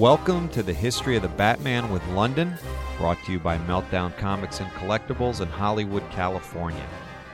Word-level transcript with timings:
Welcome 0.00 0.48
to 0.52 0.62
the 0.62 0.72
History 0.72 1.16
of 1.16 1.22
the 1.22 1.28
Batman 1.28 1.90
with 1.90 2.00
Londyn, 2.04 2.58
brought 2.96 3.22
to 3.24 3.32
you 3.32 3.38
by 3.38 3.58
Meltdown 3.58 4.16
Comics 4.16 4.60
and 4.60 4.70
Collectibles 4.70 5.42
in 5.42 5.48
Hollywood, 5.48 6.02
California. 6.10 6.86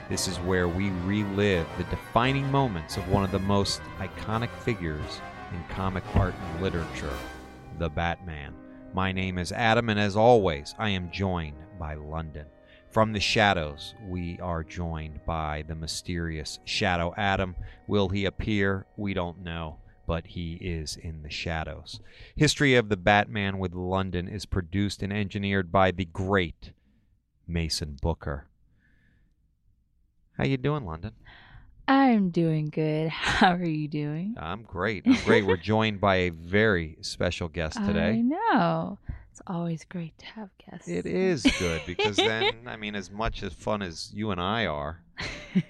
This 0.09 0.27
is 0.27 0.35
where 0.41 0.67
we 0.67 0.89
relive 1.05 1.65
the 1.77 1.85
defining 1.85 2.51
moments 2.51 2.97
of 2.97 3.07
one 3.07 3.23
of 3.23 3.31
the 3.31 3.39
most 3.39 3.79
iconic 3.99 4.49
figures 4.49 5.21
in 5.53 5.63
comic 5.73 6.03
art 6.13 6.35
and 6.37 6.61
literature, 6.61 7.13
the 7.79 7.87
Batman. 7.87 8.53
My 8.93 9.13
name 9.13 9.37
is 9.37 9.53
Adam, 9.53 9.87
and 9.87 9.97
as 9.97 10.17
always, 10.17 10.75
I 10.77 10.89
am 10.89 11.09
joined 11.09 11.55
by 11.79 11.95
Londyn. 11.95 12.47
From 12.89 13.13
the 13.13 13.21
shadows, 13.21 13.95
we 14.09 14.41
are 14.41 14.65
joined 14.65 15.21
by 15.25 15.63
the 15.69 15.75
mysterious 15.75 16.59
Shadow 16.65 17.13
Adam. 17.15 17.55
Will 17.87 18.09
he 18.09 18.25
appear? 18.25 18.87
We 18.97 19.13
don't 19.13 19.41
know, 19.41 19.77
but 20.07 20.27
he 20.27 20.53
is 20.53 20.95
in 20.95 21.21
the 21.21 21.29
shadows. 21.29 21.99
History 22.35 22.73
of 22.73 22.89
the 22.89 22.97
Batman 22.97 23.59
with 23.59 23.73
Londyn 23.73 24.33
is 24.33 24.47
produced 24.47 25.03
and 25.03 25.13
engineered 25.13 25.71
by 25.71 25.91
the 25.91 26.05
great 26.05 26.71
Mason 27.45 27.97
Booker. 28.01 28.47
How 30.37 30.45
you 30.45 30.57
doing, 30.57 30.83
Londyn? 30.83 31.11
I'm 31.87 32.29
doing 32.29 32.69
good. 32.69 33.09
How 33.11 33.53
are 33.53 33.63
you 33.63 33.87
doing? 33.87 34.35
I'm 34.39 34.63
great. 34.63 35.03
I'm 35.05 35.21
great. 35.23 35.45
We're 35.45 35.57
joined 35.57 36.01
by 36.01 36.15
a 36.15 36.29
very 36.29 36.97
special 37.01 37.49
guest 37.49 37.77
today. 37.85 38.09
I 38.09 38.21
know. 38.21 38.97
It's 39.31 39.41
always 39.45 39.85
great 39.85 40.17
to 40.17 40.25
have 40.25 40.49
guests. 40.57 40.87
It 40.87 41.05
is 41.05 41.43
good 41.59 41.81
because 41.85 42.15
then, 42.15 42.53
I 42.65 42.75
mean, 42.75 42.95
as 42.95 43.11
much 43.11 43.43
as 43.43 43.53
fun 43.53 43.81
as 43.81 44.11
you 44.13 44.31
and 44.31 44.41
I 44.41 44.65
are, 44.65 45.01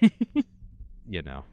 you 1.08 1.22
know, 1.22 1.44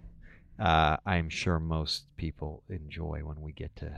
uh, 0.59 0.97
I'm 1.05 1.29
sure 1.29 1.59
most 1.59 2.05
people 2.17 2.63
enjoy 2.69 3.21
when 3.23 3.41
we 3.41 3.51
get 3.51 3.75
to 3.77 3.97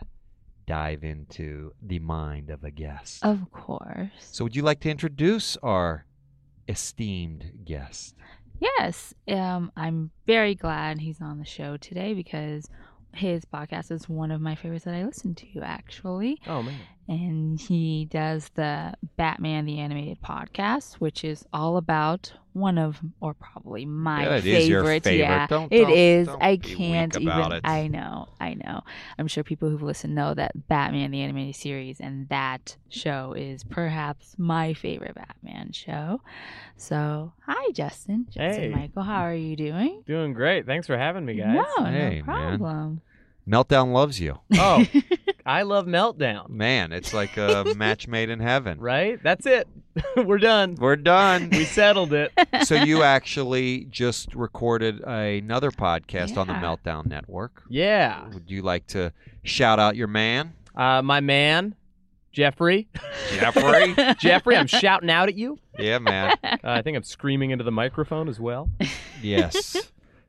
dive 0.65 1.03
into 1.03 1.73
the 1.81 1.99
mind 1.99 2.49
of 2.49 2.63
a 2.63 2.71
guest. 2.71 3.23
of 3.23 3.51
course. 3.51 4.09
So, 4.19 4.43
would 4.43 4.55
you 4.55 4.63
like 4.63 4.79
to 4.81 4.89
introduce 4.89 5.57
our 5.63 6.05
esteemed 6.67 7.51
guest? 7.65 8.15
Yes, 8.59 9.13
um, 9.27 9.71
I'm 9.75 10.11
very 10.25 10.55
glad 10.55 10.99
he's 10.99 11.21
on 11.21 11.37
the 11.39 11.45
show 11.45 11.77
today 11.77 12.13
because 12.13 12.67
his 13.13 13.45
podcast 13.45 13.91
is 13.91 14.09
one 14.09 14.31
of 14.31 14.41
my 14.41 14.55
favorites 14.55 14.85
that 14.85 14.93
I 14.93 15.03
listen 15.05 15.35
to, 15.35 15.61
actually. 15.61 16.39
Oh 16.47 16.63
man. 16.63 16.79
And 17.07 17.59
he 17.59 18.05
does 18.11 18.49
the 18.55 18.93
Batman 19.15 19.65
the 19.65 19.79
Animated 19.79 20.21
Podcast, 20.21 20.95
which 20.95 21.23
is 21.23 21.45
all 21.53 21.77
about 21.77 22.33
one 22.53 22.77
of, 22.79 22.99
or 23.21 23.33
probably 23.35 23.85
my 23.85 24.23
Yeah, 24.23 24.35
it 24.37 24.41
favorite. 24.41 24.59
is 24.61 24.67
your 24.69 24.83
favorite. 24.83 25.15
Yeah, 25.17 25.47
Don't- 25.47 25.71
it 25.71 25.81
don't- 25.83 25.91
is. 25.97 26.27
don't 26.27 26.41
I 26.43 26.55
be 26.57 26.67
weak 26.67 26.77
can't 26.77 27.15
about 27.15 27.45
even. 27.47 27.57
it. 27.57 27.61
I 27.67 27.87
know. 27.87 28.27
I 28.41 28.55
know. 28.55 28.81
I'm 29.19 29.27
sure 29.27 29.43
people 29.43 29.69
who've 29.69 29.83
listened 29.83 30.15
know 30.15 30.33
that 30.33 30.67
Batman 30.67 31.11
the 31.11 31.21
Animated 31.21 31.55
Series 31.55 31.99
and 31.99 32.27
that 32.29 32.75
show 32.89 33.33
is 33.37 33.63
perhaps 33.63 34.35
my 34.39 34.73
favorite 34.73 35.13
Batman 35.15 35.71
show. 35.71 36.21
So, 36.77 37.31
hi, 37.45 37.71
Justin. 37.73 38.25
Justin 38.31 38.71
Hey. 38.71 38.75
Michael, 38.75 39.03
how 39.03 39.21
are 39.21 39.35
you 39.35 39.55
doing? 39.55 40.01
Doing 40.07 40.33
great. 40.33 40.65
Thanks 40.65 40.87
for 40.87 40.97
having 40.97 41.25
me, 41.25 41.35
guys. 41.35 41.55
No, 41.77 41.85
Hey, 41.85 42.17
no 42.19 42.23
problem. 42.23 43.01
Meltdown 43.47 43.93
loves 43.93 44.19
you. 44.19 44.39
Oh, 44.59 44.85
I 45.45 45.61
love 45.61 45.85
Meltdown. 45.85 46.49
Man, 46.49 46.91
it's 46.91 47.13
like 47.13 47.37
a 47.37 47.73
match 47.77 48.05
made 48.07 48.29
in 48.29 48.39
heaven. 48.41 48.79
Right? 48.81 49.17
That's 49.23 49.45
it. 49.45 49.65
We're 50.17 50.39
done. 50.39 50.75
We're 50.77 50.97
done. 50.97 51.49
We 51.51 51.63
settled 51.63 52.11
it. 52.11 52.33
so 52.65 52.75
you 52.75 53.01
actually 53.03 53.85
just 53.85 54.35
recorded 54.35 54.99
another 55.05 55.71
podcast 55.71 56.35
on 56.37 56.47
the 56.47 56.53
Yeah. 56.53 56.61
Meltdown 56.61 57.05
Network. 57.05 57.63
Yeah. 57.69 58.27
Would 58.33 58.51
you 58.51 58.61
like 58.61 58.87
to 58.87 59.13
shout 59.43 59.79
out 59.79 59.95
your 59.95 60.07
man, 60.07 60.53
Uh, 60.75 61.01
my 61.01 61.21
man, 61.21 61.75
Jeffrey. 62.33 62.89
Jeffrey? 63.31 63.95
Jeffrey, 64.19 64.57
I'm 64.57 64.67
shouting 64.67 65.09
out 65.09 65.29
at 65.29 65.35
you. 65.35 65.57
yeah, 65.79 65.97
man. 65.99 66.35
Uh, 66.43 66.57
I 66.63 66.81
think 66.81 66.97
I'm 66.97 67.03
screaming 67.03 67.51
into 67.51 67.63
the 67.63 67.71
microphone 67.71 68.27
as 68.27 68.39
well. 68.39 68.69
Yes. 69.21 69.77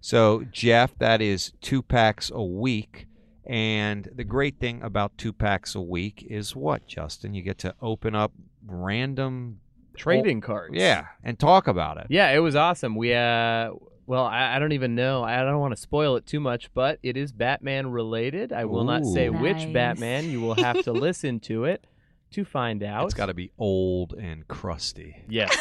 So 0.00 0.44
Jeff, 0.50 0.96
that 0.98 1.20
is 1.20 1.52
two 1.60 1.82
packs 1.82 2.30
a 2.34 2.42
week. 2.42 3.06
And 3.46 4.08
the 4.14 4.24
great 4.24 4.58
thing 4.60 4.82
about 4.82 5.16
two 5.16 5.32
packs 5.32 5.74
a 5.74 5.80
week 5.80 6.26
is 6.28 6.54
what, 6.54 6.86
Justin? 6.86 7.32
You 7.32 7.42
get 7.42 7.58
to 7.58 7.74
open 7.80 8.14
up 8.14 8.32
random, 8.66 9.60
Trading 9.96 10.40
cards. 10.40 10.74
yeah, 10.76 11.06
and 11.24 11.38
talk 11.38 11.66
about 11.66 11.96
it. 11.96 12.06
Yeah, 12.10 12.30
it 12.30 12.40
was 12.40 12.54
awesome. 12.54 12.94
We, 12.94 13.14
uh, 13.14 13.70
well, 14.06 14.24
I, 14.24 14.56
I 14.56 14.58
don't 14.58 14.72
even 14.72 14.94
know. 14.94 15.24
I 15.24 15.42
don't 15.42 15.58
want 15.60 15.74
to 15.74 15.80
spoil 15.80 16.16
it 16.16 16.26
too 16.26 16.40
much, 16.40 16.72
but 16.74 16.98
it 17.02 17.16
is 17.16 17.32
Batman 17.32 17.90
related. 17.90 18.52
I 18.52 18.66
will 18.66 18.84
not 18.84 19.04
say 19.06 19.28
Ooh. 19.28 19.32
which 19.32 19.72
Batman. 19.72 20.30
You 20.30 20.40
will 20.42 20.54
have 20.54 20.82
to 20.84 20.92
listen 20.92 21.40
to 21.40 21.64
it 21.64 21.86
to 22.32 22.44
find 22.44 22.82
out. 22.82 23.06
It's 23.06 23.14
got 23.14 23.26
to 23.26 23.34
be 23.34 23.50
old 23.58 24.12
and 24.12 24.46
crusty. 24.46 25.24
Yes. 25.28 25.56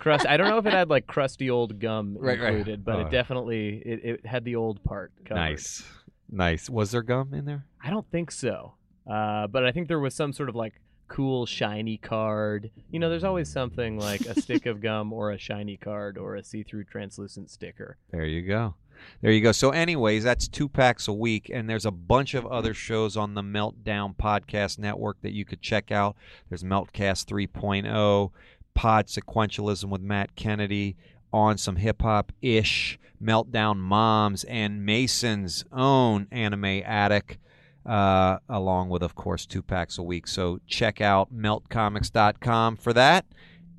Crust. 0.00 0.26
I 0.26 0.36
don't 0.36 0.48
know 0.48 0.58
if 0.58 0.66
it 0.66 0.72
had 0.72 0.88
like 0.90 1.06
crusty 1.06 1.50
old 1.50 1.78
gum 1.78 2.16
Right, 2.20 2.40
right. 2.40 2.48
included, 2.54 2.84
but 2.84 2.96
Oh. 2.96 3.00
it 3.00 3.10
definitely 3.10 3.82
it, 3.84 4.00
it 4.04 4.26
had 4.26 4.44
the 4.44 4.56
old 4.56 4.82
part 4.84 5.12
covered. 5.24 5.40
Nice, 5.40 5.82
nice. 6.30 6.68
Was 6.70 6.90
there 6.90 7.02
gum 7.02 7.32
in 7.34 7.44
there? 7.44 7.64
I 7.82 7.90
don't 7.90 8.08
think 8.10 8.30
so, 8.30 8.74
uh, 9.10 9.46
but 9.46 9.64
I 9.64 9.72
think 9.72 9.88
there 9.88 10.00
was 10.00 10.14
some 10.14 10.32
sort 10.32 10.48
of 10.48 10.54
like 10.56 10.80
cool 11.08 11.44
shiny 11.46 11.98
card. 11.98 12.70
You 12.90 12.98
know, 12.98 13.08
there's 13.10 13.24
always 13.24 13.50
something 13.50 13.98
like 13.98 14.22
a 14.22 14.40
stick 14.40 14.66
of 14.66 14.80
gum 14.82 15.12
or 15.12 15.30
a 15.32 15.38
shiny 15.38 15.76
card 15.76 16.16
or 16.18 16.34
a 16.36 16.42
see-through 16.42 16.84
translucent 16.84 17.50
sticker. 17.50 17.98
There 18.10 18.24
you 18.24 18.42
go. 18.42 18.74
There 19.20 19.32
you 19.32 19.42
go. 19.42 19.52
So, 19.52 19.70
anyways, 19.70 20.22
that's 20.24 20.46
two 20.48 20.68
packs 20.68 21.08
a 21.08 21.12
week, 21.12 21.50
and 21.52 21.68
there's 21.68 21.84
a 21.84 21.90
bunch 21.90 22.32
of 22.32 22.46
other 22.46 22.72
shows 22.72 23.16
on 23.16 23.34
the 23.34 23.42
Meltdown 23.42 24.14
Podcast 24.16 24.78
Network 24.78 25.20
that 25.22 25.32
you 25.32 25.44
could 25.44 25.60
check 25.60 25.90
out. 25.90 26.16
There's 26.48 26.62
Meltcast 26.62 27.26
3.0, 27.26 28.30
Pod 28.74 29.06
Sequentialism 29.06 29.88
with 29.88 30.00
Matt 30.02 30.34
Kennedy, 30.36 30.96
on 31.32 31.58
some 31.58 31.76
hip 31.76 32.02
hop 32.02 32.32
ish, 32.42 32.98
Meltdown 33.22 33.76
Moms, 33.78 34.44
and 34.44 34.84
Mason's 34.84 35.64
own 35.72 36.26
Anime 36.30 36.82
Attic, 36.84 37.38
uh, 37.86 38.38
along 38.48 38.88
with, 38.88 39.02
of 39.02 39.14
course, 39.14 39.46
two 39.46 39.62
packs 39.62 39.98
a 39.98 40.02
week. 40.02 40.26
So, 40.28 40.60
check 40.66 41.00
out 41.00 41.34
meltcomics.com 41.34 42.76
for 42.76 42.92
that. 42.92 43.26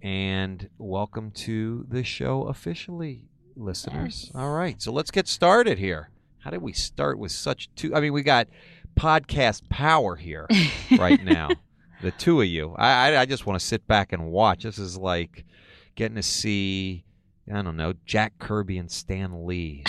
And 0.01 0.69
welcome 0.77 1.31
to 1.31 1.85
the 1.89 2.03
show 2.03 2.43
officially, 2.43 3.23
listeners. 3.55 4.25
Yes. 4.27 4.31
All 4.35 4.51
right, 4.53 4.81
so 4.81 4.91
let's 4.91 5.11
get 5.11 5.27
started 5.27 5.79
here. 5.79 6.09
How 6.39 6.51
did 6.51 6.61
we 6.61 6.73
start 6.73 7.17
with 7.17 7.31
such 7.31 7.73
two? 7.75 7.95
I 7.95 8.01
mean, 8.01 8.13
we 8.13 8.21
got 8.21 8.47
podcast 8.95 9.67
power 9.69 10.15
here 10.15 10.47
right 10.99 11.23
now. 11.23 11.49
The 12.05 12.11
two 12.11 12.39
of 12.41 12.47
you. 12.47 12.75
I, 12.77 13.13
I, 13.13 13.21
I 13.21 13.25
just 13.25 13.45
want 13.47 13.59
to 13.59 13.65
sit 13.65 13.87
back 13.87 14.13
and 14.13 14.27
watch. 14.27 14.63
This 14.63 14.77
is 14.77 14.95
like 14.97 15.43
getting 15.95 16.15
to 16.15 16.23
see, 16.23 17.03
I 17.51 17.61
don't 17.61 17.75
know, 17.77 17.93
Jack 18.05 18.37
Kirby 18.37 18.77
and 18.77 18.91
Stan 18.91 19.45
Lee 19.47 19.83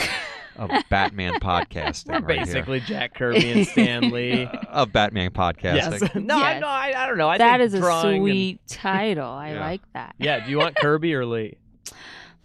of 0.56 0.71
Batman 0.91 1.34
podcasting. 1.41 2.09
We're 2.22 2.27
right 2.27 2.37
here. 2.38 2.47
basically 2.47 2.81
Jack 2.81 3.15
Kirby 3.15 3.50
and 3.50 3.66
Stan 3.66 4.10
Lee. 4.12 4.44
Uh, 4.47 4.56
of 4.71 4.93
Batman 4.93 5.31
podcasting. 5.31 6.00
yes. 6.00 6.15
no, 6.15 6.38
I, 6.38 6.53
Yes. 6.53 6.60
no, 6.62 6.66
I, 6.69 6.94
I 6.97 7.06
don't 7.06 7.19
know. 7.19 7.28
I 7.28 7.37
That 7.37 7.59
think 7.59 7.66
is 7.66 7.75
a 7.75 7.81
drawing 7.81 8.16
and- 8.16 8.22
sweet 8.22 8.60
title. 8.66 9.28
I 9.28 9.53
Yeah. 9.53 9.60
like 9.60 9.83
that. 9.93 10.15
yeah. 10.19 10.43
Do 10.43 10.50
you 10.50 10.56
want 10.59 10.77
Kirby 10.77 11.12
or 11.15 11.27
Lee? 11.27 11.59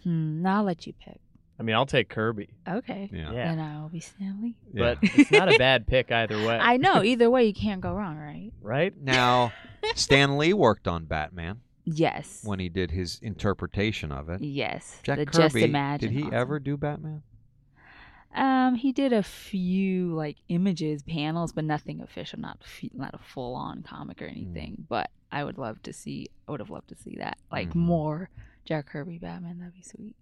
Hmm, 0.04 0.42
now 0.42 0.58
I'll 0.58 0.64
let 0.64 0.86
you 0.86 0.92
pick. 1.02 1.18
I 1.62 1.64
mean, 1.64 1.76
I'll 1.76 1.86
take 1.86 2.08
Kirby, 2.08 2.48
Okay. 2.68 3.08
Yeah. 3.12 3.30
Yeah. 3.32 3.52
And 3.52 3.60
I 3.60 3.80
will 3.80 3.88
be 3.88 4.00
Stan 4.00 4.42
Lee. 4.42 4.56
Yeah. 4.74 4.94
but 4.94 4.98
it's 5.02 5.30
not 5.30 5.52
a 5.54 5.56
bad 5.58 5.86
pick 5.86 6.10
either 6.10 6.36
way. 6.38 6.58
I 6.58 6.76
know. 6.76 7.02
Either 7.04 7.30
way, 7.30 7.44
you 7.44 7.54
can't 7.54 7.80
go 7.80 7.92
wrong, 7.94 8.16
right? 8.16 8.50
right? 8.60 8.92
Now, 9.00 9.52
Stan 9.94 10.38
Lee 10.38 10.52
worked 10.54 10.88
on 10.88 11.04
Batman 11.04 11.60
Yes. 11.84 12.42
when 12.44 12.58
he 12.58 12.68
did 12.68 12.90
his 12.90 13.20
interpretation 13.22 14.10
of 14.10 14.28
it. 14.28 14.40
Yes. 14.40 14.98
Jack 15.04 15.18
the 15.18 15.26
Kirby, 15.26 15.42
Just 15.44 15.56
Imagine. 15.56 16.08
did 16.12 16.16
he 16.18 16.24
awesome. 16.24 16.34
ever 16.34 16.58
do 16.58 16.76
Batman? 16.76 17.22
Um, 18.34 18.74
he 18.74 18.90
did 18.92 19.12
a 19.12 19.22
few 19.22 20.14
like 20.16 20.38
images, 20.48 21.02
panels, 21.04 21.52
but 21.52 21.64
nothing 21.64 22.00
official. 22.00 22.40
Not 22.40 22.58
f- 22.62 22.90
not 22.94 23.14
a 23.14 23.18
full 23.18 23.54
on 23.54 23.82
comic 23.82 24.18
Hmm. 24.18 24.24
or 24.24 24.28
anything. 24.28 24.86
But 24.88 25.10
I 25.30 25.44
would 25.44 25.58
love 25.58 25.80
to 25.84 25.92
see. 25.92 26.28
I 26.48 26.50
would 26.50 26.60
have 26.60 26.70
loved 26.70 26.88
to 26.88 26.96
see 26.96 27.16
that. 27.18 27.36
Like 27.52 27.68
Mhm. 27.70 27.74
more 27.76 28.30
Jack 28.64 28.86
Kirby 28.86 29.18
Batman. 29.18 29.58
That'd 29.58 29.74
be 29.74 29.82
sweet. 29.82 30.16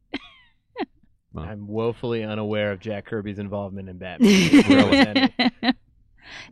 Well. 1.32 1.44
I'm 1.44 1.67
woefully 1.69 2.25
unaware 2.25 2.73
of 2.73 2.81
Jack 2.81 3.06
Kirby's 3.06 3.38
involvement 3.38 3.88
in 3.88 3.99
Batman. 3.99 4.31
If 4.53 4.67
there 4.67 4.87
was 4.87 5.06
any. 5.06 5.75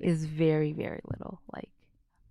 is 0.01 0.25
very 0.25 0.73
very 0.73 1.01
little, 1.05 1.41
like 1.53 1.69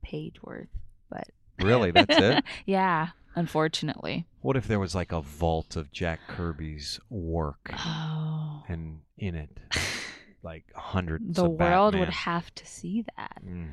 page 0.01 0.41
worth. 0.41 0.67
But 1.09 1.27
Really? 1.59 1.91
That's 1.91 2.17
it? 2.17 2.43
yeah, 2.65 3.09
unfortunately. 3.35 4.25
What 4.41 4.55
if 4.55 4.67
there 4.67 4.79
was 4.79 4.95
like 4.95 5.11
a 5.11 5.21
vault 5.21 5.75
of 5.75 5.91
Jack 5.91 6.19
Kirby's 6.27 6.99
work 7.09 7.71
Oh, 7.73 8.63
and 8.67 8.99
in 9.17 9.35
it 9.35 9.49
like 10.43 10.65
hundreds 10.75 11.35
the 11.35 11.45
of 11.45 11.59
world 11.59 11.95
would 11.95 12.09
have 12.09 12.53
to 12.55 12.65
see 12.65 13.05
that. 13.17 13.41
Mm. 13.45 13.71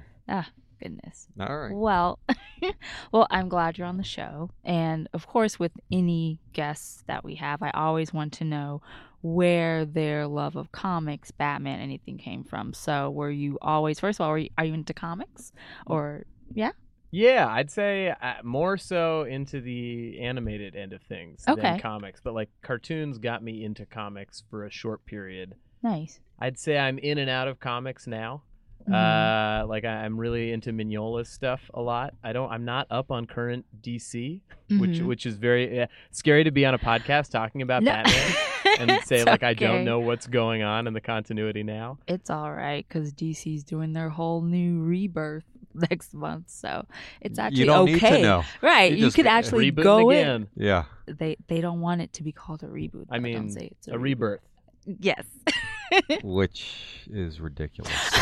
Goodness. 0.85 1.29
All 1.41 1.57
right. 1.57 1.75
Well, 1.75 2.19
well, 3.13 3.27
I'm 3.31 3.49
glad 3.49 3.79
you're 3.79 3.87
on 3.87 3.97
the 3.97 4.05
show. 4.05 4.51
And 4.65 5.09
of 5.15 5.27
course, 5.27 5.59
with 5.59 5.73
any 5.91 6.39
guests 6.53 7.03
that 7.07 7.25
we 7.25 7.37
have, 7.37 7.63
I 7.63 7.71
always 7.71 8.13
want 8.13 8.35
to 8.35 8.45
know 8.45 8.83
where 9.23 9.87
their 9.87 10.27
love 10.27 10.57
of 10.57 10.71
comics, 10.73 11.31
Batman, 11.31 11.81
anything 11.81 12.19
came 12.19 12.45
from. 12.45 12.75
So 12.75 13.11
were 13.11 13.31
you 13.31 13.59
always 13.63 13.99
first 13.99 14.21
of 14.21 14.25
all, 14.25 14.33
were 14.33 14.39
you, 14.39 14.51
are 14.59 14.67
you 14.67 14.75
into 14.75 14.93
comics 14.93 15.53
or 15.87 16.27
Yeah, 16.53 16.73
Yeah, 17.11 17.49
I'd 17.49 17.71
say 17.71 18.11
uh, 18.21 18.35
more 18.43 18.77
so 18.77 19.23
into 19.23 19.63
the 19.63 20.21
animated 20.21 20.77
end 20.77 20.93
of 20.93 21.01
things 21.01 21.47
than 21.47 21.81
comics, 21.81 22.21
but 22.23 22.35
like 22.35 22.51
cartoons 22.61 23.17
got 23.17 23.43
me 23.43 23.65
into 23.65 23.87
comics 23.87 24.43
for 24.51 24.67
a 24.67 24.71
short 24.71 25.07
period. 25.07 25.55
nice? 25.83 26.21
I'd 26.39 26.59
say 26.59 26.77
I'm 26.77 26.99
in 26.99 27.17
and 27.17 27.31
out 27.31 27.49
of 27.49 27.59
comics 27.59 28.07
now. 28.07 28.43
Mhm. 28.89 29.63
Uh, 29.63 29.67
like 29.67 29.85
I, 29.85 30.05
I'm 30.05 30.19
really 30.19 30.53
into 30.53 30.71
Mignola's 30.73 31.29
stuff 31.29 31.61
a 31.73 31.81
lot. 31.81 32.15
I 32.23 32.33
don't. 32.33 32.51
I'm 32.51 32.65
not 32.65 32.87
up 32.91 33.11
on 33.11 33.27
current 33.27 33.65
DC, 33.83 34.41
which 34.79 34.91
Mhm. 35.01 35.07
which 35.07 35.25
is 35.27 35.37
very 35.37 35.81
uh, 35.83 35.87
scary 36.11 36.45
to 36.45 36.51
be 36.51 36.67
on 36.67 36.75
a 36.75 36.79
podcast 36.79 37.31
talking 37.31 37.63
about 37.63 37.83
No. 37.83 37.93
Batman 37.93 38.35
and 38.81 39.05
say 39.05 39.17
It's 39.17 39.27
like 39.27 39.43
I 39.43 39.55
don't 39.55 39.85
know 39.85 40.01
what's 40.01 40.27
going 40.27 40.63
on 40.63 40.87
in 40.87 40.93
the 40.93 41.01
continuity 41.01 41.63
now. 41.63 41.99
It's 42.07 42.29
all 42.31 42.53
right 42.53 42.85
because 42.87 43.13
DC's 43.13 43.65
doing 43.65 43.93
their 43.95 44.11
whole 44.11 44.43
new 44.43 44.81
rebirth 44.83 45.45
next 45.91 46.13
month, 46.15 46.51
so 46.51 46.87
it's 47.21 47.39
actually 47.39 47.61
you 47.61 47.67
don't 47.67 47.89
okay. 47.95 48.11
need 48.11 48.17
to 48.19 48.23
know. 48.23 48.45
Right, 48.63 48.93
You 48.93 49.07
you, 49.07 49.13
could 49.13 49.27
actually 49.27 49.73
Rebooting 49.73 49.83
go 49.83 50.11
in. 50.11 50.49
Yeah. 50.57 50.85
They 51.07 51.37
they 51.49 51.61
don't 51.61 51.81
want 51.81 52.01
it 52.03 52.13
to 52.15 52.23
be 52.23 52.33
called 52.33 52.63
a 52.63 52.67
reboot. 52.67 53.07
I 53.11 53.19
mean, 53.19 53.35
don't 53.35 53.51
say 53.51 53.69
it's 53.73 53.89
A 53.89 53.99
rebirth. 53.99 54.41
Yes. 54.87 55.25
Which 56.23 57.07
is 57.11 57.41
ridiculous. 57.41 57.93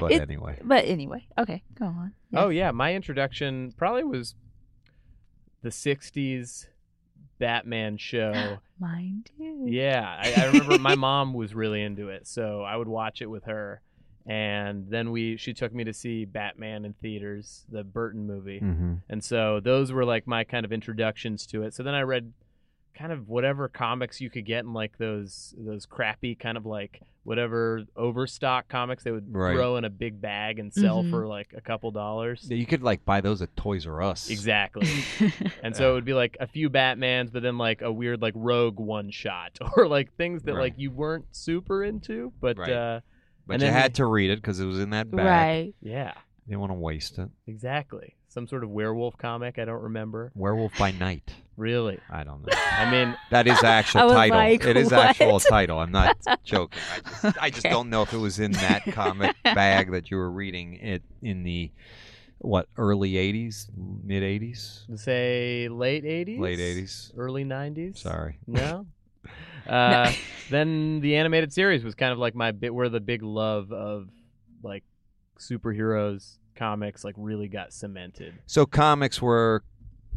But 0.00 0.10
It- 0.10 0.22
anyway. 0.22 0.58
but 0.64 0.86
anyway, 0.86 1.24
okay, 1.38 1.62
go 1.78 1.84
on. 1.86 2.14
Oh 2.34 2.48
yeah, 2.48 2.72
my 2.72 2.94
introduction 2.94 3.72
probably 3.76 4.02
was 4.02 4.34
the 5.62 5.68
'60s 5.68 6.66
Batman 7.38 7.96
show. 7.96 8.58
mine 8.80 9.22
too. 9.38 9.66
Yeah, 9.68 10.02
I, 10.20 10.32
I 10.42 10.44
remember 10.46 10.78
my 10.78 10.96
mom 10.96 11.32
was 11.32 11.54
really 11.54 11.80
into 11.80 12.08
it, 12.08 12.26
so 12.26 12.62
I 12.62 12.74
would 12.76 12.88
watch 12.88 13.22
it 13.22 13.26
with 13.26 13.44
her. 13.44 13.82
And 14.26 14.88
then 14.88 15.12
we, 15.12 15.36
she 15.36 15.52
took 15.52 15.72
me 15.72 15.84
to 15.84 15.92
see 15.92 16.24
Batman 16.24 16.84
in 16.86 16.94
theaters, 16.94 17.64
the 17.70 17.84
Burton 17.84 18.26
movie, 18.26 18.58
hmm 18.58 18.94
and 19.08 19.22
so 19.22 19.60
those 19.60 19.92
were 19.92 20.04
like 20.04 20.26
my 20.26 20.42
kind 20.42 20.64
of 20.64 20.72
introductions 20.72 21.46
to 21.48 21.62
it. 21.62 21.72
So 21.74 21.84
then 21.84 21.94
I 21.94 22.00
read 22.02 22.32
kind 22.94 23.12
of 23.12 23.28
whatever 23.28 23.68
comics 23.68 24.20
you 24.20 24.30
could 24.30 24.44
get 24.46 24.64
in 24.64 24.72
like 24.72 24.96
those 24.98 25.54
those 25.58 25.84
crappy 25.86 26.34
kind 26.34 26.56
of 26.56 26.64
like 26.66 27.00
whatever 27.24 27.80
overstock 27.96 28.68
comics 28.68 29.02
they 29.02 29.10
would 29.10 29.34
Right. 29.34 29.54
throw 29.54 29.76
in 29.76 29.84
a 29.84 29.90
big 29.90 30.20
bag 30.20 30.58
and 30.58 30.72
sell 30.72 31.02
Mhm. 31.02 31.10
for 31.10 31.26
like 31.26 31.54
a 31.56 31.60
couple 31.62 31.90
dollars. 31.90 32.46
Yeah, 32.50 32.56
You 32.58 32.66
could 32.66 32.82
like 32.82 33.04
buy 33.04 33.20
those 33.22 33.40
at 33.42 33.56
Toys 33.56 33.86
R 33.86 34.02
Us. 34.02 34.28
Exactly. 34.30 34.86
And 35.62 35.74
so 35.74 35.90
it 35.92 35.94
would 35.94 36.04
be 36.04 36.12
like 36.12 36.36
a 36.38 36.46
few 36.46 36.68
Batmans, 36.68 37.32
but 37.32 37.42
then 37.42 37.56
like 37.58 37.80
a 37.82 37.90
weird 37.90 38.20
like 38.20 38.34
rogue 38.36 38.78
one 38.78 39.10
shot 39.10 39.58
or 39.76 39.88
like 39.88 40.12
things 40.16 40.42
that 40.42 40.52
Right. 40.54 40.60
like 40.60 40.74
you 40.78 40.90
weren't 40.90 41.24
super 41.34 41.82
into, 41.82 42.32
but 42.40 42.58
Right. 42.58 42.70
uh 42.70 43.00
But 43.46 43.54
And 43.54 43.62
you 43.64 43.68
had 43.70 43.90
we- 43.92 43.94
to 43.94 44.06
read 44.06 44.30
it 44.30 44.36
because 44.36 44.60
it 44.60 44.66
was 44.66 44.78
in 44.80 44.90
that 44.90 45.10
bag. 45.10 45.26
right. 45.26 45.74
yeah, 45.80 46.12
You 46.46 46.50
didn't 46.50 46.60
want 46.60 46.70
to 46.70 46.78
waste 46.78 47.18
it. 47.18 47.30
exactly. 47.46 48.16
Some 48.34 48.48
sort 48.48 48.64
of 48.64 48.70
werewolf 48.70 49.16
comic, 49.16 49.60
I 49.60 49.64
don't 49.64 49.80
remember. 49.82 50.32
Werewolf 50.34 50.76
by 50.76 50.90
Night. 50.90 51.32
Really. 51.56 52.00
I 52.10 52.24
don't 52.24 52.44
know. 52.44 52.52
I 52.52 52.90
mean, 52.90 53.16
That 53.30 53.46
is 53.46 53.60
the 53.60 53.68
actual 53.68 54.00
I 54.00 54.04
was 54.06 54.12
title. 54.14 54.38
like, 54.38 54.64
it 54.64 54.76
is 54.76 54.90
what? 54.90 55.06
actual 55.06 55.38
title. 55.38 55.78
I'm 55.78 55.92
not 55.92 56.16
joking. 56.44 56.82
I 56.92 56.98
just, 57.08 57.38
I 57.42 57.50
just 57.50 57.64
Okay. 57.66 57.70
don't 57.72 57.90
know 57.90 58.02
if 58.02 58.12
it 58.12 58.16
was 58.16 58.40
in 58.40 58.50
that 58.50 58.84
comic 58.86 59.36
bag 59.44 59.92
that 59.92 60.10
you 60.10 60.16
were 60.16 60.32
reading 60.32 60.74
it 60.74 61.04
in 61.22 61.44
the 61.44 61.70
what 62.38 62.66
early 62.76 63.12
'80s, 63.12 63.68
mid 63.76 64.24
'80s, 64.24 64.98
say 64.98 65.68
late 65.68 66.02
80s? 66.02 66.40
late 66.40 66.58
'80s. 66.58 67.12
Early 67.16 67.44
90s? 67.44 67.98
Sorry. 67.98 68.40
No. 68.48 68.88
Uh, 69.64 70.10
then 70.50 70.98
the 71.02 71.14
animated 71.14 71.52
series 71.52 71.84
was 71.84 71.94
kind 71.94 72.10
of 72.12 72.18
like 72.18 72.34
my 72.34 72.50
bit 72.50 72.74
where 72.74 72.88
the 72.88 72.98
big 72.98 73.22
love 73.22 73.70
of 73.70 74.08
like 74.64 74.82
superheroes 75.38 76.38
comics 76.56 77.04
like 77.04 77.14
really 77.18 77.48
got 77.48 77.72
cemented. 77.72 78.34
So 78.46 78.66
comics 78.66 79.20
were 79.20 79.64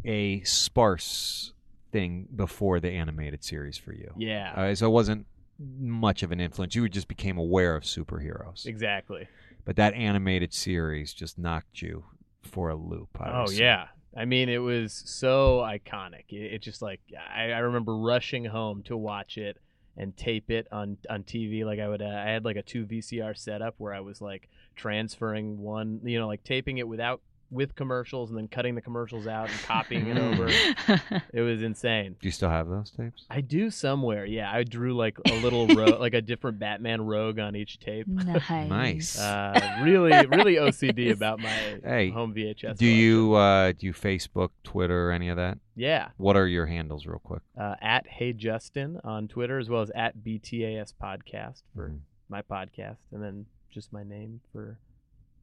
a 0.04 0.40
sparse 0.42 1.52
thing 1.92 2.28
before 2.34 2.80
the 2.80 2.90
animated 2.90 3.44
series 3.44 3.76
for 3.76 3.92
you. 3.92 4.12
Yeah. 4.16 4.52
Uh, 4.54 4.74
so 4.74 4.86
it 4.86 4.90
wasn't 4.90 5.26
much 5.58 6.22
of 6.22 6.32
an 6.32 6.40
influence. 6.40 6.74
You 6.74 6.88
just 6.88 7.08
became 7.08 7.38
aware 7.38 7.74
of 7.74 7.82
superheroes. 7.84 8.66
exactly. 8.66 9.28
But 9.64 9.76
that 9.76 9.94
animated 9.94 10.54
series 10.54 11.12
just 11.12 11.38
knocked 11.38 11.82
you 11.82 12.04
for 12.42 12.70
a 12.70 12.76
loop. 12.76 13.10
Oh 13.20 13.50
yeah. 13.50 13.88
I 14.16 14.24
mean, 14.24 14.48
it 14.48 14.58
was 14.58 15.02
so 15.06 15.58
iconic. 15.58 16.24
It, 16.30 16.54
it 16.54 16.62
just 16.62 16.80
like 16.80 17.00
I, 17.34 17.50
I 17.50 17.58
remember 17.58 17.96
rushing 17.96 18.44
home 18.46 18.82
to 18.84 18.96
watch 18.96 19.36
it 19.36 19.58
and 19.96 20.16
tape 20.16 20.50
it 20.50 20.66
on 20.72 20.96
on 21.10 21.22
TV. 21.24 21.64
Like 21.64 21.80
I 21.80 21.88
would, 21.88 22.00
uh, 22.00 22.06
I 22.06 22.30
had 22.30 22.44
like 22.44 22.56
a 22.56 22.62
two 22.62 22.86
VCR 22.86 23.36
setup 23.36 23.74
where 23.78 23.92
I 23.92 24.00
was 24.00 24.20
like 24.20 24.48
transferring 24.78 25.58
one, 25.58 26.00
you 26.04 26.18
know, 26.18 26.26
like 26.26 26.42
taping 26.44 26.78
it 26.78 26.88
without 26.88 27.20
with 27.50 27.74
commercials 27.74 28.28
and 28.28 28.38
then 28.38 28.46
cutting 28.46 28.74
the 28.74 28.82
commercials 28.82 29.26
out 29.26 29.48
and 29.48 29.58
copying 29.62 30.06
it 30.06 30.18
over. 30.18 30.50
It 31.32 31.40
was 31.40 31.62
insane. 31.62 32.16
Do 32.20 32.26
you 32.28 32.30
still 32.30 32.50
have 32.50 32.68
those 32.68 32.90
tapes? 32.90 33.24
I 33.30 33.40
do 33.40 33.70
somewhere. 33.70 34.24
Yeah, 34.26 34.50
I 34.52 34.64
drew 34.64 34.94
like 34.96 35.16
a 35.30 35.40
little 35.40 35.66
ro- 35.74 35.98
like 35.98 36.12
a 36.14 36.20
different 36.20 36.58
Batman 36.58 37.00
rogue 37.02 37.38
on 37.38 37.54
each 37.56 37.78
tape. 37.80 38.06
nice. 38.06 38.48
Nice. 38.48 39.18
Uh, 39.18 39.78
really, 39.82 40.10
really 40.26 40.56
OCD 40.56 41.10
about 41.12 41.38
my 41.40 41.78
Hey, 41.82 42.10
home 42.10 42.34
VHS. 42.34 42.76
Do 42.76 42.86
you 42.86 43.34
uh, 43.34 43.72
do 43.72 43.86
you 43.86 43.92
Facebook, 43.94 44.50
Twitter, 44.64 45.10
any 45.10 45.28
of 45.30 45.36
that? 45.36 45.58
Yeah. 45.74 46.08
What 46.18 46.36
are 46.36 46.46
your 46.46 46.66
handles, 46.66 47.06
real 47.06 47.20
quick? 47.20 47.42
uh, 47.58 47.76
at 47.80 48.06
Hey 48.06 48.32
Justin 48.34 49.00
on 49.04 49.26
Twitter, 49.28 49.58
as 49.58 49.70
well 49.70 49.80
as 49.82 49.90
at 49.94 50.18
BTAS 50.18 50.92
Podcast 51.02 51.62
for 51.74 51.90
Mhm. 51.90 52.00
my 52.28 52.42
podcast, 52.42 52.98
and 53.12 53.22
then 53.22 53.46
just 53.78 53.92
my 53.92 54.02
name 54.02 54.40
for 54.50 54.76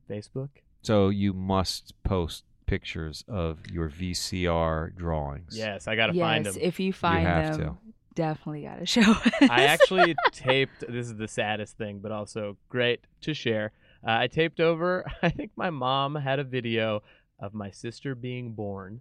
Facebook. 0.10 0.50
So 0.82 1.08
you 1.08 1.32
must 1.32 1.94
post 2.04 2.44
pictures 2.66 3.24
of 3.30 3.60
your 3.72 3.90
VCR 3.90 4.94
drawings. 4.94 5.58
Yes, 5.58 5.88
I 5.88 5.96
gotta 5.96 6.14
find 6.14 6.44
yes, 6.44 6.56
them. 6.56 6.64
if 6.64 6.78
you 6.82 6.92
find 6.92 7.26
have 7.26 7.58
them, 7.58 7.78
definitely 8.14 8.64
gotta 8.64 8.86
show. 8.86 9.10
Us. 9.10 9.32
I 9.50 9.64
actually 9.64 10.16
taped. 10.34 10.82
This 10.82 11.06
is 11.06 11.16
the 11.16 11.30
saddest 11.30 11.78
thing, 11.78 12.00
but 12.00 12.12
also 12.12 12.58
great 12.68 13.06
to 13.22 13.34
share. 13.34 13.72
Uh, 14.06 14.18
I 14.20 14.28
taped 14.28 14.60
over. 14.60 15.10
I 15.24 15.30
think 15.30 15.52
my 15.56 15.70
mom 15.70 16.16
had 16.16 16.40
a 16.40 16.44
video 16.44 17.04
of 17.40 17.54
my 17.54 17.72
sister 17.72 18.16
being 18.16 18.52
born, 18.52 19.00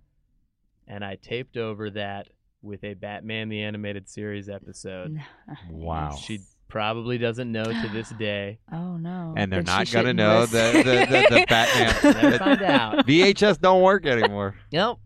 and 0.86 1.04
I 1.04 1.16
taped 1.16 1.56
over 1.56 1.90
that 1.90 2.28
with 2.62 2.84
a 2.84 2.94
Batman 2.94 3.48
the 3.48 3.62
Animated 3.62 4.08
Series 4.08 4.48
episode. 4.48 5.20
Wow. 5.68 6.14
She 6.14 6.40
probably 6.68 7.18
doesn't 7.18 7.50
know 7.50 7.64
to 7.64 7.88
this 7.92 8.08
day. 8.18 8.58
Oh 8.72 8.96
no. 8.96 9.34
And 9.36 9.50
they're 9.52 9.62
Then 9.62 9.66
not 9.66 9.76
gonna 9.76 9.86
shouldn't 9.86 10.16
know 10.16 10.46
the- 10.46 10.72
the- 10.72 10.82
the- 10.82 11.26
the 11.38 11.46
Batman- 11.48 12.14
Never 12.22 12.38
find 12.38 12.62
out. 12.62 13.06
VHS 13.06 13.60
don't 13.60 13.82
work 13.82 14.06
anymore. 14.06 14.54
Nope. 14.72 15.00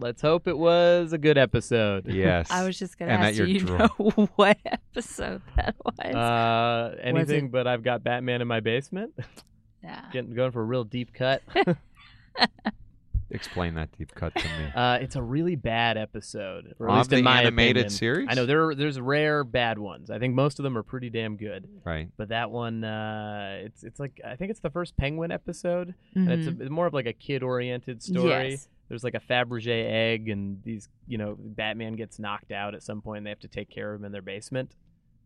Let's 0.00 0.22
hope 0.22 0.46
it 0.46 0.56
was 0.56 1.12
a 1.12 1.18
good 1.18 1.38
episode. 1.38 2.06
Yes. 2.06 2.50
I 2.50 2.64
was 2.64 2.78
just 2.78 2.98
gonna 2.98 3.12
And 3.12 3.22
ask 3.24 3.36
you, 3.38 3.46
you're 3.46 3.66
drunk. 3.66 3.98
know 3.98 4.28
what 4.36 4.58
episode 4.64 5.42
that 5.56 5.74
was. 5.84 6.14
Uh, 6.14 6.96
anything 7.02 7.46
it- 7.46 7.52
but 7.52 7.66
I've 7.66 7.82
got 7.82 8.04
Batman 8.04 8.40
in 8.42 8.46
my 8.48 8.60
basement. 8.60 9.12
yeah. 9.82 10.02
Getting 10.12 10.34
going 10.34 10.52
for 10.52 10.60
a 10.60 10.64
real 10.64 10.84
deep 10.84 11.12
cut. 11.14 11.42
Explain 13.30 13.74
that 13.74 13.90
deep 13.98 14.14
cut 14.14 14.34
to 14.34 14.44
me. 14.44 14.66
Uh, 14.74 14.94
it's 15.02 15.14
a 15.16 15.22
really 15.22 15.54
bad 15.54 15.98
episode, 15.98 16.74
or 16.78 16.88
at 16.88 16.92
On 16.92 16.98
least 16.98 17.12
in 17.12 17.16
the 17.18 17.22
my 17.22 17.40
animated 17.42 17.76
opinion. 17.76 17.90
series? 17.90 18.26
I 18.30 18.34
know 18.34 18.46
there 18.46 18.74
there's 18.74 18.98
rare 18.98 19.44
bad 19.44 19.78
ones. 19.78 20.10
I 20.10 20.18
think 20.18 20.34
most 20.34 20.58
of 20.58 20.62
them 20.62 20.78
are 20.78 20.82
pretty 20.82 21.10
damn 21.10 21.36
good, 21.36 21.68
Right. 21.84 22.08
but 22.16 22.28
that 22.30 22.50
one, 22.50 22.84
uh, 22.84 23.58
it's 23.64 23.84
it's 23.84 24.00
like 24.00 24.20
I 24.26 24.36
think 24.36 24.50
it's 24.50 24.60
the 24.60 24.70
first 24.70 24.96
Penguin 24.96 25.30
episode, 25.30 25.94
and 26.14 26.30
it's, 26.32 26.46
a, 26.46 26.50
it's 26.62 26.70
more 26.70 26.86
of 26.86 26.94
like 26.94 27.06
a 27.06 27.12
kid 27.12 27.42
oriented 27.42 28.02
story. 28.02 28.50
Yes. 28.52 28.68
There's 28.88 29.04
like 29.04 29.14
a 29.14 29.20
Fabergé 29.20 29.84
egg, 29.90 30.30
and 30.30 30.62
these 30.64 30.88
you 31.06 31.18
know 31.18 31.36
Batman 31.38 31.96
gets 31.96 32.18
knocked 32.18 32.50
out 32.52 32.74
at 32.74 32.82
some 32.82 33.02
point, 33.02 33.18
and 33.18 33.26
they 33.26 33.30
have 33.30 33.40
to 33.40 33.48
take 33.48 33.68
care 33.68 33.92
of 33.92 34.00
him 34.00 34.06
in 34.06 34.12
their 34.12 34.22
basement. 34.22 34.74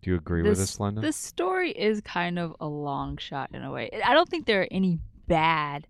Do 0.02 0.10
you 0.10 0.16
agree 0.16 0.42
with 0.42 0.58
this, 0.58 0.80
Linda? 0.80 1.00
The 1.00 1.12
story 1.12 1.70
is 1.70 2.00
kind 2.00 2.40
of 2.40 2.56
a 2.58 2.66
long 2.66 3.16
shot 3.18 3.50
in 3.54 3.62
a 3.62 3.70
way. 3.70 3.88
I 4.04 4.12
don't 4.12 4.28
think 4.28 4.46
there 4.46 4.62
are 4.62 4.68
any 4.72 4.98
bad 5.28 5.86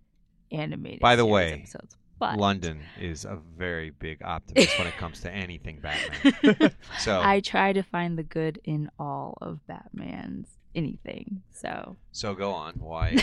animated. 0.50 1.00
By 1.00 1.16
the 1.16 1.22
series 1.22 1.32
way, 1.32 1.52
episodes, 1.54 1.96
but 2.22 2.38
Londyn 2.38 2.78
is 3.00 3.24
a 3.24 3.36
very 3.58 3.90
big 3.90 4.22
optimist 4.22 4.78
when 4.78 4.86
it 4.86 4.96
comes 4.96 5.20
to 5.22 5.30
anything 5.32 5.80
Batman. 5.80 6.72
So, 7.00 7.20
I 7.20 7.40
try 7.40 7.72
to 7.72 7.82
find 7.82 8.16
the 8.16 8.22
good 8.22 8.60
in 8.62 8.90
all 8.96 9.36
of 9.40 9.66
Batman's 9.66 10.46
anything. 10.74 11.42
So, 11.50 11.96
so 12.12 12.34
go 12.34 12.52
on. 12.52 12.74
Why? 12.74 13.16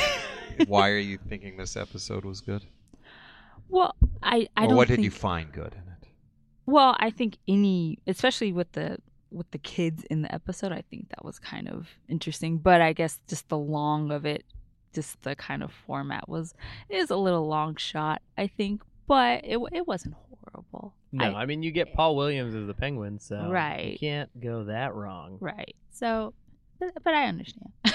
why 0.67 0.89
are 0.89 0.97
you 0.97 1.17
thinking 1.29 1.55
this 1.55 1.77
episode 1.77 2.25
was 2.25 2.41
good? 2.41 2.65
well, 3.69 3.95
I 4.21 4.49
I 4.57 4.65
or 4.65 4.67
don't 4.67 4.77
what 4.77 4.87
think, 4.89 4.97
did 4.97 5.05
you 5.05 5.11
find 5.11 5.49
good 5.53 5.73
in 5.73 5.79
it? 5.93 6.09
Well, 6.65 6.97
I 6.99 7.09
think 7.09 7.37
any, 7.47 7.99
especially 8.05 8.51
with 8.51 8.71
the 8.73 8.97
with 9.31 9.49
the 9.51 9.59
kids 9.59 10.03
in 10.09 10.23
the 10.23 10.33
episode, 10.33 10.73
I 10.73 10.83
think 10.89 11.07
that 11.09 11.23
was 11.23 11.39
kind 11.39 11.69
of 11.69 11.87
interesting. 12.09 12.57
But 12.57 12.81
I 12.81 12.91
guess 12.91 13.19
just 13.29 13.47
the 13.47 13.57
long 13.57 14.11
of 14.11 14.25
it, 14.25 14.43
just 14.93 15.21
the 15.21 15.35
kind 15.35 15.63
of 15.63 15.71
format 15.71 16.27
was 16.27 16.53
is 16.89 17.09
a 17.09 17.15
little 17.15 17.47
long 17.47 17.77
shot. 17.77 18.21
I 18.37 18.47
think, 18.47 18.81
but 19.09 19.41
it 19.43 19.59
it 19.73 19.85
wasn't 19.85 20.15
horrible. 20.15 20.93
No, 21.11 21.25
I- 21.25 21.41
I, 21.41 21.45
mean 21.45 21.61
you 21.63 21.71
get 21.71 21.89
eh, 21.89 21.93
Paul 21.95 22.15
Williams 22.15 22.55
as 22.55 22.65
the 22.67 22.73
Penguin, 22.73 23.19
so 23.19 23.41
you 23.47 23.51
Right. 23.51 23.97
can't 23.99 24.29
go 24.39 24.63
that 24.65 24.93
wrong. 24.95 25.37
Right. 25.41 25.75
So, 25.91 26.33
but, 26.79 26.93
but 27.03 27.13
I 27.13 27.25
understand. 27.25 27.71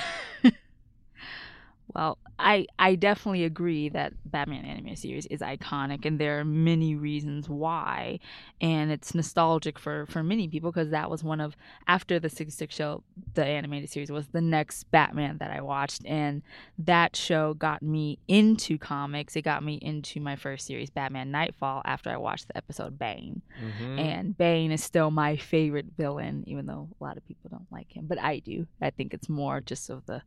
well, 1.94 2.18
I 2.38 2.66
I 2.78 2.96
definitely 2.96 3.44
agree 3.44 3.88
that 3.90 4.12
Batman 4.24 4.64
animated 4.64 4.98
series 4.98 5.26
is 5.26 5.40
iconic, 5.40 6.04
and 6.04 6.18
there 6.18 6.40
are 6.40 6.44
many 6.44 6.96
reasons 6.96 7.48
why, 7.48 8.18
and 8.60 8.90
it's 8.90 9.14
nostalgic 9.14 9.78
for 9.78 10.06
for 10.06 10.22
many 10.24 10.48
people 10.48 10.72
because 10.72 10.90
that 10.90 11.08
was 11.08 11.22
one 11.22 11.40
of 11.40 11.56
after 11.86 12.18
the 12.18 12.28
six 12.28 12.54
six 12.54 12.74
show, 12.74 13.04
the 13.34 13.44
animated 13.44 13.88
series 13.90 14.10
was 14.10 14.26
the 14.28 14.40
next 14.40 14.90
Batman 14.90 15.38
that 15.38 15.52
I 15.52 15.60
watched, 15.60 16.04
and 16.04 16.42
that 16.78 17.14
show 17.14 17.54
got 17.54 17.82
me 17.82 18.18
into 18.26 18.78
comics. 18.78 19.36
It 19.36 19.42
got 19.42 19.62
me 19.62 19.74
into 19.80 20.20
my 20.20 20.34
first 20.34 20.66
series, 20.66 20.90
Batman 20.90 21.30
Knightfall, 21.30 21.82
after 21.84 22.10
I 22.10 22.16
watched 22.16 22.48
the 22.48 22.56
episode 22.56 22.98
Bane 22.98 23.42
Mhm. 23.62 23.98
and 24.00 24.36
Bane 24.36 24.72
is 24.72 24.82
still 24.82 25.12
my 25.12 25.36
favorite 25.36 25.86
villain, 25.96 26.42
even 26.48 26.66
though 26.66 26.88
a 27.00 27.04
lot 27.04 27.16
of 27.16 27.26
people 27.28 27.50
don't 27.50 27.70
like 27.70 27.92
him. 27.96 28.06
But 28.08 28.18
I 28.18 28.40
do. 28.40 28.66
I 28.80 28.90
think 28.90 29.14
it's 29.14 29.28
more 29.28 29.60
just 29.60 29.88
of 29.90 30.04
the 30.06 30.22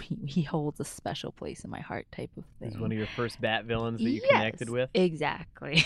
he, 0.00 0.18
he 0.26 0.42
holds 0.42 0.80
a 0.80 0.84
special 0.84 1.32
place 1.32 1.64
in 1.64 1.70
my 1.70 1.80
heart 1.80 2.06
type 2.12 2.30
of 2.36 2.44
thing. 2.58 2.70
He's 2.70 2.78
one 2.78 2.92
of 2.92 2.98
your 2.98 3.06
first 3.16 3.40
Bat 3.40 3.64
villains 3.64 4.02
that 4.02 4.10
you 4.10 4.20
Yes, 4.22 4.30
connected 4.30 4.70
with. 4.70 4.90
Exactly. 4.94 5.84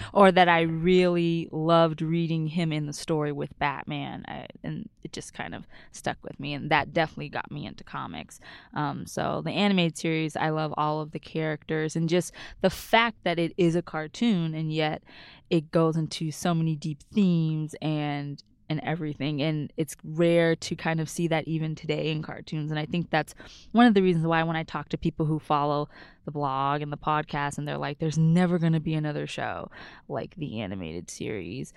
or 0.12 0.32
that 0.32 0.48
I 0.48 0.62
really 0.62 1.48
loved 1.52 2.02
reading 2.02 2.46
him 2.46 2.72
in 2.72 2.86
the 2.86 2.92
story 2.92 3.32
with 3.32 3.56
Batman. 3.58 4.24
I, 4.26 4.46
and 4.64 4.88
it 5.02 5.12
just 5.12 5.34
kind 5.34 5.54
of 5.54 5.64
stuck 5.92 6.18
with 6.22 6.38
me. 6.40 6.54
And 6.54 6.70
that 6.70 6.92
definitely 6.92 7.28
got 7.28 7.50
me 7.50 7.66
into 7.66 7.84
comics. 7.84 8.40
Um, 8.74 9.06
so 9.06 9.42
the 9.44 9.52
animated 9.52 9.98
series, 9.98 10.36
I 10.36 10.50
love 10.50 10.74
all 10.76 11.00
of 11.00 11.12
the 11.12 11.20
characters 11.20 11.96
and 11.96 12.08
just 12.08 12.32
the 12.60 12.70
fact 12.70 13.18
that 13.24 13.38
it 13.38 13.52
is 13.56 13.76
a 13.76 13.82
cartoon 13.82 14.54
and 14.54 14.72
yet 14.72 15.02
it 15.50 15.70
goes 15.70 15.96
into 15.96 16.30
so 16.30 16.54
many 16.54 16.76
deep 16.76 17.02
themes 17.12 17.74
and 17.80 18.42
and 18.70 18.80
everything 18.82 19.40
and 19.42 19.72
it's 19.76 19.96
rare 20.04 20.54
to 20.54 20.76
kind 20.76 21.00
of 21.00 21.08
see 21.08 21.26
that 21.28 21.46
even 21.48 21.74
today 21.74 22.10
in 22.10 22.22
cartoons 22.22 22.70
and 22.70 22.78
i 22.78 22.84
think 22.84 23.08
that's 23.10 23.34
one 23.72 23.86
of 23.86 23.94
the 23.94 24.02
reasons 24.02 24.26
why 24.26 24.42
when 24.42 24.56
i 24.56 24.62
talk 24.62 24.88
to 24.88 24.98
people 24.98 25.26
who 25.26 25.38
follow 25.38 25.88
the 26.28 26.32
blog 26.32 26.82
and 26.82 26.92
the 26.92 26.96
podcast 26.98 27.56
and 27.56 27.66
they're 27.66 27.78
like 27.78 27.98
there's 27.98 28.18
never 28.18 28.58
going 28.58 28.74
to 28.74 28.80
be 28.80 28.92
another 28.92 29.26
show 29.26 29.70
like 30.08 30.34
the 30.36 30.60
animated 30.60 31.08
series. 31.10 31.72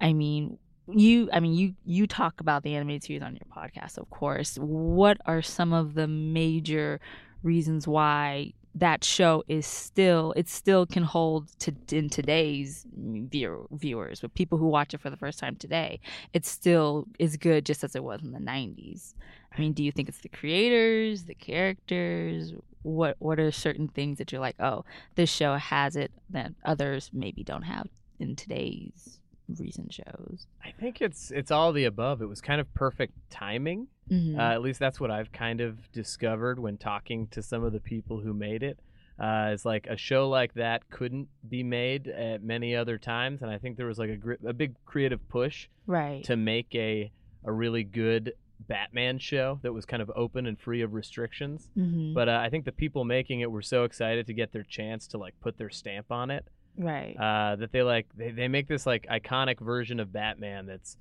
I 0.00 0.12
mean 0.12 0.58
you 0.90 1.28
i 1.32 1.40
mean 1.40 1.52
you 1.52 1.74
you 1.84 2.06
talk 2.06 2.40
about 2.40 2.62
the 2.62 2.74
animated 2.74 3.04
series 3.04 3.22
on 3.22 3.34
your 3.34 3.40
podcast 3.54 3.98
of 3.98 4.08
course. 4.10 4.56
What 4.56 5.18
are 5.26 5.42
some 5.42 5.72
of 5.72 5.94
the 5.94 6.06
major 6.06 7.00
reasons 7.42 7.88
why 7.88 8.52
that 8.74 9.04
show 9.04 9.42
is 9.48 9.66
still 9.66 10.32
it 10.36 10.48
still 10.48 10.86
can 10.86 11.02
hold 11.02 11.48
to 11.58 11.74
in 11.90 12.08
today's 12.08 12.86
view, 12.96 13.66
viewers 13.72 14.20
but 14.20 14.34
people 14.34 14.58
who 14.58 14.66
watch 14.66 14.94
it 14.94 15.00
for 15.00 15.10
the 15.10 15.16
first 15.16 15.38
time 15.38 15.56
today 15.56 16.00
it 16.32 16.44
still 16.44 17.06
is 17.18 17.36
good 17.36 17.64
just 17.64 17.82
as 17.82 17.94
it 17.94 18.04
was 18.04 18.22
in 18.22 18.32
the 18.32 18.38
90s 18.38 19.14
i 19.56 19.60
mean 19.60 19.72
do 19.72 19.82
you 19.82 19.92
think 19.92 20.08
it's 20.08 20.20
the 20.20 20.28
creators 20.28 21.24
the 21.24 21.34
characters? 21.34 22.52
What 22.82 23.16
what 23.18 23.40
are 23.40 23.50
certain 23.50 23.88
things 23.88 24.18
that 24.18 24.30
you're 24.30 24.40
like 24.40 24.56
oh 24.60 24.84
this 25.16 25.28
show 25.28 25.56
has 25.56 25.96
it 25.96 26.12
that 26.30 26.52
others 26.64 27.10
maybe 27.12 27.42
don't 27.42 27.62
have 27.62 27.88
in 28.20 28.36
today's 28.36 29.17
recent 29.56 29.92
shows 29.92 30.46
I 30.64 30.72
think 30.72 31.00
it's 31.00 31.30
it's 31.30 31.50
all 31.50 31.72
the 31.72 31.84
above. 31.84 32.20
It 32.22 32.26
was 32.26 32.40
kind 32.40 32.60
of 32.60 32.72
perfect 32.74 33.14
timing. 33.30 33.88
Mhm. 34.10 34.36
Uh, 34.38 34.52
at 34.54 34.60
least 34.62 34.78
that's 34.80 35.00
what 35.00 35.10
I've 35.10 35.32
kind 35.32 35.60
of 35.60 35.90
discovered 35.92 36.58
when 36.58 36.76
talking 36.78 37.26
to 37.28 37.42
some 37.42 37.64
of 37.64 37.72
the 37.72 37.80
people 37.80 38.20
who 38.20 38.32
made 38.34 38.62
it. 38.62 38.78
Uh, 39.18 39.50
it's 39.52 39.64
like 39.64 39.86
a 39.88 39.96
show 39.96 40.28
like 40.28 40.54
that 40.54 40.88
couldn't 40.90 41.28
be 41.48 41.62
made 41.62 42.06
at 42.08 42.42
many 42.42 42.76
other 42.76 42.98
times, 42.98 43.42
and 43.42 43.50
I 43.50 43.58
think 43.58 43.76
there 43.76 43.86
was 43.86 43.98
like 43.98 44.10
a, 44.10 44.16
gr- 44.16 44.46
a 44.46 44.52
big 44.52 44.74
creative 44.84 45.26
push 45.28 45.68
right 45.86 46.22
to 46.24 46.36
make 46.36 46.72
a 46.74 47.10
a 47.44 47.52
really 47.52 47.84
good 47.84 48.32
Batman 48.66 49.18
show 49.18 49.58
that 49.62 49.72
was 49.72 49.84
kind 49.86 50.02
of 50.02 50.10
open 50.14 50.46
and 50.46 50.58
free 50.58 50.82
of 50.82 50.92
restrictions. 50.92 51.68
Mhm. 51.76 52.12
But 52.14 52.28
uh, 52.28 52.40
I 52.42 52.50
think 52.50 52.64
the 52.64 52.72
people 52.72 53.04
making 53.04 53.40
it 53.40 53.50
were 53.50 53.62
so 53.62 53.84
excited 53.84 54.26
to 54.26 54.34
get 54.34 54.52
their 54.52 54.64
chance 54.64 55.06
to 55.08 55.18
like 55.18 55.34
put 55.40 55.56
their 55.58 55.70
stamp 55.70 56.10
on 56.12 56.30
it 56.30 56.46
right 56.78 57.16
uh, 57.18 57.56
that 57.56 57.72
they 57.72 57.82
like 57.82 58.06
they, 58.16 58.30
they 58.30 58.48
make 58.48 58.68
this 58.68 58.86
like 58.86 59.06
iconic 59.10 59.58
version 59.60 59.98
of 60.00 60.12
Batman 60.12 60.66
that's 60.66 60.96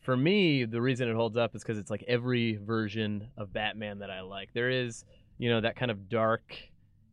for 0.00 0.16
me 0.16 0.64
the 0.64 0.80
reason 0.80 1.08
it 1.08 1.14
holds 1.14 1.36
up 1.36 1.54
is 1.54 1.62
because 1.62 1.78
it's 1.78 1.90
like 1.90 2.04
every 2.08 2.56
version 2.56 3.28
of 3.36 3.52
Batman 3.52 3.98
that 4.00 4.10
I 4.10 4.20
like. 4.22 4.50
There 4.54 4.70
is 4.70 5.04
you 5.38 5.50
know 5.50 5.60
that 5.60 5.76
kind 5.76 5.90
of 5.90 6.08
dark 6.08 6.54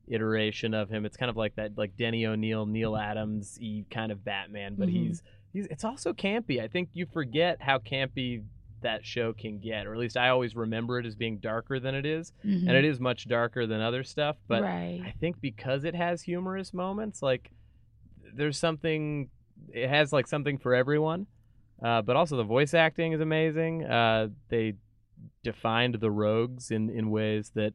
iteration 0.07 0.73
of 0.73 0.89
him. 0.89 1.05
It's 1.05 1.17
kind 1.17 1.29
of 1.29 1.37
like 1.37 1.55
that 1.55 1.77
like 1.77 1.95
Denny 1.97 2.25
O'Neil, 2.25 2.65
Neal 2.65 2.95
Adams 2.95 3.57
y 3.61 3.85
kind 3.89 4.11
of 4.11 4.23
Batman, 4.23 4.75
but 4.77 4.87
Mhm. 4.89 4.91
he's 4.91 5.23
he's 5.53 5.65
it's 5.67 5.83
also 5.83 6.13
campy. 6.13 6.61
I 6.61 6.67
think 6.67 6.89
you 6.93 7.05
forget 7.05 7.61
how 7.61 7.79
campy 7.79 8.43
that 8.81 9.05
show 9.05 9.31
can 9.31 9.59
get, 9.59 9.87
or 9.87 9.93
at 9.93 9.99
least 9.99 10.17
I 10.17 10.27
always 10.27 10.57
remember 10.57 10.99
it 10.99 11.05
as 11.05 11.15
being 11.15 11.37
darker 11.37 11.79
than 11.79 11.95
it 11.95 12.05
is, 12.05 12.33
Mhm. 12.45 12.67
and 12.67 12.71
it 12.71 12.83
is 12.83 12.99
much 12.99 13.27
darker 13.29 13.65
than 13.65 13.79
other 13.79 14.03
stuff. 14.03 14.35
But 14.47 14.61
right 14.63 15.01
I 15.05 15.11
think 15.11 15.39
because 15.39 15.85
it 15.85 15.95
has 15.95 16.21
humorous 16.21 16.73
moments, 16.73 17.21
like 17.21 17.51
there's 18.35 18.57
something, 18.57 19.29
it 19.71 19.89
has 19.89 20.11
like 20.13 20.27
something 20.27 20.57
for 20.57 20.73
everyone. 20.73 21.27
Uh, 21.81 22.01
but 22.01 22.15
also 22.15 22.37
the 22.37 22.43
voice 22.43 22.73
acting 22.73 23.11
is 23.11 23.21
amazing. 23.21 23.83
Uh, 23.83 24.29
they 24.49 24.73
defined 25.43 25.95
the 25.95 26.11
rogues 26.11 26.71
in 26.71 26.89
in 26.89 27.09
ways 27.09 27.51
that 27.55 27.73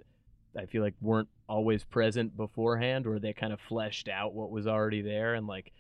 I 0.57 0.67
feel 0.67 0.83
like 0.83 0.95
weren't 1.01 1.29
always 1.49 1.85
present 1.85 2.37
beforehand, 2.37 3.07
or 3.07 3.19
they 3.19 3.33
kind 3.33 3.53
of 3.53 3.61
fleshed 3.61 4.09
out 4.09 4.35
what 4.35 4.51
was 4.51 4.67
already 4.67 5.03
there, 5.03 5.35
and 5.35 5.47
like 5.47 5.73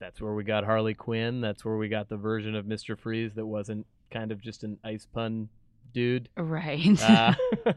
that's 0.00 0.20
where 0.20 0.34
we 0.34 0.44
got 0.44 0.64
Harley 0.64 0.94
Quinn. 0.94 1.40
That's 1.40 1.64
where 1.64 1.76
we 1.76 1.88
got 1.88 2.08
the 2.08 2.16
version 2.16 2.54
of 2.54 2.66
Mister 2.66 2.96
Freeze 2.96 3.34
that 3.34 3.46
wasn't 3.46 3.86
kind 4.10 4.32
of 4.32 4.40
just 4.40 4.64
an 4.64 4.78
ice 4.82 5.06
pun 5.12 5.48
dude. 5.92 6.28
right 6.36 7.00
Uh, 7.02 7.34
yeah. 7.66 7.72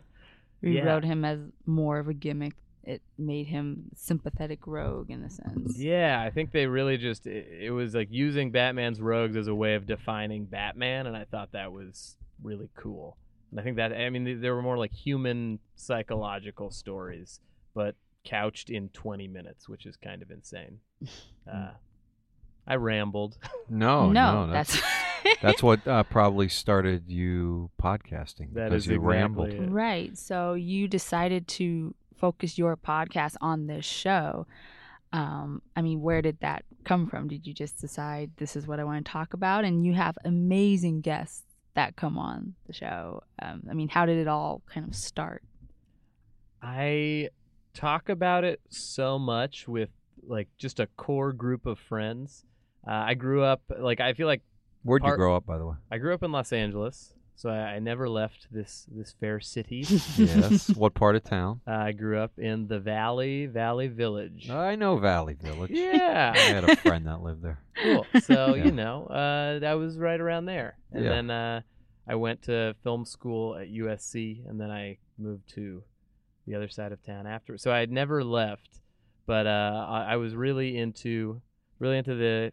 rewrote 0.62 1.04
him 1.04 1.26
as 1.26 1.40
more 1.66 2.00
of 2.00 2.08
a 2.08 2.14
gimmick. 2.14 2.54
It 2.84 3.02
made 3.18 3.48
him 3.48 3.84
sympathetic 3.96 4.66
rogue 4.66 5.12
in 5.12 5.24
a 5.24 5.30
sense. 5.30 5.78
Yeah, 5.78 6.22
I 6.26 6.32
think 6.32 6.52
they 6.52 6.66
really 6.66 6.98
just 6.98 7.28
it, 7.28 7.48
it 7.62 7.72
was 7.72 7.94
like 7.94 8.08
using 8.12 8.52
Batman's 8.52 9.00
rogues 9.00 9.36
as 9.38 9.48
a 9.48 9.54
way 9.56 9.76
of 9.76 9.86
defining 9.86 10.46
Batman, 10.46 11.06
and 11.08 11.16
I 11.16 11.26
thought 11.26 11.52
that 11.52 11.72
was 11.72 12.18
really 12.42 12.70
cool. 12.76 13.18
And 13.52 13.60
I 13.60 13.64
think 13.64 13.78
that 13.78 13.94
I 13.94 14.10
mean 14.10 14.24
they, 14.24 14.34
they 14.34 14.50
were 14.50 14.62
more 14.64 14.78
like 14.78 14.94
human 14.94 15.60
psychological 15.76 16.72
stories, 16.72 17.40
but 17.76 17.96
couched 18.24 18.70
in 18.70 18.90
20 18.90 19.28
minutes, 19.28 19.68
which 19.70 19.86
is 19.86 19.96
kind 19.98 20.22
of 20.22 20.32
insane. 20.32 20.80
Uh, 21.52 21.72
I 22.68 22.76
rambled. 22.76 23.38
No, 23.70 24.12
no, 24.12 24.46
no, 24.46 24.52
that's 24.54 24.80
that's 25.24 25.40
that's 25.42 25.64
what 25.64 25.88
uh, 25.88 26.04
probably 26.04 26.50
started 26.50 27.06
you 27.08 27.72
podcasting 27.82 28.54
That 28.54 28.70
because 28.70 28.84
is 28.84 28.88
you 28.88 28.96
exactly 28.96 29.18
rambled. 29.18 29.50
it. 29.50 29.72
right. 29.72 30.18
So 30.18 30.54
you 30.54 30.88
decided 30.88 31.48
to 31.50 31.96
focus 32.22 32.58
your 32.58 32.78
podcast 32.78 33.36
on 33.42 33.66
this 33.66 33.84
show. 33.84 34.46
Um, 35.12 35.62
I 35.76 35.82
mean, 35.82 36.02
where 36.02 36.22
did 36.22 36.38
that 36.40 36.64
come 36.86 37.08
from? 37.08 37.28
Did 37.28 37.46
you 37.46 37.54
just 37.54 37.82
decide 37.82 38.32
this 38.38 38.56
is 38.56 38.68
what 38.68 38.80
I 38.80 38.84
want 38.84 39.04
to 39.04 39.12
talk 39.12 39.34
about? 39.34 39.66
And 39.66 39.86
you 39.86 39.94
have 39.94 40.18
amazing 40.24 41.02
guests 41.02 41.42
that 41.74 41.96
come 41.96 42.18
on 42.18 42.54
the 42.68 42.74
show. 42.74 43.24
Um, 43.42 43.64
I 43.70 43.74
mean, 43.74 43.90
how 43.90 44.06
did 44.06 44.20
it 44.20 44.28
all 44.28 44.62
kind 44.72 44.88
of 44.88 44.96
start? 44.96 45.44
I 46.62 47.30
talk 47.74 48.08
about 48.08 48.44
it 48.44 48.62
so 48.70 49.18
much 49.18 49.68
with 49.68 49.90
like 50.26 50.48
just 50.60 50.80
a 50.80 50.88
core 50.96 51.34
group 51.34 51.66
of 51.66 51.80
friends. 51.80 52.46
Uh, 52.88 52.92
I 52.92 53.14
grew 53.16 53.44
up 53.44 53.62
like 53.80 54.00
I 54.00 54.14
feel 54.14 54.28
like 54.28 54.44
Where'd 54.84 55.04
you 55.04 55.16
grow 55.16 55.36
up, 55.36 55.46
by 55.46 55.58
the 55.58 55.66
way? 55.66 55.76
I 55.92 55.98
grew 55.98 56.14
up 56.14 56.24
in 56.24 56.32
Los 56.32 56.54
Angeles, 56.54 57.14
so 57.42 57.50
I, 57.50 57.76
I 57.76 57.80
never 57.80 58.08
left 58.08 58.48
this 58.52 58.86
this 58.92 59.14
fair 59.20 59.40
city. 59.40 59.84
Yes. 60.18 60.70
what 60.76 60.94
part 60.94 61.16
of 61.16 61.24
town? 61.24 61.62
Uh, 61.68 61.72
I 61.90 61.92
grew 61.92 62.20
up 62.20 62.34
in 62.38 62.68
the 62.68 62.80
Valley 62.80 63.48
Valley 63.48 63.88
Village. 63.88 64.50
I 64.50 64.76
know 64.76 64.98
Valley 64.98 65.34
Village. 65.34 65.72
Yeah. 65.72 66.34
I 66.36 66.40
had 66.40 66.64
a 66.70 66.76
friend 66.76 67.08
that 67.08 67.22
lived 67.22 67.42
there. 67.42 67.60
cool. 67.84 68.06
So 68.22 68.54
Yeah. 68.56 68.66
you 68.66 68.72
know, 68.72 69.06
uh, 69.08 69.60
that 69.60 69.74
was 69.74 69.98
right 69.98 70.20
around 70.20 70.46
there, 70.46 70.78
and 70.92 71.04
Yeah. 71.04 71.10
then 71.10 71.30
uh, 71.32 71.62
I 72.08 72.16
went 72.16 72.44
to 72.44 72.76
film 72.84 73.06
school 73.06 73.56
at 73.56 73.70
USC, 73.70 74.48
and 74.48 74.60
then 74.62 74.70
I 74.70 74.98
moved 75.18 75.50
to 75.56 75.84
the 76.46 76.56
other 76.56 76.70
side 76.70 76.92
of 76.92 77.02
town 77.04 77.26
after. 77.28 77.58
So 77.58 77.72
I 77.72 77.80
had 77.80 77.92
never 77.92 78.24
left, 78.24 78.82
but 79.26 79.48
uh, 79.48 79.86
I, 79.90 80.14
I 80.14 80.16
was 80.18 80.36
really 80.36 80.78
into 80.78 81.42
really 81.80 81.98
into 81.98 82.14
the 82.16 82.52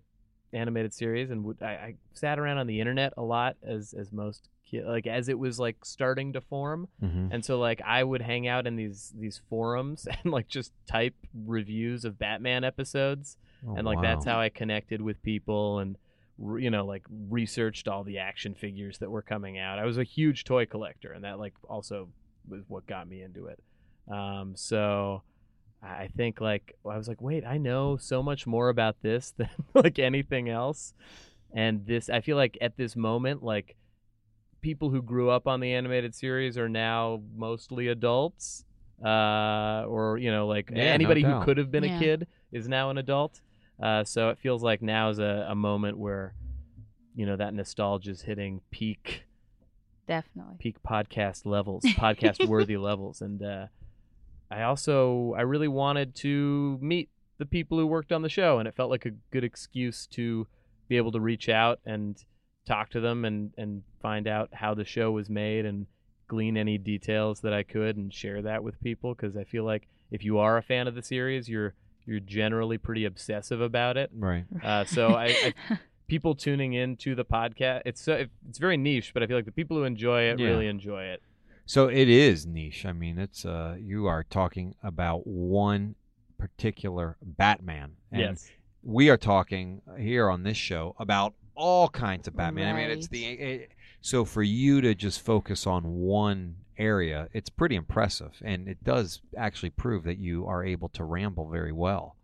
animated 0.54 0.94
series, 0.94 1.30
and 1.30 1.44
would, 1.44 1.62
I, 1.62 1.72
I 1.72 1.94
sat 2.14 2.38
around 2.38 2.56
on 2.58 2.66
the 2.66 2.80
internet 2.80 3.12
a 3.18 3.22
lot, 3.22 3.56
as 3.62 3.92
as 3.98 4.12
most 4.12 4.48
like 4.72 5.06
as 5.06 5.28
it 5.28 5.38
was 5.38 5.58
like 5.58 5.84
starting 5.84 6.32
to 6.34 6.40
form. 6.40 6.88
hmm 7.00 7.28
And 7.30 7.44
so 7.44 7.58
like 7.58 7.80
I 7.84 8.02
would 8.04 8.22
hang 8.22 8.46
out 8.48 8.66
in 8.66 8.76
these 8.76 9.12
these 9.18 9.40
forums 9.48 10.06
and 10.24 10.32
like 10.32 10.48
just 10.48 10.72
type 10.86 11.14
reviews 11.46 12.04
of 12.04 12.18
Batman 12.18 12.64
episodes 12.64 13.36
Oh, 13.66 13.74
and 13.74 13.84
like 13.84 14.00
that's 14.02 14.24
how 14.24 14.38
I 14.40 14.50
connected 14.50 15.02
with 15.02 15.20
people 15.22 15.80
and 15.80 15.96
you 16.38 16.70
know 16.70 16.86
like 16.86 17.04
researched 17.28 17.88
all 17.88 18.04
the 18.04 18.18
action 18.18 18.54
figures 18.54 18.98
that 18.98 19.10
were 19.10 19.22
coming 19.22 19.58
out. 19.58 19.78
I 19.78 19.84
was 19.84 19.98
a 19.98 20.04
huge 20.04 20.44
toy 20.44 20.66
collector 20.66 21.12
and 21.12 21.24
that 21.24 21.38
like 21.38 21.54
also 21.68 22.08
was 22.48 22.62
what 22.68 22.86
got 22.86 23.08
me 23.08 23.22
into 23.22 23.46
it. 23.46 23.60
Um, 24.10 24.54
so 24.56 25.22
I 25.82 26.08
think 26.16 26.40
like 26.40 26.76
I 26.88 26.96
was 26.96 27.08
like, 27.08 27.20
wait, 27.20 27.44
I 27.44 27.58
know 27.58 27.96
so 27.96 28.22
much 28.22 28.46
more 28.46 28.68
about 28.68 28.96
this 29.02 29.32
than 29.36 29.50
like 29.74 29.98
anything 29.98 30.48
else. 30.48 30.94
And 31.52 31.86
this, 31.86 32.10
I 32.10 32.20
feel 32.20 32.36
like 32.36 32.58
at 32.60 32.76
this 32.76 32.94
moment, 32.94 33.42
like 33.42 33.76
people 34.60 34.90
who 34.90 35.02
grew 35.02 35.30
up 35.30 35.46
on 35.46 35.60
the 35.60 35.72
animated 35.72 36.14
series 36.14 36.58
are 36.58 36.68
now 36.68 37.22
mostly 37.36 37.88
adults, 37.88 38.64
uh, 39.04 39.84
or 39.86 40.18
you 40.18 40.30
know, 40.30 40.46
like 40.46 40.70
Yeah, 40.70 40.84
no 40.84 40.90
anybody 40.94 41.22
who 41.22 41.40
could 41.44 41.58
have 41.58 41.70
been 41.70 41.84
Yeah. 41.84 41.96
a 41.96 41.98
kid 41.98 42.26
is 42.52 42.68
now 42.68 42.90
an 42.90 42.98
adult. 42.98 43.40
Uh, 43.80 44.02
so 44.04 44.30
it 44.30 44.38
feels 44.38 44.62
like 44.62 44.82
now 44.82 45.08
is 45.08 45.18
a, 45.20 45.46
a 45.48 45.54
moment 45.54 45.96
where, 45.98 46.34
you 47.14 47.24
know, 47.26 47.36
that 47.36 47.54
nostalgia 47.54 48.10
is 48.10 48.22
hitting 48.22 48.60
peak 48.70 49.24
Definitely. 50.06 50.56
peak 50.58 50.76
podcast 50.82 51.44
levels, 51.46 51.84
podcast 51.96 52.46
worthy 52.48 52.76
levels. 52.76 53.20
And 53.20 53.42
uh, 53.42 53.66
I 54.50 54.62
also 54.62 55.34
I 55.36 55.42
really 55.42 55.68
wanted 55.68 56.14
to 56.16 56.78
meet 56.80 57.10
the 57.38 57.46
people 57.46 57.78
who 57.78 57.86
worked 57.86 58.10
on 58.10 58.22
the 58.22 58.28
show, 58.28 58.58
and 58.58 58.66
it 58.66 58.74
felt 58.74 58.90
like 58.90 59.06
a 59.06 59.10
good 59.30 59.44
excuse 59.44 60.06
to 60.08 60.48
be 60.88 60.96
able 60.96 61.12
to 61.12 61.20
reach 61.20 61.48
out 61.48 61.78
and 61.84 62.24
talk 62.68 62.90
to 62.90 63.00
them 63.00 63.24
and 63.24 63.52
and 63.56 63.82
find 64.00 64.28
out 64.28 64.50
how 64.52 64.74
the 64.74 64.84
show 64.84 65.10
was 65.10 65.28
made 65.28 65.64
and 65.64 65.86
glean 66.28 66.56
any 66.56 66.78
details 66.78 67.40
that 67.40 67.52
I 67.52 67.62
could 67.62 67.96
and 67.96 68.12
share 68.12 68.42
that 68.42 68.62
with 68.62 68.80
people 68.82 69.14
because 69.14 69.36
I 69.36 69.44
feel 69.44 69.64
like 69.64 69.88
if 70.10 70.24
you 70.24 70.38
are 70.38 70.58
a 70.58 70.62
fan 70.62 70.86
of 70.86 70.94
the 70.94 71.02
series, 71.02 71.48
you're 71.48 71.74
you're 72.06 72.20
generally 72.20 72.78
pretty 72.78 73.04
obsessive 73.04 73.60
about 73.60 73.96
it. 73.96 74.10
Right. 74.14 74.44
Uh, 74.62 74.84
so 74.84 75.08
I, 75.08 75.26
I 75.70 75.78
people 76.08 76.34
tuning 76.34 76.72
in 76.74 76.96
to 76.98 77.14
the 77.14 77.24
podcast, 77.24 77.82
it's 77.86 78.00
so 78.00 78.26
it's 78.48 78.58
very 78.58 78.76
niche, 78.76 79.12
but 79.14 79.22
I 79.22 79.26
feel 79.26 79.36
like 79.36 79.44
the 79.46 79.52
people 79.52 79.76
who 79.76 79.84
enjoy 79.84 80.22
it 80.22 80.38
Yeah. 80.38 80.46
really 80.46 80.66
enjoy 80.68 81.04
it. 81.04 81.22
So 81.66 81.88
it 81.88 82.08
is 82.08 82.46
niche. 82.46 82.86
I 82.86 82.92
mean, 82.92 83.18
it's 83.18 83.44
uh, 83.44 83.76
you 83.78 84.06
are 84.06 84.24
talking 84.24 84.74
about 84.82 85.26
one 85.26 85.96
particular 86.38 87.16
Batman, 87.22 87.92
and 88.10 88.20
yes. 88.20 88.50
we 88.82 89.10
are 89.10 89.18
talking 89.18 89.82
here 89.98 90.30
on 90.30 90.44
this 90.44 90.56
show 90.56 90.94
about 90.98 91.34
all 91.58 91.88
kinds 91.88 92.28
of 92.28 92.36
Batman. 92.36 92.74
I 92.74 92.78
mean, 92.78 92.90
it's 92.90 93.08
the 93.08 93.26
it, 93.26 93.70
so 94.00 94.24
for 94.24 94.42
you 94.42 94.80
to 94.80 94.94
just 94.94 95.20
focus 95.20 95.66
on 95.66 95.82
one 95.84 96.56
area, 96.78 97.28
it's 97.32 97.50
pretty 97.50 97.74
impressive, 97.74 98.40
and 98.42 98.68
it 98.68 98.82
does 98.84 99.20
actually 99.36 99.70
prove 99.70 100.04
that 100.04 100.18
you 100.18 100.46
are 100.46 100.64
able 100.64 100.88
to 100.90 101.04
ramble 101.04 101.50
very 101.50 101.72
well. 101.72 102.16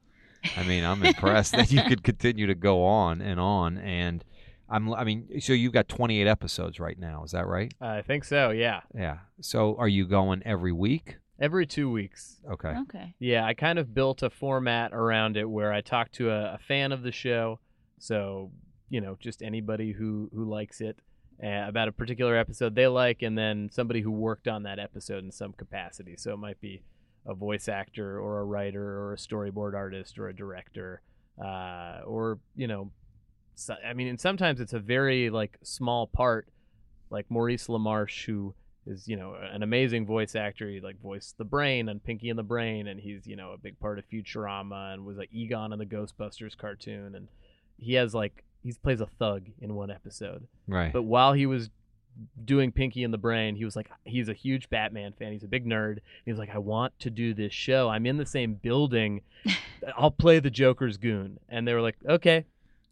I 0.56 0.62
mean, 0.62 0.84
I'm 0.84 1.02
impressed 1.04 1.52
that 1.52 1.72
you 1.72 1.82
could 1.82 2.04
continue 2.04 2.46
to 2.46 2.54
go 2.54 2.84
on 2.84 3.20
and 3.20 3.40
on, 3.40 3.78
and 3.78 4.24
I'm. 4.70 4.94
I 4.94 5.04
mean, 5.04 5.40
so 5.40 5.52
you've 5.52 5.72
got 5.72 5.88
28 5.88 6.26
episodes 6.26 6.78
right 6.78 6.98
now. 6.98 7.24
Is 7.24 7.32
that 7.32 7.46
right? 7.46 7.74
I 7.80 8.02
think 8.02 8.24
so. 8.24 8.50
Yeah, 8.50 8.82
Yeah. 8.94 9.18
So 9.40 9.76
are 9.78 9.88
you 9.88 10.06
going 10.06 10.42
every 10.44 10.72
week? 10.72 11.16
every 11.40 11.66
two 11.66 11.90
weeks. 11.90 12.40
Okay. 12.48 12.74
okay. 12.82 13.14
Yeah, 13.18 13.44
I 13.44 13.54
kind 13.54 13.78
of 13.78 13.92
built 13.92 14.22
a 14.22 14.30
format 14.30 14.92
around 14.92 15.36
it 15.36 15.50
where 15.50 15.72
I 15.72 15.80
talk 15.80 16.12
to 16.12 16.30
a, 16.30 16.54
a 16.54 16.58
fan 16.58 16.92
of 16.92 17.02
the 17.02 17.10
show, 17.12 17.58
so 17.98 18.52
you 18.94 19.00
know, 19.00 19.16
just 19.18 19.42
anybody 19.42 19.90
who 19.90 20.30
who 20.32 20.44
likes 20.44 20.80
it 20.80 20.96
uh, 21.42 21.66
about 21.66 21.88
a 21.88 21.92
particular 21.92 22.36
episode 22.36 22.76
they 22.76 22.86
like, 22.86 23.22
and 23.22 23.36
then 23.36 23.68
somebody 23.72 24.00
who 24.00 24.12
worked 24.12 24.46
on 24.46 24.62
that 24.62 24.78
episode 24.78 25.24
in 25.24 25.32
some 25.32 25.52
capacity. 25.52 26.14
So 26.16 26.32
it 26.32 26.36
might 26.36 26.60
be 26.60 26.80
a 27.26 27.34
voice 27.34 27.66
actor 27.66 28.20
or 28.20 28.38
a 28.38 28.44
writer 28.44 29.00
or 29.00 29.14
a 29.14 29.16
storyboard 29.16 29.74
artist 29.74 30.16
or 30.16 30.28
a 30.28 30.32
director, 30.32 31.02
uh, 31.44 32.02
or 32.06 32.38
you 32.54 32.68
know, 32.68 32.92
so, 33.56 33.74
I 33.84 33.94
mean, 33.94 34.06
and 34.06 34.20
sometimes 34.20 34.60
it's 34.60 34.74
a 34.74 34.78
very 34.78 35.28
like 35.28 35.58
small 35.64 36.06
part, 36.06 36.46
like 37.10 37.28
Maurice 37.28 37.66
LaMarche 37.66 38.26
who 38.26 38.54
is 38.86 39.08
you 39.08 39.16
know 39.16 39.34
an 39.34 39.64
amazing 39.64 40.06
voice 40.06 40.36
actor. 40.36 40.70
He 40.70 40.78
like 40.78 41.02
voiced 41.02 41.36
the 41.36 41.44
Brain 41.44 41.88
on 41.88 41.98
Pinky 41.98 42.30
and 42.30 42.38
the 42.38 42.44
Brain, 42.44 42.86
and 42.86 43.00
he's 43.00 43.26
you 43.26 43.34
know 43.34 43.50
a 43.50 43.58
big 43.58 43.80
part 43.80 43.98
of 43.98 44.08
Futurama 44.08 44.94
and 44.94 45.04
was 45.04 45.16
like 45.16 45.30
Egon 45.32 45.72
in 45.72 45.80
the 45.80 45.84
Ghostbusters 45.84 46.56
cartoon, 46.56 47.16
and 47.16 47.26
he 47.76 47.94
has 47.94 48.14
like 48.14 48.44
he 48.64 48.72
plays 48.72 49.00
a 49.00 49.06
thug 49.06 49.48
in 49.60 49.74
one 49.74 49.90
episode. 49.90 50.48
Right. 50.66 50.92
But 50.92 51.02
while 51.02 51.34
he 51.34 51.46
was 51.46 51.70
doing 52.44 52.72
Pinky 52.72 53.02
in 53.02 53.10
the 53.10 53.18
Brain, 53.18 53.56
he 53.56 53.64
was 53.64 53.76
like 53.76 53.90
he's 54.04 54.28
a 54.28 54.32
huge 54.32 54.70
Batman 54.70 55.12
fan. 55.12 55.32
He's 55.32 55.44
a 55.44 55.48
big 55.48 55.66
nerd. 55.66 55.98
He 56.24 56.30
was 56.30 56.38
like, 56.38 56.54
I 56.54 56.58
want 56.58 56.98
to 57.00 57.10
do 57.10 57.34
this 57.34 57.52
show. 57.52 57.88
I'm 57.88 58.06
in 58.06 58.16
the 58.16 58.26
same 58.26 58.54
building. 58.54 59.20
I'll 59.98 60.10
play 60.10 60.40
the 60.40 60.50
Joker's 60.50 60.96
goon. 60.96 61.38
And 61.48 61.68
they 61.68 61.74
were 61.74 61.82
like, 61.82 61.96
okay, 62.08 62.46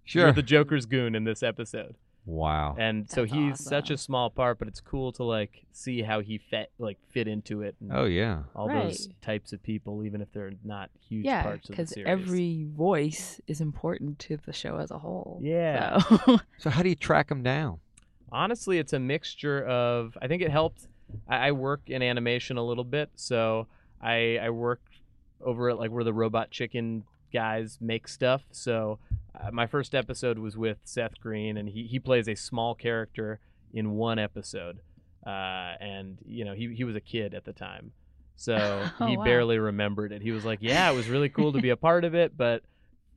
sure. 0.05 0.25
you're 0.25 0.33
the 0.33 0.43
Joker's 0.43 0.85
goon 0.87 1.15
in 1.15 1.25
this 1.25 1.43
episode. 1.43 1.97
Wow. 2.25 2.77
And 2.79 3.09
so 3.11 3.23
That's 3.23 3.33
he's 3.33 3.61
such 3.65 3.91
a 3.91 3.97
small 3.99 4.31
part, 4.31 4.59
but 4.59 4.69
it's 4.69 4.81
cool 4.81 5.13
to 5.13 5.25
like 5.25 5.67
see 5.73 6.03
how 6.03 6.21
he 6.21 6.39
fit 6.39 6.71
like 6.79 6.99
fit 7.11 7.27
into 7.29 7.63
it 7.63 7.75
and 7.81 7.91
Oh 7.93 8.05
yeah. 8.05 8.45
all 8.55 8.69
those 8.69 9.09
types 9.23 9.53
of 9.53 9.63
people, 9.63 10.05
even 10.05 10.21
if 10.21 10.33
they're 10.33 10.53
not 10.65 10.91
huge 11.09 11.27
Yeah, 11.27 11.43
parts 11.43 11.69
of 11.71 11.77
the 11.77 11.87
series. 11.87 12.05
because 12.05 12.29
every 12.29 12.67
voice 12.75 13.41
is 13.47 13.61
important 13.61 14.19
to 14.21 14.39
the 14.45 14.53
show 14.53 14.77
as 14.79 14.91
a 14.91 14.99
whole. 14.99 15.41
Yeah. 15.43 15.99
So. 15.99 16.39
So 16.59 16.71
how 16.71 16.83
do 16.83 16.89
you 16.89 16.95
track 16.97 17.29
them 17.29 17.43
down? 17.43 17.81
honestly 18.35 18.79
it's 18.79 18.95
a 18.95 18.99
mixture 18.99 19.63
of 19.67 20.17
i 20.23 20.27
think 20.27 20.41
it 20.41 20.51
helped 20.51 20.87
i, 21.29 21.49
I 21.49 21.53
work 21.53 21.83
in 21.89 22.01
animation 22.03 22.57
a 22.57 22.65
little 22.65 22.83
bit 22.85 23.11
so 23.15 23.67
i 24.01 24.39
i 24.41 24.49
work 24.49 24.81
over 25.45 25.69
at 25.69 25.79
like 25.79 25.91
where 25.91 26.03
the 26.03 26.15
robot 26.15 26.51
chicken 26.51 27.05
guys 27.33 27.79
make 27.81 28.07
stuff. 28.09 28.43
So 28.53 28.99
uh, 29.39 29.51
my 29.51 29.67
first 29.67 29.95
episode 29.95 30.39
was 30.39 30.57
with 30.57 30.79
seth 30.85 31.19
green 31.21 31.57
and 31.57 31.69
he, 31.69 31.85
he 31.87 31.99
plays 31.99 32.29
a 32.29 32.35
small 32.35 32.75
character 32.75 33.41
in 33.73 33.93
one 33.93 34.19
episode. 34.19 34.79
Uh, 35.27 35.75
and 35.81 36.19
you 36.27 36.45
know 36.45 36.53
he, 36.55 36.75
he 36.75 36.85
was 36.85 36.97
a 36.97 37.01
kid 37.01 37.33
at 37.35 37.45
the 37.45 37.53
time. 37.53 37.93
So 38.37 38.85
Oh, 39.01 39.07
he 39.07 39.17
wow. 39.17 39.25
barely 39.25 39.59
remembered 39.59 40.13
it. 40.13 40.21
He 40.23 40.33
was 40.33 40.45
like 40.45 40.59
yeah 40.63 40.91
it 40.91 40.95
was 40.97 41.09
really 41.09 41.29
cool 41.29 41.53
to 41.53 41.61
be 41.61 41.71
a 41.71 41.77
part 41.77 42.05
of 42.05 42.15
it 42.15 42.37
but 42.37 42.63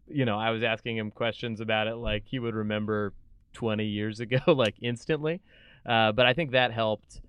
you 0.07 0.23
know 0.23 0.37
i 0.37 0.51
was 0.51 0.61
asking 0.61 0.95
him 0.97 1.09
questions 1.09 1.59
about 1.61 1.87
it 1.87 1.95
like 1.95 2.23
he 2.27 2.37
would 2.37 2.53
remember 2.53 3.11
20 3.53 3.85
years 3.85 4.19
ago 4.19 4.37
like 4.53 4.75
instantly. 4.81 5.41
Uh, 5.83 6.11
but 6.11 6.25
i 6.27 6.33
think 6.33 6.51
that 6.51 6.71
helped 6.71 7.21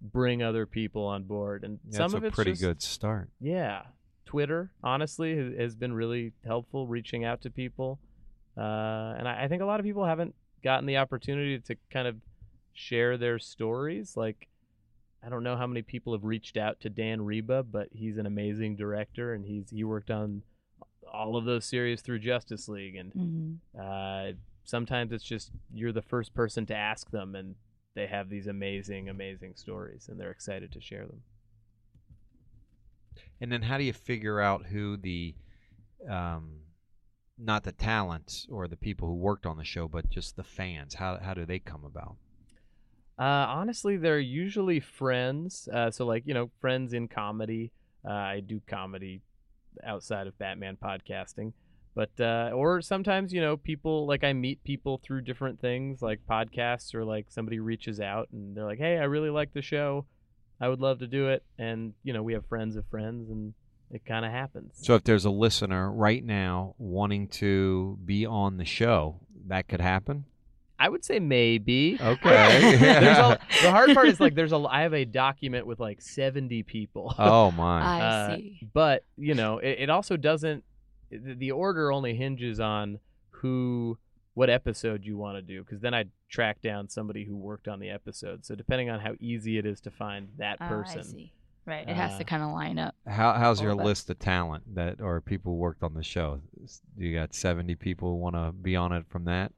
bring 0.00 0.42
other 0.42 0.64
people 0.66 1.04
on 1.04 1.24
board 1.24 1.62
and 1.62 1.78
That's 1.84 1.96
some 1.98 2.14
of 2.14 2.24
it's 2.24 2.34
pretty 2.34 2.52
just- 2.52 2.62
good 2.62 2.80
start. 2.82 3.28
yeah 3.40 3.82
twitter 4.24 4.70
honestly 4.82 5.54
has, 5.58 5.74
been 5.74 5.92
really 5.92 6.32
helpful 6.44 6.86
reaching 6.86 7.24
out 7.24 7.42
to 7.42 7.50
people. 7.50 7.98
Uh, 8.56 9.14
and 9.18 9.26
I, 9.26 9.44
I 9.44 9.48
think 9.48 9.62
a 9.62 9.66
lot 9.66 9.80
of 9.80 9.86
people 9.86 10.04
haven't 10.04 10.34
gotten 10.62 10.86
the 10.86 10.98
opportunity 10.98 11.58
to 11.58 11.76
kind 11.90 12.06
of 12.06 12.16
share 12.72 13.16
their 13.16 13.38
stories. 13.38 14.16
Like 14.16 14.48
i 15.24 15.28
don't 15.28 15.44
know 15.44 15.56
how 15.56 15.66
many 15.68 15.82
people 15.82 16.12
have 16.14 16.24
reached 16.24 16.56
out 16.56 16.80
to 16.80 16.90
dan 16.90 17.20
riba 17.20 17.64
but 17.70 17.86
he's 17.92 18.18
an 18.18 18.26
amazing 18.26 18.74
director 18.74 19.34
and 19.34 19.44
he's 19.46 19.70
he 19.70 19.84
worked 19.84 20.10
on 20.10 20.42
all 21.12 21.36
of 21.36 21.44
those 21.44 21.64
series 21.64 22.00
through 22.00 22.18
justice 22.18 22.68
league. 22.68 22.96
And 22.96 23.12
Mhm. 23.12 23.58
uh, 23.78 24.32
sometimes 24.64 25.12
it's 25.12 25.24
just 25.24 25.52
you're 25.72 25.92
the 25.92 26.02
first 26.02 26.34
person 26.34 26.66
to 26.66 26.74
ask 26.74 27.10
them 27.10 27.34
and 27.34 27.54
they 27.94 28.06
have 28.06 28.28
these 28.30 28.46
amazing 28.46 29.08
amazing 29.08 29.54
stories 29.54 30.08
and 30.08 30.18
they're 30.18 30.30
excited 30.30 30.72
to 30.72 30.80
share 30.80 31.06
them 31.06 31.22
And 33.40 33.50
then 33.50 33.62
how 33.62 33.78
do 33.78 33.84
you 33.84 33.92
figure 33.92 34.40
out 34.40 34.66
who 34.66 34.96
the, 34.96 35.34
um, 36.08 36.60
not 37.38 37.64
the 37.64 37.72
talents 37.72 38.46
or 38.50 38.68
the 38.68 38.76
people 38.76 39.08
who 39.08 39.14
worked 39.14 39.46
on 39.46 39.56
the 39.56 39.64
show, 39.64 39.88
but 39.88 40.10
just 40.10 40.36
the 40.36 40.44
fans? 40.44 40.94
How 40.94 41.18
how 41.22 41.34
do 41.34 41.44
they 41.44 41.58
come 41.58 41.84
about? 41.84 42.16
uh, 43.18 43.46
honestly 43.48 43.96
they're 43.96 44.18
usually 44.18 44.80
friends 44.80 45.68
uh, 45.72 45.90
so 45.90 46.04
like 46.06 46.24
you 46.26 46.34
know 46.34 46.50
friends 46.60 46.92
in 46.92 47.08
comedy 47.08 47.70
uh, 48.08 48.12
i 48.12 48.40
do 48.40 48.60
comedy 48.66 49.20
outside 49.84 50.26
of 50.26 50.36
batman 50.38 50.76
podcasting 50.82 51.52
but 51.94 52.10
uh, 52.20 52.50
or 52.54 52.80
sometimes 52.80 53.32
you 53.32 53.40
know 53.40 53.56
people 53.56 54.06
like 54.06 54.24
i 54.24 54.32
meet 54.32 54.62
people 54.64 55.00
through 55.02 55.20
different 55.20 55.60
things 55.60 56.02
like 56.02 56.20
podcasts 56.28 56.94
or 56.94 57.04
like 57.04 57.26
somebody 57.28 57.60
reaches 57.60 58.00
out 58.00 58.28
and 58.32 58.56
they're 58.56 58.64
like 58.64 58.78
hey 58.78 58.98
i 58.98 59.04
really 59.04 59.30
like 59.30 59.52
the 59.52 59.62
show 59.62 60.04
i 60.62 60.68
would 60.68 60.80
love 60.80 60.98
to 61.00 61.06
do 61.06 61.28
it 61.28 61.42
and 61.58 61.92
you 62.02 62.12
know 62.14 62.22
we 62.22 62.32
have 62.32 62.46
friends 62.46 62.76
of 62.76 62.86
friends 62.86 63.28
and 63.28 63.52
it 63.90 64.06
kind 64.06 64.24
of 64.24 64.30
happens 64.32 64.70
So 64.80 64.94
if 64.94 65.04
there's 65.04 65.26
a 65.26 65.30
listener 65.30 65.92
right 65.92 66.24
now 66.24 66.74
wanting 66.78 67.28
to 67.28 67.98
be 68.02 68.24
on 68.24 68.56
the 68.56 68.64
show, 68.64 69.20
that 69.48 69.68
could 69.68 69.82
happen. 69.82 70.24
I 70.78 70.88
would 70.88 71.04
say 71.04 71.18
maybe. 71.20 71.98
Okay. 72.00 72.76
there's 72.78 73.18
a, 73.18 73.38
the 73.62 73.70
hard 73.70 73.92
part 73.92 74.08
is 74.08 74.18
like 74.18 74.34
there's 74.34 74.52
a 74.52 74.56
I 74.68 74.80
have 74.82 74.94
a 74.94 75.04
document 75.04 75.66
with 75.66 75.78
like 75.78 76.00
70 76.00 76.62
people. 76.62 77.14
oh 77.18 77.50
my. 77.50 77.82
I 77.82 78.00
Uh, 78.00 78.36
see. 78.36 78.66
But, 78.72 79.04
you 79.18 79.34
know, 79.34 79.58
it, 79.58 79.76
it 79.80 79.90
also 79.90 80.16
doesn't 80.16 80.64
the 81.10 81.34
the 81.34 81.50
order 81.52 81.92
only 81.92 82.14
hinges 82.14 82.60
on 82.60 82.98
who 83.30 83.98
what 84.34 84.48
episode 84.50 85.04
you 85.04 85.16
want 85.18 85.36
to 85.36 85.42
do 85.42 85.62
because 85.62 85.80
then 85.80 85.92
I 85.94 86.04
track 86.30 86.62
down 86.62 86.88
somebody 86.88 87.24
who 87.24 87.36
worked 87.36 87.68
on 87.68 87.78
the 87.80 87.90
episode. 87.90 88.44
So 88.46 88.54
depending 88.54 88.88
on 88.90 88.98
how 89.00 89.14
easy 89.20 89.58
it 89.58 89.66
is 89.66 89.80
to 89.82 89.90
find 89.90 90.28
that 90.38 90.56
Ah, 90.60 90.66
I 90.66 90.68
person. 90.68 91.04
see. 91.04 91.32
Right. 91.66 91.88
It 91.88 91.94
has 91.94 92.14
Uh, 92.14 92.18
to 92.18 92.24
kind 92.24 92.42
of 92.42 92.50
line 92.50 92.78
up. 92.78 92.94
How 93.06 93.34
how's 93.34 93.60
your 93.60 93.76
that. 93.76 93.84
list 93.84 94.10
of 94.10 94.18
talent 94.18 94.74
that 94.74 95.00
or 95.00 95.20
people 95.20 95.52
who 95.52 95.58
worked 95.58 95.82
on 95.82 95.94
the 95.94 96.02
show? 96.02 96.40
You 96.96 97.14
got 97.14 97.34
70 97.34 97.74
people 97.76 98.08
who 98.10 98.16
want 98.16 98.34
to 98.34 98.52
be 98.52 98.74
on 98.74 98.92
it 98.92 99.04
from 99.08 99.24
that? 99.26 99.52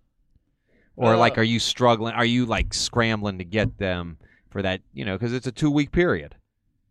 Or 0.96 1.16
like 1.16 1.38
Uh, 1.38 1.42
are 1.42 1.44
you 1.44 1.58
struggling? 1.60 2.14
Are 2.14 2.24
you 2.24 2.44
like 2.46 2.74
scrambling 2.74 3.38
to 3.38 3.44
get 3.44 3.78
them 3.78 4.18
for 4.50 4.60
that, 4.62 4.80
you 4.92 5.04
know, 5.04 5.18
cuz 5.18 5.32
it's 5.32 5.46
a 5.46 5.52
2 5.52 5.70
week 5.70 5.92
period. 5.92 6.34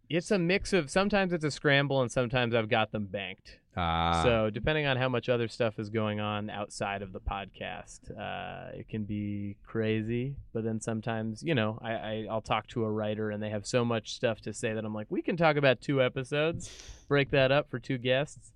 It's 0.10 0.32
a 0.32 0.38
mix 0.38 0.74
of 0.74 0.90
sometimes 0.90 1.34
it's 1.34 1.46
a 1.46 1.52
scramble 1.52 2.02
and 2.02 2.12
sometimes 2.12 2.54
I've 2.54 2.70
got 2.70 2.92
them 2.92 3.06
banked. 3.06 3.60
Ah, 3.76 4.22
so 4.24 4.50
depending 4.52 4.86
on 4.86 4.98
how 4.98 5.10
much 5.10 5.30
other 5.30 5.48
stuff 5.48 5.80
is 5.80 5.90
going 5.90 6.20
on 6.20 6.50
outside 6.50 7.02
of 7.02 7.12
the 7.12 7.20
podcast, 7.20 8.12
uh, 8.12 8.78
it 8.78 8.88
can 8.88 9.06
be 9.06 9.58
crazy. 9.66 10.36
But 10.54 10.64
then 10.64 10.80
sometimes, 10.80 11.42
you 11.42 11.56
know, 11.56 11.80
I, 11.82 11.92
I 11.92 12.28
I'll 12.30 12.42
talk 12.42 12.68
to 12.68 12.84
a 12.84 12.92
writer 12.92 13.32
and 13.32 13.42
they 13.42 13.50
have 13.50 13.66
so 13.66 13.84
much 13.84 14.14
stuff 14.14 14.42
to 14.42 14.54
say 14.54 14.74
that 14.74 14.86
I'm 14.86 14.94
like, 14.94 15.08
we 15.10 15.24
can 15.24 15.38
talk 15.38 15.56
about 15.56 15.82
two 15.82 16.04
episodes, 16.04 16.70
break 17.08 17.32
that 17.32 17.52
up 17.52 17.72
for 17.72 17.80
two 17.80 17.98
guests. 17.98 18.52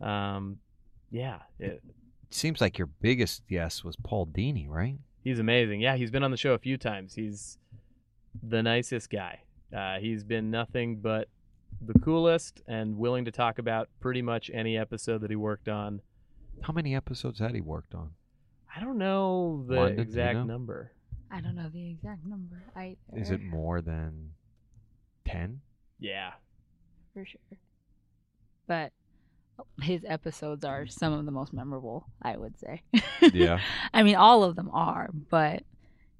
Um, 0.00 0.58
yeah, 1.10 1.38
it, 1.58 1.82
seems 2.30 2.60
like 2.60 2.78
your 2.78 2.88
biggest 3.00 3.46
guest 3.48 3.84
was 3.84 3.96
Paul 3.96 4.26
Dini, 4.26 4.68
right? 4.68 4.98
he's 5.26 5.40
amazing. 5.40 5.80
Yeah, 5.80 5.96
he's 5.96 6.12
been 6.12 6.22
on 6.22 6.30
the 6.30 6.36
show 6.36 6.54
a 6.54 6.58
few 6.58 6.78
times. 6.78 7.14
He's 7.14 7.58
the 8.40 8.62
nicest 8.62 9.10
guy. 9.10 9.40
Uh, 9.74 9.98
he's 9.98 10.24
been 10.24 10.50
nothing 10.50 10.96
but 10.96 11.28
the 11.80 11.98
coolest 12.00 12.62
and 12.66 12.96
willing 12.96 13.24
to 13.24 13.30
talk 13.30 13.58
about 13.58 13.88
pretty 14.00 14.22
much 14.22 14.50
any 14.52 14.76
episode 14.78 15.20
that 15.20 15.30
he 15.30 15.36
worked 15.36 15.68
on. 15.68 16.00
How 16.62 16.72
many 16.72 16.94
episodes 16.94 17.38
had 17.38 17.54
he 17.54 17.60
worked 17.60 17.94
on? 17.94 18.10
I 18.74 18.80
don't 18.80 18.98
know 18.98 19.64
the 19.68 19.74
Londyn, 19.74 19.88
do 19.88 19.94
you 19.96 20.02
exact 20.02 20.36
know? 20.38 20.44
number. 20.44 20.92
I 21.30 21.40
don't 21.40 21.56
know 21.56 21.68
the 21.72 21.90
exact 21.90 22.24
number 22.24 22.62
either. 22.76 22.96
Is 23.14 23.30
it 23.30 23.42
more 23.42 23.80
than 23.80 24.30
ten? 25.26 25.60
Yeah. 25.98 26.32
for 27.14 27.24
sure? 27.24 27.40
But 28.66 28.92
his 29.82 30.02
episodes 30.06 30.64
are 30.64 30.86
some 30.86 31.12
of 31.12 31.24
the 31.24 31.30
most 31.32 31.52
memorable, 31.52 32.06
I 32.22 32.36
would 32.36 32.58
say. 32.58 32.82
Yeah. 33.32 33.60
I 33.94 34.02
mean, 34.02 34.16
all 34.16 34.44
of 34.44 34.56
them 34.56 34.70
are, 34.72 35.08
but 35.30 35.62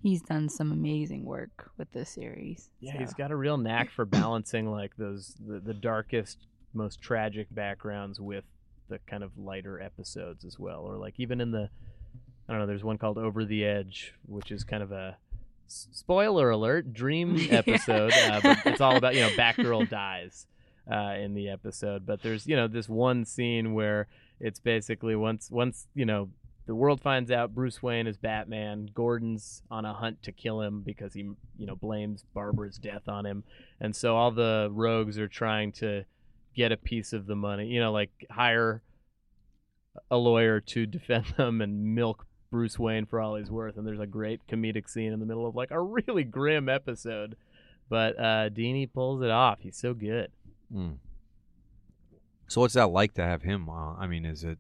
he's 0.07 0.23
done 0.23 0.49
some 0.49 0.71
amazing 0.71 1.25
work 1.25 1.71
with 1.77 1.91
this 1.91 2.09
series. 2.09 2.71
Yeah, 2.79 2.93
so. 2.93 2.99
he's 2.99 3.15
got 3.15 3.33
a 3.33 3.37
real 3.37 3.59
knack 3.59 3.91
for 3.91 4.05
balancing 4.05 4.71
like 4.71 4.97
those 4.97 5.35
the, 5.45 5.59
the 5.59 5.75
darkest, 5.75 6.47
most 6.73 7.01
tragic 7.01 7.49
backgrounds 7.51 8.21
with 8.21 8.45
the 8.89 9.01
kind 9.01 9.25
of 9.25 9.37
lighter 9.37 9.81
episodes 9.81 10.45
as 10.45 10.61
well. 10.61 10.83
Or 10.83 10.97
like 10.97 11.15
even 11.19 11.41
in 11.41 11.51
the 11.51 11.69
I 12.49 12.53
don't 12.53 12.61
know, 12.61 12.67
there's 12.67 12.85
one 12.85 12.99
called 12.99 13.19
Over 13.19 13.45
the 13.45 13.65
Edge, 13.65 14.15
which 14.27 14.53
is 14.53 14.63
kind 14.63 14.85
of 14.85 14.93
a 14.93 15.17
spoiler 15.67 16.51
alert 16.51 16.93
dream 16.93 17.35
Yeah. 17.37 17.55
episode, 17.55 18.13
uh, 18.13 18.41
but 18.41 18.59
it's 18.65 18.81
all 18.81 18.97
about 18.97 19.17
you 19.17 19.23
know 19.23 19.31
Batgirl 19.31 19.91
dies 19.91 20.47
uh, 20.89 21.17
in 21.19 21.35
the 21.35 21.49
episode. 21.49 22.07
But 22.07 22.23
there's 22.23 22.47
you 22.47 22.55
know 22.55 22.69
this 22.69 22.89
one 22.89 23.25
scene 23.25 23.75
where 23.75 24.07
it's 24.39 24.61
basically 24.61 25.17
once 25.17 25.51
once 25.51 25.89
you 25.97 26.07
know 26.07 26.29
the 26.67 26.75
world 26.75 27.01
finds 27.01 27.31
out 27.31 27.55
Bruce 27.55 27.83
Wayne 27.83 28.07
is 28.07 28.17
Batman. 28.17 28.91
Gordon's 28.93 29.63
on 29.71 29.85
a 29.85 29.93
hunt 29.93 30.23
to 30.25 30.33
kill 30.33 30.61
him 30.61 30.83
because 30.83 31.15
he, 31.15 31.21
you 31.57 31.67
know, 31.67 31.77
blames 31.77 32.25
Barbara's 32.35 32.79
death 32.79 33.09
on 33.09 33.25
him, 33.25 33.45
and 33.81 33.95
so 33.95 34.17
all 34.17 34.31
the 34.31 34.69
rogues 34.73 35.19
are 35.19 35.29
trying 35.29 35.73
to 35.73 36.05
get 36.55 36.73
a 36.73 36.77
piece 36.77 37.13
of 37.13 37.27
the 37.27 37.37
money. 37.37 37.67
You 37.67 37.81
know, 37.81 37.93
like 37.93 38.11
hire 38.31 38.83
a 40.11 40.17
lawyer 40.17 40.61
to 40.61 40.87
defend 40.87 41.27
them 41.37 41.61
and 41.61 41.95
milk 41.95 42.27
Bruce 42.51 42.79
Wayne 42.79 43.07
for 43.07 43.21
all 43.21 43.37
he's 43.37 43.51
worth. 43.51 43.77
And 43.77 43.87
there's 43.87 44.01
a 44.01 44.07
great 44.07 44.47
comedic 44.47 44.89
scene 44.89 45.13
in 45.13 45.21
the 45.21 45.27
middle 45.27 45.47
of 45.47 45.55
like 45.55 45.71
a 45.71 45.81
really 45.81 46.25
grim 46.25 46.69
episode, 46.69 47.37
but 47.89 48.19
uh, 48.19 48.51
Dini 48.51 48.91
pulls 48.93 49.23
it 49.23 49.31
off. 49.31 49.59
He's 49.61 49.77
so 49.77 49.95
good. 49.95 50.31
Mm. 50.75 50.97
So 52.49 52.61
what's 52.61 52.75
that 52.75 52.89
like 52.89 53.15
to 53.15 53.23
have 53.23 53.43
him? 53.43 53.69
Uh, 53.69 53.95
I 53.95 54.07
mean, 54.07 54.25
is 54.25 54.45
it 54.45 54.59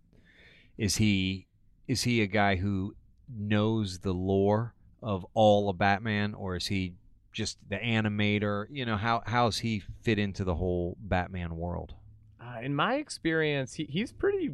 is 0.76 0.96
he 0.96 1.46
is 1.88 2.03
he 2.03 2.20
a 2.22 2.27
guy 2.27 2.57
who 2.57 2.94
knows 3.29 4.01
the 4.01 4.12
lore 4.12 4.75
of 5.03 5.27
all 5.35 5.68
of 5.68 5.79
Batman, 5.79 6.35
or 6.35 6.57
is 6.57 6.66
he 6.66 6.94
just 7.33 7.59
the 7.68 7.77
animator? 7.77 8.66
You 8.70 8.87
know, 8.87 8.96
how 8.96 9.22
how's 9.27 9.59
he 9.59 9.83
fit 10.03 10.18
into 10.18 10.44
the 10.44 10.55
whole 10.55 10.96
Batman 11.01 11.57
world? 11.57 11.94
Uh, 12.40 12.61
in 12.62 12.75
my 12.75 12.96
experience, 12.96 13.75
he, 13.75 13.85
he's 13.85 14.12
pretty. 14.12 14.53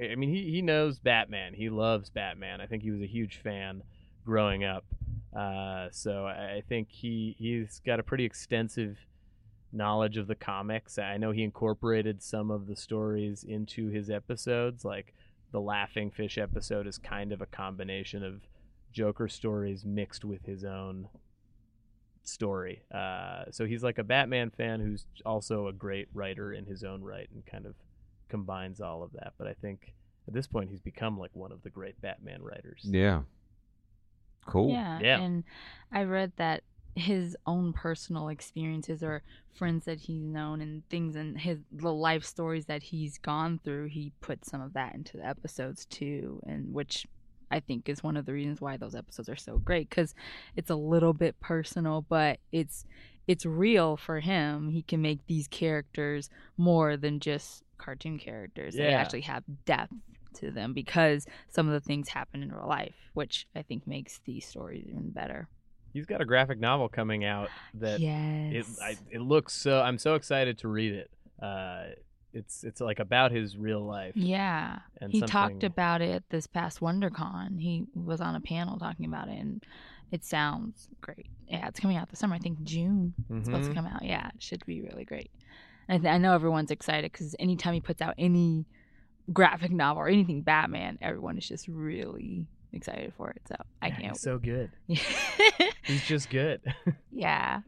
I 0.00 0.14
mean, 0.14 0.28
he, 0.28 0.50
he 0.50 0.62
knows 0.62 0.98
Batman. 0.98 1.54
He 1.54 1.70
loves 1.70 2.10
Batman. 2.10 2.60
I 2.60 2.66
think 2.66 2.82
he 2.82 2.90
was 2.90 3.00
a 3.00 3.06
huge 3.06 3.38
fan 3.42 3.82
growing 4.24 4.64
up. 4.64 4.84
Uh, 5.34 5.88
so 5.90 6.26
I 6.26 6.56
I 6.56 6.62
think 6.68 6.88
he 6.90 7.34
he's 7.38 7.80
got 7.84 8.00
a 8.00 8.02
pretty 8.02 8.24
extensive 8.24 8.98
knowledge 9.72 10.16
of 10.16 10.26
the 10.26 10.34
comics. 10.34 10.98
I 10.98 11.16
know 11.16 11.30
he 11.30 11.42
incorporated 11.42 12.22
some 12.22 12.50
of 12.50 12.66
the 12.66 12.76
stories 12.76 13.44
into 13.44 13.88
his 13.88 14.10
episodes. 14.10 14.84
Like 14.84 15.14
the 15.56 15.60
Laughing 15.62 16.10
Fish 16.10 16.36
episode 16.36 16.86
is 16.86 16.98
kind 16.98 17.32
of 17.32 17.40
a 17.40 17.46
combination 17.46 18.22
of 18.22 18.42
Joker 18.92 19.26
stories 19.26 19.86
mixed 19.86 20.22
with 20.22 20.44
his 20.44 20.64
own 20.66 21.08
story. 22.24 22.82
Uh, 22.94 23.44
so 23.50 23.64
he's 23.64 23.82
like 23.82 23.96
a 23.96 24.04
Batman 24.04 24.50
fan 24.50 24.80
who's 24.80 25.06
also 25.24 25.68
a 25.68 25.72
great 25.72 26.08
writer 26.12 26.52
in 26.52 26.66
his 26.66 26.84
own 26.84 27.02
right 27.02 27.26
and 27.32 27.46
kind 27.46 27.64
of 27.64 27.74
combines 28.28 28.82
all 28.82 29.02
of 29.02 29.12
that. 29.14 29.32
But 29.38 29.46
I 29.46 29.54
think 29.54 29.94
at 30.28 30.34
this 30.34 30.46
point 30.46 30.68
he's 30.68 30.80
become 30.82 31.18
like 31.18 31.30
one 31.32 31.52
of 31.52 31.62
the 31.62 31.70
great 31.70 31.98
Batman 32.02 32.42
writers. 32.42 32.82
Yeah. 32.84 33.22
Cool. 34.44 34.72
Yeah, 34.72 34.98
Yeah. 35.00 35.20
and 35.20 35.42
I 35.90 36.02
read 36.02 36.32
that 36.36 36.64
his 36.96 37.36
own 37.46 37.74
personal 37.74 38.28
experiences 38.28 39.02
or 39.02 39.22
friends 39.52 39.84
that 39.84 40.00
he's 40.00 40.24
known 40.24 40.62
and 40.62 40.82
things 40.88 41.14
and 41.14 41.38
his 41.38 41.58
the 41.70 41.92
life 41.92 42.24
stories 42.24 42.66
that 42.66 42.82
he's 42.82 43.18
gone 43.18 43.60
through, 43.62 43.86
he 43.86 44.12
put 44.22 44.44
some 44.44 44.62
of 44.62 44.72
that 44.72 44.94
into 44.94 45.18
the 45.18 45.26
episodes 45.26 45.84
too, 45.84 46.40
and 46.46 46.72
which 46.72 47.06
I 47.50 47.60
think 47.60 47.88
is 47.88 48.02
one 48.02 48.16
of 48.16 48.24
the 48.24 48.32
reasons 48.32 48.60
why 48.62 48.78
those 48.78 48.94
episodes 48.94 49.28
are 49.28 49.36
so 49.36 49.58
great 49.58 49.90
because 49.90 50.14
it's 50.56 50.70
a 50.70 50.74
little 50.74 51.12
bit 51.12 51.38
personal, 51.38 52.00
but 52.08 52.40
it's 52.50 52.86
it's 53.26 53.44
real 53.44 53.98
for 53.98 54.20
him. 54.20 54.70
He 54.70 54.82
can 54.82 55.02
make 55.02 55.26
these 55.26 55.48
characters 55.48 56.30
more 56.56 56.96
than 56.96 57.20
just 57.20 57.62
cartoon 57.76 58.18
characters. 58.18 58.74
yeah. 58.74 58.86
They 58.86 58.94
actually 58.94 59.20
have 59.22 59.44
depth 59.66 59.92
to 60.36 60.50
them 60.50 60.72
because 60.72 61.26
some 61.48 61.66
of 61.66 61.74
the 61.74 61.86
things 61.86 62.08
happen 62.08 62.42
in 62.42 62.52
real 62.52 62.68
life, 62.68 62.94
which 63.12 63.46
I 63.54 63.62
think 63.62 63.86
makes 63.86 64.20
these 64.24 64.46
stories 64.46 64.86
even 64.88 65.10
better. 65.10 65.48
He's 65.96 66.06
got 66.06 66.20
a 66.20 66.24
graphic 66.24 66.58
novel 66.60 66.88
coming 66.88 67.24
out 67.24 67.48
that 67.74 68.00
it. 68.00 68.66
I, 68.82 68.96
it 69.10 69.20
looks 69.20 69.52
so. 69.54 69.80
I'm 69.80 69.98
so 69.98 70.14
excited 70.14 70.58
to 70.58 70.68
read 70.68 70.92
it. 70.92 71.10
Uh, 71.42 71.84
it's 72.32 72.64
it's 72.64 72.80
like 72.80 72.98
about 72.98 73.32
his 73.32 73.56
real 73.56 73.80
life. 73.80 74.12
yeah. 74.14 74.80
and 75.00 75.10
He 75.10 75.22
talked 75.22 75.64
about 75.64 76.02
it 76.02 76.22
this 76.28 76.46
past 76.46 76.80
WonderCon. 76.80 77.60
He 77.60 77.84
was 77.94 78.20
on 78.20 78.34
a 78.36 78.40
panel 78.40 78.78
talking 78.78 79.06
about 79.06 79.28
it, 79.28 79.38
and 79.38 79.64
it 80.12 80.24
sounds 80.24 80.88
great. 81.00 81.26
Yeah, 81.48 81.66
it's 81.68 81.80
coming 81.80 81.96
out 81.96 82.10
this 82.10 82.18
summer. 82.18 82.34
I 82.34 82.38
think 82.38 82.62
June. 82.62 83.14
It's 83.30 83.46
supposed 83.46 83.64
to 83.68 83.70
Mhm. 83.72 83.74
come 83.74 83.86
out. 83.86 84.04
Yeah, 84.04 84.28
it 84.34 84.42
should 84.42 84.64
be 84.66 84.82
really 84.82 85.04
great. 85.04 85.30
I, 85.88 85.98
th- 85.98 86.12
I 86.12 86.18
know 86.18 86.34
everyone's 86.34 86.70
excited 86.70 87.10
because 87.12 87.34
anytime 87.38 87.72
he 87.74 87.80
puts 87.80 88.02
out 88.02 88.14
any 88.18 88.66
graphic 89.32 89.70
novel 89.70 90.02
or 90.02 90.08
anything 90.08 90.42
Batman, 90.42 90.98
everyone 91.00 91.38
is 91.38 91.48
just 91.48 91.68
really 91.68 92.46
excited 92.72 93.12
for 93.16 93.30
it. 93.30 93.42
So 93.48 93.56
I 93.82 93.90
can't. 93.90 94.12
He's 94.12 94.20
so 94.20 94.38
good. 94.38 94.70
He's 94.86 96.04
just 96.06 96.30
good. 96.30 96.60
yeah. 97.12 97.60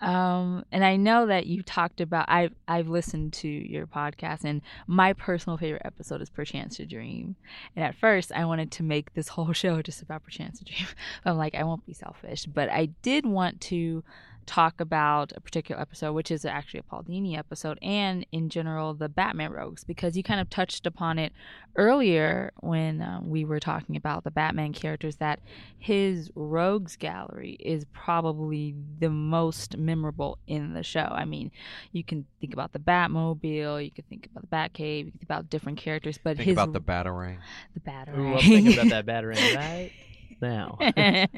Um, 0.00 0.64
and 0.70 0.84
I 0.84 0.96
know 0.96 1.26
that 1.26 1.46
you 1.46 1.62
talked 1.62 2.00
about 2.00 2.26
I've 2.28 2.54
I've 2.68 2.88
listened 2.88 3.32
to 3.34 3.48
your 3.48 3.86
podcast 3.86 4.44
and 4.44 4.62
my 4.86 5.12
personal 5.12 5.56
favorite 5.56 5.82
episode 5.84 6.20
is 6.20 6.30
Perchance 6.30 6.76
to 6.76 6.86
Dream. 6.86 7.36
And 7.74 7.84
at 7.84 7.94
first 7.94 8.32
I 8.32 8.44
wanted 8.44 8.70
to 8.72 8.82
make 8.82 9.14
this 9.14 9.28
whole 9.28 9.52
show 9.54 9.82
just 9.82 10.02
about 10.02 10.24
Perchance 10.24 10.58
to 10.58 10.64
Dream. 10.64 10.86
I'm 11.24 11.38
like, 11.38 11.54
I 11.54 11.64
won't 11.64 11.86
be 11.86 11.94
selfish. 11.94 12.46
But 12.46 12.68
I 12.68 12.86
did 13.02 13.26
want 13.26 13.60
to 13.62 14.04
talk 14.44 14.80
about 14.80 15.32
a 15.36 15.40
particular 15.40 15.80
episode, 15.80 16.12
which 16.12 16.30
is 16.30 16.44
actually 16.44 16.80
a 16.80 16.84
Paul 16.84 17.02
Dini 17.02 17.36
episode, 17.36 17.78
and 17.82 18.26
in 18.32 18.48
general 18.48 18.94
the 18.94 19.08
Batman 19.08 19.52
Rogues, 19.52 19.84
because 19.84 20.16
you 20.16 20.22
kind 20.22 20.40
of 20.40 20.50
touched 20.50 20.86
upon 20.86 21.18
it 21.18 21.32
earlier 21.76 22.52
when 22.60 23.02
um, 23.02 23.28
we 23.28 23.44
were 23.44 23.60
talking 23.60 23.96
about 23.96 24.24
the 24.24 24.30
Batman 24.30 24.72
characters 24.72 25.16
that 25.16 25.40
his 25.78 26.30
Rogues 26.34 26.96
gallery 26.96 27.56
is 27.60 27.84
probably 27.92 28.74
the 28.98 29.10
most 29.10 29.76
memorable 29.76 30.38
in 30.46 30.74
the 30.74 30.82
show. 30.82 31.08
I 31.10 31.24
mean, 31.24 31.50
you 31.92 32.04
can 32.04 32.26
think 32.40 32.52
about 32.52 32.72
the 32.72 32.78
Batmobile, 32.78 33.84
you 33.84 33.90
can 33.90 34.04
think 34.08 34.26
about 34.30 34.42
the 34.42 34.56
Batcave, 34.56 35.06
you 35.06 35.10
can 35.10 35.18
think 35.18 35.24
about 35.24 35.50
different 35.50 35.78
characters, 35.78 36.18
but 36.22 36.36
Think 36.36 36.48
his 36.48 36.54
about 36.54 36.72
the 36.72 36.80
Batarang. 36.80 37.38
the 37.74 37.80
Batarang. 37.80 38.18
Ooh, 38.18 38.34
I'm 38.34 38.40
thinking 38.40 38.72
about 38.74 38.90
that 38.90 39.06
battering 39.06 39.38
right 39.56 39.92
now. 40.40 40.78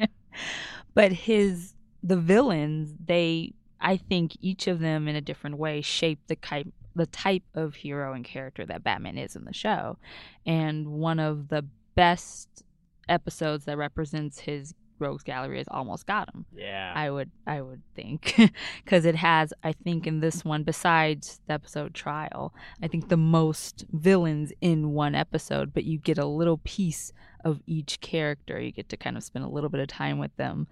but 0.95 1.13
his 1.13 1.75
the 2.07 2.17
villains, 2.17 2.95
they 3.05 3.53
I 3.81 3.97
think 3.97 4.37
each 4.41 4.69
of 4.69 4.79
them 4.79 5.09
in 5.09 5.17
a 5.17 5.21
different 5.21 5.59
way 5.59 5.81
shape 5.81 6.21
the 6.29 6.37
type 6.37 6.69
the 6.95 7.07
type 7.07 7.43
of 7.55 7.75
hero 7.75 8.15
and 8.15 8.25
character 8.25 8.65
that 8.65 8.83
Batman 8.83 9.19
is 9.19 9.37
in 9.37 9.45
the 9.45 9.53
show. 9.53 9.99
And 10.47 10.87
one 10.87 11.19
of 11.21 11.49
the 11.49 11.67
best 11.95 12.63
episodes 13.09 13.67
that 13.67 13.77
represents 13.77 14.41
his 14.41 14.75
rogues 14.99 15.23
gallery 15.23 15.59
has 15.59 15.69
almost 15.71 16.07
got 16.07 16.33
him. 16.35 16.45
Yeah. 16.57 16.93
I 16.95 17.11
would 17.11 17.31
I 17.47 17.61
would 17.61 17.83
think 17.95 18.35
because 18.85 19.05
it 19.05 19.17
has 19.17 19.53
I 19.63 19.73
think 19.73 20.07
in 20.07 20.21
this 20.21 20.45
one 20.45 20.63
besides 20.63 21.41
the 21.47 21.55
episode 21.55 21.95
trial 21.95 22.55
I 22.83 22.89
think 22.89 23.09
the 23.09 23.17
most 23.17 23.85
villains 23.93 24.53
in 24.61 24.91
one 24.91 25.15
episode 25.15 25.73
but 25.75 25.85
you 25.85 25.99
get 25.99 26.19
a 26.19 26.27
little 26.27 26.59
piece 26.59 27.13
of 27.45 27.61
each 27.67 28.01
character 28.01 28.61
you 28.61 28.73
get 28.73 28.89
to 28.89 28.97
kind 28.97 29.17
of 29.17 29.23
spend 29.23 29.45
a 29.45 29.49
little 29.49 29.71
bit 29.71 29.81
of 29.81 29.89
time 29.89 30.19
with 30.19 30.35
them 30.37 30.67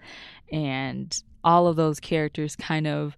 and 0.50 1.22
all 1.42 1.66
of 1.66 1.76
those 1.76 2.00
characters 2.00 2.56
kind 2.56 2.86
of 2.86 3.16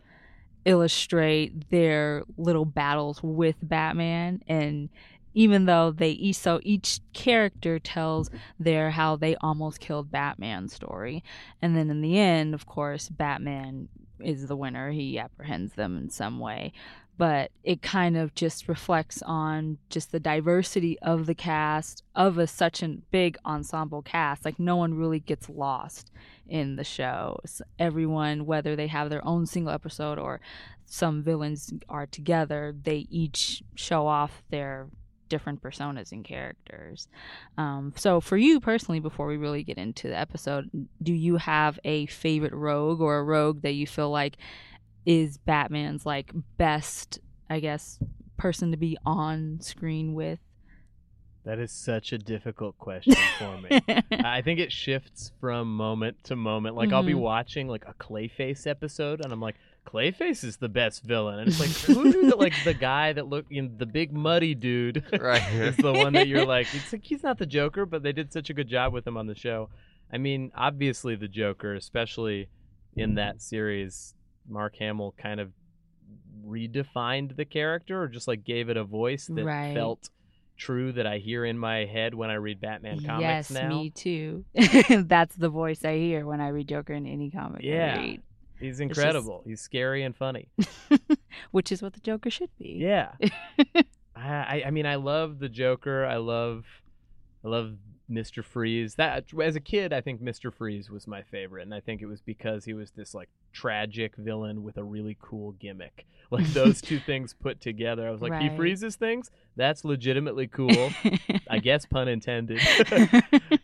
illustrate 0.66 1.70
their 1.70 2.24
little 2.36 2.64
battles 2.64 3.22
with 3.22 3.54
Batman 3.62 4.42
and 4.48 4.88
even 5.36 5.66
though 5.66 5.92
they 5.92 6.10
each 6.10 6.36
so 6.36 6.58
each 6.64 7.00
character 7.12 7.78
tells 7.78 8.30
their 8.58 8.90
how 8.90 9.14
they 9.14 9.36
almost 9.36 9.78
killed 9.78 10.10
Batman 10.10 10.68
story. 10.68 11.22
And 11.60 11.76
then 11.76 11.90
in 11.90 12.00
the 12.00 12.18
end 12.18 12.54
of 12.54 12.66
course 12.66 13.10
Batman 13.10 13.88
is 14.18 14.48
the 14.48 14.56
winner. 14.56 14.90
He 14.90 15.18
apprehends 15.18 15.74
them 15.74 15.96
in 15.98 16.08
some 16.08 16.40
way. 16.40 16.72
But 17.18 17.50
it 17.62 17.82
kind 17.82 18.16
of 18.16 18.34
just 18.34 18.66
reflects 18.68 19.22
on 19.22 19.78
just 19.90 20.10
the 20.10 20.20
diversity 20.20 20.98
of 21.00 21.26
the 21.26 21.34
cast 21.34 22.02
of 22.14 22.38
a 22.38 22.46
such 22.46 22.82
a 22.82 22.88
big 23.10 23.36
ensemble 23.44 24.02
cast. 24.02 24.44
Like 24.44 24.58
no 24.58 24.76
one 24.76 24.94
really 24.94 25.20
gets 25.20 25.50
lost 25.50 26.10
in 26.48 26.76
the 26.76 26.84
show. 26.84 27.40
Everyone 27.78 28.46
whether 28.46 28.74
they 28.74 28.86
have 28.86 29.10
their 29.10 29.26
own 29.26 29.44
single 29.44 29.72
episode 29.72 30.18
or 30.18 30.40
some 30.86 31.22
villains 31.22 31.74
are 31.88 32.06
together 32.06 32.74
they 32.84 33.06
each 33.10 33.62
show 33.74 34.06
off 34.06 34.42
their 34.50 34.86
different 35.28 35.62
personas 35.62 36.12
and 36.12 36.24
characters 36.24 37.08
um, 37.58 37.92
so 37.96 38.20
for 38.20 38.36
you 38.36 38.60
personally 38.60 39.00
before 39.00 39.26
we 39.26 39.36
really 39.36 39.62
get 39.62 39.78
into 39.78 40.08
the 40.08 40.16
episode 40.18 40.70
do 41.02 41.12
you 41.12 41.36
have 41.36 41.78
a 41.84 42.06
favorite 42.06 42.52
rogue 42.52 43.00
or 43.00 43.18
a 43.18 43.24
rogue 43.24 43.62
that 43.62 43.72
you 43.72 43.86
feel 43.86 44.10
like 44.10 44.36
is 45.04 45.36
Batman's 45.38 46.04
like 46.04 46.32
best, 46.58 47.20
I 47.48 47.60
guess, 47.60 48.00
person 48.36 48.72
to 48.72 48.76
be 48.76 48.98
on 49.06 49.60
screen 49.60 50.14
with? 50.14 50.40
That 51.44 51.60
is 51.60 51.70
such 51.70 52.12
a 52.12 52.18
difficult 52.18 52.76
question 52.76 53.14
for 53.38 53.56
me. 53.60 53.80
I 54.24 54.42
think 54.42 54.58
it 54.58 54.72
shifts 54.72 55.30
from 55.40 55.76
moment 55.76 56.24
to 56.24 56.34
moment. 56.34 56.74
Like 56.74 56.92
I'll 56.92 57.04
be 57.04 57.12
Mhm. 57.12 57.20
watching 57.20 57.68
like 57.68 57.84
a 57.86 57.94
Clayface 57.94 58.66
episode, 58.66 59.20
and 59.22 59.32
I'm 59.32 59.40
like, 59.40 59.54
Clayface 59.86 60.44
is 60.44 60.56
the 60.56 60.68
best 60.68 61.02
villain, 61.04 61.38
and 61.38 61.48
it's 61.48 61.60
like, 61.60 61.70
who 61.96 62.04
knew 62.04 62.26
that? 62.26 62.38
Like 62.38 62.52
the 62.64 62.74
guy 62.74 63.12
that 63.12 63.28
looked, 63.28 63.50
you 63.52 63.62
know, 63.62 63.70
the 63.76 63.86
big 63.86 64.12
muddy 64.12 64.54
dude, 64.54 65.04
Right. 65.20 65.42
is 65.52 65.76
the 65.76 65.92
one 65.92 66.12
that 66.14 66.26
you're 66.26 66.44
like, 66.56 66.66
it's 66.74 66.92
like 66.92 67.04
he's 67.04 67.22
not 67.22 67.38
the 67.38 67.46
Joker, 67.46 67.86
but 67.86 68.02
they 68.02 68.12
did 68.12 68.32
such 68.32 68.50
a 68.50 68.54
good 68.54 68.68
job 68.68 68.92
with 68.92 69.06
him 69.06 69.16
on 69.16 69.26
the 69.26 69.34
show. 69.34 69.70
I 70.12 70.18
mean, 70.18 70.50
obviously 70.56 71.14
the 71.16 71.28
Joker, 71.28 71.74
especially 71.74 72.48
in 72.96 73.14
that 73.14 73.40
series, 73.40 74.14
Mark 74.48 74.76
Hamill 74.76 75.14
kind 75.18 75.40
of 75.40 75.52
redefined 76.46 77.36
the 77.36 77.44
character 77.44 78.00
or 78.02 78.08
just 78.08 78.28
like 78.28 78.44
gave 78.44 78.68
it 78.68 78.76
a 78.76 78.84
voice 78.84 79.26
that 79.26 79.44
Right. 79.44 79.74
felt 79.74 80.10
true 80.56 80.92
that 80.92 81.06
I 81.06 81.18
hear 81.18 81.44
in 81.44 81.58
my 81.58 81.84
head 81.84 82.14
when 82.14 82.30
I 82.30 82.34
read 82.34 82.60
Batman 82.60 83.00
comics 83.00 83.20
yes, 83.20 83.50
now. 83.50 83.68
me 83.68 83.90
too. 83.90 84.44
That's 85.04 85.34
the 85.36 85.50
voice 85.50 85.84
I 85.84 85.96
hear 85.98 86.24
when 86.24 86.40
I 86.40 86.48
read 86.48 86.68
Joker 86.68 86.94
in 86.94 87.06
any 87.06 87.30
comic 87.30 87.62
Yeah. 87.62 88.16
He's 88.60 88.78
just- 88.78 88.80
incredible. 88.80 89.42
He's 89.46 89.60
scary 89.60 90.02
and 90.02 90.14
funny. 90.16 90.48
which 91.50 91.70
is 91.72 91.82
what 91.82 91.92
the 91.92 92.00
Joker 92.00 92.30
should 92.30 92.50
be. 92.58 92.76
Yeah. 92.80 93.12
I, 94.16 94.22
I 94.24 94.62
I 94.66 94.70
mean 94.70 94.86
I 94.86 94.94
love 94.96 95.38
the 95.38 95.48
Joker. 95.48 96.04
I 96.04 96.16
love 96.16 96.64
I 97.44 97.48
love 97.48 97.74
Mr. 98.10 98.42
Freeze. 98.44 98.94
That 98.94 99.24
as 99.42 99.56
a 99.56 99.60
kid 99.60 99.92
I 99.92 100.00
think 100.00 100.22
Mr. 100.22 100.52
Freeze 100.52 100.90
was 100.90 101.06
my 101.06 101.22
favorite 101.22 101.62
and 101.62 101.74
I 101.74 101.80
think 101.80 102.02
it 102.02 102.06
was 102.06 102.20
because 102.20 102.64
he 102.64 102.72
was 102.72 102.92
this 102.92 103.14
like 103.14 103.28
tragic 103.52 104.16
villain 104.16 104.62
with 104.62 104.76
a 104.78 104.84
really 104.84 105.16
cool 105.20 105.52
gimmick. 105.52 106.06
Like 106.28 106.46
those 106.48 106.80
two 106.80 106.98
things 106.98 107.34
put 107.34 107.60
together. 107.60 108.08
I 108.08 108.10
was 108.10 108.20
like 108.20 108.42
he 108.42 108.48
freezes 108.56 108.96
things? 108.96 109.30
That's 109.54 109.84
legitimately 109.84 110.48
cool. 110.48 110.90
I 111.48 111.60
guess 111.60 111.86
pun 111.86 112.08
intended. 112.08 112.60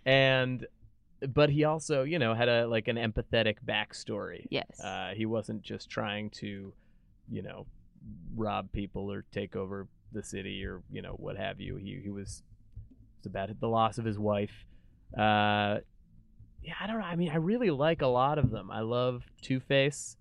and 0.07 0.65
but 1.29 1.51
he 1.51 1.65
also, 1.65 2.03
you 2.03 2.19
know, 2.19 2.35
had 2.35 2.49
a 2.49 2.67
like 2.67 2.89
an 2.89 2.97
empathetic 2.97 3.57
backstory. 3.67 4.47
yes. 4.51 4.81
Uh, 4.83 5.11
he 5.15 5.27
wasn't 5.27 5.63
just 5.63 5.91
trying 5.91 6.31
to, 6.31 6.73
you 7.31 7.43
know, 7.43 7.67
rob 8.35 8.73
people 8.73 9.13
or 9.13 9.25
take 9.33 9.55
over 9.57 9.87
the 10.13 10.23
city 10.23 10.65
or 10.65 10.83
you 10.91 11.03
know 11.03 11.13
what 11.13 11.37
have 11.37 11.61
you. 11.61 11.77
He 11.77 12.01
he 12.03 12.11
was 12.11 12.43
it's 13.19 13.27
about 13.27 13.49
the 13.61 13.69
loss 13.69 13.99
of 13.99 14.05
his 14.05 14.19
wife. 14.19 14.65
Uh, 15.17 15.79
yeah, 16.63 16.75
I 16.81 16.87
don't 16.87 16.99
know. 16.99 17.07
I 17.07 17.17
mean, 17.17 17.31
I 17.31 17.37
really 17.37 17.71
like 17.71 18.03
a 18.03 18.07
lot 18.07 18.39
of 18.39 18.51
them. 18.51 18.71
I 18.71 18.81
love 18.81 19.23
Two 19.41 19.61
Face. 19.61 20.17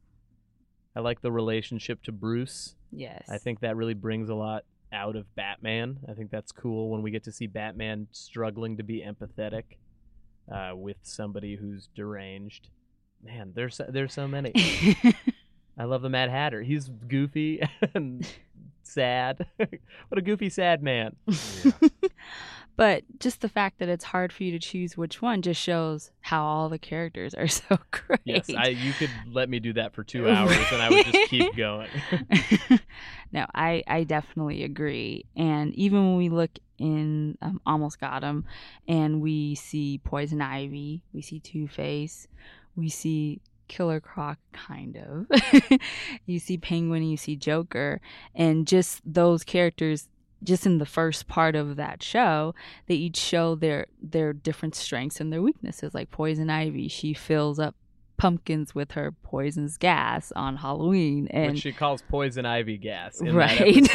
I 0.96 1.00
like 1.00 1.22
the 1.22 1.32
relationship 1.32 2.04
to 2.04 2.12
Bruce. 2.12 2.76
yes. 2.92 3.24
I 3.30 3.38
think 3.38 3.62
that 3.62 3.76
really 3.78 3.94
brings 3.94 4.30
a 4.30 4.36
lot 4.36 4.66
out 4.92 5.16
of 5.16 5.34
Batman. 5.36 6.00
I 6.10 6.14
think 6.14 6.32
that's 6.32 6.52
cool 6.52 6.90
when 6.90 7.02
we 7.02 7.12
get 7.12 7.24
to 7.24 7.32
see 7.32 7.48
Batman 7.48 8.08
struggling 8.12 8.76
to 8.78 8.84
be 8.84 9.02
empathetic 9.02 9.64
uh, 10.52 10.76
with 10.76 10.98
somebody 11.04 11.56
who's 11.56 11.88
deranged. 11.96 12.70
Man, 13.24 13.52
there's 13.56 13.80
there's 13.90 14.14
so 14.14 14.28
many. 14.28 14.54
I 15.78 15.86
love 15.86 16.02
the 16.02 16.10
Mad 16.10 16.30
Hatter. 16.30 16.62
He's 16.62 16.90
goofy 16.90 17.62
and 17.96 18.28
sad. 18.84 19.46
what 19.56 20.18
a 20.18 20.22
goofy, 20.22 20.50
sad 20.50 20.84
man. 20.84 21.16
But 22.82 23.04
just 23.20 23.42
the 23.42 23.48
fact 23.48 23.78
that 23.78 23.90
it's 23.90 24.06
hard 24.06 24.34
for 24.34 24.42
you 24.42 24.52
to 24.54 24.58
choose 24.58 24.98
which 24.98 25.22
one 25.22 25.44
just 25.44 25.62
shows 25.62 26.10
how 26.22 26.44
all 26.44 26.68
the 26.68 26.80
characters 26.80 27.36
are 27.36 27.48
so 27.48 27.78
great. 27.92 28.22
Yes, 28.24 28.50
I, 28.58 28.70
you 28.70 28.92
could 28.94 29.12
let 29.32 29.50
me 29.50 29.60
do 29.60 29.74
that 29.74 29.94
for 29.94 30.04
two 30.04 30.28
hours 30.32 30.58
and 30.72 30.82
I 30.82 30.90
would 30.90 31.06
just 31.06 31.30
keep 31.30 31.56
going. 31.56 31.90
no, 33.32 33.46
I 33.54 33.84
I 33.86 34.04
definitely 34.04 34.64
agree. 34.64 35.28
And 35.36 35.76
even 35.76 36.08
when 36.08 36.18
we 36.18 36.30
look 36.30 36.58
in 36.80 37.38
um, 37.44 37.62
Almost 37.68 38.00
Got 38.00 38.24
'Im, 38.24 38.46
and 38.88 39.22
we 39.22 39.54
see 39.54 40.00
Poison 40.04 40.42
Ivy, 40.42 41.04
we 41.14 41.22
see 41.22 41.40
Two 41.40 41.68
Face, 41.68 42.28
we 42.76 42.90
see 42.90 43.42
Killer 43.68 44.00
Croc, 44.00 44.40
kind 44.54 44.98
of. 44.98 45.28
you 46.26 46.40
see 46.40 46.58
Penguin, 46.58 47.04
you 47.04 47.16
see 47.16 47.36
Joker, 47.36 48.02
and 48.34 48.66
just 48.66 49.02
those 49.06 49.44
characters. 49.44 50.08
Just 50.44 50.66
in 50.66 50.80
the 50.80 50.86
first 50.86 51.28
part 51.28 51.56
of 51.56 51.76
that 51.76 52.02
show, 52.02 52.56
they 52.88 52.96
each 52.96 53.18
show 53.18 53.56
their 53.56 53.86
their 54.02 54.34
different 54.34 54.76
strengths 54.76 55.20
and 55.20 55.32
their 55.32 55.42
weaknesses. 55.42 55.94
Like 55.94 56.10
Poison 56.12 56.50
Ivy, 56.50 56.88
she 56.88 57.14
fills 57.14 57.60
up 57.60 57.76
pumpkins 58.22 58.76
with 58.76 58.92
her 58.92 59.12
poison's 59.24 59.78
gas 59.78 60.32
on 60.36 60.56
Halloween, 60.58 61.28
and 61.32 61.54
Which 61.54 61.64
she 61.64 61.72
calls 61.72 62.04
poison 62.04 62.46
ivy 62.46 62.78
gas. 62.78 63.20
In 63.20 63.36
right. 63.36 63.90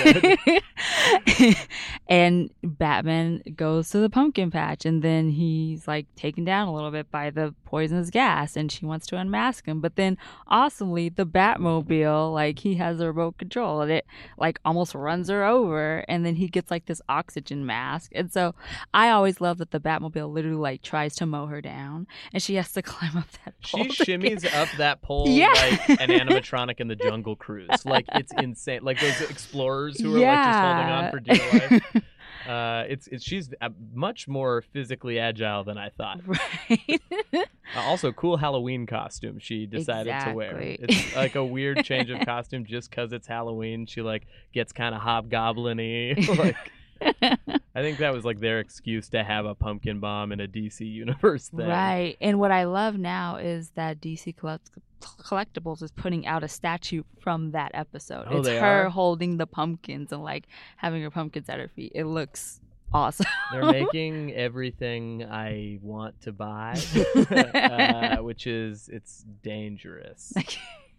and 2.08 2.50
batman 2.62 3.42
goes 3.54 3.88
to 3.90 3.98
the 3.98 4.10
pumpkin 4.10 4.50
patch 4.50 4.84
and 4.84 5.02
then 5.02 5.30
he's 5.30 5.86
like 5.86 6.06
taken 6.16 6.44
down 6.44 6.66
a 6.66 6.74
little 6.74 6.90
bit 6.90 7.10
by 7.10 7.30
the 7.30 7.54
poisonous 7.64 8.10
gas 8.10 8.56
and 8.56 8.70
she 8.72 8.84
wants 8.84 9.06
to 9.06 9.16
unmask 9.16 9.64
him. 9.64 9.80
But 9.80 9.94
then 9.94 10.18
awesomely 10.48 11.08
the 11.08 11.26
batmobile 11.26 12.34
like 12.34 12.58
he 12.58 12.74
has 12.74 13.00
a 13.00 13.06
remote 13.06 13.38
control 13.38 13.80
and 13.80 13.92
it 13.92 14.06
like 14.38 14.58
almost 14.64 14.94
runs 14.94 15.28
her 15.28 15.44
over 15.44 16.04
and 16.08 16.26
then 16.26 16.34
he 16.34 16.48
gets 16.48 16.70
like 16.70 16.86
this 16.86 17.00
oxygen 17.08 17.64
mask. 17.64 18.10
And 18.12 18.32
so 18.32 18.56
i 18.92 19.08
always 19.08 19.40
love 19.40 19.58
that 19.58 19.70
the 19.70 19.80
batmobile 19.80 20.32
literally 20.32 20.56
like 20.56 20.82
tries 20.82 21.14
to 21.14 21.26
mow 21.26 21.46
her 21.46 21.60
down 21.60 22.08
and 22.32 22.42
she 22.42 22.56
has 22.56 22.72
to 22.72 22.82
climb 22.96 23.16
up 23.16 23.28
that 23.44 23.54
pole 23.62 23.84
to 23.84 24.15
get- 24.20 24.54
up 24.54 24.68
that 24.78 25.02
pole 25.02 25.28
Yeah. 25.28 25.48
like 25.48 25.88
an 26.00 26.08
animatronic 26.10 26.80
in 26.80 26.88
the 26.88 26.96
Jungle 26.96 27.36
Cruise. 27.36 27.84
Like 27.84 28.06
it's 28.14 28.32
insane. 28.38 28.80
Like 28.82 29.00
those 29.00 29.20
explorers 29.22 30.00
who 30.00 30.16
are 30.16 30.18
like 30.20 30.46
just 30.46 30.58
holding 30.58 30.92
on 30.92 31.10
for 31.10 31.20
dear 31.20 31.70
life. 31.70 32.04
Uh, 32.46 32.84
it's 32.88 33.08
it's 33.08 33.24
she's 33.24 33.52
uh, 33.60 33.68
much 33.92 34.28
more 34.28 34.62
physically 34.72 35.18
agile 35.18 35.64
than 35.64 35.76
I 35.76 35.88
thought. 35.88 36.20
right 36.24 37.00
Uh, 37.74 37.80
also, 37.80 38.12
cool 38.12 38.36
Halloween 38.36 38.86
costume 38.86 39.40
she 39.40 39.66
decided 39.66 40.14
to 40.24 40.32
wear. 40.32 40.56
Exactly. 40.56 40.78
It's 40.96 41.16
like 41.16 41.34
a 41.34 41.44
weird 41.44 41.84
change 41.84 42.08
of 42.10 42.24
costume 42.24 42.64
just 42.64 42.88
because 42.88 43.12
it's 43.12 43.26
Halloween. 43.26 43.86
She 43.86 44.00
like 44.00 44.28
gets 44.54 44.72
kind 44.72 44.94
of 44.94 45.00
hobgoblin-y. 45.00 46.14
like 46.38 46.56
I 47.00 47.82
think 47.82 47.98
that 47.98 48.12
was 48.12 48.24
like 48.24 48.40
their 48.40 48.60
excuse 48.60 49.08
to 49.10 49.22
have 49.22 49.44
a 49.46 49.54
pumpkin 49.54 50.00
bomb 50.00 50.32
in 50.32 50.40
a 50.40 50.48
DC 50.48 50.80
universe 50.80 51.48
thing. 51.48 51.68
Right. 51.68 52.16
And 52.20 52.38
what 52.38 52.50
I 52.50 52.64
love 52.64 52.96
now 52.96 53.36
is 53.36 53.70
that 53.70 54.00
DC 54.00 54.36
Collect- 54.36 54.70
Collectibles 55.00 55.82
is 55.82 55.90
putting 55.90 56.26
out 56.26 56.42
a 56.42 56.48
statue 56.48 57.02
from 57.20 57.52
that 57.52 57.70
episode. 57.74 58.26
Oh, 58.30 58.38
it's 58.38 58.48
her 58.48 58.86
are? 58.86 58.88
holding 58.88 59.36
the 59.36 59.46
pumpkins 59.46 60.12
and 60.12 60.22
like 60.22 60.46
having 60.76 61.02
her 61.02 61.10
pumpkins 61.10 61.48
at 61.48 61.58
her 61.58 61.68
feet. 61.68 61.92
It 61.94 62.04
looks 62.04 62.60
awesome. 62.92 63.26
They're 63.52 63.64
making 63.72 64.32
everything 64.34 65.24
I 65.24 65.78
want 65.82 66.20
to 66.22 66.32
buy, 66.32 66.80
uh, 67.30 68.22
which 68.22 68.46
is 68.46 68.88
it's 68.88 69.24
dangerous. 69.42 70.32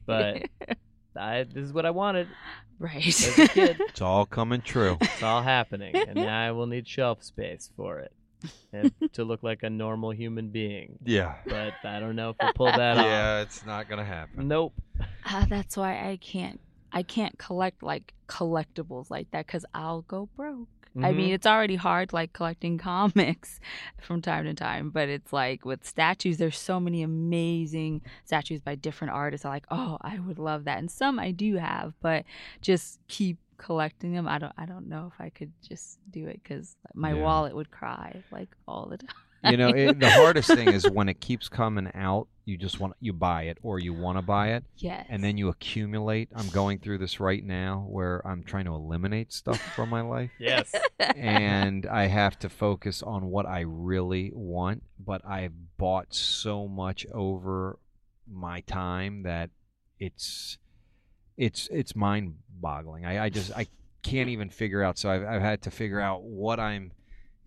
But 0.05 0.43
I, 1.17 1.43
this 1.43 1.63
is 1.65 1.73
what 1.73 1.85
I 1.85 1.89
wanted. 1.91 2.27
right. 2.79 3.05
As 3.07 3.37
a 3.39 3.47
kid, 3.47 3.77
It's 3.89 4.01
all 4.01 4.25
coming 4.25 4.61
true. 4.61 4.97
it's 5.01 5.23
all 5.23 5.41
happening, 5.41 5.95
and 5.95 6.15
now 6.15 6.47
I 6.47 6.51
will 6.51 6.67
need 6.67 6.87
shelf 6.87 7.23
space 7.23 7.69
for 7.75 7.99
it 7.99 8.11
and 8.71 8.91
to 9.13 9.23
look 9.23 9.41
like 9.41 9.63
a 9.63 9.69
normal 9.69 10.11
human 10.11 10.49
being. 10.49 10.99
Yeah. 11.03 11.35
But 11.47 11.73
I 11.83 11.99
don't 11.99 12.15
know 12.15 12.29
if 12.31 12.35
we'll 12.41 12.53
pull 12.53 12.67
that 12.67 12.97
off. 12.99 13.03
Yeah, 13.05 13.41
it's 13.41 13.65
not 13.65 13.89
gonna 13.89 14.05
happen. 14.05 14.47
Nope. 14.47 14.73
Ah, 15.25 15.45
that's 15.49 15.75
why 15.75 16.09
I 16.09 16.17
can't 16.17 16.59
I 16.91 17.01
can't 17.03 17.37
collect 17.39 17.81
like 17.83 18.13
collectibles 18.27 19.09
like 19.09 19.29
that 19.31 19.47
cuz 19.47 19.65
I'll 19.73 20.01
go 20.03 20.29
broke. 20.35 20.67
I 21.03 21.11
mean, 21.13 21.29
Mhm. 21.29 21.33
it's 21.35 21.45
already 21.47 21.75
hard 21.75 22.11
like 22.13 22.33
collecting 22.33 22.77
comics 22.89 23.59
from 24.01 24.21
time 24.21 24.45
to 24.45 24.53
time, 24.53 24.89
but 24.89 25.09
it's 25.09 25.31
like 25.31 25.63
with 25.65 25.85
statues, 25.85 26.37
there's 26.37 26.57
so 26.57 26.79
many 26.79 27.03
amazing 27.03 28.01
statues 28.25 28.61
by 28.61 28.75
different 28.75 29.13
artists. 29.13 29.45
I'm 29.45 29.51
like, 29.51 29.67
oh, 29.69 29.97
I 30.01 30.19
would 30.19 30.39
love 30.39 30.63
that, 30.65 30.79
and 30.79 30.89
some 30.89 31.19
I 31.19 31.31
do 31.31 31.55
have, 31.57 31.93
but 32.01 32.25
just 32.61 32.99
keep 33.07 33.37
collecting 33.57 34.13
them. 34.13 34.27
I 34.27 34.37
don't, 34.39 34.53
I 34.57 34.65
don't 34.65 34.87
know 34.87 35.11
if 35.13 35.19
I 35.19 35.29
could 35.29 35.51
just 35.67 35.99
do 36.09 36.27
it 36.27 36.41
because 36.43 36.75
my 36.95 37.09
Yeah. 37.09 37.23
wallet 37.23 37.55
would 37.55 37.71
cry 37.71 38.23
like 38.31 38.49
all 38.67 38.87
the 38.89 38.97
time. 39.07 39.09
You 39.43 39.57
know 39.57 39.69
it, 39.69 39.99
the 39.99 40.09
hardest 40.09 40.47
thing 40.49 40.67
is 40.69 40.89
when 40.89 41.09
it 41.09 41.19
keeps 41.19 41.47
coming 41.49 41.89
out 41.93 42.27
you 42.45 42.57
just 42.57 42.79
want 42.79 42.93
you 42.99 43.11
buy 43.13 43.43
it 43.43 43.57
or 43.61 43.77
you 43.79 43.93
want 43.93 44.17
to 44.17 44.21
buy 44.21 44.53
it 44.53 44.63
yes, 44.77 45.05
and 45.09 45.21
then 45.23 45.37
you 45.37 45.49
accumulate. 45.49 46.29
I'm 46.33 46.47
going 46.49 46.79
through 46.79 46.99
this 46.99 47.19
right 47.19 47.43
now 47.43 47.85
where 47.89 48.25
i'm 48.25 48.43
trying 48.43 48.65
to 48.65 48.73
eliminate 48.73 49.33
stuff 49.33 49.59
from 49.75 49.89
my 49.89 50.01
life. 50.01 50.31
Yes. 50.39 50.73
and 50.99 51.85
i 51.85 52.07
have 52.07 52.39
to 52.39 52.49
focus 52.49 53.03
on 53.03 53.25
what 53.25 53.45
i 53.45 53.61
really 53.61 54.31
want 54.33 54.83
but 54.99 55.21
i've 55.25 55.53
bought 55.77 56.13
so 56.13 56.67
much 56.67 57.05
over 57.13 57.77
my 58.31 58.61
time 58.61 59.23
that 59.23 59.49
it's 59.99 60.57
it's 61.37 61.67
it's 61.71 61.95
mind 61.95 62.35
boggling 62.59 63.05
I, 63.05 63.25
I 63.25 63.29
just 63.29 63.51
i 63.55 63.67
can't 64.03 64.29
even 64.29 64.49
figure 64.49 64.81
out. 64.83 64.97
So 64.97 65.09
I've, 65.09 65.23
I've 65.23 65.41
had 65.41 65.63
to 65.63 65.71
figure 65.71 65.99
out 65.99 66.23
what 66.23 66.59
i'm 66.59 66.91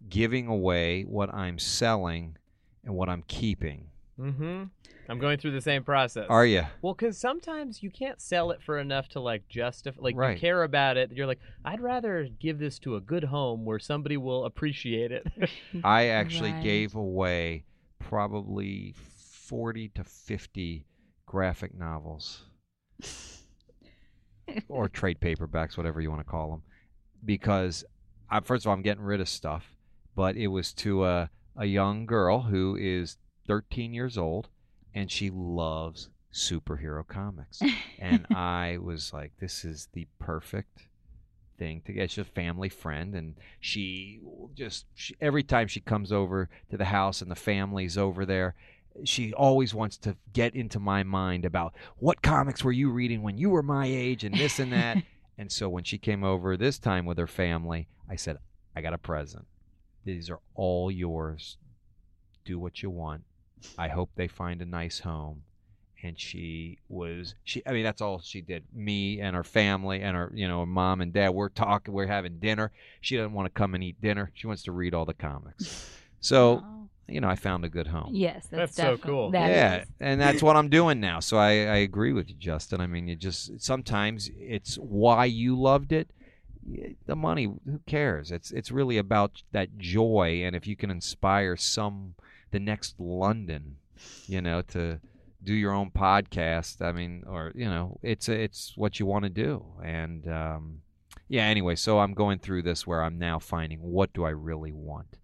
giving 0.08 0.46
away 0.46 1.02
what 1.02 1.32
i'm 1.34 1.58
selling 1.58 2.36
and 2.84 2.94
what 2.94 3.08
i'm 3.08 3.22
keeping 3.28 3.88
mm-hmm. 4.18 4.64
I'm 5.08 5.18
going 5.18 5.38
through 5.38 5.50
the 5.50 5.60
same 5.60 5.82
process. 5.82 6.26
are 6.28 6.46
you 6.46 6.62
Well, 6.82 6.94
because 6.94 7.18
sometimes 7.18 7.82
you 7.82 7.90
can't 7.90 8.20
sell 8.20 8.52
it 8.52 8.62
for 8.62 8.78
enough 8.78 9.08
to 9.08 9.20
like 9.20 9.48
justify, 9.48 10.00
like 10.00 10.16
Right. 10.16 10.36
you 10.36 10.40
care 10.40 10.62
about 10.62 10.96
it. 10.96 11.10
You're 11.10 11.26
like, 11.26 11.40
I'd 11.64 11.80
rather 11.80 12.28
give 12.38 12.60
this 12.60 12.78
to 12.80 12.94
a 12.94 13.00
good 13.00 13.24
home 13.24 13.64
where 13.64 13.80
somebody 13.80 14.16
will 14.16 14.44
appreciate 14.44 15.10
it. 15.10 15.26
I 15.84 16.06
actually 16.20 16.52
Right. 16.52 16.62
gave 16.62 16.94
away 16.94 17.64
probably 17.98 18.94
40 18.96 19.88
to 19.96 20.04
50 20.04 20.86
graphic 21.26 21.74
novels 21.76 22.44
or 24.68 24.88
trade 24.88 25.18
paperbacks, 25.20 25.76
whatever 25.76 26.00
you 26.00 26.08
want 26.10 26.20
to 26.20 26.30
call 26.30 26.50
them, 26.50 26.62
because 27.24 27.84
I, 28.30 28.38
first 28.38 28.64
of 28.64 28.68
all, 28.68 28.74
I'm 28.74 28.82
getting 28.82 29.02
rid 29.02 29.20
of 29.20 29.28
stuff, 29.28 29.74
but 30.14 30.37
it 30.37 30.49
was 30.49 30.73
to 30.75 31.05
a, 31.05 31.31
a 31.57 31.66
young 31.66 32.07
girl 32.07 32.42
who 32.42 32.77
is 32.77 33.16
13 33.46 33.92
years 33.92 34.16
old 34.18 34.49
and 34.94 35.11
she 35.11 35.31
loves 35.31 36.09
superhero 36.33 37.07
comics. 37.07 37.61
and 37.99 38.27
I 38.35 38.79
was 38.81 39.12
like, 39.12 39.33
this 39.40 39.64
is 39.64 39.88
the 39.92 40.07
perfect 40.18 40.87
thing 41.59 41.83
to 41.85 41.92
get. 41.92 42.11
She's 42.11 42.23
a 42.23 42.25
family 42.25 42.68
friend, 42.68 43.14
and 43.14 43.37
she 43.61 44.20
just 44.55 44.87
she, 44.94 45.14
every 45.20 45.42
time 45.42 45.68
she 45.68 45.81
comes 45.81 46.11
over 46.11 46.49
to 46.70 46.77
the 46.77 46.87
house 46.87 47.23
and 47.23 47.31
the 47.31 47.37
family's 47.37 47.96
over 47.96 48.27
there, 48.27 48.55
she 49.05 49.33
always 49.33 49.73
wants 49.73 49.96
to 49.99 50.16
get 50.33 50.55
into 50.55 50.81
my 50.81 51.03
mind 51.05 51.44
about 51.44 51.75
what 51.99 52.23
comics 52.23 52.64
were 52.64 52.73
you 52.73 52.90
reading 52.90 53.23
when 53.23 53.38
you 53.38 53.51
were 53.51 53.62
my 53.62 53.87
age 53.87 54.25
and 54.25 54.35
this 54.35 54.59
and 54.59 54.73
that. 54.73 54.99
and 55.38 55.53
so 55.53 55.68
when 55.68 55.85
she 55.85 55.99
came 55.99 56.25
over 56.25 56.57
this 56.57 56.79
time 56.79 57.07
with 57.07 57.18
her 57.18 57.29
family, 57.29 57.87
I 58.09 58.16
said, 58.16 58.38
I 58.75 58.81
got 58.81 58.94
a 58.94 58.99
present. 58.99 59.46
These 60.04 60.30
are 60.30 60.40
all 60.54 60.90
yours. 60.90 61.56
Do 62.44 62.58
what 62.58 62.82
you 62.82 62.90
want. 62.90 63.22
I 63.78 63.88
hope 63.88 64.10
they 64.14 64.28
find 64.28 64.62
a 64.62 64.66
nice 64.66 65.00
home 65.00 65.42
and 66.02 66.18
she 66.18 66.78
was 66.88 67.34
she 67.44 67.62
i 67.66 67.72
mean 67.72 67.84
that's 67.84 68.00
all 68.00 68.18
she 68.22 68.40
did 68.40 68.64
me 68.74 69.20
and 69.20 69.36
her 69.36 69.44
family 69.44 70.00
and 70.00 70.16
her 70.16 70.32
you 70.34 70.48
know 70.48 70.64
mom 70.64 71.02
and 71.02 71.12
dad 71.12 71.28
we're 71.28 71.50
talking 71.50 71.92
we're 71.92 72.06
having 72.06 72.38
dinner 72.38 72.72
she 73.02 73.18
doesn't 73.18 73.34
want 73.34 73.44
to 73.44 73.50
come 73.50 73.74
and 73.74 73.84
eat 73.84 74.00
dinner 74.00 74.30
she 74.32 74.46
wants 74.46 74.62
to 74.62 74.72
read 74.72 74.94
all 74.94 75.04
the 75.04 75.12
comics 75.12 75.90
so 76.18 76.62
Oh. 76.64 76.88
you 77.06 77.20
know 77.20 77.28
i 77.28 77.34
found 77.34 77.66
a 77.66 77.68
good 77.68 77.86
home 77.88 78.12
yes, 78.14 78.46
That's 78.50 78.74
that's, 78.74 78.76
so 78.76 79.06
cool. 79.06 79.30
that 79.32 79.50
yeah 79.50 79.76
is. 79.82 79.88
and 80.00 80.18
that's 80.18 80.42
what 80.42 80.56
i'm 80.56 80.70
doing 80.70 81.00
now 81.00 81.20
so 81.20 81.36
I, 81.36 81.50
I 81.50 81.76
agree 81.76 82.14
with 82.14 82.30
you 82.30 82.34
justin 82.36 82.80
i 82.80 82.86
mean 82.86 83.06
you 83.06 83.14
just 83.14 83.60
sometimes 83.60 84.30
it's 84.38 84.76
why 84.76 85.26
you 85.26 85.54
loved 85.60 85.92
it 85.92 86.08
Y- 86.08 86.19
the 87.07 87.16
money 87.16 87.44
who 87.44 87.81
cares? 87.87 88.31
It's 88.31 88.51
it's 88.51 88.70
really 88.70 88.99
about 88.99 89.42
that 89.53 89.79
joy 89.79 90.42
and 90.44 90.55
if 90.55 90.66
you 90.66 90.77
can 90.77 90.90
inspire 90.90 91.57
some 91.57 92.14
the 92.51 92.61
next 92.61 92.99
Londyn 92.99 93.75
you 94.27 94.40
know 94.40 94.62
to 94.62 94.99
do 95.42 95.55
your 95.55 95.73
own 95.73 95.90
podcast 95.90 96.83
i 96.85 96.92
mean 96.92 97.25
or 97.27 97.53
you 97.55 97.64
know 97.64 97.99
it's 98.03 98.29
it's 98.29 98.77
what 98.77 99.01
you 99.01 99.07
want 99.07 99.25
to 99.25 99.31
do. 99.31 99.64
And 99.83 100.29
um 100.29 100.83
yeah 101.29 101.44
anyway 101.44 101.77
so 101.77 101.99
i'm 102.01 102.14
going 102.14 102.38
through 102.38 102.62
this 102.62 102.87
where 102.87 103.03
i'm 103.03 103.18
now 103.18 103.38
finding 103.38 103.81
what 103.81 104.12
do 104.12 104.25
i 104.25 104.31
really 104.31 104.73
want? 104.73 105.16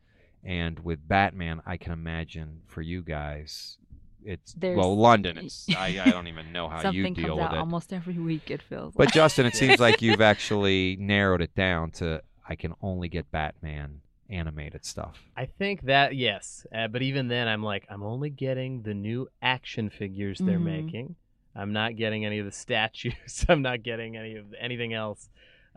And 0.45 0.79
with 0.81 1.07
batman 1.07 1.63
i 1.67 1.77
can 1.77 1.93
imagine 1.93 2.63
for 2.67 2.83
you 2.83 3.03
guys 3.03 3.79
it's 4.27 4.53
There's- 4.55 4.77
well 4.77 4.97
Londyn 4.97 5.37
it's 5.45 5.67
I, 5.77 6.01
I 6.05 6.11
don't 6.11 6.27
even 6.29 6.53
know 6.53 6.69
how 6.75 6.91
you 6.91 7.03
deal 7.05 7.15
comes 7.15 7.37
with 7.37 7.45
out 7.45 7.53
it 7.55 7.59
almost 7.59 7.93
every 7.93 8.19
week. 8.19 8.51
It 8.51 8.61
feels. 8.63 8.95
but 8.95 9.07
like. 9.07 9.15
justin 9.15 9.47
it 9.47 9.55
seems 9.63 9.79
like 9.81 10.03
you've 10.03 10.21
actually 10.21 10.97
narrowed 11.01 11.41
it 11.41 11.55
down 11.55 11.91
to 11.93 12.21
i 12.49 12.55
can 12.55 12.75
only 12.83 13.09
get 13.09 13.31
batman 13.31 14.01
animated 14.29 14.85
stuff 14.85 15.23
I 15.37 15.45
think 15.47 15.83
that 15.83 16.17
yes, 16.17 16.67
uh, 16.75 16.89
but 16.89 17.01
even 17.03 17.29
then, 17.29 17.47
I'm 17.47 17.63
like, 17.63 17.87
I'm 17.89 18.03
only 18.03 18.29
getting 18.31 18.83
the 18.83 18.93
new 18.95 19.29
action 19.41 19.89
figures 19.91 20.39
they're 20.39 20.59
Mhm. 20.59 20.85
making. 20.85 21.15
I'm 21.55 21.73
not 21.73 21.95
getting 21.95 22.25
any 22.25 22.39
of 22.41 22.47
the 22.47 22.51
statues. 22.53 23.45
I'm 23.49 23.63
not 23.63 23.83
getting 23.85 24.17
any 24.17 24.35
of 24.37 24.47
anything 24.59 24.95
else. 24.95 25.29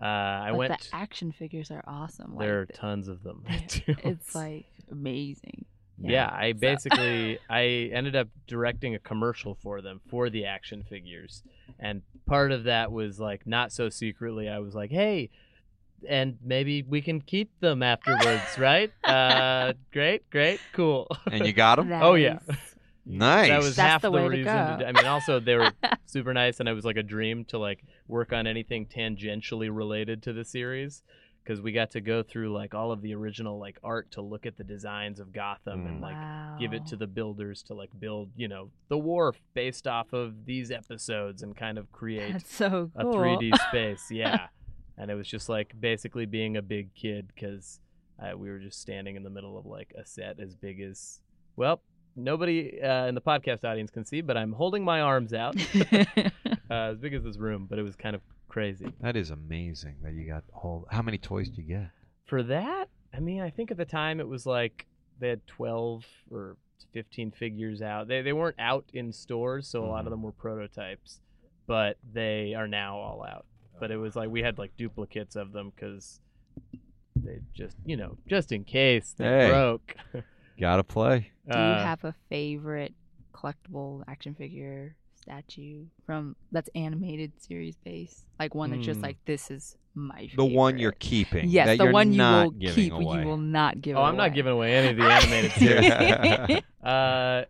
Uh, 0.02 0.06
I 0.06 0.48
but 0.52 0.58
went. 0.58 0.80
the 0.82 0.96
action 0.96 1.32
figures 1.32 1.70
are 1.72 1.84
awesome. 1.86 2.36
Like, 2.36 2.48
there 2.48 2.62
are 2.62 2.66
tons 2.66 3.08
of 3.08 3.22
them. 3.22 3.44
it's 3.48 4.34
like 4.34 4.66
amazing. 4.90 5.66
Yeah, 6.02 6.28
I 6.32 6.54
So- 6.54 6.60
basically 6.60 7.40
I 7.50 7.90
ended 7.94 8.16
up 8.16 8.28
directing 8.48 8.96
a 8.96 9.00
commercial 9.00 9.56
for 9.56 9.82
them 9.82 10.00
for 10.10 10.30
the 10.30 10.46
action 10.46 10.84
figures. 10.84 11.44
And 11.80 12.02
part 12.26 12.52
of 12.52 12.64
that 12.66 12.92
was 12.92 13.20
like 13.20 13.46
not 13.48 13.72
so 13.72 13.90
secretly 13.90 14.48
I 14.50 14.60
was 14.60 14.76
like, 14.76 14.92
"Hey, 14.92 15.30
and 16.08 16.38
maybe 16.44 16.84
we 16.84 17.02
can 17.02 17.22
keep 17.22 17.52
them 17.60 17.84
afterwards, 17.84 18.58
right? 18.58 18.92
Uh 19.04 19.74
great, 19.92 20.30
great, 20.30 20.60
cool." 20.74 21.08
and 21.32 21.46
you 21.46 21.54
got 21.54 21.76
them 21.78 21.90
That 21.90 22.04
Oh, 22.10 22.16
yeah. 22.16 22.40
nice 23.06 23.50
that 23.50 23.58
was 23.58 23.76
That's 23.76 23.90
half 23.90 24.02
the 24.02 24.10
the, 24.10 24.18
way 24.18 24.24
to 24.24 24.30
reason. 24.30 24.44
go. 24.46 24.78
do- 24.80 24.86
I 24.86 24.92
mean, 24.92 25.06
also 25.06 25.40
they 25.40 25.56
were 25.56 25.72
super 26.06 26.34
nice, 26.34 26.60
and 26.60 26.70
it 26.70 26.74
was 26.74 26.86
like 26.86 26.98
a 26.98 27.04
dream 27.04 27.46
to 27.46 27.58
like 27.58 27.84
work 28.08 28.34
on 28.34 28.48
anything 28.48 28.86
tangentially 28.86 29.70
related 29.72 30.24
to 30.24 30.34
the 30.34 30.44
series 30.46 31.02
because 31.50 31.64
we 31.64 31.72
got 31.72 31.90
to 31.90 32.00
go 32.00 32.22
through 32.22 32.54
like 32.54 32.76
all 32.76 32.92
of 32.92 33.02
the 33.02 33.16
original 33.16 33.58
like 33.58 33.80
art 33.84 34.12
to 34.12 34.22
look 34.22 34.46
at 34.46 34.56
the 34.56 34.64
designs 34.64 35.20
of 35.20 35.34
Gotham 35.34 35.88
and 35.88 35.98
Mm. 35.98 36.02
like 36.04 36.14
wow. 36.14 36.56
give 36.60 36.74
it 36.74 36.86
to 36.88 36.96
the 36.96 37.08
builders 37.08 37.64
to 37.64 37.74
like 37.74 37.90
build, 38.00 38.30
you 38.36 38.48
know, 38.48 38.70
the 38.88 39.00
wharf 39.00 39.42
based 39.56 39.88
off 39.88 40.14
of 40.14 40.46
these 40.46 40.70
episodes 40.70 41.42
and 41.42 41.56
kind 41.56 41.80
of 41.80 41.92
create 41.92 42.34
That's 42.34 42.54
so 42.54 42.92
a 42.96 43.04
3D 43.04 43.58
space. 43.70 44.06
Yeah. 44.12 44.46
and 44.96 45.10
it 45.10 45.16
was 45.16 45.28
just 45.28 45.50
like 45.50 45.74
basically 45.80 46.28
being 46.28 46.56
a 46.56 46.62
big 46.62 46.94
kid 46.94 47.32
because 47.34 47.80
uh, 48.22 48.38
we 48.38 48.50
were 48.52 48.60
just 48.60 48.80
standing 48.80 49.16
in 49.16 49.24
the 49.24 49.32
middle 49.32 49.58
of 49.58 49.66
like 49.66 49.92
a 50.00 50.06
set 50.06 50.40
as 50.40 50.54
big 50.54 50.80
as, 50.82 51.20
well, 51.56 51.82
nobody 52.16 52.80
uh, 52.80 53.08
in 53.08 53.16
the 53.16 53.22
podcast 53.22 53.64
audience 53.66 53.90
can 53.90 54.06
see, 54.06 54.22
but 54.22 54.38
I'm 54.38 54.52
holding 54.54 54.84
my 54.84 55.02
arms 55.02 55.34
out 55.34 55.56
uh, 55.92 56.30
as 56.70 57.00
big 57.00 57.16
as 57.16 57.24
this 57.24 57.38
room, 57.38 57.66
but 57.68 57.80
it 57.80 57.84
was 57.84 57.96
kind 57.96 58.16
of 58.16 58.22
crazy. 58.50 58.94
that 59.00 59.16
is 59.16 59.30
amazing 59.32 59.96
that 60.04 60.14
you 60.14 60.26
got 60.28 60.44
all 60.54 60.86
how 60.92 61.02
many 61.02 61.18
toys 61.18 61.48
do 61.50 61.62
you 61.62 61.68
get 61.68 61.90
For 62.26 62.44
that, 62.44 62.90
I 63.16 63.20
mean, 63.20 63.42
I 63.42 63.50
think 63.50 63.72
at 63.72 63.78
the 63.78 63.86
time 63.86 64.20
it 64.20 64.28
was 64.28 64.46
like 64.46 64.86
they 65.20 65.30
had 65.30 65.46
12 65.48 66.06
or 66.32 66.58
15 66.94 67.32
figures 67.32 67.82
out. 67.82 68.08
They, 68.08 68.22
they 68.22 68.34
weren't 68.34 68.56
out 68.60 68.86
in 68.94 69.12
stores, 69.14 69.68
so 69.68 69.84
a 69.84 69.88
lot 69.88 70.06
of 70.06 70.12
them 70.12 70.22
were 70.24 70.32
prototypes, 70.32 71.20
but 71.68 71.98
they 72.14 72.54
are 72.56 72.68
now 72.68 72.98
all 72.98 73.24
out. 73.24 73.46
But 73.80 73.92
it 73.92 73.98
was 73.98 74.16
like 74.16 74.30
we 74.30 74.42
had 74.42 74.58
like 74.58 74.76
duplicates 74.78 75.36
of 75.36 75.52
them 75.52 75.72
because 75.76 76.20
they 77.16 77.40
just, 77.54 77.76
you 77.86 77.98
know, 77.98 78.18
just 78.28 78.52
in 78.52 78.64
case 78.64 79.14
they 79.18 79.26
Hey. 79.26 79.48
broke. 79.50 79.96
gotta 80.60 80.84
play 80.84 81.32
Do 81.50 81.58
you 81.58 81.74
Uh, 81.76 81.84
have 81.84 82.04
a 82.04 82.14
favorite 82.30 82.94
collectible 83.34 84.04
action 84.08 84.36
figure 84.36 84.96
statue 85.30 85.86
from 86.06 86.36
that's 86.52 86.70
animated 86.76 87.32
series 87.38 87.76
based? 87.84 88.26
Like 88.40 88.56
one 88.56 88.72
that's 88.72 88.86
just 88.86 88.98
Hmm. 89.00 89.04
like 89.06 89.18
this 89.26 89.52
is 89.52 89.76
my 89.96 90.16
favorite. 90.28 90.38
the 90.38 90.46
one 90.46 90.78
you're 90.78 90.92
keeping 90.94 91.50
Yes, 91.50 91.68
that 91.68 91.78
the 91.78 91.84
you're 91.86 91.94
one 91.94 92.12
you 92.14 92.18
not 92.18 92.44
will 92.46 92.52
giving 92.52 92.76
keep, 92.76 92.94
away 92.94 93.22
you 93.22 93.28
will 93.28 93.38
not 93.38 93.82
give. 93.82 93.96
Away. 93.96 94.04
Oh, 94.04 94.08
I'm 94.08 94.18
not 94.18 94.28
away. 94.28 94.36
giving 94.36 94.54
away 94.54 94.74
any 94.76 94.88
of 94.90 94.98
the 94.98 95.04
animated 95.04 95.52
series. 96.50 96.62
Uh, 96.84 97.44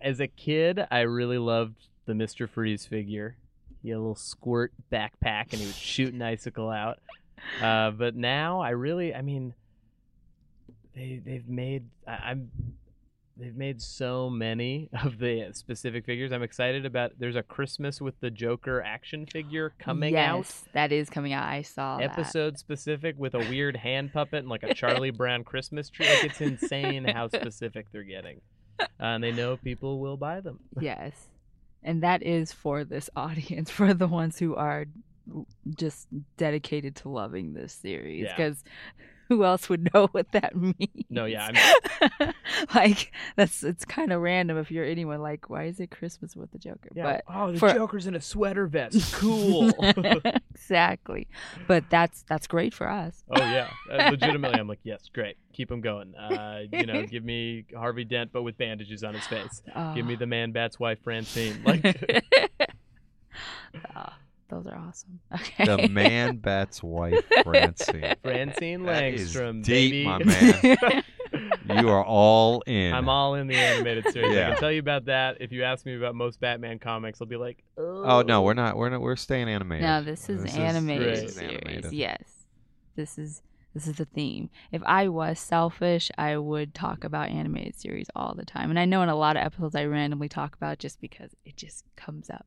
as 0.00 0.20
a 0.20 0.26
kid, 0.26 0.80
I 0.90 1.00
really 1.00 1.36
loved 1.36 1.76
the 2.06 2.14
Mr. 2.14 2.48
Freeze 2.48 2.86
figure. 2.86 3.36
He 3.82 3.90
had 3.90 3.96
a 3.96 4.00
little 4.00 4.14
squirt 4.14 4.72
backpack 4.90 5.52
and 5.52 5.60
he 5.60 5.66
would 5.66 5.74
shoot 5.74 6.14
an 6.14 6.22
icicle 6.22 6.70
out. 6.70 6.98
Uh, 7.62 7.90
but 7.90 8.16
now 8.16 8.60
I 8.60 8.70
really, 8.70 9.14
I 9.14 9.20
mean, 9.22 9.52
they 10.94 11.20
they've 11.24 11.46
made 11.48 11.84
I, 12.06 12.12
I'm 12.30 12.50
they've 13.40 13.56
made 13.56 13.80
so 13.80 14.30
many 14.30 14.88
of 15.04 15.18
the 15.18 15.50
specific 15.52 16.04
figures. 16.04 16.32
I'm 16.32 16.42
excited 16.42 16.84
about. 16.86 17.12
There's 17.18 17.36
a 17.36 17.42
Christmas 17.42 18.00
with 18.00 18.18
the 18.20 18.30
Joker 18.30 18.82
action 18.82 19.26
figure 19.26 19.72
coming 19.78 20.14
yes, 20.14 20.64
out. 20.66 20.72
that 20.74 20.92
is 20.92 21.10
coming 21.10 21.32
out. 21.32 21.48
I 21.48 21.62
saw 21.62 21.98
that. 21.98 22.10
Episode 22.10 22.58
specific 22.58 23.16
with 23.18 23.34
a 23.34 23.38
weird 23.38 23.76
hand 23.76 24.12
puppet 24.12 24.40
and 24.40 24.48
like 24.48 24.62
a 24.62 24.74
Charlie 24.80 25.10
Brown 25.10 25.44
Christmas 25.44 25.88
tree. 25.88 26.08
Like 26.08 26.24
it's 26.24 26.40
insane 26.40 27.04
how 27.04 27.28
specific 27.34 27.86
they're 27.92 28.02
getting, 28.04 28.40
uh, 28.78 28.84
and 28.98 29.24
they 29.24 29.32
know 29.32 29.56
people 29.56 29.98
will 29.98 30.16
buy 30.16 30.40
them. 30.40 30.60
Yes. 30.78 31.12
And 31.82 32.02
that 32.02 32.22
is 32.22 32.52
for 32.52 32.84
this 32.84 33.08
audience, 33.16 33.70
for 33.70 33.94
the 33.94 34.06
ones 34.06 34.38
who 34.38 34.54
are 34.54 34.84
just 35.76 36.08
dedicated 36.36 36.96
to 36.96 37.08
loving 37.08 37.54
this 37.54 37.72
series. 37.72 38.24
Yeah. 38.24 38.52
Who 39.30 39.44
else 39.44 39.68
would 39.68 39.94
know 39.94 40.08
what 40.08 40.32
that 40.32 40.56
means? 40.56 41.06
No, 41.08 41.24
yeah, 41.24 41.50
like 42.74 43.12
that's 43.36 43.62
it's 43.62 43.84
kind 43.84 44.12
of 44.12 44.20
random 44.20 44.58
if 44.58 44.70
you're 44.72 44.84
anyone. 44.84 45.22
Like, 45.22 45.48
why 45.48 45.64
is 45.64 45.78
it 45.78 45.92
Christmas 45.92 46.34
with 46.34 46.50
the 46.50 46.58
Joker? 46.58 46.90
But 46.94 47.22
oh, 47.32 47.52
the 47.52 47.58
for- 47.58 47.72
Joker's 47.72 48.08
in 48.08 48.16
a 48.16 48.20
sweater 48.20 48.66
vest. 48.66 49.14
Cool. 49.20 49.70
exactly. 50.54 51.28
But 51.68 51.84
that's 51.90 52.24
that's 52.28 52.46
great 52.46 52.74
for 52.74 52.88
us. 52.90 53.22
Oh 53.30 53.40
yeah, 53.40 53.70
uh, 53.90 54.10
legitimately, 54.10 54.58
I'm 54.58 54.66
like, 54.66 54.80
yes, 54.82 55.08
great, 55.14 55.36
keep 55.52 55.70
him 55.70 55.80
going. 55.80 56.14
Uh, 56.16 56.62
you 56.72 56.86
know, 56.86 57.06
give 57.06 57.24
me 57.24 57.66
Harvey 57.76 58.04
Dent, 58.04 58.32
but 58.32 58.42
with 58.42 58.58
bandages 58.58 59.04
on 59.04 59.14
his 59.14 59.26
face. 59.26 59.62
Give 59.94 60.04
me 60.04 60.16
the 60.16 60.26
Man 60.26 60.50
Bat's 60.52 60.80
wife, 60.80 60.98
Francine. 61.04 61.62
Like, 61.64 62.24
Ah, 63.94 64.18
those 64.50 64.66
are 64.66 64.76
awesome. 64.76 65.20
Okay. 65.34 65.64
The 65.64 65.88
man 65.88 66.36
bat's 66.38 66.82
wife, 66.82 67.18
Francine. 67.44 68.14
Francine 68.22 68.82
That 68.84 69.04
is 69.04 69.34
Langstrom, 69.34 69.64
deep, 69.64 69.92
baby. 69.92 70.04
my 70.06 70.18
man. 70.24 71.02
You 71.70 71.88
are 71.88 72.04
all 72.04 72.62
in. 72.66 72.92
I'm 72.92 73.08
all 73.08 73.36
in 73.36 73.46
the 73.46 73.54
animated 73.54 74.10
series. 74.12 74.36
I 74.36 74.50
can 74.50 74.56
tell 74.56 74.72
you 74.72 74.80
about 74.80 75.04
that. 75.04 75.36
If 75.40 75.52
you 75.52 75.62
ask 75.62 75.86
me 75.86 75.94
about 75.96 76.16
most 76.16 76.40
Batman 76.40 76.80
comics, 76.80 77.20
I'll 77.20 77.28
be 77.28 77.36
like, 77.36 77.62
Oh 77.78 78.22
no, 78.26 78.42
we're 78.42 78.54
not. 78.54 78.76
We're 78.76 78.88
not. 78.88 79.00
We're 79.00 79.14
staying 79.14 79.48
animated. 79.48 79.84
No, 79.86 80.02
this 80.02 80.28
is 80.28 80.42
This 80.42 80.52
is- 80.52 80.58
animated 80.58 81.08
this 81.16 81.22
is 81.30 81.34
series. 81.36 81.52
animated. 81.64 81.92
Yes, 81.92 82.22
this 82.96 83.16
is 83.18 83.42
this 83.72 83.86
is 83.86 83.96
the 83.98 84.04
theme. 84.04 84.50
If 84.72 84.82
I 84.84 85.06
was 85.06 85.38
selfish, 85.38 86.10
I 86.18 86.36
would 86.36 86.74
talk 86.74 87.04
about 87.04 87.28
animated 87.28 87.78
series 87.78 88.08
all 88.16 88.34
the 88.34 88.44
time. 88.44 88.70
And 88.70 88.78
I 88.80 88.84
know 88.84 89.02
in 89.02 89.08
a 89.08 89.14
lot 89.14 89.36
of 89.36 89.44
episodes 89.44 89.76
I 89.76 89.84
randomly 89.84 90.28
talk 90.28 90.56
about 90.56 90.72
it 90.72 90.78
just 90.80 91.00
because 91.00 91.30
it 91.44 91.56
just 91.56 91.84
comes 91.94 92.28
up. 92.30 92.46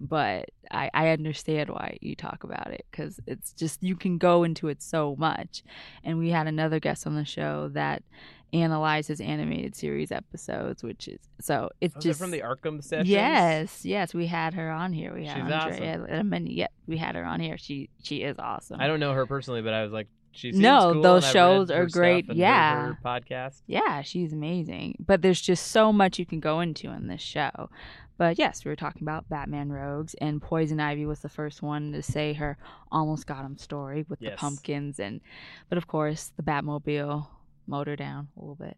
But 0.00 0.50
I, 0.70 0.90
I 0.94 1.08
understand 1.10 1.68
why 1.68 1.98
you 2.00 2.14
talk 2.14 2.42
about 2.44 2.68
it 2.72 2.86
because 2.90 3.20
it's 3.26 3.52
just 3.52 3.82
you 3.82 3.96
can 3.96 4.16
go 4.16 4.44
into 4.44 4.68
it 4.68 4.82
so 4.82 5.14
much. 5.18 5.62
And 6.02 6.18
we 6.18 6.30
had 6.30 6.46
another 6.46 6.80
guest 6.80 7.06
on 7.06 7.14
the 7.16 7.24
show 7.26 7.68
that 7.74 8.02
analyzes 8.52 9.20
animated 9.20 9.76
series 9.76 10.10
episodes, 10.10 10.82
which 10.82 11.06
is 11.06 11.20
so 11.40 11.70
it's 11.80 11.94
it 11.96 12.02
just 12.02 12.20
from 12.20 12.30
the 12.30 12.40
Arkham 12.40 12.82
sessions? 12.82 13.08
Yes, 13.08 13.84
yes, 13.84 14.12
we 14.14 14.26
had 14.26 14.54
her 14.54 14.70
on 14.70 14.92
here. 14.92 15.14
We 15.14 15.26
had 15.26 15.44
She's 15.44 15.52
Andrea 15.52 15.98
Letamendi. 15.98 16.56
Yeah, 16.56 16.66
we 16.86 16.96
had 16.96 17.14
her 17.14 17.24
on 17.24 17.40
here. 17.40 17.58
She 17.58 17.90
she 18.02 18.22
is 18.22 18.36
awesome. 18.38 18.80
I 18.80 18.86
don't 18.86 19.00
know 19.00 19.12
her 19.12 19.26
personally, 19.26 19.62
but 19.62 19.72
I 19.74 19.82
was 19.82 19.92
like, 19.92 20.08
she 20.32 20.50
No, 20.52 20.92
cool, 20.94 21.02
those 21.02 21.28
shows 21.30 21.70
are 21.70 21.86
great. 21.86 22.28
and 22.28 22.36
Yeah. 22.38 22.86
her 22.86 22.98
podcast. 23.04 23.62
Yeah, 23.66 24.02
she's 24.02 24.32
amazing. 24.32 24.96
But 25.06 25.22
there's 25.22 25.40
just 25.40 25.68
so 25.68 25.92
much 25.92 26.18
you 26.18 26.26
can 26.26 26.40
go 26.40 26.60
into 26.60 26.90
in 26.90 27.06
this 27.08 27.22
show. 27.22 27.70
But 28.20 28.38
yes, 28.38 28.66
we 28.66 28.70
were 28.70 28.76
talking 28.76 29.00
about 29.00 29.30
Batman 29.30 29.72
Rogues, 29.72 30.12
and 30.20 30.42
Poison 30.42 30.78
Ivy 30.78 31.06
was 31.06 31.20
the 31.20 31.30
first 31.30 31.62
one 31.62 31.92
to 31.92 32.02
say 32.02 32.34
her 32.34 32.58
almost 32.92 33.26
got 33.26 33.46
him 33.46 33.56
story 33.56 34.04
with 34.10 34.20
the 34.20 34.32
pumpkins, 34.32 35.00
and 35.00 35.22
but 35.70 35.78
of 35.78 35.86
course 35.86 36.30
the 36.36 36.42
Batmobile 36.42 37.26
motor 37.66 37.96
down 37.96 38.28
a 38.36 38.40
little 38.40 38.56
bit. 38.56 38.76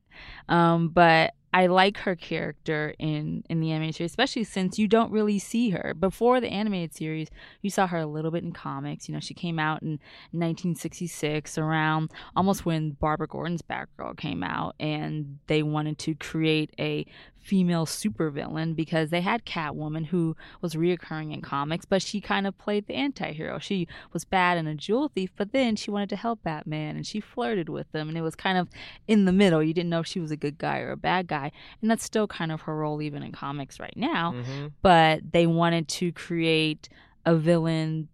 Um, 0.49 0.90
but 0.90 1.34
I 1.53 1.66
like 1.66 1.99
her 1.99 2.14
character 2.14 2.95
in 2.99 3.43
in 3.51 3.61
the 3.61 3.72
animated 3.72 3.97
series, 3.97 4.12
especially 4.12 4.45
since 4.45 4.78
you 4.78 4.86
don't 4.86 5.11
really 5.11 5.38
see 5.38 5.70
her 5.70 5.93
before 5.99 6.40
the 6.40 6.49
animated 6.49 6.95
series. 6.95 7.28
You 7.61 7.70
saw 7.70 7.86
her 7.88 7.99
a 7.99 8.07
little 8.07 8.30
bit 8.30 8.45
in 8.45 8.53
comics. 8.53 9.09
You 9.09 9.14
know, 9.14 9.20
she 9.20 9.34
came 9.34 9.59
out 9.59 9.82
in 9.82 9.99
1966, 10.30 11.59
around 11.59 12.12
almost 12.36 12.64
when 12.64 12.93
Barbara 12.93 13.26
Gordon's 13.26 13.62
Batgirl 13.62 14.16
came 14.16 14.43
out, 14.43 14.76
and 14.78 15.40
they 15.49 15.62
wanted 15.62 15.99
to 15.99 16.14
create 16.14 16.72
a 16.78 17.05
female 17.43 17.84
supervillain 17.86 18.74
because 18.74 19.11
they 19.11 19.20
had 19.20 19.45
Catwoman 19.45 20.07
who 20.07 20.36
was 20.61 20.74
reoccurring 20.74 21.34
in 21.34 21.43
comics, 21.43 21.84
but 21.84 22.01
she 22.01 22.20
kind 22.20 22.47
of 22.47 22.57
played 22.57 22.86
the 22.86 22.95
anti-hero. 22.95 23.59
She 23.59 23.88
was 24.12 24.24
bad 24.24 24.57
and 24.59 24.68
a 24.68 24.74
jewel 24.74 25.11
thief, 25.14 25.30
but 25.36 25.53
then 25.53 25.74
she 25.76 25.90
wanted 25.90 26.09
to 26.11 26.16
help 26.16 26.43
Batman 26.43 26.97
and 26.97 27.07
she 27.07 27.20
flirted 27.20 27.68
with 27.68 27.93
him 27.95 28.09
and 28.09 28.16
it 28.16 28.22
was 28.22 28.36
kind 28.36 28.57
of 28.57 28.68
in 29.09 29.24
the 29.24 29.32
middle. 29.32 29.62
You 29.62 29.74
didn't 29.74 29.90
know 29.90 30.01
if 30.01 30.07
she 30.07 30.20
was 30.20 30.30
a 30.30 30.36
good 30.36 30.57
guy 30.57 30.78
or 30.78 30.93
a 30.93 30.97
bad 30.97 31.26
guy. 31.26 31.51
And 31.80 31.90
that's 31.90 32.05
still 32.05 32.28
kind 32.28 32.53
of 32.53 32.62
her 32.62 32.76
role 32.76 33.03
even 33.03 33.22
in 33.22 33.32
comics 33.32 33.80
right 33.80 33.97
now. 33.97 34.32
hmm 34.32 34.66
But 34.80 35.32
they 35.32 35.47
wanted 35.47 35.88
to 35.88 36.12
create 36.12 36.88
a 37.26 37.34
villain 37.36 38.09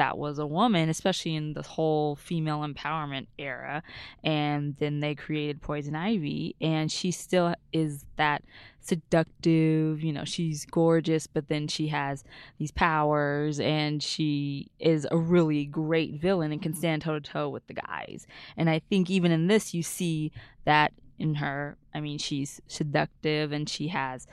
that 0.00 0.16
was 0.16 0.38
a 0.38 0.46
woman, 0.46 0.88
especially 0.88 1.34
in 1.34 1.52
the 1.52 1.60
whole 1.60 2.16
female 2.16 2.60
empowerment 2.60 3.26
era. 3.38 3.82
And 4.24 4.74
then 4.78 5.00
they 5.00 5.14
created 5.14 5.60
Poison 5.60 5.94
Ivy, 5.94 6.56
and 6.58 6.90
she 6.90 7.10
still 7.10 7.54
is 7.70 8.06
that 8.16 8.42
seductive, 8.80 10.02
you 10.02 10.10
know, 10.10 10.24
she's 10.24 10.64
gorgeous, 10.64 11.26
but 11.26 11.48
then 11.48 11.68
she 11.68 11.88
has 11.88 12.24
these 12.58 12.70
powers, 12.70 13.60
and 13.60 14.02
she 14.02 14.70
is 14.78 15.06
a 15.10 15.18
really 15.18 15.66
great 15.66 16.14
villain 16.14 16.50
and 16.50 16.62
can 16.62 16.72
mm-hmm. 16.72 16.78
stand 16.78 17.02
toe 17.02 17.18
to 17.18 17.20
toe 17.20 17.50
with 17.50 17.66
the 17.66 17.74
guys. 17.74 18.26
And 18.56 18.70
I 18.70 18.78
think 18.78 19.10
even 19.10 19.30
in 19.30 19.48
this, 19.48 19.74
you 19.74 19.82
see 19.82 20.32
that 20.64 20.94
in 21.18 21.34
her. 21.34 21.76
I 21.92 22.00
mean, 22.00 22.16
she's 22.16 22.62
seductive 22.68 23.52
and 23.52 23.68
she 23.68 23.88
has 23.88 24.26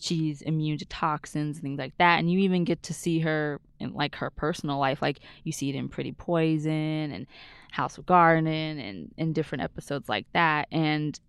she's 0.00 0.42
immune 0.42 0.78
to 0.78 0.84
toxins 0.86 1.56
and 1.56 1.62
things 1.62 1.78
like 1.78 1.96
that 1.98 2.18
and 2.18 2.30
you 2.30 2.38
even 2.40 2.64
get 2.64 2.82
to 2.82 2.92
see 2.92 3.20
her 3.20 3.60
in 3.78 3.92
like 3.94 4.16
her 4.16 4.30
personal 4.30 4.78
life 4.78 5.00
like 5.00 5.20
you 5.44 5.52
see 5.52 5.70
it 5.70 5.74
in 5.74 5.88
pretty 5.88 6.12
poison 6.12 6.72
and 6.72 7.26
house 7.70 7.98
of 7.98 8.06
garden 8.06 8.46
and 8.46 9.12
in 9.16 9.32
different 9.32 9.62
episodes 9.62 10.08
like 10.08 10.26
that 10.32 10.66
and 10.72 11.20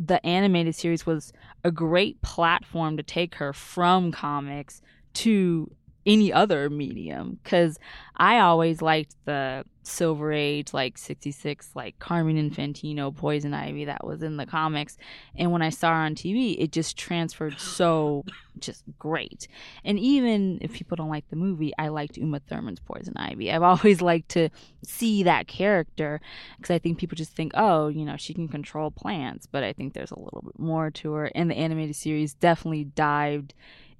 the 0.00 0.24
animated 0.26 0.74
series 0.74 1.06
was 1.06 1.32
a 1.62 1.70
great 1.70 2.20
platform 2.22 2.96
to 2.96 3.02
take 3.02 3.36
her 3.36 3.52
from 3.52 4.12
comics 4.12 4.82
to 5.12 5.70
any 6.06 6.32
other 6.32 6.68
medium 6.68 7.38
because 7.42 7.78
i 8.16 8.38
always 8.38 8.82
liked 8.82 9.16
the 9.24 9.64
silver 9.86 10.32
age 10.32 10.72
like 10.72 10.96
66 10.96 11.70
like 11.74 11.98
carmine 11.98 12.50
infantino 12.50 13.14
poison 13.14 13.52
ivy 13.52 13.84
that 13.84 14.04
was 14.06 14.22
in 14.22 14.36
the 14.36 14.46
comics. 14.46 14.96
And 15.36 15.52
when 15.52 15.62
i 15.62 15.68
saw 15.68 15.90
her 15.90 16.00
on 16.00 16.14
tv 16.14 16.56
it 16.58 16.72
just 16.72 16.96
transferred 16.96 17.58
so 17.58 18.24
just 18.58 18.84
great. 18.98 19.48
And 19.84 19.98
even 19.98 20.58
if 20.60 20.72
people 20.72 20.96
don't 20.96 21.10
like 21.10 21.28
the 21.28 21.36
movie 21.36 21.72
i 21.78 21.88
liked 21.88 22.16
uma 22.16 22.40
thurman's 22.40 22.80
poison 22.80 23.14
ivy. 23.16 23.52
I've 23.52 23.62
always 23.74 24.00
liked 24.00 24.30
to 24.30 24.48
see 24.82 25.22
that 25.24 25.48
character 25.48 26.20
because 26.56 26.74
i 26.74 26.78
think 26.78 26.98
people 26.98 27.16
just 27.16 27.32
think 27.32 27.52
oh 27.54 27.88
you 27.88 28.04
know 28.04 28.16
she 28.16 28.34
can 28.34 28.48
control 28.48 28.90
plants 28.90 29.46
but 29.46 29.62
i 29.62 29.72
think 29.72 29.92
there's 29.92 30.10
a 30.10 30.18
little 30.18 30.42
bit 30.42 30.58
more 30.58 30.90
to 30.90 31.12
her. 31.12 31.30
And 31.34 31.50
the 31.50 31.56
animated 31.56 31.96
series 31.96 32.34
definitely 32.34 32.84
dived 32.84 33.54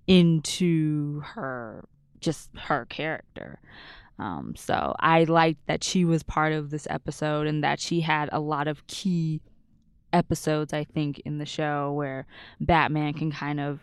into 0.07 1.21
her 1.21 1.85
just 2.25 2.51
her 2.57 2.87
character 2.87 3.61
um, 4.19 4.55
so 4.57 4.95
I 5.01 5.25
liked 5.25 5.67
that 5.67 5.83
she 5.83 6.05
was 6.05 6.23
part 6.23 6.53
of 6.53 6.71
this 6.71 6.87
episode 6.89 7.47
and 7.47 7.65
that 7.65 7.81
she 7.81 8.01
had 8.01 8.29
a 8.33 8.41
lot 8.41 8.69
of 8.69 8.87
key 8.87 9.41
episodes, 10.13 10.73
I 10.73 10.85
think, 10.85 11.21
in 11.25 11.39
the 11.39 11.47
show 11.47 11.93
where 11.93 12.27
Batman 12.61 13.15
can 13.15 13.33
kind 13.33 13.59
of 13.61 13.81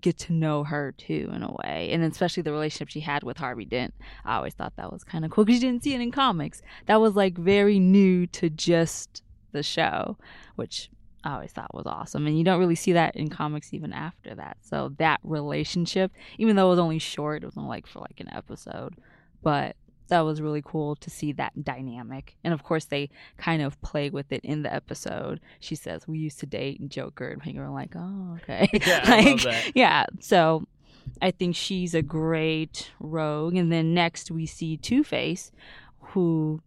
get 0.00 0.18
to 0.18 0.32
know 0.32 0.62
her 0.64 0.92
too 0.92 1.30
in 1.34 1.42
a 1.42 1.52
way. 1.64 1.88
And 1.90 2.04
especially 2.04 2.42
the 2.42 2.52
relationship 2.52 2.90
she 2.90 3.00
had 3.00 3.24
with 3.24 3.38
Harvey 3.38 3.64
Dent. 3.64 3.94
I 4.24 4.36
always 4.36 4.54
thought 4.54 4.76
that 4.76 4.92
was 4.92 5.02
kind 5.02 5.24
of 5.24 5.30
cool 5.30 5.44
because 5.44 5.62
you 5.62 5.68
didn't 5.68 5.82
see 5.82 5.94
it 5.94 6.00
in 6.00 6.12
comics. 6.12 6.62
That 6.86 7.00
was 7.00 7.16
like 7.16 7.36
very 7.36 7.78
new 7.78 8.26
to 8.28 8.50
just 8.50 9.22
the 9.52 9.62
show, 9.62 10.16
which 10.56 10.90
I 11.22 11.34
always 11.34 11.52
thought 11.52 11.74
was 11.74 11.86
awesome. 11.86 12.26
And 12.26 12.38
you 12.38 12.44
don't 12.44 12.58
really 12.58 12.74
see 12.74 12.92
that 12.92 13.14
in 13.16 13.28
comics 13.28 13.74
even 13.74 13.92
after 13.92 14.34
that. 14.34 14.56
So 14.62 14.94
that 14.98 15.20
relationship, 15.22 16.12
even 16.38 16.56
though 16.56 16.66
it 16.68 16.70
was 16.70 16.78
only 16.78 16.98
short, 16.98 17.42
it 17.42 17.46
was 17.46 17.56
only 17.56 17.68
like 17.68 17.86
for 17.86 18.00
like 18.00 18.20
an 18.20 18.32
episode 18.32 18.96
but 19.42 19.76
that 20.08 20.20
was 20.20 20.40
really 20.40 20.62
cool 20.64 20.96
to 20.96 21.08
see 21.08 21.32
that 21.32 21.64
dynamic. 21.64 22.36
And 22.42 22.52
of 22.52 22.64
course, 22.64 22.86
they 22.86 23.10
kind 23.36 23.62
of 23.62 23.80
play 23.80 24.10
with 24.10 24.32
it 24.32 24.44
in 24.44 24.62
the 24.62 24.72
episode. 24.72 25.40
She 25.60 25.76
says, 25.76 26.08
We 26.08 26.18
used 26.18 26.40
to 26.40 26.46
date 26.46 26.80
and 26.80 26.90
Joker, 26.90 27.28
and 27.28 27.40
people 27.40 27.62
were 27.62 27.70
like, 27.70 27.92
Oh, 27.96 28.38
okay. 28.42 28.68
Yeah, 28.86 29.04
Like. 29.08 29.72
Yeah. 29.74 30.06
So 30.18 30.66
I 31.22 31.30
think 31.30 31.54
she's 31.54 31.94
a 31.94 32.02
great 32.02 32.90
rogue. 32.98 33.54
And 33.54 33.70
then 33.70 33.94
next 33.94 34.30
we 34.30 34.46
see 34.46 34.76
Two 34.76 35.04
Face, 35.04 35.52
who 36.00 36.60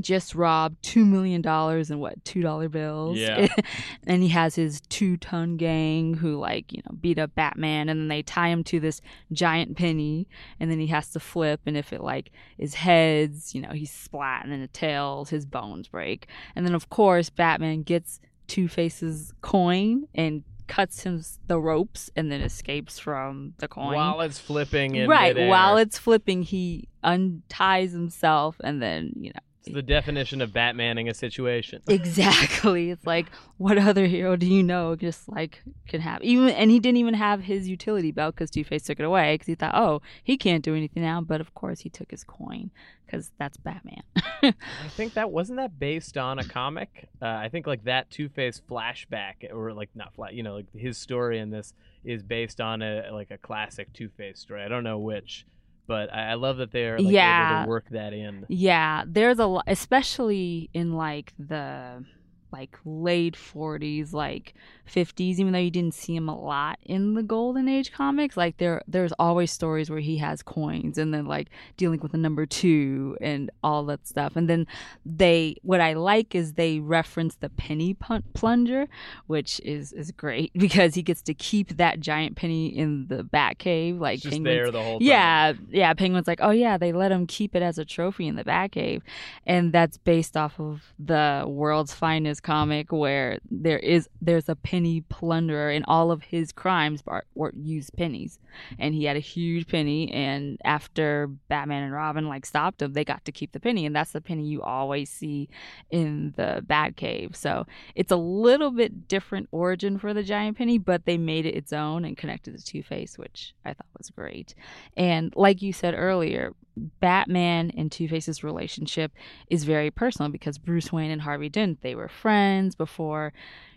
just 0.00 0.34
robbed 0.34 0.82
two 0.82 1.04
million 1.04 1.42
dollars 1.42 1.90
in 1.90 1.98
what 1.98 2.24
two 2.24 2.40
dollar 2.42 2.68
bills 2.68 3.16
Yeah. 3.18 3.48
and 4.06 4.22
he 4.22 4.28
has 4.28 4.54
his 4.54 4.80
two 4.88 5.16
ton 5.16 5.56
gang 5.56 6.14
who 6.14 6.36
like 6.36 6.72
you 6.72 6.82
know 6.84 6.96
beat 7.00 7.18
up 7.18 7.34
batman 7.34 7.88
and 7.88 8.00
then 8.00 8.08
they 8.08 8.22
tie 8.22 8.48
him 8.48 8.64
to 8.64 8.80
this 8.80 9.00
giant 9.32 9.76
penny 9.76 10.26
and 10.60 10.70
then 10.70 10.78
he 10.78 10.86
has 10.88 11.10
to 11.10 11.20
flip 11.20 11.60
and 11.66 11.76
if 11.76 11.92
it 11.92 12.00
like 12.02 12.30
is 12.58 12.74
heads 12.74 13.54
you 13.54 13.60
know 13.60 13.70
he's 13.72 13.90
splat 13.90 14.44
and 14.44 14.52
then 14.52 14.60
the 14.60 14.68
tails 14.68 15.30
his 15.30 15.44
bones 15.46 15.88
break 15.88 16.26
and 16.56 16.64
then 16.66 16.74
of 16.74 16.88
course 16.90 17.30
batman 17.30 17.82
gets 17.82 18.20
Two 18.46 18.66
Face's 18.66 19.34
coin 19.42 20.08
and 20.14 20.42
cuts 20.68 21.02
him 21.02 21.22
the 21.48 21.60
ropes 21.60 22.10
and 22.16 22.32
then 22.32 22.40
escapes 22.40 22.98
from 22.98 23.52
the 23.58 23.68
coin. 23.68 23.94
While 23.94 24.22
it's 24.22 24.38
flipping 24.38 24.94
in 24.96 25.06
right, 25.08 25.34
midair. 25.34 25.50
while 25.50 25.76
it's 25.76 25.98
flipping, 25.98 26.42
he 26.42 26.88
unties 27.04 27.92
himself 27.92 28.56
and 28.64 28.80
then 28.80 29.12
you 29.16 29.30
know 29.34 29.40
the 29.72 29.82
definition 29.82 30.40
of 30.40 30.50
Batmaning 30.50 31.08
a 31.08 31.14
situation. 31.14 31.82
exactly. 31.88 32.90
It's 32.90 33.06
like 33.06 33.26
what 33.56 33.78
other 33.78 34.06
hero 34.06 34.36
do 34.36 34.46
you 34.46 34.62
know 34.62 34.94
just 34.96 35.28
like 35.28 35.62
can 35.88 36.00
have 36.00 36.22
even 36.22 36.50
and 36.50 36.70
he 36.70 36.78
didn't 36.78 36.98
even 36.98 37.14
have 37.14 37.42
his 37.42 37.68
utility 37.68 38.10
belt 38.10 38.34
because 38.34 38.50
Two 38.50 38.64
Face 38.64 38.84
took 38.84 39.00
it 39.00 39.04
away 39.04 39.34
because 39.34 39.46
he 39.46 39.54
thought 39.54 39.74
oh 39.74 40.00
he 40.22 40.36
can't 40.36 40.64
do 40.64 40.74
anything 40.74 41.02
now, 41.02 41.20
but 41.20 41.40
of 41.40 41.54
course 41.54 41.80
he 41.80 41.90
took 41.90 42.10
his 42.10 42.24
coin 42.24 42.70
because 43.08 43.32
that's 43.38 43.56
Batman. 43.56 44.02
I 44.42 44.54
think 44.90 45.14
that 45.14 45.30
wasn't 45.30 45.58
that 45.58 45.78
based 45.78 46.18
on 46.18 46.38
a 46.38 46.44
comic. 46.44 47.08
Uh, 47.20 47.26
I 47.26 47.48
think 47.48 47.66
like 47.66 47.84
that 47.84 48.10
Two 48.10 48.28
Face 48.28 48.60
flashback, 48.70 49.52
or 49.52 49.72
like 49.72 49.90
not 49.94 50.14
flat, 50.14 50.34
you 50.34 50.42
know, 50.42 50.54
like 50.54 50.66
his 50.74 50.98
story 50.98 51.38
in 51.38 51.50
this 51.50 51.72
is 52.04 52.22
based 52.22 52.60
on 52.60 52.82
a 52.82 53.10
like 53.12 53.30
a 53.30 53.38
classic 53.38 53.92
Two 53.92 54.08
Face 54.10 54.40
story. 54.40 54.62
I 54.62 54.68
don't 54.68 54.84
know 54.84 54.98
which, 54.98 55.46
but 55.88 56.14
I, 56.14 56.30
I 56.30 56.34
love 56.34 56.58
that 56.58 56.70
they're 56.70 56.92
like, 56.98 57.00
able 57.00 57.10
Yeah. 57.12 57.62
to 57.64 57.68
work 57.68 57.86
that 57.90 58.12
in. 58.12 58.44
Yeah, 58.48 59.02
there's 59.06 59.40
a 59.40 59.46
lot, 59.46 59.64
especially 59.66 60.70
in 60.72 60.92
like 60.92 61.32
the 61.38 62.04
like 62.52 62.78
late 62.84 63.36
40s, 63.36 64.12
like 64.12 64.54
50s. 64.86 65.38
Even 65.38 65.52
though 65.52 65.58
you 65.58 65.70
didn't 65.70 65.94
see 65.94 66.16
him 66.16 66.28
a 66.28 66.38
lot 66.38 66.78
in 66.84 67.14
the 67.14 67.22
Golden 67.22 67.68
Age 67.68 67.92
comics, 67.92 68.36
like 68.36 68.56
there 68.58 68.82
there's 68.86 69.12
always 69.18 69.50
stories 69.52 69.90
where 69.90 70.00
he 70.00 70.18
has 70.18 70.42
coins 70.42 70.98
and 70.98 71.12
then 71.12 71.26
like 71.26 71.48
dealing 71.76 72.00
with 72.00 72.12
the 72.12 72.18
number 72.18 72.46
two 72.46 73.16
and 73.20 73.50
all 73.62 73.84
that 73.84 74.06
stuff. 74.06 74.36
And 74.36 74.48
then 74.48 74.66
they, 75.04 75.56
what 75.62 75.80
I 75.80 75.94
like 75.94 76.34
is 76.34 76.54
they 76.54 76.80
reference 76.80 77.36
the 77.36 77.50
penny 77.50 77.94
plunderer, 78.34 78.88
which 79.26 79.60
is 79.64 79.92
is 79.92 80.10
great 80.12 80.52
because 80.58 80.94
he 80.94 81.02
gets 81.02 81.22
to 81.22 81.34
keep 81.34 81.76
that 81.76 82.00
giant 82.00 82.36
penny 82.36 82.68
in 82.68 83.06
the 83.08 83.24
bat 83.24 83.58
cave 83.58 83.98
like 84.00 84.20
just 84.20 84.32
Penguin's 84.32 84.56
there 84.56 84.70
the 84.70 84.82
whole 84.82 84.98
time. 84.98 85.06
yeah, 85.06 85.52
yeah. 85.70 85.94
Penguin's 85.94 86.26
like, 86.26 86.40
oh 86.42 86.50
yeah, 86.50 86.78
they 86.78 86.92
let 86.92 87.12
him 87.12 87.26
keep 87.26 87.54
it 87.54 87.62
as 87.62 87.78
a 87.78 87.84
trophy 87.84 88.26
in 88.26 88.36
the 88.36 88.44
bat 88.44 88.72
cave." 88.72 89.02
and 89.46 89.72
that's 89.72 89.96
based 89.96 90.36
off 90.36 90.60
of 90.60 90.92
the 90.98 91.44
world's 91.46 91.92
finest 91.92 92.37
comic, 92.40 92.92
where 92.92 93.38
there 93.50 93.78
is 93.78 94.08
there's 94.20 94.48
a 94.48 94.56
penny 94.56 95.02
plunderer, 95.08 95.70
and 95.70 95.84
all 95.88 96.10
of 96.10 96.22
his 96.22 96.52
crimes 96.52 97.02
are, 97.06 97.24
were 97.34 97.52
used 97.54 97.92
pennies, 97.96 98.38
and 98.78 98.94
he 98.94 99.04
had 99.04 99.16
a 99.16 99.20
huge 99.20 99.66
penny, 99.68 100.10
and 100.12 100.58
after 100.64 101.28
Batman 101.48 101.84
and 101.84 101.92
Robin 101.92 102.28
like 102.28 102.46
stopped 102.46 102.82
him, 102.82 102.92
they 102.92 103.04
got 103.04 103.24
to 103.24 103.32
keep 103.32 103.52
the 103.52 103.60
penny, 103.60 103.86
and 103.86 103.94
that's 103.94 104.12
the 104.12 104.20
penny 104.20 104.44
you 104.44 104.62
always 104.62 105.10
see 105.10 105.48
in 105.90 106.34
the 106.36 106.64
Batcave. 106.66 107.36
So 107.36 107.66
it's 107.94 108.12
a 108.12 108.16
little 108.16 108.70
bit 108.70 109.08
different 109.08 109.48
origin 109.52 109.98
for 109.98 110.14
the 110.14 110.22
giant 110.22 110.58
penny, 110.58 110.78
but 110.78 111.04
they 111.04 111.18
made 111.18 111.46
it 111.46 111.54
its 111.54 111.72
own 111.72 112.04
and 112.04 112.16
connected 112.16 112.56
to 112.56 112.64
Two 112.64 112.82
Face, 112.82 113.18
which 113.18 113.54
I 113.64 113.70
thought 113.70 113.86
was 113.96 114.10
great. 114.10 114.54
And 114.96 115.32
like 115.36 115.62
you 115.62 115.72
said 115.72 115.94
earlier, 115.96 116.54
Batman 117.00 117.72
and 117.76 117.90
Two 117.90 118.08
Face's 118.08 118.44
relationship 118.44 119.12
is 119.48 119.64
very 119.64 119.90
personal 119.90 120.30
because 120.30 120.58
Bruce 120.58 120.92
Wayne 120.92 121.10
and 121.10 121.22
Harvey 121.22 121.48
Dent, 121.48 121.82
they 121.82 121.94
were 121.94 122.08
friends 122.08 122.27
before, 122.76 123.32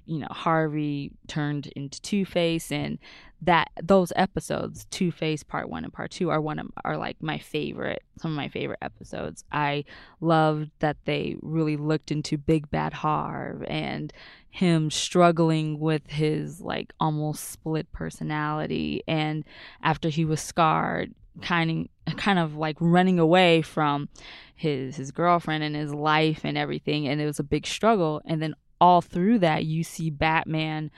you 0.06 0.20
know, 0.20 0.28
Harvey 0.30 1.12
turned 1.28 1.68
into 1.76 2.02
Two 2.02 2.26
Face 2.26 2.72
and 2.72 3.00
that 3.42 3.70
those 3.82 4.12
episodes, 4.16 4.86
Two 4.92 5.12
Face 5.12 5.44
Part 5.44 5.70
One 5.70 5.84
and 5.84 5.94
Part 5.94 6.12
Two, 6.12 6.30
are 6.30 6.42
one 6.42 6.60
of 6.60 6.68
are 6.84 6.98
like 6.98 7.22
my 7.22 7.38
favorite, 7.38 8.04
some 8.20 8.32
of 8.32 8.38
my 8.38 8.50
favorite 8.50 8.80
episodes. 8.82 9.44
I 9.52 9.86
loved 10.20 10.72
that 10.80 10.98
they 11.06 11.38
really 11.42 11.78
looked 11.78 12.12
into 12.12 12.38
Big 12.38 12.70
Bad 12.70 12.94
Harv 12.94 13.64
and 13.68 14.12
him 14.50 14.92
struggling 14.92 15.80
with 15.80 16.08
his 16.08 16.62
like 16.62 16.94
almost 17.00 17.50
split 17.52 17.92
personality 17.92 19.02
and 19.08 19.46
after 19.82 20.10
he 20.10 20.26
was 20.26 20.42
scarred 20.42 21.14
kind 21.42 21.72
of 21.72 21.91
kind 22.18 22.40
of 22.40 22.56
like 22.56 22.78
running 22.80 23.20
away 23.20 23.62
from 23.62 24.10
his 24.56 24.96
his 24.96 25.12
girlfriend 25.12 25.64
and 25.64 25.76
his 25.76 25.94
life 25.94 26.42
and 26.44 26.58
everything 26.58 27.08
and 27.08 27.20
it 27.20 27.26
was 27.26 27.40
a 27.40 27.44
big 27.44 27.66
struggle 27.66 28.22
and 28.26 28.42
then 28.42 28.54
all 28.80 29.02
through 29.02 29.40
that 29.40 29.66
you 29.66 29.84
see 29.84 30.10
Batman 30.10 30.92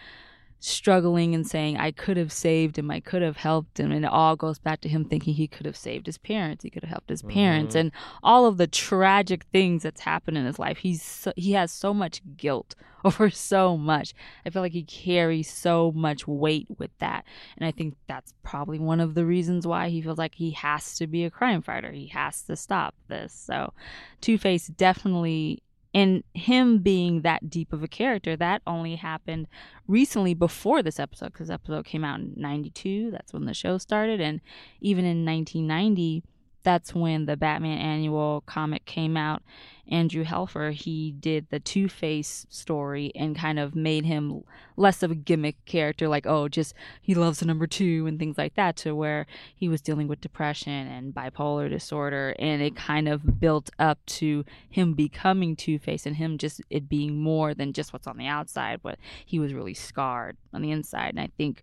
struggling 0.65 1.35
and 1.35 1.45
saying 1.45 1.75
I 1.77 1.91
could 1.91 2.15
have 2.15 2.31
saved 2.31 2.77
him 2.77 2.89
I 2.89 3.01
could 3.01 3.21
have 3.21 3.35
helped 3.35 3.79
him 3.81 3.91
and 3.91 4.05
it 4.05 4.11
all 4.11 4.37
goes 4.37 4.59
back 4.59 4.79
to 4.81 4.87
him 4.89 5.03
thinking 5.03 5.33
he 5.33 5.45
could 5.45 5.65
have 5.65 5.75
saved 5.75 6.05
his 6.05 6.17
parents 6.17 6.63
he 6.63 6.69
could 6.69 6.83
have 6.83 6.89
helped 6.89 7.09
his 7.09 7.21
parents 7.21 7.75
Mhm. 7.75 7.79
and 7.81 7.91
all 8.23 8.45
of 8.45 8.55
the 8.55 8.65
tragic 8.67 9.43
things 9.51 9.83
that's 9.83 9.99
happened 10.01 10.37
in 10.37 10.45
his 10.45 10.59
life 10.59 10.77
he's 10.77 11.01
so, 11.03 11.33
he 11.35 11.51
has 11.51 11.69
so 11.69 11.93
much 11.93 12.21
guilt 12.37 12.75
over 13.03 13.29
so 13.29 13.75
much 13.75 14.13
I 14.45 14.49
feel 14.51 14.61
like 14.61 14.71
he 14.71 14.83
carries 14.83 15.51
so 15.51 15.91
much 15.93 16.25
weight 16.25 16.67
with 16.77 16.97
that 16.99 17.25
and 17.57 17.67
I 17.67 17.71
think 17.71 17.95
that's 18.07 18.33
probably 18.41 18.79
one 18.79 19.01
of 19.01 19.15
the 19.15 19.25
reasons 19.25 19.67
why 19.67 19.89
he 19.89 20.01
feels 20.01 20.17
like 20.17 20.35
he 20.35 20.51
has 20.51 20.95
to 20.95 21.07
be 21.07 21.25
a 21.25 21.29
crime 21.29 21.61
fighter. 21.61 21.91
He 21.91 22.07
has 22.07 22.41
to 22.43 22.55
stop 22.55 22.95
this. 23.09 23.33
So, 23.33 23.73
Two 24.21 24.37
Face 24.37 24.67
definitely, 24.67 25.61
and 25.93 26.23
him 26.33 26.79
being 26.79 27.21
that 27.21 27.49
deep 27.49 27.71
of 27.71 27.83
a 27.83 27.87
character, 27.87 28.35
that 28.35 28.61
only 28.65 28.95
happened 28.95 29.47
recently 29.87 30.33
before 30.33 30.81
this 30.81 30.99
episode 30.99 31.33
because 31.33 31.51
episode 31.51 31.85
came 31.85 32.03
out 32.03 32.19
in 32.19 32.33
92. 32.35 33.11
That's 33.11 33.33
when 33.33 33.45
the 33.45 33.53
show 33.53 33.77
started. 33.77 34.19
And 34.19 34.41
even 34.81 35.05
in 35.05 35.25
1990, 35.25 36.23
that's 36.63 36.95
when 36.95 37.25
the 37.25 37.37
Batman 37.37 37.77
annual 37.77 38.43
comic 38.45 38.85
came 38.85 39.17
out. 39.17 39.43
Andrew 39.85 40.23
Helfer, 40.23 40.71
he 40.71 41.11
did 41.11 41.47
the 41.49 41.59
Two 41.59 41.89
Face 41.89 42.47
story 42.49 43.11
and 43.15 43.35
kind 43.35 43.59
of 43.59 43.75
made 43.75 44.05
him 44.05 44.43
less 44.77 45.03
of 45.03 45.11
a 45.11 45.15
gimmick 45.15 45.63
character, 45.65 46.07
like, 46.07 46.25
oh, 46.25 46.47
just 46.47 46.73
he 47.01 47.13
loves 47.13 47.39
the 47.39 47.45
number 47.45 47.67
two 47.67 48.07
and 48.07 48.17
things 48.17 48.37
like 48.37 48.55
that, 48.55 48.77
to 48.77 48.95
where 48.95 49.27
he 49.53 49.67
was 49.67 49.81
dealing 49.81 50.07
with 50.07 50.21
depression 50.21 50.71
and 50.71 51.13
bipolar 51.13 51.69
disorder. 51.69 52.33
And 52.39 52.61
it 52.61 52.77
kind 52.77 53.09
of 53.09 53.41
built 53.41 53.69
up 53.77 53.99
to 54.05 54.45
him 54.69 54.93
becoming 54.93 55.57
Two 55.57 55.77
Face 55.77 56.05
and 56.05 56.15
him 56.15 56.37
just 56.37 56.61
it 56.69 56.87
being 56.87 57.19
more 57.19 57.53
than 57.53 57.73
just 57.73 57.91
what's 57.91 58.07
on 58.07 58.17
the 58.17 58.27
outside, 58.27 58.79
but 58.81 58.97
he 59.25 59.37
was 59.37 59.53
really 59.53 59.73
scarred 59.73 60.37
on 60.53 60.61
the 60.61 60.71
inside. 60.71 61.09
And 61.09 61.19
I 61.19 61.29
think 61.37 61.61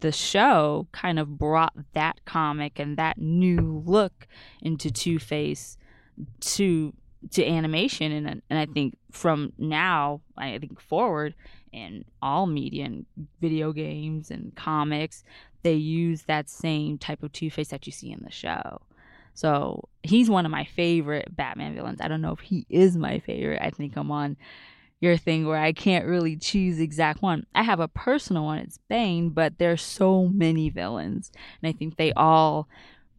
the 0.00 0.12
show 0.12 0.86
kind 0.92 1.18
of 1.18 1.38
brought 1.38 1.74
that 1.94 2.24
comic 2.24 2.78
and 2.78 2.96
that 2.96 3.18
new 3.18 3.82
look 3.86 4.26
into 4.62 4.90
Two 4.90 5.18
Face 5.18 5.76
to 6.40 6.92
to 7.30 7.44
animation 7.44 8.12
and 8.12 8.42
and 8.48 8.58
I 8.58 8.66
think 8.66 8.96
from 9.10 9.52
now 9.58 10.20
I 10.36 10.58
think 10.58 10.80
forward 10.80 11.34
in 11.72 12.04
all 12.22 12.46
media 12.46 12.84
and 12.84 13.06
video 13.40 13.72
games 13.72 14.30
and 14.30 14.54
comics 14.54 15.24
they 15.62 15.74
use 15.74 16.22
that 16.22 16.48
same 16.48 16.98
type 16.98 17.22
of 17.22 17.32
Two 17.32 17.50
Face 17.50 17.68
that 17.68 17.86
you 17.86 17.92
see 17.92 18.12
in 18.12 18.22
the 18.22 18.30
show. 18.30 18.80
So 19.34 19.88
he's 20.02 20.30
one 20.30 20.46
of 20.46 20.50
my 20.50 20.64
favorite 20.64 21.34
Batman 21.36 21.74
villains. 21.74 22.00
I 22.00 22.08
don't 22.08 22.20
know 22.20 22.32
if 22.32 22.40
he 22.40 22.66
is 22.68 22.96
my 22.96 23.20
favorite. 23.20 23.60
I 23.62 23.70
think 23.70 23.96
I'm 23.96 24.10
on 24.10 24.36
your 25.00 25.16
thing 25.16 25.46
where 25.46 25.58
I 25.58 25.72
can't 25.72 26.06
really 26.06 26.36
choose 26.36 26.80
exact 26.80 27.22
one. 27.22 27.46
I 27.54 27.62
have 27.62 27.80
a 27.80 27.88
personal 27.88 28.44
one, 28.44 28.58
it's 28.58 28.78
Bane, 28.88 29.30
but 29.30 29.58
there's 29.58 29.82
so 29.82 30.26
many 30.26 30.70
villains. 30.70 31.30
And 31.62 31.68
I 31.68 31.72
think 31.72 31.96
they 31.96 32.12
all 32.12 32.68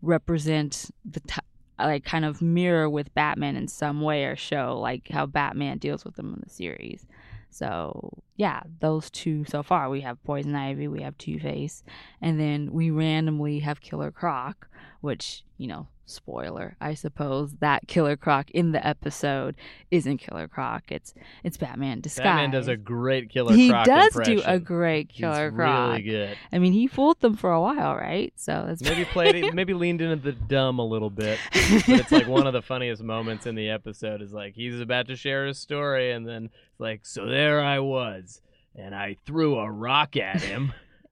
represent 0.01 0.91
the 1.05 1.21
t- 1.21 1.41
like 1.77 2.03
kind 2.03 2.25
of 2.25 2.41
mirror 2.41 2.89
with 2.89 3.13
Batman 3.13 3.55
in 3.55 3.67
some 3.67 4.01
way 4.01 4.25
or 4.25 4.35
show 4.35 4.77
like 4.79 5.07
how 5.09 5.25
Batman 5.25 5.77
deals 5.77 6.03
with 6.03 6.15
them 6.15 6.33
in 6.33 6.41
the 6.43 6.49
series. 6.49 7.05
So 7.49 8.21
yeah, 8.35 8.61
those 8.79 9.09
two 9.09 9.45
so 9.45 9.63
far. 9.63 9.89
We 9.89 10.01
have 10.01 10.23
Poison 10.23 10.55
Ivy, 10.55 10.87
we 10.87 11.01
have 11.01 11.17
Two 11.17 11.39
Face, 11.39 11.83
and 12.21 12.39
then 12.39 12.71
we 12.71 12.91
randomly 12.91 13.59
have 13.59 13.81
Killer 13.81 14.11
Croc, 14.11 14.68
which 15.01 15.43
you 15.59 15.67
know, 15.67 15.87
spoiler, 16.05 16.77
I 16.79 16.93
suppose 16.93 17.53
that 17.59 17.87
Killer 17.87 18.15
Croc 18.15 18.49
in 18.51 18.71
the 18.71 18.85
episode 18.85 19.55
isn't 19.91 20.17
Killer 20.17 20.47
Croc. 20.47 20.83
It's 20.89 21.13
it's 21.43 21.57
Batman 21.57 21.99
disguised. 21.99 22.23
Batman 22.23 22.51
does 22.51 22.69
a 22.69 22.77
great 22.77 23.29
Killer 23.29 23.53
he 23.53 23.69
Croc 23.69 23.85
He 23.85 23.91
does 23.91 24.19
do 24.23 24.41
a 24.45 24.57
great 24.57 25.09
Killer 25.09 25.49
He's 25.49 25.55
Croc. 25.57 25.89
Really 25.89 26.01
good. 26.03 26.37
I 26.51 26.59
mean, 26.59 26.71
he 26.71 26.87
fooled 26.87 27.19
them 27.19 27.35
for 27.35 27.51
a 27.51 27.61
while, 27.61 27.93
right? 27.95 28.33
So 28.37 28.63
that's 28.67 28.81
Maybe 28.81 29.03
played 29.03 29.35
it, 29.35 29.53
maybe 29.53 29.73
leaned 29.73 30.01
into 30.01 30.15
the 30.15 30.31
dumb 30.31 30.79
a 30.79 30.85
little 30.85 31.09
bit. 31.09 31.37
But 31.51 31.99
it's 31.99 32.11
like 32.11 32.27
one 32.27 32.47
of 32.47 32.53
the 32.53 32.61
funniest 32.61 33.03
moments 33.03 33.45
in 33.45 33.55
the 33.55 33.69
episode 33.69 34.21
is 34.21 34.31
like 34.31 34.55
he's 34.55 34.79
about 34.79 35.07
to 35.07 35.17
share 35.17 35.45
his 35.45 35.59
story 35.59 36.13
and 36.13 36.25
then 36.25 36.49
like, 36.79 37.05
so 37.05 37.25
there 37.25 37.61
I 37.61 37.79
was 37.79 38.41
and 38.75 38.95
I 38.95 39.17
threw 39.25 39.57
a 39.57 39.69
rock 39.69 40.15
at 40.15 40.41
him. 40.41 40.71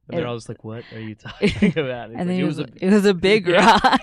And 0.10 0.18
they're 0.18 0.28
all 0.28 0.36
just 0.38 0.48
like, 0.50 0.64
"What 0.64 0.86
are 0.94 1.00
you 1.00 1.16
talking 1.16 1.78
about?" 1.78 2.12
and 2.12 2.20
then 2.20 2.28
like, 2.28 2.40
it 2.40 2.46
was, 2.46 2.60
a, 2.60 2.64
a, 2.64 2.68
it 2.82 2.90
was 2.92 3.06
a 3.06 3.14
big 3.14 3.48
rock. 3.48 4.02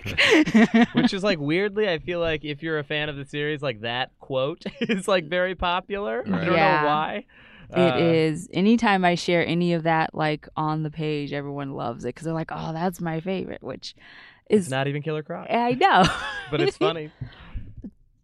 which 0.93 1.15
is 1.15 1.23
like 1.25 1.39
weirdly, 1.39 1.89
I 1.89 1.99
feel 1.99 2.21
like 2.21 2.45
if 2.45 2.63
you're 2.63 2.79
a 2.79 2.85
fan 2.85 3.09
of 3.09 3.17
the 3.17 3.25
series, 3.25 3.63
like 3.63 3.81
that 3.81 4.11
quote 4.21 4.65
is 4.81 5.09
like 5.09 5.25
very 5.29 5.55
popular. 5.55 6.23
I 6.27 6.45
don't 6.45 6.53
Yeah. 6.55 6.83
know 6.83 6.87
why. 6.89 7.25
It 7.71 7.97
Uh, 7.97 7.99
is. 7.99 8.49
Anytime 8.53 9.05
I 9.05 9.15
share 9.15 9.45
any 9.45 9.73
of 9.73 9.85
that, 9.85 10.15
like 10.15 10.47
on 10.57 10.83
the 10.83 10.91
page, 10.91 11.33
everyone 11.33 11.73
loves 11.73 12.05
it 12.05 12.09
because 12.09 12.25
they're 12.27 12.35
like, 12.35 12.51
"Oh, 12.53 12.73
that's 12.75 13.01
my 13.01 13.21
favorite," 13.21 13.63
which 13.63 13.97
is 14.51 14.69
not 14.69 14.87
even 14.87 15.01
Killer 15.03 15.23
Croc, 15.23 15.47
I 15.51 15.73
know, 15.73 16.05
but 16.51 16.61
it's 16.61 16.77
funny. 16.77 17.11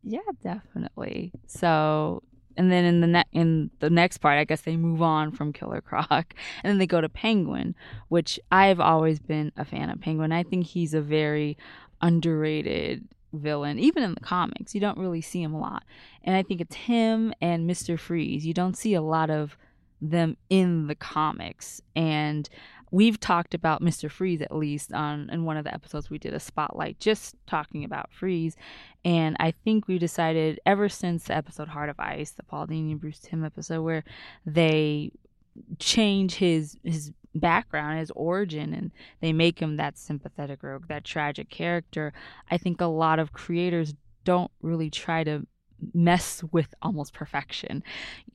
yeah, 0.02 0.18
definitely. 0.42 1.32
So 1.46 2.22
and 2.56 2.70
then 2.70 2.84
in 2.84 3.00
the 3.00 3.06
ne- 3.06 3.24
in 3.32 3.70
the 3.78 3.90
next 3.90 4.18
part, 4.18 4.38
I 4.38 4.44
guess 4.44 4.62
they 4.62 4.76
move 4.76 5.02
on 5.02 5.32
from 5.32 5.52
Killer 5.52 5.80
Croc, 5.80 6.34
and 6.62 6.70
then 6.70 6.78
they 6.78 6.86
go 6.86 7.00
to 7.00 7.08
Penguin, 7.08 7.74
which 8.08 8.38
I've 8.50 8.80
always 8.80 9.18
been 9.18 9.52
a 9.56 9.64
fan 9.64 9.90
of 9.90 10.00
Penguin. 10.00 10.32
I 10.32 10.42
think 10.42 10.66
he's 10.66 10.94
a 10.94 11.00
very 11.00 11.56
underrated 12.00 13.06
villain, 13.32 13.78
even 13.78 14.02
in 14.02 14.14
the 14.14 14.20
comics. 14.20 14.74
You 14.74 14.80
don't 14.80 14.98
really 14.98 15.20
see 15.20 15.42
him 15.42 15.54
a 15.54 15.60
lot, 15.60 15.84
and 16.24 16.34
I 16.34 16.42
think 16.42 16.60
it's 16.60 16.76
him 16.76 17.32
and 17.40 17.66
Mister 17.66 17.96
Freeze. 17.96 18.44
You 18.44 18.54
don't 18.54 18.76
see 18.76 18.94
a 18.94 19.02
lot 19.02 19.30
of 19.30 19.56
them 20.00 20.36
in 20.48 20.86
the 20.86 20.94
comics, 20.94 21.80
and 21.94 22.48
we've 22.90 23.20
talked 23.20 23.54
about 23.54 23.82
Mr. 23.82 24.10
Freeze 24.10 24.42
at 24.42 24.54
least 24.54 24.92
on 24.92 25.30
in 25.30 25.44
one 25.44 25.56
of 25.56 25.64
the 25.64 25.74
episodes 25.74 26.10
we 26.10 26.18
did 26.18 26.34
a 26.34 26.40
spotlight 26.40 26.98
just 26.98 27.36
talking 27.46 27.84
about 27.84 28.12
Freeze. 28.12 28.56
And 29.04 29.36
I 29.40 29.52
think 29.52 29.86
we 29.86 29.98
decided 29.98 30.60
ever 30.66 30.88
since 30.88 31.24
the 31.24 31.36
episode 31.36 31.68
Heart 31.68 31.90
of 31.90 32.00
Ice, 32.00 32.32
the 32.32 32.42
Paul 32.42 32.66
Dini 32.66 32.92
and 32.92 33.00
Bruce 33.00 33.20
Timm 33.20 33.44
episode 33.44 33.82
where 33.82 34.04
they 34.44 35.12
change 35.78 36.34
his 36.34 36.76
his 36.84 37.12
background, 37.34 37.98
his 38.00 38.10
origin, 38.12 38.74
and 38.74 38.90
they 39.20 39.32
make 39.32 39.60
him 39.60 39.76
that 39.76 39.98
sympathetic 39.98 40.62
rogue, 40.62 40.88
that 40.88 41.04
tragic 41.04 41.48
character. 41.48 42.12
I 42.50 42.58
think 42.58 42.80
a 42.80 42.86
lot 42.86 43.18
of 43.18 43.32
creators 43.32 43.94
don't 44.24 44.50
really 44.60 44.90
try 44.90 45.24
to 45.24 45.46
mess 45.94 46.42
with 46.52 46.74
almost 46.82 47.12
perfection. 47.12 47.82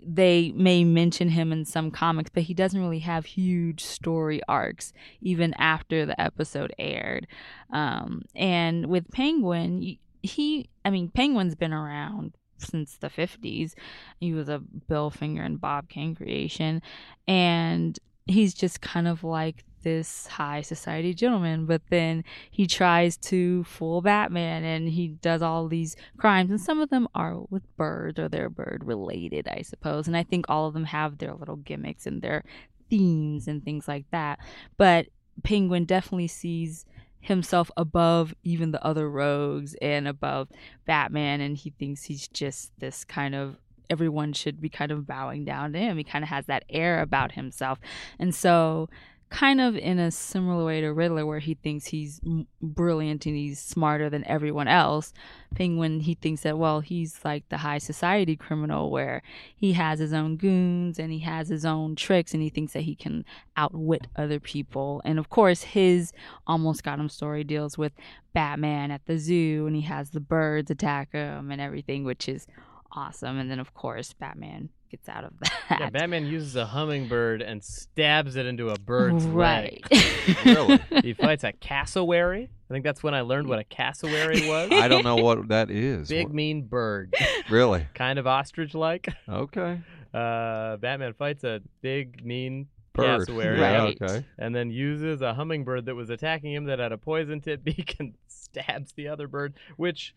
They 0.01 0.51
may 0.55 0.83
mention 0.83 1.29
him 1.29 1.51
in 1.51 1.65
some 1.65 1.91
comics, 1.91 2.29
but 2.33 2.43
he 2.43 2.53
doesn't 2.53 2.79
really 2.79 2.99
have 2.99 3.25
huge 3.25 3.83
story 3.83 4.41
arcs 4.47 4.93
even 5.21 5.53
after 5.55 6.05
the 6.05 6.19
episode 6.19 6.73
aired. 6.79 7.27
Um, 7.71 8.23
and 8.35 8.87
with 8.87 9.11
Penguin, 9.11 9.97
he, 10.21 10.69
I 10.83 10.89
mean, 10.89 11.09
Penguin's 11.09 11.55
been 11.55 11.73
around 11.73 12.35
since 12.57 12.97
the 12.97 13.09
50s. 13.09 13.73
He 14.19 14.33
was 14.33 14.49
a 14.49 14.59
Bill 14.87 15.09
Finger 15.09 15.41
and 15.41 15.59
Bob 15.59 15.89
Kane 15.89 16.15
creation. 16.15 16.81
And 17.27 17.99
he's 18.25 18.53
just 18.53 18.81
kind 18.81 19.07
of 19.07 19.23
like 19.23 19.64
this 19.86 20.27
high 20.27 20.61
society 20.61 21.13
gentleman, 21.13 21.65
but 21.65 21.83
then 21.89 22.25
he 22.51 22.67
tries 22.67 23.15
to 23.15 23.63
fool 23.63 24.01
Batman 24.01 24.65
and 24.65 24.89
he 24.89 25.09
does 25.09 25.41
all 25.41 25.69
these 25.69 25.95
crimes, 26.17 26.49
and 26.49 26.59
some 26.59 26.81
of 26.81 26.89
them 26.89 27.07
are 27.15 27.38
with 27.49 27.63
birds 27.77 28.19
or 28.19 28.27
they're 28.27 28.49
bird 28.49 28.83
related, 28.83 29.47
I 29.47 29.61
suppose. 29.61 30.07
And 30.07 30.17
I 30.17 30.23
think 30.23 30.47
all 30.49 30.67
of 30.67 30.73
them 30.73 30.86
have 30.86 31.19
their 31.19 31.36
little 31.36 31.55
gimmicks 31.55 32.05
and 32.05 32.21
their 32.21 32.43
themes 32.89 33.47
and 33.47 33.63
things 33.63 33.88
like 33.88 34.05
that. 34.11 34.39
But 34.75 35.07
Penguin 35.43 35.86
definitely 35.86 36.27
sees 36.27 36.86
himself 37.21 37.69
above 37.77 38.33
even 38.43 38.71
the 38.71 38.83
other 38.83 39.09
rogues 39.09 39.75
and 39.81 40.07
above 40.07 40.49
Batman, 40.86 41.41
and 41.41 41.55
he 41.55 41.69
thinks 41.69 42.03
he's 42.03 42.27
just 42.27 42.71
this 42.79 43.05
kind 43.05 43.36
of 43.36 43.57
everyone 43.89 44.33
should 44.33 44.59
be 44.59 44.69
kind 44.69 44.91
of 44.91 45.05
bowing 45.05 45.45
down 45.45 45.73
to 45.73 45.79
him. 45.79 45.97
He 45.97 46.03
kind 46.03 46.23
of 46.23 46.29
has 46.29 46.47
that 46.47 46.63
air 46.69 47.01
about 47.01 47.33
himself. 47.33 47.79
And 48.19 48.33
so 48.33 48.89
kind 49.36 49.59
of 49.59 49.75
in 49.75 49.99
a 49.99 50.09
similar 50.09 50.63
way 50.63 50.79
to 50.79 50.93
Riddler, 50.93 51.25
where 51.25 51.39
he 51.39 51.55
thinks 51.55 51.88
he's 51.88 52.21
brilliant 52.61 53.25
and 53.25 53.36
he's 53.36 53.59
smarter 53.59 54.09
than 54.09 54.25
everyone 54.25 54.69
else. 54.69 55.11
Penguin, 55.53 55.99
he 55.99 56.13
thinks 56.15 56.43
that, 56.43 56.57
well, 56.57 56.79
he's 56.79 57.19
like 57.25 57.43
the 57.49 57.57
high 57.57 57.79
society 57.79 58.38
criminal 58.38 58.89
where 58.89 59.21
he 59.53 59.73
has 59.73 59.99
his 59.99 60.13
own 60.13 60.38
goons 60.38 60.97
and 60.97 61.11
he 61.11 61.19
has 61.19 61.49
his 61.49 61.65
own 61.65 61.97
tricks 61.97 62.33
and 62.33 62.41
he 62.41 62.49
thinks 62.49 62.71
that 62.71 62.83
he 62.83 62.95
can 62.95 63.25
outwit 63.57 64.07
other 64.15 64.39
people. 64.39 65.01
And 65.03 65.19
of 65.19 65.29
course, 65.29 65.63
his 65.63 66.13
almost 66.47 66.86
got 66.86 66.99
him 66.99 67.09
story 67.09 67.43
deals 67.43 67.77
with 67.77 67.91
Batman 68.33 68.89
at 68.89 69.05
the 69.05 69.17
zoo 69.17 69.67
and 69.67 69.75
he 69.75 69.81
has 69.81 70.11
the 70.11 70.21
birds 70.21 70.71
attack 70.71 71.11
him 71.11 71.51
and 71.51 71.59
everything, 71.59 72.05
which 72.05 72.29
is 72.29 72.47
awesome. 72.93 73.38
And 73.38 73.51
then, 73.51 73.59
of 73.59 73.73
course, 73.73 74.13
Batman 74.13 74.69
gets 74.97 75.09
out 75.09 75.23
of 75.25 75.33
that. 75.39 75.77
Yeah, 75.79 75.89
Batman 75.89 76.25
uses 76.25 76.55
a 76.55 76.65
hummingbird 76.65 77.41
and 77.41 77.63
stabs 77.63 78.35
it 78.35 78.45
into 78.45 78.69
a 78.69 78.79
bird's 78.79 79.25
right. 79.25 79.83
leg. 79.91 80.05
really? 80.45 80.79
He 81.03 81.13
fights 81.13 81.43
a 81.43 81.51
cassowary. 81.51 82.49
I 82.69 82.73
think 82.73 82.83
that's 82.83 83.03
when 83.03 83.13
I 83.13 83.21
learned 83.21 83.47
what 83.47 83.59
a 83.59 83.63
cassowary 83.63 84.47
was. 84.47 84.71
I 84.71 84.87
don't 84.87 85.03
know 85.03 85.17
what 85.17 85.49
that 85.49 85.69
is. 85.69 86.09
Big 86.09 86.27
What- 86.27 86.35
mean 86.35 86.63
bird, 86.63 87.13
really? 87.49 87.85
kind 87.93 88.17
of 88.19 88.25
ostrich-like. 88.25 89.07
Okay. 89.29 89.81
Uh, 90.13 90.77
Batman 90.77 91.13
fights 91.13 91.43
a 91.43 91.61
big 91.81 92.25
mean 92.25 92.67
Bird. 92.93 93.19
cassowary, 93.19 93.59
Yeah, 93.59 93.91
Okay. 94.01 94.25
and 94.39 94.55
then 94.55 94.69
uses 94.71 95.21
a 95.21 95.33
hummingbird 95.33 95.85
that 95.85 95.95
was 95.95 96.09
attacking 96.09 96.53
him 96.53 96.65
that 96.65 96.79
had 96.79 96.91
a 96.93 96.97
poison 96.97 97.41
tip 97.41 97.63
beak 97.63 97.97
and 97.99 98.13
stabs 98.27 98.93
the 98.93 99.09
other 99.09 99.27
bird, 99.27 99.53
which 99.75 100.15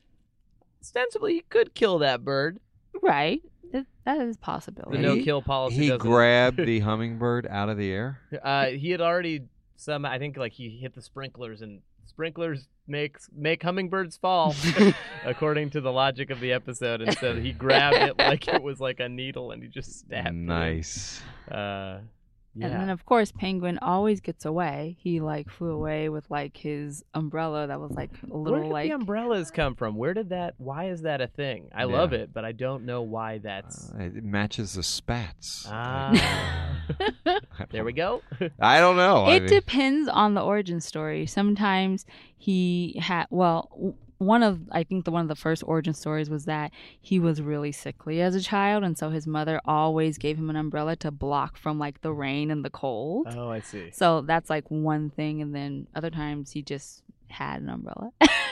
ostensibly 0.81 1.35
he 1.35 1.41
could 1.51 1.75
kill 1.75 1.99
that 1.99 2.25
bird. 2.25 2.61
Right. 3.03 3.41
That- 3.73 3.87
that 4.05 4.19
is 4.21 4.37
a 4.37 4.39
The 4.39 4.43
possibility. 4.43 4.97
He- 4.99 5.03
no-kill 5.03 5.43
policy. 5.43 5.77
He 5.77 5.89
doesn't- 5.89 5.99
grabbed 6.01 6.57
the 6.65 6.81
hummingbird 6.81 7.47
out 7.47 7.69
of 7.69 7.77
the 7.77 7.91
air. 7.91 8.21
Uh, 8.43 8.67
he 8.67 8.91
had 8.91 9.01
already 9.01 9.43
some. 9.77 10.05
I 10.05 10.19
think 10.19 10.37
like 10.37 10.53
he 10.53 10.71
hit 10.81 10.95
the 10.95 11.03
sprinklers, 11.03 11.61
and 11.63 11.81
sprinklers 12.07 12.67
makes 12.87 13.29
make 13.37 13.63
hummingbirds 13.63 14.17
fall, 14.17 14.55
according 15.27 15.71
to 15.71 15.81
the 15.83 15.93
logic 15.93 16.31
of 16.31 16.41
the 16.41 16.53
episode. 16.53 17.03
And 17.03 17.17
so 17.19 17.35
he 17.37 17.53
grabbed 17.53 17.97
it 17.97 18.19
like 18.19 18.49
it 18.49 18.63
was 18.63 18.81
like 18.81 18.99
a 19.01 19.09
needle, 19.09 19.51
and 19.53 19.63
he 19.63 19.69
just 19.69 19.99
stabbed. 20.01 20.29
it. 20.29 20.33
Nice. 20.33 21.21
Uh, 21.51 21.99
yeah. 22.59 22.67
And 22.67 22.75
then 22.81 22.89
of 22.91 23.05
course 23.07 23.33
Penguin 23.33 23.79
always 23.81 24.21
gets 24.21 24.45
away. 24.45 24.97
He 25.01 25.21
like 25.21 25.49
flew 25.51 25.71
away 25.71 26.09
with 26.09 26.29
like 26.31 26.57
his 26.57 27.05
umbrella 27.15 27.67
that 27.67 27.81
was 27.81 27.93
like 27.93 28.11
a 28.23 28.27
Where 28.37 28.43
little 28.43 28.63
did 28.65 28.73
like 28.73 28.89
the 28.89 28.95
umbrellas 28.95 29.51
come 29.51 29.75
from? 29.75 29.97
Where 29.97 30.15
did 30.15 30.31
that? 30.31 30.55
Why 30.59 30.89
is 30.91 31.03
that 31.03 31.21
a 31.21 31.27
thing? 31.29 31.69
I 31.75 31.81
Yeah. 31.81 31.97
love 31.97 32.13
it, 32.13 32.33
but 32.35 32.45
I 32.45 32.53
don't 32.53 32.85
know 32.85 33.03
why 33.03 33.39
that's. 33.39 33.91
Uh, 33.93 34.03
it 34.05 34.25
matches 34.25 34.75
the 34.75 34.83
spats. 34.83 35.67
Ah. 35.71 36.75
There 37.71 37.85
we 37.85 37.93
go. 37.93 38.23
I 38.61 38.81
don't 38.81 38.97
know. 38.97 39.25
I 39.25 39.35
it 39.35 39.43
mean, 39.43 39.51
depends 39.51 40.09
on 40.09 40.35
the 40.35 40.41
origin 40.41 40.81
story. 40.81 41.27
Sometimes 41.27 42.07
he 42.37 42.99
had 43.01 43.27
well 43.31 43.69
w- 43.75 43.95
one 44.19 44.43
of 44.43 44.61
I 44.71 44.83
think 44.83 45.05
the 45.05 45.11
one 45.11 45.23
of 45.23 45.29
the 45.29 45.37
first 45.37 45.63
origin 45.67 45.95
stories 45.95 46.29
was 46.29 46.45
that 46.45 46.73
he 47.01 47.19
was 47.19 47.41
really 47.41 47.73
sickly 47.73 48.21
as 48.21 48.35
a 48.35 48.41
child 48.41 48.83
and 48.83 48.99
so 48.99 49.11
his 49.11 49.27
mother 49.27 49.61
always 49.65 50.19
gave 50.19 50.37
him 50.37 50.51
an 50.51 50.57
umbrella 50.57 50.97
to 50.97 51.11
block 51.11 51.57
from 51.57 51.79
like 51.79 52.01
the 52.01 52.13
rain 52.13 52.51
and 52.51 52.65
the 52.65 52.71
cold. 52.71 53.29
oh, 53.31 53.49
I 53.49 53.61
see. 53.61 53.91
So 53.93 54.23
that's 54.23 54.51
like 54.51 54.69
one 54.71 55.11
thing, 55.11 55.41
and 55.41 55.55
then 55.55 55.87
other 55.95 56.11
times 56.11 56.53
he 56.53 56.63
just 56.63 57.03
had 57.31 57.61
an 57.61 57.69
umbrella. 57.69 58.11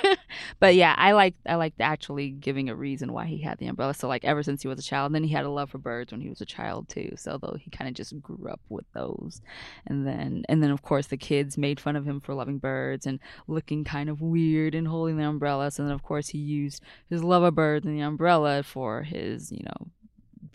but 0.61 0.75
yeah, 0.75 0.95
I 0.97 1.13
like 1.13 1.35
I 1.47 1.57
liked 1.57 1.81
actually 1.81 2.31
giving 2.31 2.69
a 2.69 2.75
reason 2.75 3.13
why 3.13 3.27
he 3.27 3.41
had 3.41 3.59
the 3.59 3.67
umbrella. 3.67 3.95
So 3.95 4.09
like 4.09 4.25
ever 4.25 4.43
since 4.43 4.63
he 4.63 4.69
was 4.69 4.79
a 4.79 4.83
child, 4.83 5.15
then 5.15 5.25
he 5.25 5.33
had 5.33 5.45
a 5.45 5.51
love 5.51 5.71
for 5.71 5.79
birds 5.79 6.13
when 6.13 6.21
he 6.21 6.29
was 6.29 6.41
a 6.41 6.47
child 6.47 6.89
too. 6.89 7.13
So 7.17 7.39
though 7.41 7.57
he 7.61 7.71
kind 7.71 7.89
of 7.89 7.95
just 7.95 8.21
grew 8.21 8.49
up 8.49 8.61
with 8.69 8.87
those, 8.93 9.41
and 9.87 10.07
then 10.07 10.45
and 10.49 10.63
then 10.63 10.71
of 10.71 10.83
course 10.83 11.07
the 11.07 11.17
kids 11.17 11.59
made 11.59 11.81
fun 11.81 11.97
of 11.97 12.07
him 12.07 12.21
for 12.21 12.35
loving 12.35 12.59
birds 12.59 13.07
and 13.07 13.21
looking 13.47 13.85
kind 13.85 14.09
of 14.09 14.21
weird 14.21 14.75
and 14.75 14.89
holding 14.89 15.17
the 15.17 15.25
umbrella. 15.25 15.71
So 15.71 15.83
then 15.83 15.93
of 15.93 16.03
course 16.03 16.29
he 16.29 16.39
used 16.39 16.83
his 17.09 17.25
love 17.25 17.43
of 17.43 17.55
birds 17.55 17.87
and 17.87 17.97
the 17.97 18.03
umbrella 18.03 18.63
for 18.63 19.03
his 19.03 19.53
you 19.53 19.65
know 19.65 19.91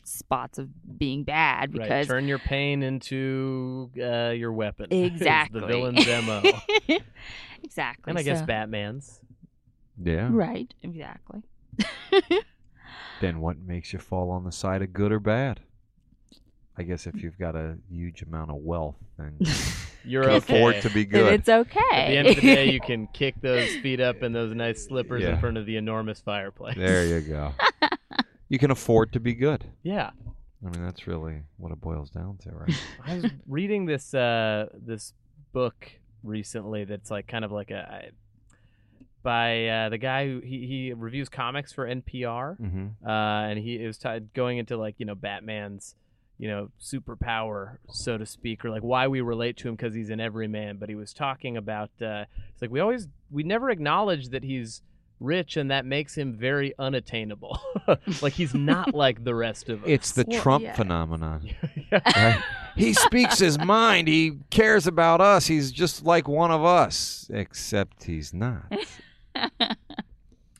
spots 0.03 0.57
of 0.57 0.69
being 0.97 1.23
bad 1.23 1.73
Right. 1.77 1.83
because 1.83 2.07
Turn 2.07 2.27
your 2.27 2.39
pain 2.39 2.83
into 2.83 3.89
uh, 4.01 4.29
your 4.29 4.51
weapon. 4.53 4.87
Exactly. 4.91 5.59
the 5.61 5.67
villain's 5.67 6.05
mo. 6.07 6.41
exactly. 7.63 8.09
and 8.09 8.17
I 8.17 8.23
guess 8.23 8.41
Batman's. 8.41 9.19
yeah. 10.01 10.29
Right, 10.31 10.73
exactly. 10.81 11.41
Then 13.21 13.39
what 13.39 13.59
makes 13.59 13.93
you 13.93 13.99
fall 13.99 14.31
on 14.31 14.43
the 14.45 14.51
side 14.51 14.81
of 14.81 14.93
good 14.93 15.11
or 15.11 15.19
bad? 15.19 15.59
I 16.75 16.83
guess 16.83 17.05
if 17.05 17.21
you've 17.21 17.37
got 17.37 17.55
a 17.55 17.77
huge 17.89 18.23
amount 18.23 18.49
of 18.49 18.55
wealth, 18.57 18.95
then 19.17 19.35
you 19.39 19.51
You're 20.03 20.23
can 20.23 20.31
okay. 20.31 20.57
afford 20.57 20.81
to 20.81 20.89
be 20.89 21.03
Then 21.03 21.21
good. 21.25 21.33
it's 21.33 21.49
okay. 21.49 21.79
At 21.91 22.07
the 22.07 22.17
end 22.17 22.27
of 22.29 22.35
the 22.37 22.41
day, 22.41 22.71
you 22.71 22.79
can 22.79 23.07
kick 23.13 23.35
those 23.41 23.69
feet 23.77 23.99
up 23.99 24.23
in 24.23 24.33
those 24.33 24.55
nice 24.55 24.85
slippers 24.85 25.23
in 25.23 25.39
front 25.39 25.57
of 25.57 25.67
the 25.67 25.77
enormous 25.77 26.19
fireplace. 26.21 26.75
There 26.77 27.05
you 27.05 27.21
go. 27.21 27.53
You 28.51 28.59
can 28.59 28.69
afford 28.69 29.13
to 29.13 29.19
be 29.21 29.33
good. 29.33 29.63
Yeah, 29.81 30.09
I 30.61 30.69
mean, 30.69 30.83
that's 30.83 31.07
really 31.07 31.43
what 31.55 31.71
it 31.71 31.79
boils 31.79 32.09
down 32.09 32.37
to, 32.43 32.51
right? 32.51 32.83
I 33.05 33.15
was 33.15 33.31
reading 33.47 33.85
this 33.85 34.13
uh, 34.13 34.67
this 34.73 35.13
book 35.53 35.89
recently 36.21 36.83
that's 36.83 37.09
like 37.09 37.27
kind 37.27 37.45
of 37.45 37.53
like 37.53 37.71
a 37.71 37.89
I- 37.89 38.09
by 39.23 39.67
uh, 39.67 39.89
the 39.89 39.99
guy 39.99 40.25
who 40.25 40.41
he, 40.41 40.65
he 40.65 40.93
reviews 40.93 41.29
comics 41.29 41.71
for 41.71 41.87
NPR, 41.87 42.59
mm-hmm. 42.59 42.87
uh, 43.07 43.47
and 43.47 43.57
he 43.57 43.81
it 43.81 43.87
was 43.87 43.97
t- 43.97 44.19
going 44.33 44.57
into 44.57 44.75
like 44.75 44.95
you 44.97 45.05
know 45.05 45.15
Batman's 45.15 45.95
you 46.37 46.49
know 46.49 46.71
superpower 46.81 47.77
so 47.87 48.17
to 48.17 48.25
speak, 48.25 48.65
or 48.65 48.69
like 48.69 48.83
why 48.83 49.07
we 49.07 49.21
relate 49.21 49.55
to 49.57 49.69
him 49.69 49.75
because 49.75 49.93
he's 49.93 50.09
an 50.09 50.19
everyman. 50.19 50.75
But 50.75 50.89
he 50.89 50.95
was 50.95 51.13
talking 51.13 51.55
about 51.55 51.91
uh, 52.01 52.25
it's 52.51 52.61
like 52.61 52.71
we 52.71 52.81
always 52.81 53.07
we 53.29 53.43
never 53.43 53.69
acknowledge 53.69 54.27
that 54.29 54.43
he's 54.43 54.81
rich 55.21 55.55
and 55.55 55.71
that 55.71 55.85
makes 55.85 56.15
him 56.17 56.33
very 56.33 56.73
unattainable. 56.79 57.59
like 58.21 58.33
he's 58.33 58.53
not 58.53 58.93
like 58.95 59.23
the 59.23 59.33
rest 59.35 59.69
of 59.69 59.83
us. 59.83 59.89
It's 59.89 60.11
the 60.11 60.25
Well, 60.27 60.41
Trump 60.41 60.63
yeah. 60.65 60.73
phenomenon. 60.75 61.49
Yeah. 61.91 61.99
Right? 62.33 62.43
he 62.77 62.93
speaks 62.93 63.37
his 63.39 63.59
mind. 63.59 64.07
He 64.07 64.37
cares 64.49 64.87
about 64.87 65.19
us. 65.19 65.45
He's 65.47 65.71
just 65.73 66.05
like 66.05 66.27
one 66.27 66.51
of 66.51 66.63
us, 66.63 67.29
except 67.33 68.03
he's 68.05 68.33
not. 68.33 68.63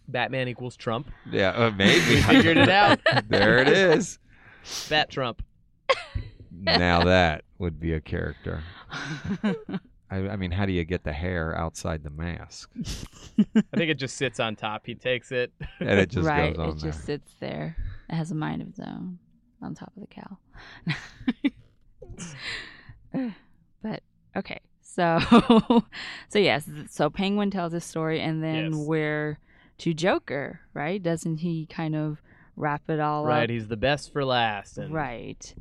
Batman 0.10 0.50
equals 0.50 0.76
Trump. 0.76 1.10
Yeah, 1.32 1.50
uh, 1.52 1.72
maybe. 1.72 2.16
We 2.16 2.22
figured 2.22 2.58
it 2.58 2.68
out. 2.70 3.00
there 3.30 3.60
it 3.60 3.70
is. 3.70 4.20
Bat 4.90 5.10
Trump. 5.10 5.42
Now 6.52 7.04
that 7.06 7.46
would 7.60 7.80
be 7.80 7.94
a 7.94 8.02
character. 8.02 8.62
I, 10.12 10.18
I 10.30 10.36
mean, 10.36 10.52
how 10.52 10.66
do 10.66 10.74
you 10.74 10.84
get 10.84 11.04
the 11.06 11.14
hair 11.14 11.58
outside 11.58 12.04
the 12.04 12.10
mask? 12.10 12.70
I 13.40 13.78
think 13.78 13.90
it 13.90 13.98
just 13.98 14.18
sits 14.18 14.40
on 14.42 14.56
top. 14.58 14.86
He 14.86 14.94
takes 14.94 15.32
it. 15.32 15.54
And 15.80 15.90
it 16.00 16.10
just 16.10 16.28
right, 16.28 16.54
goes 16.56 16.60
on 16.60 16.70
it 16.70 16.78
just 16.78 17.06
sits 17.06 17.32
there. 17.40 17.78
It 18.10 18.16
has 18.16 18.30
a 18.32 18.36
mind 18.36 18.62
of 18.62 18.68
its 18.70 18.80
own 18.80 19.18
on 19.62 19.74
top 19.74 19.94
of 19.96 20.02
the 20.02 20.08
cowl. 20.08 20.40
but 23.82 24.04
okay, 24.36 24.60
so 24.82 25.20
so 26.30 26.40
yes, 26.40 26.70
so 26.90 27.10
Penguin 27.10 27.50
tells 27.52 27.74
his 27.74 27.84
story, 27.86 28.20
and 28.22 28.44
then 28.44 28.72
Yes. 28.72 28.86
we're 28.86 29.40
to 29.80 29.94
Joker, 29.94 30.60
right? 30.74 31.02
Doesn't 31.02 31.38
he 31.38 31.66
kind 31.68 31.96
of 31.96 32.22
wrap 32.56 32.82
it 32.90 33.00
all 33.00 33.26
Right. 33.26 33.32
up? 33.34 33.40
Right, 33.42 33.50
He's 33.50 33.68
the 33.68 33.78
best 33.78 34.12
for 34.14 34.24
last. 34.26 34.78
And 34.78 34.94
Right. 34.94 35.54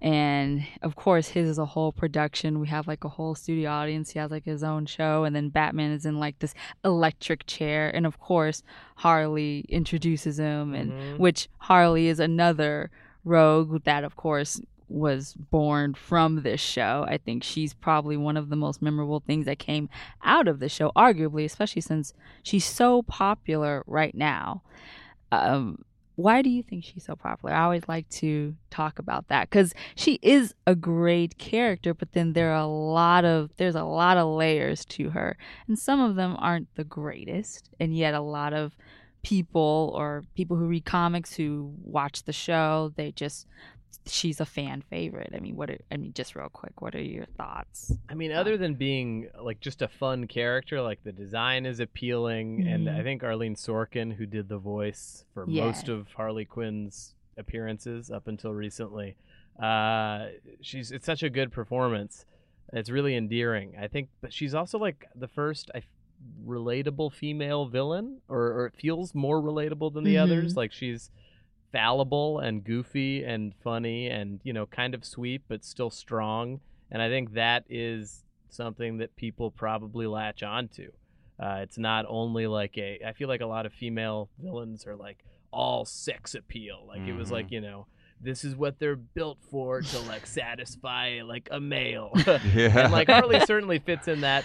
And 0.00 0.66
of 0.82 0.96
course, 0.96 1.28
his 1.28 1.48
is 1.48 1.58
a 1.58 1.64
whole 1.66 1.92
production. 1.92 2.60
We 2.60 2.68
have 2.68 2.86
like 2.86 3.04
a 3.04 3.08
whole 3.08 3.34
studio 3.34 3.70
audience. 3.70 4.10
He 4.10 4.18
has 4.18 4.30
like 4.30 4.44
his 4.44 4.62
own 4.62 4.86
show. 4.86 5.24
And 5.24 5.34
then 5.34 5.48
Batman 5.48 5.92
is 5.92 6.04
in 6.04 6.18
like 6.18 6.38
this 6.40 6.54
electric 6.84 7.46
chair. 7.46 7.90
And 7.94 8.06
of 8.06 8.18
course, 8.18 8.62
Harley 8.96 9.64
introduces 9.68 10.38
him, 10.38 10.74
and 10.74 10.92
Mhm. 10.92 11.18
which 11.18 11.48
Harley 11.58 12.08
is 12.08 12.20
another 12.20 12.90
rogue 13.24 13.84
that, 13.84 14.02
of 14.04 14.16
course, 14.16 14.60
was 14.88 15.32
born 15.34 15.94
from 15.94 16.42
this 16.42 16.60
show. 16.60 17.06
I 17.08 17.16
think 17.16 17.42
she's 17.42 17.72
probably 17.72 18.16
one 18.16 18.36
of 18.36 18.50
the 18.50 18.56
most 18.56 18.82
memorable 18.82 19.20
things 19.20 19.46
that 19.46 19.58
came 19.58 19.88
out 20.22 20.46
of 20.48 20.58
the 20.60 20.68
show, 20.68 20.90
arguably, 20.94 21.44
especially 21.46 21.80
since 21.80 22.12
she's 22.42 22.64
so 22.66 23.02
popular 23.04 23.84
right 23.86 24.14
now. 24.14 24.62
Um, 25.30 25.78
why 26.16 26.42
do 26.42 26.50
you 26.50 26.62
think 26.62 26.84
she's 26.84 27.04
so 27.04 27.16
popular? 27.16 27.54
I 27.54 27.64
always 27.64 27.88
like 27.88 28.08
to 28.10 28.54
talk 28.70 28.98
about 28.98 29.28
that 29.28 29.48
because 29.48 29.74
she 29.94 30.18
is 30.22 30.54
a 30.66 30.74
great 30.74 31.38
character, 31.38 31.94
but 31.94 32.12
then 32.12 32.32
there 32.32 32.50
are 32.50 32.62
a 32.62 32.66
lot 32.66 33.24
of 33.24 33.50
there's 33.56 33.74
a 33.74 33.84
lot 33.84 34.16
of 34.16 34.28
layers 34.28 34.84
to 34.86 35.10
her, 35.10 35.36
and 35.66 35.78
some 35.78 36.00
of 36.00 36.16
them 36.16 36.36
aren't 36.38 36.74
the 36.74 36.84
greatest, 36.84 37.70
and 37.80 37.96
yet 37.96 38.14
a 38.14 38.20
lot 38.20 38.52
of 38.52 38.76
people 39.22 39.92
or 39.96 40.24
people 40.34 40.56
who 40.56 40.66
read 40.66 40.84
comics 40.84 41.34
who 41.34 41.72
watch 41.84 42.24
the 42.24 42.32
show 42.32 42.92
they 42.96 43.12
just 43.12 43.46
she's 44.06 44.40
a 44.40 44.44
fan 44.44 44.82
favorite. 44.82 45.30
I 45.34 45.40
mean, 45.40 45.56
what? 45.56 45.70
Are, 45.70 45.78
I 45.90 45.96
mean, 45.96 46.12
just 46.14 46.34
real 46.34 46.48
quick, 46.48 46.80
what 46.80 46.94
are 46.94 47.02
your 47.02 47.26
thoughts? 47.36 47.92
I 48.08 48.14
mean, 48.14 48.32
other 48.32 48.56
than 48.56 48.74
being 48.74 49.28
like 49.40 49.60
just 49.60 49.82
a 49.82 49.88
fun 49.88 50.26
character, 50.26 50.80
like 50.80 51.02
the 51.04 51.12
design 51.12 51.66
is 51.66 51.80
appealing, 51.80 52.66
and 52.66 52.86
Mhm. 52.88 52.98
I 52.98 53.02
think 53.02 53.22
Arlene 53.22 53.54
Sorkin, 53.54 54.12
who 54.14 54.26
did 54.26 54.48
the 54.48 54.58
voice 54.58 55.24
for 55.34 55.44
Yeah. 55.48 55.64
most 55.66 55.88
of 55.88 56.08
Harley 56.12 56.44
Quinn's 56.44 57.14
appearances 57.36 58.10
up 58.10 58.28
until 58.28 58.52
recently, 58.52 59.16
uh, 59.58 60.28
she's 60.60 60.90
it's 60.92 61.06
such 61.06 61.22
a 61.22 61.30
good 61.30 61.52
performance. 61.52 62.26
It's 62.72 62.88
really 62.90 63.14
endearing, 63.16 63.74
I 63.78 63.86
think. 63.88 64.08
But 64.20 64.32
she's 64.32 64.54
also 64.54 64.78
like 64.78 65.06
the 65.14 65.28
first 65.28 65.70
I, 65.74 65.82
relatable 66.46 67.12
female 67.12 67.66
villain, 67.66 68.20
or, 68.28 68.40
or 68.52 68.66
it 68.66 68.74
feels 68.76 69.14
more 69.14 69.40
relatable 69.42 69.92
than 69.92 70.04
the 70.04 70.14
Mhm. 70.14 70.22
others. 70.22 70.56
Like 70.56 70.72
she's 70.72 71.10
fallible 71.72 72.38
and 72.38 72.64
goofy 72.64 73.24
and 73.24 73.54
funny 73.64 74.06
and 74.08 74.40
you 74.44 74.52
know 74.52 74.66
kind 74.66 74.94
of 74.94 75.04
sweet 75.04 75.42
but 75.48 75.64
still 75.64 75.90
strong 75.90 76.60
and 76.90 77.00
i 77.00 77.08
think 77.08 77.32
that 77.34 77.64
is 77.70 78.24
something 78.50 78.98
that 78.98 79.16
people 79.16 79.50
probably 79.50 80.06
latch 80.06 80.42
onto 80.42 80.90
uh, 81.42 81.56
it's 81.62 81.78
not 81.78 82.04
only 82.08 82.46
like 82.46 82.76
a 82.76 83.00
i 83.06 83.12
feel 83.12 83.28
like 83.28 83.40
a 83.40 83.46
lot 83.46 83.64
of 83.64 83.72
female 83.72 84.28
villains 84.38 84.86
are 84.86 84.96
like 84.96 85.24
all 85.52 85.84
sex 85.84 86.34
appeal 86.34 86.84
like 86.86 87.00
it 87.02 87.14
was 87.14 87.28
Mhm. 87.28 87.32
like 87.32 87.50
you 87.50 87.60
know 87.60 87.86
this 88.20 88.44
is 88.44 88.54
what 88.54 88.78
they're 88.78 88.94
built 88.94 89.38
for 89.50 89.80
to 89.80 89.98
like 90.00 90.26
satisfy 90.26 91.22
like 91.24 91.48
a 91.50 91.58
male 91.58 92.12
Yeah. 92.54 92.78
and 92.84 92.92
like 92.92 93.08
harley 93.08 93.40
certainly 93.46 93.78
fits 93.78 94.08
in 94.08 94.20
that 94.20 94.44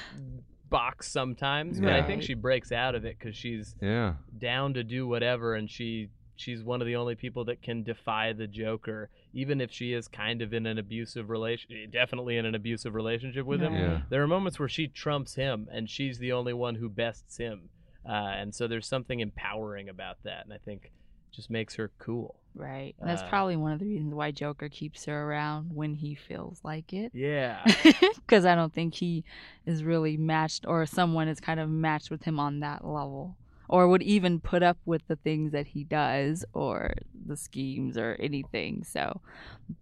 box 0.69 1.09
sometimes 1.11 1.79
but 1.79 1.93
i 1.93 2.01
think 2.01 2.23
she 2.23 2.33
breaks 2.33 2.71
out 2.71 2.95
of 2.95 3.05
it 3.05 3.17
because 3.19 3.35
she's 3.35 3.75
yeah. 3.81 4.13
down 4.37 4.73
to 4.73 4.83
do 4.83 5.07
whatever 5.07 5.55
and 5.55 5.69
she 5.69 6.09
she's 6.39 6.63
one 6.63 6.81
of 6.81 6.87
the 6.87 6.95
only 6.95 7.15
people 7.15 7.43
that 7.45 7.61
can 7.61 7.83
defy 7.83 8.31
the 8.33 8.47
joker 8.47 9.09
even 9.33 9.59
if 9.61 9.71
she 9.71 9.93
is 9.93 10.07
kind 10.07 10.41
of 10.41 10.53
in 10.53 10.65
an 10.65 10.77
abusive 10.77 11.29
relation 11.29 11.69
definitely 11.91 12.37
in 12.37 12.45
an 12.45 12.55
abusive 12.55 12.93
relationship 12.95 13.45
with 13.45 13.61
him 13.61 13.73
Yeah. 13.73 14.01
there 14.09 14.21
are 14.23 14.27
moments 14.27 14.57
where 14.59 14.69
she 14.69 14.87
trumps 14.87 15.35
him 15.35 15.67
and 15.71 15.89
she's 15.89 16.19
the 16.19 16.31
only 16.31 16.53
one 16.53 16.75
who 16.75 16.89
bests 16.89 17.37
him 17.37 17.69
uh, 18.07 18.11
and 18.11 18.55
so 18.55 18.67
there's 18.67 18.87
something 18.87 19.19
empowering 19.19 19.89
about 19.89 20.17
that 20.23 20.45
and 20.45 20.53
i 20.53 20.57
think 20.57 20.91
just 21.31 21.49
makes 21.49 21.75
her 21.75 21.91
cool 21.99 22.35
Right. 22.55 22.95
And 22.99 23.07
that's 23.07 23.21
Uh, 23.21 23.27
probably 23.29 23.55
one 23.55 23.71
of 23.73 23.77
the 23.77 23.85
reasons 23.85 24.15
why 24.15 24.31
Joker 24.31 24.67
keeps 24.67 25.05
her 25.05 25.29
around 25.29 25.75
when 25.75 25.93
he 25.93 26.15
feels 26.15 26.59
like 26.63 26.91
it. 26.91 27.11
yeah 27.13 27.63
Because 28.15 28.45
I 28.45 28.55
don't 28.55 28.73
think 28.73 28.95
he 28.95 29.23
is 29.67 29.83
really 29.83 30.17
matched, 30.17 30.65
or 30.67 30.83
someone 30.87 31.27
is 31.27 31.39
kind 31.39 31.59
of 31.59 31.69
matched 31.69 32.09
with 32.09 32.23
him 32.23 32.39
on 32.39 32.61
that 32.61 32.83
level, 32.83 33.37
or 33.69 33.87
would 33.87 34.03
even 34.03 34.39
put 34.39 34.63
up 34.63 34.77
with 34.85 35.01
the 35.07 35.15
things 35.15 35.51
that 35.51 35.67
he 35.67 35.83
does, 35.83 36.45
or 36.53 36.93
the 37.25 37.37
schemes, 37.37 37.97
or 37.97 38.15
anything. 38.19 38.83
So 38.83 39.21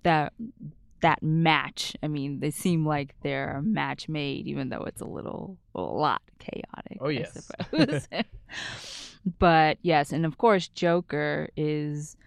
that 0.04 0.34
that 1.02 1.22
match, 1.22 1.96
I 2.02 2.08
mean, 2.08 2.40
they 2.40 2.52
seem 2.52 2.86
like 2.86 3.14
they're 3.22 3.58
a 3.58 3.62
match 3.62 4.10
made, 4.10 4.48
even 4.48 4.70
though 4.70 4.84
it's 4.84 5.02
a 5.02 5.06
little, 5.06 5.58
a 5.76 5.82
lot 5.82 6.22
chaotic. 6.40 6.98
Oh, 7.00 7.10
yes. 7.10 7.52
but 9.40 9.78
yes, 9.84 10.12
and 10.12 10.26
of 10.26 10.38
course, 10.40 10.68
Joker 10.70 11.50
is 11.56 12.18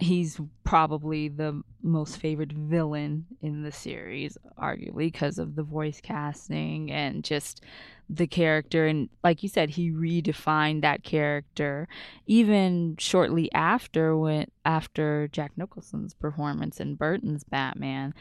he's 0.00 0.40
probably 0.64 1.28
the 1.28 1.62
most 1.82 2.18
favorite 2.18 2.52
villain 2.52 3.26
in 3.42 3.62
the 3.62 3.72
series, 3.72 4.38
arguably 4.60 5.12
because 5.12 5.38
of 5.38 5.54
the 5.54 5.62
voice 5.62 6.00
casting 6.00 6.90
and 6.90 7.24
just 7.24 7.62
the 8.10 8.26
character. 8.26 8.86
And 8.86 9.08
like 9.22 9.42
you 9.42 9.48
said, 9.48 9.70
he 9.70 9.90
redefined 9.90 10.82
that 10.82 11.02
character 11.02 11.88
even 12.26 12.96
shortly 12.98 13.52
after 13.52 14.16
when 14.16 14.46
after 14.64 15.28
Jack 15.28 15.52
Nicholson's 15.56 16.14
performance 16.14 16.78
in 16.80 16.94
Burton's 16.94 17.44
Batman. 17.44 18.14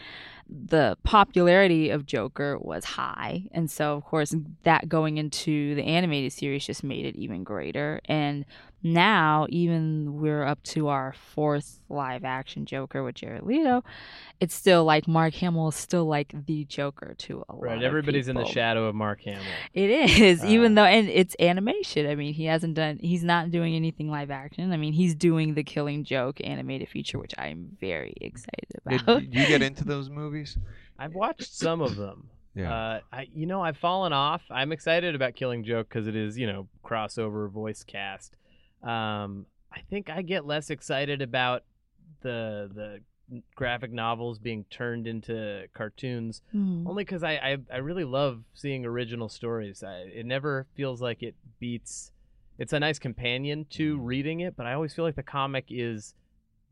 The 0.49 0.97
popularity 1.03 1.89
of 1.89 2.05
Joker 2.05 2.57
was 2.57 2.85
high, 2.85 3.43
and 3.51 3.69
so 3.69 3.95
of 3.95 4.05
course 4.05 4.33
that 4.63 4.87
going 4.87 5.17
into 5.17 5.75
the 5.75 5.83
animated 5.83 6.31
series 6.31 6.65
just 6.65 6.85
made 6.85 7.05
it 7.05 7.17
even 7.17 7.43
greater. 7.43 7.99
And 8.05 8.45
now 8.83 9.47
even 9.49 10.19
we're 10.21 10.43
up 10.43 10.61
to 10.63 10.87
our 10.87 11.13
fourth 11.33 11.79
live 11.89 12.23
action 12.23 12.65
Joker 12.65 13.03
with 13.03 13.15
Jared 13.15 13.43
Leto, 13.43 13.83
it's 14.39 14.53
still 14.53 14.85
like 14.85 15.07
Mark 15.07 15.33
Hamill 15.35 15.69
is 15.69 15.75
still 15.75 16.05
like 16.05 16.33
the 16.45 16.63
Joker 16.65 17.15
to 17.19 17.43
a 17.49 17.53
lot 17.53 17.61
right 17.61 17.77
of 17.77 17.83
everybody's 17.83 18.27
in 18.27 18.35
the 18.35 18.45
shadow 18.45 18.85
of 18.85 18.95
mark 18.95 19.21
hamill 19.21 19.41
It 19.73 19.89
is, 19.89 20.43
even 20.45 20.77
Uh, 20.77 20.81
though, 20.83 20.87
and 20.87 21.09
it's 21.09 21.35
animation. 21.39 22.07
I 22.07 22.15
mean, 22.15 22.33
he 22.33 22.45
hasn't 22.45 22.75
done, 22.75 22.99
he's 23.01 23.23
not 23.23 23.51
doing 23.51 23.75
anything 23.75 24.09
live 24.09 24.29
action. 24.31 24.71
I 24.71 24.77
mean, 24.77 24.93
he's 24.93 25.15
doing 25.15 25.53
the 25.55 25.63
Killing 25.63 26.03
Joke 26.03 26.37
animated 26.43 26.89
feature, 26.89 27.17
which 27.19 27.33
I'm 27.37 27.75
very 27.81 28.13
excited 28.21 28.67
Did, 28.87 29.01
about. 29.01 29.19
did 29.21 29.33
you 29.33 29.47
get 29.47 29.61
into 29.69 29.83
those 29.85 30.09
movies? 30.09 30.57
i've 30.99 31.13
watched 31.13 31.53
some 31.53 31.79
of 31.81 31.95
them 31.95 32.27
Yeah. 32.55 32.73
Uh, 32.73 32.99
I, 33.13 33.27
you 33.35 33.45
know, 33.45 33.61
I've 33.61 33.77
fallen 33.77 34.13
off. 34.13 34.41
I'm 34.49 34.71
excited 34.71 35.13
about 35.13 35.35
Killing 35.35 35.63
Joke 35.63 35.87
because 35.89 36.07
it 36.07 36.15
is, 36.15 36.37
you 36.39 36.47
know, 36.47 36.67
crossover 36.83 37.47
voice 37.51 37.83
cast. 37.83 38.35
Um, 38.87 39.45
I 39.71 39.81
think 39.89 40.09
I 40.09 40.21
get 40.21 40.45
less 40.45 40.69
excited 40.69 41.21
about 41.21 41.63
the 42.21 42.69
the 42.73 43.01
graphic 43.55 43.91
novels 43.91 44.39
being 44.39 44.63
turned 44.69 45.05
into 45.05 45.67
cartoons 45.73 46.41
Hmm. 46.53 46.87
only 46.87 47.03
because 47.03 47.23
I, 47.23 47.33
I 47.33 47.57
I 47.73 47.77
really 47.77 48.05
love 48.05 48.43
seeing 48.53 48.85
original 48.85 49.27
stories. 49.27 49.83
I, 49.83 49.97
it 50.13 50.25
never 50.25 50.65
feels 50.75 51.01
like 51.01 51.21
it 51.21 51.35
beats. 51.59 52.11
It's 52.57 52.73
a 52.73 52.79
nice 52.79 52.97
companion 52.97 53.65
to 53.71 53.97
reading 53.99 54.39
it, 54.39 54.55
but 54.55 54.65
I 54.65 54.73
always 54.73 54.93
feel 54.93 55.03
like 55.05 55.15
the 55.15 55.23
comic 55.23 55.65
is 55.69 56.15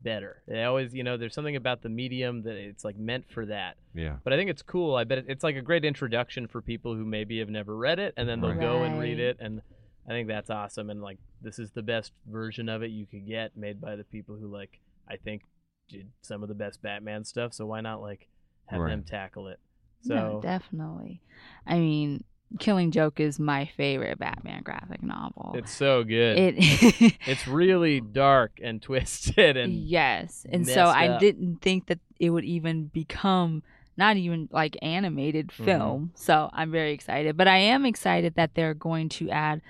better. 0.02 0.42
They 0.48 0.64
always, 0.64 0.94
you 0.94 1.04
know, 1.04 1.16
there's 1.16 1.34
something 1.34 1.56
about 1.56 1.82
the 1.82 1.88
medium 1.90 2.42
that 2.42 2.56
it's 2.56 2.84
like 2.84 2.96
meant 2.96 3.26
for 3.30 3.46
that 3.46 3.76
yeah. 3.94 4.16
but 4.24 4.32
I 4.32 4.36
think 4.36 4.50
it's 4.50 4.62
cool. 4.62 4.94
I 4.96 5.04
bet 5.04 5.24
it's 5.28 5.44
like 5.44 5.56
a 5.56 5.62
great 5.62 5.84
introduction 5.84 6.48
for 6.48 6.60
people 6.62 6.94
who 6.94 7.04
maybe 7.04 7.38
have 7.38 7.50
never 7.50 7.76
read 7.76 7.98
it, 7.98 8.14
and 8.16 8.28
then 8.28 8.40
they'll 8.40 8.54
go 8.54 8.82
and 8.82 8.98
read 8.98 9.18
it, 9.20 9.36
and 9.40 9.60
I 10.06 10.10
think 10.10 10.28
that's 10.28 10.50
awesome. 10.50 10.90
And 10.90 11.02
like, 11.02 11.18
this 11.42 11.58
is 11.58 11.70
the 11.72 11.82
best 11.82 12.12
version 12.26 12.68
of 12.68 12.82
it 12.82 12.90
you 12.90 13.06
could 13.06 13.26
get, 13.26 13.56
made 13.56 13.80
by 13.80 13.96
the 13.96 14.04
people 14.04 14.36
who 14.36 14.46
like 14.46 14.80
I 15.08 15.16
think 15.16 15.42
did 15.88 16.08
some 16.22 16.42
of 16.42 16.48
the 16.48 16.54
best 16.54 16.82
Batman 16.82 17.24
stuff. 17.24 17.54
So 17.54 17.66
why 17.66 17.80
not 17.80 18.00
like 18.00 18.28
have 18.66 18.80
Right. 18.80 18.90
them 18.90 19.04
tackle 19.04 19.48
it? 19.48 19.58
no, 20.04 20.14
So 20.16 20.40
definitely. 20.42 21.20
I 21.66 21.78
mean, 21.78 22.24
Killing 22.60 22.92
Joke 22.92 23.18
is 23.18 23.38
my 23.40 23.66
favorite 23.76 24.18
Batman 24.18 24.62
graphic 24.62 25.02
novel. 25.02 25.52
it's 25.56 25.72
so 25.72 26.04
good. 26.04 26.38
it 26.38 27.16
it's 27.26 27.46
really 27.48 28.00
dark 28.00 28.60
and 28.62 28.80
twisted, 28.88 29.56
and 29.56 29.72
yes, 29.88 30.46
and 30.50 30.66
so 30.66 30.84
I 30.86 31.08
up. 31.08 31.20
didn't 31.20 31.60
think 31.62 31.86
that 31.86 31.98
it 32.20 32.30
would 32.30 32.44
even 32.44 32.86
become 32.86 33.62
not 33.96 34.16
even 34.16 34.48
like 34.52 34.76
animated 34.82 35.48
Mhm. 35.48 35.64
film. 35.64 36.12
So 36.14 36.50
I'm 36.52 36.70
very 36.70 36.92
excited, 36.92 37.36
but 37.36 37.48
I 37.48 37.56
am 37.58 37.84
excited 37.84 38.34
that 38.36 38.54
they're 38.54 38.74
going 38.74 39.08
to 39.10 39.30
add 39.30 39.60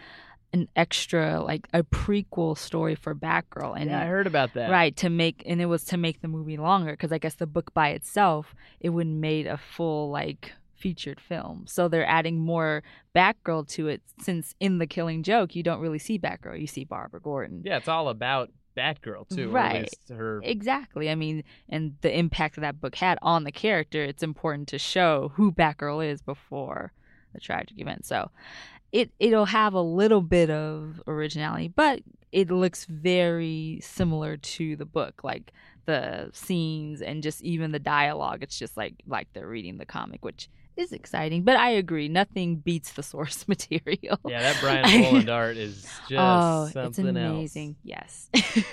an 0.52 0.68
extra 0.76 1.42
like 1.42 1.66
a 1.72 1.82
prequel 1.82 2.56
story 2.56 2.94
for 2.94 3.14
Batgirl 3.14 3.78
and 3.78 3.90
yeah, 3.90 4.02
I 4.02 4.06
heard 4.06 4.26
about 4.26 4.54
that. 4.54 4.70
right 4.70 4.96
to 4.96 5.10
make 5.10 5.42
and 5.46 5.60
it 5.60 5.66
was 5.66 5.84
to 5.84 5.96
make 5.96 6.22
the 6.22 6.28
movie 6.28 6.56
longer 6.56 6.92
because 6.92 7.12
I 7.12 7.18
guess 7.18 7.34
the 7.34 7.46
book 7.46 7.74
by 7.74 7.90
itself 7.90 8.54
it 8.80 8.90
wouldn't 8.90 9.16
made 9.16 9.46
a 9.46 9.58
full 9.58 10.10
like 10.10 10.52
featured 10.74 11.20
film. 11.20 11.64
So 11.66 11.88
they're 11.88 12.06
adding 12.06 12.38
more 12.38 12.82
Batgirl 13.14 13.66
to 13.70 13.88
it 13.88 14.02
since 14.20 14.54
in 14.60 14.78
the 14.78 14.86
Killing 14.86 15.22
Joke 15.22 15.54
you 15.54 15.62
don't 15.62 15.80
really 15.80 15.98
see 15.98 16.18
Batgirl, 16.18 16.60
you 16.60 16.66
see 16.66 16.84
Barbara 16.84 17.20
Gordon. 17.20 17.62
Yeah, 17.64 17.78
it's 17.78 17.88
all 17.88 18.08
about 18.08 18.50
Batgirl 18.76 19.28
too. 19.28 19.48
Right. 19.50 19.90
her. 20.08 20.40
Exactly. 20.44 21.10
I 21.10 21.14
mean, 21.14 21.44
and 21.68 21.96
the 22.02 22.16
impact 22.16 22.56
that 22.56 22.60
that 22.60 22.80
book 22.80 22.94
had 22.94 23.18
on 23.22 23.44
the 23.44 23.52
character, 23.52 24.04
it's 24.04 24.22
important 24.22 24.68
to 24.68 24.78
show 24.78 25.32
who 25.34 25.50
Batgirl 25.50 26.06
is 26.06 26.20
before 26.20 26.92
the 27.32 27.40
tragic 27.40 27.78
event. 27.78 28.04
So 28.04 28.30
it 28.92 29.10
it'll 29.18 29.46
have 29.46 29.74
a 29.74 29.80
little 29.80 30.20
bit 30.20 30.50
of 30.50 31.02
originality, 31.06 31.68
but 31.68 32.00
it 32.32 32.50
looks 32.50 32.84
very 32.86 33.80
similar 33.82 34.36
to 34.36 34.76
the 34.76 34.84
book, 34.84 35.22
like 35.24 35.52
the 35.86 36.30
scenes 36.32 37.00
and 37.00 37.22
just 37.22 37.42
even 37.42 37.72
the 37.72 37.78
dialogue. 37.78 38.42
It's 38.42 38.58
just 38.58 38.76
like 38.76 38.94
like 39.06 39.28
they're 39.32 39.46
reading 39.46 39.78
the 39.78 39.86
comic, 39.86 40.24
which 40.24 40.48
is 40.76 40.92
exciting. 40.92 41.42
But 41.42 41.56
I 41.56 41.70
agree, 41.70 42.08
nothing 42.08 42.56
beats 42.56 42.92
the 42.92 43.02
source 43.02 43.46
material. 43.48 44.18
Yeah, 44.26 44.42
that 44.42 44.56
Brian 44.60 45.02
Bolland 45.02 45.30
art 45.30 45.56
is 45.56 45.82
just 46.08 46.12
oh, 46.12 46.64
it's 46.64 46.72
something 46.74 47.08
amazing. 47.08 47.76
Yes. 47.82 48.28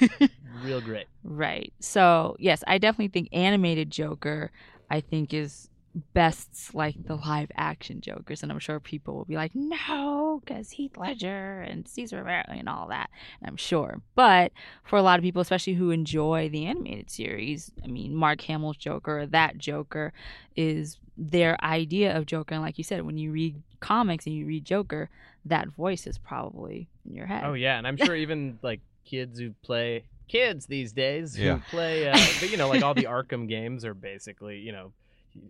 Real 0.64 0.82
great. 0.82 1.08
Right. 1.24 1.74
So, 1.80 2.36
yes, 2.40 2.64
I 2.68 2.78
definitely 2.78 3.10
think 3.10 3.30
animated 3.32 3.90
Joker, 3.90 4.52
I 4.90 5.02
think, 5.02 5.34
is 5.34 5.70
best 6.14 6.74
like 6.74 6.96
the 7.06 7.16
live 7.16 7.52
action 7.56 8.02
Jokers. 8.02 8.42
And 8.44 8.52
I'm 8.52 8.60
sure 8.60 8.80
people 8.80 9.16
will 9.16 9.26
be 9.26 9.36
like, 9.36 9.52
no, 9.54 10.42
because 10.44 10.72
Heath 10.72 10.98
Ledger 10.98 11.62
and 11.62 11.88
Cesar 11.88 12.18
Romero 12.18 12.44
and 12.50 12.68
all 12.68 12.88
that. 12.90 13.10
And 13.40 13.48
I'm 13.48 13.58
sure. 13.58 14.02
But 14.16 14.52
for 14.84 14.98
a 14.98 15.02
lot 15.04 15.20
of 15.20 15.24
people, 15.24 15.42
especially 15.42 15.74
who 15.74 15.92
enjoy 15.92 16.50
the 16.50 16.66
animated 16.66 17.10
series, 17.12 17.72
I 17.84 17.88
mean, 17.88 18.16
Mark 18.16 18.42
Hamill's 18.42 18.78
Joker, 18.78 19.26
that 19.28 19.58
Joker 19.58 20.14
is 20.56 20.98
their 21.18 21.64
idea 21.64 22.18
of 22.18 22.26
Joker. 22.26 22.56
And 22.56 22.64
like 22.64 22.78
you 22.78 22.84
said, 22.84 23.04
when 23.06 23.18
you 23.18 23.32
read 23.32 23.62
comics 23.80 24.26
and 24.26 24.36
you 24.36 24.46
read 24.46 24.66
Joker, 24.66 25.10
that 25.46 25.68
voice 25.68 26.08
is 26.08 26.18
probably 26.18 26.88
in 27.08 27.16
your 27.16 27.28
head. 27.28 27.44
Oh 27.46 27.54
yeah, 27.54 27.78
and 27.78 27.86
I'm 27.86 27.98
sure 27.98 28.16
even 28.16 28.58
like 28.64 28.80
kids 29.06 29.38
who 29.40 29.52
play 29.62 30.06
kids 30.28 30.66
these 30.66 30.94
days 30.94 31.38
Yeah. 31.38 31.56
who 31.56 31.60
play, 31.70 32.10
uh, 32.10 32.18
but 32.40 32.50
you 32.50 32.58
know, 32.58 32.68
like 32.70 32.82
all 32.82 32.94
the 32.94 33.04
Arkham 33.10 33.48
games 33.48 33.84
are 33.86 33.94
basically, 33.94 34.60
you 34.60 34.72
know, 34.72 34.92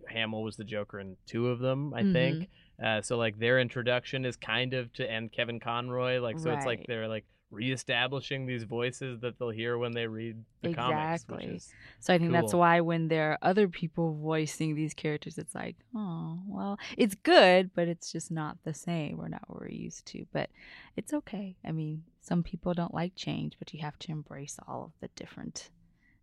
Hamill 0.08 0.42
was 0.42 0.56
the 0.56 0.64
Joker 0.64 1.00
in 1.00 1.16
two 1.26 1.48
of 1.48 1.58
them, 1.58 1.94
I 1.94 2.02
think. 2.12 2.48
Uh, 2.82 3.02
so 3.02 3.16
like 3.16 3.38
their 3.38 3.60
introduction 3.60 4.24
is 4.24 4.36
kind 4.36 4.74
of 4.74 4.92
to 4.94 5.08
and 5.10 5.30
Kevin 5.30 5.60
Conroy, 5.60 6.20
like 6.20 6.38
so 6.38 6.50
it's 6.50 6.66
like 6.66 6.86
they're 6.88 7.08
like 7.08 7.24
reestablishing 7.54 8.46
these 8.46 8.64
voices 8.64 9.20
that 9.20 9.38
they'll 9.38 9.50
hear 9.50 9.78
when 9.78 9.92
they 9.92 10.06
read 10.06 10.36
the 10.62 10.74
comics. 10.74 11.22
Exactly. 11.22 11.52
Which 11.52 11.62
So 12.00 12.12
I 12.12 12.18
think 12.18 12.32
that's 12.32 12.52
why 12.52 12.80
when 12.80 13.08
there 13.08 13.32
are 13.32 13.38
other 13.42 13.68
people 13.68 14.14
voicing 14.14 14.74
these 14.74 14.92
characters, 14.92 15.38
it's 15.38 15.54
like, 15.54 15.76
oh, 15.94 16.40
well, 16.46 16.78
it's 16.98 17.14
good, 17.14 17.70
but 17.74 17.88
it's 17.88 18.10
just 18.10 18.30
not 18.30 18.58
the 18.64 18.74
same 18.74 19.20
or 19.20 19.28
not 19.28 19.48
what 19.48 19.60
we're 19.60 19.68
used 19.68 20.06
to. 20.06 20.26
But 20.32 20.50
it's 20.96 21.12
okay. 21.12 21.56
I 21.64 21.70
mean, 21.70 22.02
some 22.20 22.42
people 22.42 22.74
don't 22.74 22.94
like 22.94 23.14
change, 23.14 23.54
but 23.58 23.72
you 23.72 23.80
have 23.80 23.98
to 24.00 24.12
embrace 24.12 24.58
all 24.66 24.84
of 24.84 24.92
the 25.00 25.08
different 25.14 25.70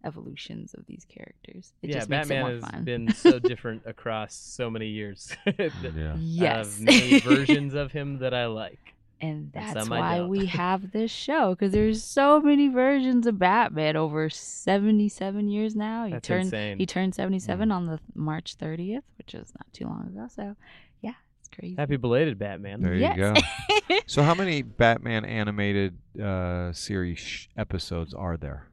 evolutions 0.05 0.73
of 0.73 0.85
these 0.87 1.05
characters. 1.05 1.73
It 1.81 1.89
yeah, 1.89 1.97
just 1.97 2.09
makes 2.09 2.27
it 2.27 2.29
Batman 2.29 2.41
more 2.41 2.51
has 2.61 2.63
fun. 2.71 2.83
been 2.83 3.13
so 3.15 3.39
different 3.39 3.83
across 3.85 4.33
so 4.33 4.69
many 4.69 4.87
years. 4.87 5.35
Yeah. 5.57 6.15
yes. 6.17 6.77
Of 6.77 6.81
many 6.81 7.19
versions 7.21 7.73
of 7.73 7.91
him 7.91 8.19
that 8.19 8.33
I 8.33 8.45
like. 8.47 8.93
and 9.21 9.31
and 9.31 9.53
that's 9.53 9.85
some 9.87 9.89
why 9.89 10.21
we 10.21 10.47
have 10.47 10.91
this 10.91 11.11
show 11.11 11.51
because 11.53 11.71
there's 11.71 12.03
so 12.03 12.41
many 12.41 12.67
versions 12.69 13.27
of 13.27 13.37
Batman 13.37 13.95
over 13.95 14.29
77 14.29 15.47
years 15.49 15.75
now. 15.75 16.05
He 16.05 16.11
That's 16.13 16.27
turned 16.27 16.45
insane. 16.45 16.77
He 16.79 16.85
turned 16.87 17.13
77 17.13 17.71
on 17.71 17.85
the 17.85 17.99
March 18.15 18.57
30th, 18.57 19.03
which 19.17 19.35
is 19.35 19.53
not 19.59 19.71
too 19.73 19.85
long 19.85 20.07
ago. 20.07 20.27
So, 20.35 20.55
yeah, 21.01 21.13
it's 21.39 21.49
crazy. 21.49 21.75
Happy 21.77 21.97
belated 21.97 22.39
Batman. 22.39 22.81
There 22.81 22.95
yes. 22.95 23.15
you 23.17 23.23
go. 23.33 23.97
So, 24.07 24.23
how 24.23 24.33
many 24.33 24.61
Batman 24.63 25.25
animated 25.25 25.97
uh, 26.19 26.71
series 26.73 27.19
sh- 27.19 27.47
episodes 27.57 28.13
are 28.15 28.37
there? 28.37 28.67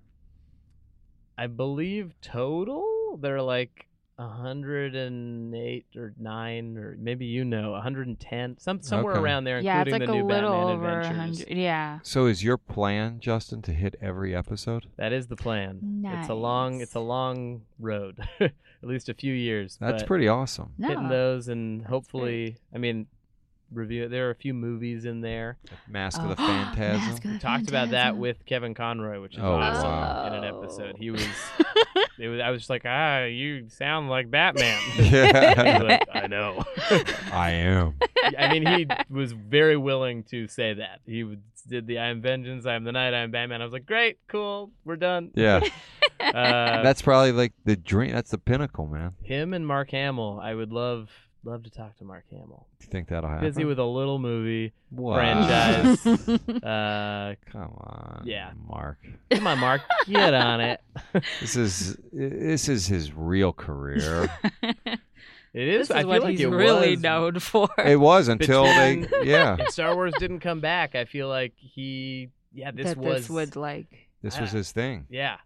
I 1.39 1.47
believe 1.47 2.13
total 2.21 3.17
they're 3.23 3.41
like 3.43 3.87
108 4.17 5.87
or 5.97 6.13
9 6.19 6.77
or 6.77 6.97
maybe 6.99 7.27
you 7.27 7.45
know 7.45 7.73
110 7.73 8.57
some 8.59 8.83
somewhere 8.83 9.15
Okay. 9.15 9.23
around 9.23 9.45
there 9.45 9.61
yeah, 9.61 9.81
it's 9.83 9.89
including 9.93 10.01
like 10.01 10.07
the 10.09 10.13
a 10.13 10.23
new 10.23 10.27
little 10.35 10.51
Batman 10.51 10.77
over 10.77 11.01
Adventures. 11.01 11.39
100. 11.47 11.57
Yeah. 11.57 11.99
So, 12.03 12.27
is 12.27 12.43
your 12.43 12.57
plan, 12.59 13.21
Justin, 13.21 13.63
to 13.63 13.73
hit 13.73 13.95
every 14.01 14.35
episode? 14.35 14.87
That 14.97 15.13
is 15.13 15.29
the 15.29 15.37
plan. 15.37 15.79
Nice. 15.83 16.23
It's 16.25 16.29
a 16.31 16.35
long 16.35 16.81
it's 16.81 16.95
a 16.95 17.01
long 17.01 17.63
road. 17.79 18.19
At 18.41 18.53
least 18.83 19.09
a 19.09 19.15
few 19.15 19.35
years. 19.35 19.77
That's 19.81 20.03
pretty 20.05 20.29
awesome. 20.29 20.73
No. 20.79 20.89
hitting 20.89 21.09
those 21.09 21.49
and 21.49 21.85
hopefully 21.87 22.57
I 22.75 22.79
mean 22.79 23.07
review 23.73 24.09
there 24.09 24.29
are 24.29 24.31
a 24.31 24.35
few 24.35 24.55
movies 24.55 25.05
in 25.05 25.21
there. 25.21 25.59
Mask 25.89 26.21
Oh, 26.21 26.25
of 26.31 26.31
the 26.31 26.37
Phantasm. 26.37 27.09
Mask 27.09 27.25
of 27.25 27.31
We 27.31 27.37
the 27.37 27.43
talked 27.43 27.69
about 27.69 27.91
that 27.91 28.03
Phantasm. 28.03 28.21
with 28.21 28.47
Kevin 28.47 28.75
Conroy, 28.75 29.21
which 29.21 29.35
is 29.37 29.43
Oh, 29.43 29.55
awesome 29.55 29.91
wow. 29.91 30.27
in 30.27 30.33
an 30.35 30.45
episode. 30.45 30.97
He 30.99 31.11
was 31.11 31.23
it 32.19 32.29
was 32.29 32.41
I 32.41 32.51
was 32.51 32.63
just 32.63 32.71
like, 32.71 32.83
"Ah, 32.87 33.25
you 33.25 33.69
sound 33.69 34.09
like 34.09 34.31
Batman." 34.31 34.81
Yeah. 34.99 35.83
Like, 35.89 36.09
I 36.13 36.27
know. 36.27 36.65
I 37.33 37.51
am. 37.53 37.95
I 38.37 38.53
mean, 38.53 38.67
he 38.67 38.87
was 39.09 39.33
very 39.33 39.77
willing 39.77 40.25
to 40.25 40.49
say 40.49 40.75
that. 40.75 41.01
He 41.07 41.23
would, 41.25 41.43
did 41.69 41.87
the 41.87 41.99
I 41.99 42.07
am 42.09 42.21
vengeance, 42.21 42.67
I 42.67 42.75
am 42.75 42.85
the 42.85 42.93
night, 42.93 43.15
I 43.15 43.19
am 43.21 43.31
Batman. 43.31 43.61
I 43.63 43.65
was 43.65 43.73
like, 43.73 43.87
great, 43.87 44.19
cool, 44.29 44.71
we're 44.85 44.97
done. 44.97 45.31
Yeah. 45.35 45.61
Uh, 46.21 46.83
That's 46.83 47.01
probably 47.03 47.33
like 47.33 47.53
the 47.65 47.77
dream. 47.77 48.13
That's 48.13 48.31
the 48.31 48.39
pinnacle, 48.39 48.87
man. 48.87 49.15
him 49.23 49.55
and 49.55 49.67
Mark 49.67 49.91
Hamill. 49.91 50.41
I 50.43 50.53
would 50.55 50.73
love 50.73 51.11
love 51.45 51.63
to 51.65 51.71
talk 51.71 51.97
to 51.99 52.05
Mark 52.05 52.25
Hamill. 52.31 52.67
Do 52.79 52.87
you 52.87 52.91
think 52.91 53.09
that'll 53.09 53.29
happen? 53.29 53.47
Busy 53.47 53.65
with 53.65 53.79
a 53.79 53.85
little 53.85 54.19
movie. 54.19 54.73
Wow. 54.91 55.15
franchise. 55.15 56.07
Uh, 56.63 57.35
Come 57.53 57.73
on. 57.79 58.23
Yeah. 58.25 58.51
Mark. 58.69 58.99
come 59.31 59.47
on, 59.47 59.59
Mark, 59.59 59.83
get 60.07 60.35
on 60.35 60.61
it. 60.61 60.81
This 61.41 61.57
is 61.57 61.97
this 62.13 62.69
is 62.69 62.87
his 62.87 63.13
real 63.13 63.53
career. 63.53 64.29
It 65.55 65.67
is. 65.69 65.89
this 65.89 65.91
is 65.91 65.97
I 65.97 66.01
feel 66.01 66.09
what 66.09 66.23
like 66.23 66.31
he's 66.33 66.41
it 66.43 66.49
really 66.49 66.91
was, 66.93 67.01
known 67.01 67.39
for. 67.41 67.69
it 67.79 67.99
was 67.99 68.29
until 68.29 68.65
they 68.65 69.07
yeah. 69.23 69.57
If 69.61 69.71
Star 69.71 69.95
Wars 69.95 70.13
didn't 70.19 70.41
come 70.41 70.61
back, 70.61 70.95
I 70.95 71.05
feel 71.05 71.29
like 71.29 71.55
he. 71.57 72.31
Yeah, 72.53 72.71
this 72.71 72.87
that 72.87 72.99
was. 72.99 73.23
this 73.23 73.31
would 73.31 73.57
like. 73.57 74.09
This 74.23 74.39
was 74.39 74.51
his 74.53 74.73
thing. 74.73 75.07
Yeah, 75.09 75.37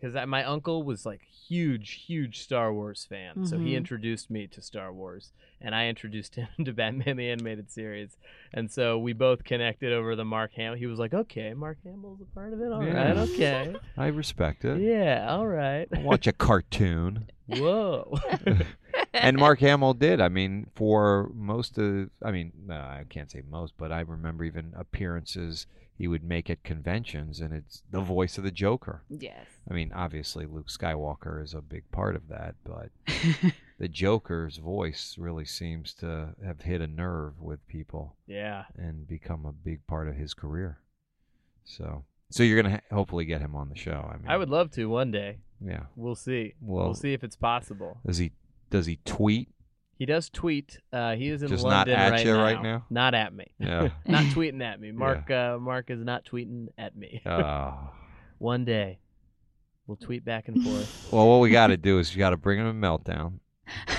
because 0.00 0.14
my 0.26 0.44
uncle 0.44 0.82
was 0.82 1.04
like 1.04 1.20
huge, 1.50 2.04
huge 2.06 2.40
Star 2.40 2.72
Wars 2.72 3.04
fan, 3.08 3.44
so 3.44 3.58
he 3.58 3.72
Mhm. 3.72 3.76
introduced 3.78 4.30
me 4.30 4.46
to 4.46 4.62
Star 4.62 4.92
Wars, 4.92 5.32
and 5.60 5.74
I 5.74 5.88
introduced 5.88 6.34
him 6.36 6.64
to 6.64 6.72
Batman 6.72 7.16
the 7.16 7.28
Animated 7.28 7.70
Series, 7.72 8.16
and 8.52 8.70
so 8.70 8.96
we 8.98 9.12
both 9.12 9.42
connected 9.42 9.92
over 9.92 10.14
the 10.14 10.24
Mark 10.24 10.52
Hamill. 10.54 10.78
He 10.78 10.86
was 10.86 11.00
like, 11.00 11.12
"Okay, 11.12 11.52
Mark 11.54 11.78
Hamill's 11.84 12.20
a 12.20 12.24
part 12.34 12.52
of 12.52 12.60
it. 12.60 12.70
All 12.72 12.78
right, 12.80 12.88
Yeah. 13.16 13.26
okay, 13.32 13.74
I 13.96 14.06
respect 14.06 14.64
it. 14.64 14.80
yeah, 14.80 15.26
all 15.28 15.46
right." 15.48 15.88
I 15.92 15.98
watch 16.02 16.28
a 16.28 16.32
cartoon. 16.32 17.28
Whoa. 17.48 18.14
and 19.12 19.36
Mark 19.36 19.58
Hamill 19.58 19.94
did. 19.94 20.20
I 20.20 20.28
mean, 20.28 20.68
for 20.76 21.30
most 21.34 21.78
of, 21.78 22.10
I 22.22 22.30
mean, 22.30 22.52
no, 22.66 22.76
I 22.76 23.04
can't 23.08 23.28
say 23.28 23.42
most, 23.50 23.74
but 23.76 23.90
I 23.90 24.02
remember 24.02 24.44
even 24.44 24.72
appearances 24.76 25.66
he 26.00 26.08
would 26.08 26.24
make 26.24 26.48
at 26.48 26.64
conventions, 26.64 27.40
and 27.40 27.52
it's 27.52 27.82
the 27.90 28.00
voice 28.00 28.38
of 28.38 28.44
the 28.44 28.50
Joker. 28.50 29.02
Yes. 29.10 29.44
I 29.70 29.74
mean, 29.74 29.92
obviously 29.94 30.46
Luke 30.46 30.68
Skywalker 30.68 31.44
is 31.44 31.52
a 31.52 31.60
big 31.60 31.90
part 31.90 32.16
of 32.16 32.26
that, 32.28 32.54
but 32.64 32.88
the 33.78 33.86
Joker's 33.86 34.56
voice 34.56 35.16
really 35.18 35.44
seems 35.44 35.92
to 35.96 36.30
have 36.42 36.62
hit 36.62 36.80
a 36.80 36.86
nerve 36.86 37.38
with 37.38 37.68
people 37.68 38.16
yeah, 38.26 38.64
and 38.78 39.06
become 39.06 39.44
a 39.44 39.52
big 39.52 39.86
part 39.86 40.08
of 40.08 40.16
his 40.16 40.32
career. 40.32 40.78
So, 41.64 42.04
so 42.30 42.44
you're 42.44 42.62
gonna 42.62 42.76
ha- 42.76 42.96
hopefully 42.96 43.26
get 43.26 43.42
him 43.42 43.54
on 43.54 43.68
the 43.68 43.76
show. 43.76 44.08
I 44.10 44.16
mean, 44.16 44.30
I 44.30 44.38
would 44.38 44.48
love 44.48 44.70
to 44.72 44.88
one 44.88 45.10
day. 45.10 45.40
Yeah. 45.62 45.82
We'll 45.96 46.14
see. 46.14 46.54
Well, 46.62 46.86
we'll 46.86 46.94
see 46.94 47.12
if 47.12 47.22
it's 47.22 47.36
possible. 47.36 47.98
Does 48.06 48.16
he? 48.16 48.32
Does 48.70 48.86
he 48.86 49.00
tweet? 49.04 49.50
He 50.00 50.06
does 50.06 50.30
tweet. 50.30 50.80
Uh, 50.94 51.14
he 51.14 51.28
is 51.28 51.42
in 51.42 51.48
Just 51.48 51.62
not 51.62 51.86
London 51.86 51.94
at 51.94 52.12
right, 52.12 52.24
you 52.24 52.32
now. 52.32 52.42
right 52.42 52.62
now? 52.62 52.86
Not 52.88 53.12
at 53.12 53.34
me. 53.34 53.48
Yeah. 53.58 53.90
not 54.06 54.24
tweeting 54.34 54.62
at 54.62 54.80
me. 54.80 54.92
Mark. 54.92 55.30
Uh, 55.30 55.58
Mark 55.60 55.90
is 55.90 56.02
not 56.02 56.24
tweeting 56.24 56.68
at 56.78 56.96
me. 56.96 57.20
Oh. 57.26 57.90
One 58.38 58.64
day, 58.64 58.98
we'll 59.86 59.98
tweet 59.98 60.24
back 60.24 60.48
and 60.48 60.62
forth. 60.62 61.08
Well, 61.12 61.28
what 61.28 61.40
we 61.40 61.50
got 61.50 61.66
to 61.66 61.76
do 61.76 61.98
is 61.98 62.14
you 62.14 62.18
got 62.18 62.30
to 62.30 62.38
bring 62.38 62.58
him 62.58 62.66
a 62.66 62.72
meltdown. 62.72 63.40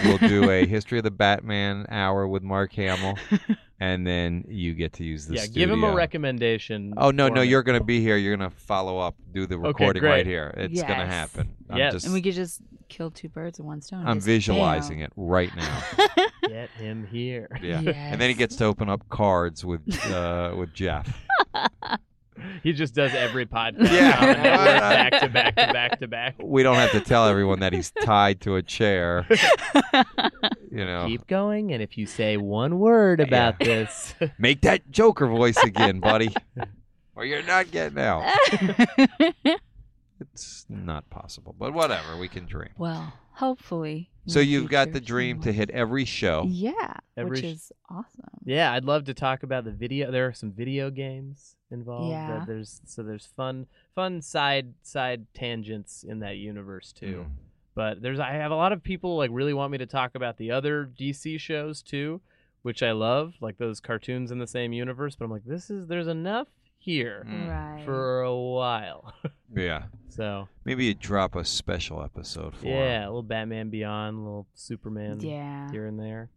We'll 0.03 0.17
do 0.17 0.49
a 0.49 0.65
history 0.65 0.97
of 0.97 1.03
the 1.03 1.11
Batman 1.11 1.85
hour 1.87 2.27
with 2.27 2.41
Mark 2.41 2.73
Hamill, 2.73 3.19
and 3.81 4.05
then 4.05 4.45
you 4.47 4.75
get 4.75 4.93
to 4.93 5.03
use 5.03 5.25
the 5.25 5.33
yeah, 5.35 5.41
studio. 5.41 5.65
give 5.65 5.73
him 5.73 5.83
a 5.83 5.91
recommendation. 5.91 6.93
Oh 6.97 7.09
no, 7.09 7.29
no, 7.29 7.41
me. 7.41 7.47
you're 7.47 7.63
going 7.63 7.79
to 7.79 7.83
be 7.83 7.99
here. 7.99 8.15
You're 8.15 8.37
going 8.37 8.47
to 8.47 8.55
follow 8.55 8.99
up, 8.99 9.15
do 9.33 9.47
the 9.47 9.57
recording 9.57 10.03
right 10.03 10.25
here. 10.25 10.53
It's 10.55 10.83
going 10.83 10.99
to 10.99 11.05
happen. 11.07 11.55
I'm 11.67 11.77
Yes. 11.79 11.93
just, 11.93 12.05
and 12.05 12.13
we 12.13 12.21
could 12.21 12.35
just 12.35 12.61
kill 12.89 13.09
two 13.09 13.27
birds 13.27 13.57
with 13.57 13.65
one 13.65 13.81
stone. 13.81 14.05
I'm 14.05 14.17
Just 14.17 14.27
visualizing 14.27 14.99
bam. 14.99 15.05
it 15.05 15.13
right 15.15 15.55
now. 15.55 15.81
get 16.47 16.69
him 16.71 17.07
here. 17.07 17.49
Yeah, 17.59 17.79
and 17.79 18.21
then 18.21 18.29
he 18.29 18.35
gets 18.35 18.55
to 18.57 18.65
open 18.65 18.87
up 18.87 19.07
cards 19.09 19.65
with 19.65 19.81
uh, 20.11 20.53
with 20.55 20.73
Jeff. 20.73 21.11
He 22.63 22.73
just 22.73 22.93
does 22.93 23.13
every 23.13 23.45
podcast. 23.45 23.91
Yeah. 23.91 24.17
on 24.19 24.27
the 24.27 24.33
network 24.43 24.79
back 24.79 25.21
to 25.21 25.29
back 25.29 25.55
to 25.55 25.73
back 25.73 25.99
to 25.99 26.07
back. 26.07 26.35
we 26.39 26.61
don't 26.63 26.75
have 26.75 26.91
to 26.91 26.99
tell 27.01 27.25
everyone 27.27 27.59
that 27.61 27.73
he's 27.73 27.91
tied 28.03 28.41
to 28.41 28.55
a 28.55 28.61
chair. 28.63 29.27
You 30.73 30.85
know, 30.85 31.05
Keep 31.05 31.27
going, 31.27 31.73
and 31.73 31.83
if 31.83 31.97
you 31.97 32.05
say 32.05 32.37
one 32.37 32.79
word 32.79 33.19
about 33.19 33.59
this, 33.59 34.13
make 34.37 34.61
that 34.61 34.89
Joker 34.89 35.27
voice 35.27 35.57
again, 35.57 35.99
buddy, 35.99 36.33
or 37.13 37.25
you're 37.25 37.43
not 37.43 37.71
getting 37.71 37.99
out. 37.99 38.23
It's 40.19 40.65
not 40.69 41.09
possible, 41.09 41.53
but 41.59 41.73
whatever. 41.73 42.15
We 42.15 42.27
can 42.29 42.45
dream. 42.45 42.69
well, 42.77 43.11
hopefully. 43.41 44.09
So 44.27 44.39
you've 44.39 44.69
got 44.69 44.93
the 44.93 45.01
dream 45.01 45.41
to 45.41 45.51
hit 45.51 45.71
every 45.71 46.05
show. 46.05 46.45
Yeah, 46.47 46.93
Every 47.17 47.31
which 47.31 47.39
sh- 47.41 47.53
is 47.53 47.71
awesome. 47.89 48.29
yeah, 48.45 48.71
I'd 48.71 48.85
love 48.85 49.05
to 49.05 49.15
talk 49.15 49.41
about 49.41 49.65
the 49.65 49.71
video. 49.71 50.11
There 50.11 50.27
are 50.27 50.33
some 50.33 50.51
video 50.51 50.91
games 50.91 51.55
involved. 51.71 52.11
Yeah. 52.11 52.37
that 52.37 52.47
There's 52.47 52.81
so 52.85 53.01
there's 53.01 53.25
fun 53.35 53.65
fun 53.95 54.21
side 54.21 54.75
side 54.83 55.25
tangents 55.33 56.03
in 56.07 56.19
that 56.19 56.37
universe 56.37 56.93
too. 56.93 57.25
Mm. 57.27 57.31
But 57.73 58.01
there's 58.03 58.19
I 58.19 58.33
have 58.33 58.51
a 58.51 58.55
lot 58.55 58.73
of 58.73 58.83
people 58.83 59.17
like 59.17 59.31
really 59.33 59.55
want 59.55 59.71
me 59.71 59.79
to 59.79 59.87
talk 59.87 60.13
about 60.13 60.37
the 60.37 60.51
other 60.51 60.85
DC 60.99 61.39
shows 61.39 61.81
too, 61.81 62.21
which 62.61 62.83
I 62.83 62.91
love, 62.91 63.33
like 63.41 63.57
those 63.57 63.79
cartoons 63.79 64.29
in 64.29 64.37
the 64.37 64.45
same 64.47 64.71
universe. 64.71 65.15
But 65.15 65.25
I'm 65.25 65.31
like, 65.31 65.45
this 65.45 65.71
is 65.71 65.87
there's 65.87 66.07
enough 66.07 66.47
here. 66.81 67.25
Right. 67.47 67.83
for 67.85 68.21
a 68.21 68.35
while. 68.35 69.13
Yeah, 69.53 69.83
so 70.07 70.47
maybe 70.63 70.85
you 70.85 70.93
drop 70.93 71.35
a 71.35 71.43
special 71.43 72.01
episode 72.01 72.55
for 72.55 72.67
him. 72.67 72.71
yeah, 72.73 73.03
a 73.03 73.07
little 73.07 73.21
Batman 73.21 73.69
Beyond, 73.69 74.15
a 74.15 74.19
little 74.21 74.47
Superman 74.53 75.19
yeah, 75.19 75.69
here 75.71 75.87
and 75.87 75.99
there. 75.99 76.29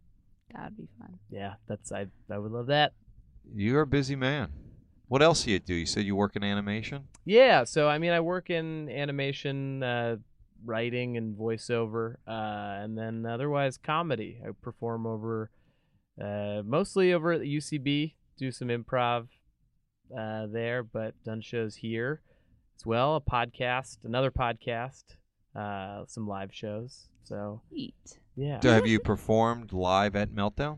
that'd 0.53 0.75
be 0.75 0.89
fun. 0.99 1.17
Yeah, 1.29 1.53
that's 1.65 1.93
I 1.93 2.07
I 2.29 2.37
would 2.37 2.51
love 2.51 2.67
that. 2.67 2.91
You're 3.55 3.83
a 3.83 3.87
busy 3.87 4.17
man. 4.17 4.49
What 5.07 5.21
else 5.21 5.45
do 5.45 5.51
you 5.51 5.59
do? 5.59 5.73
You 5.73 5.85
said 5.85 6.03
you 6.03 6.13
work 6.13 6.35
in 6.35 6.43
animation. 6.43 7.07
Yeah, 7.23 7.63
so 7.63 7.87
I 7.87 7.99
mean, 7.99 8.11
I 8.11 8.19
work 8.19 8.49
in 8.49 8.89
animation, 8.89 9.81
uh, 9.81 10.17
writing, 10.65 11.15
and 11.15 11.37
voiceover, 11.37 12.15
uh, 12.27 12.83
and 12.83 12.97
then 12.97 13.25
otherwise 13.25 13.77
comedy. 13.77 14.41
I 14.45 14.49
perform 14.61 15.07
over, 15.07 15.51
uh, 16.21 16.63
mostly 16.65 17.13
over 17.13 17.31
at 17.31 17.39
the 17.39 17.57
UCB. 17.57 18.15
Do 18.37 18.51
some 18.51 18.67
improv 18.67 19.27
uh, 20.17 20.47
there, 20.47 20.83
but 20.83 21.13
done 21.23 21.41
shows 21.41 21.75
here 21.75 22.21
as 22.77 22.85
well. 22.85 23.15
A 23.15 23.21
podcast, 23.21 23.97
another 24.03 24.31
podcast, 24.31 25.03
uh, 25.55 26.03
some 26.07 26.27
live 26.27 26.53
shows. 26.53 27.07
So 27.23 27.61
Sweet. 27.69 27.95
yeah, 28.35 28.59
So 28.59 28.69
have 28.71 28.85
you 28.87 28.99
performed 28.99 29.73
live 29.73 30.15
at 30.15 30.29
Meltdown? 30.29 30.77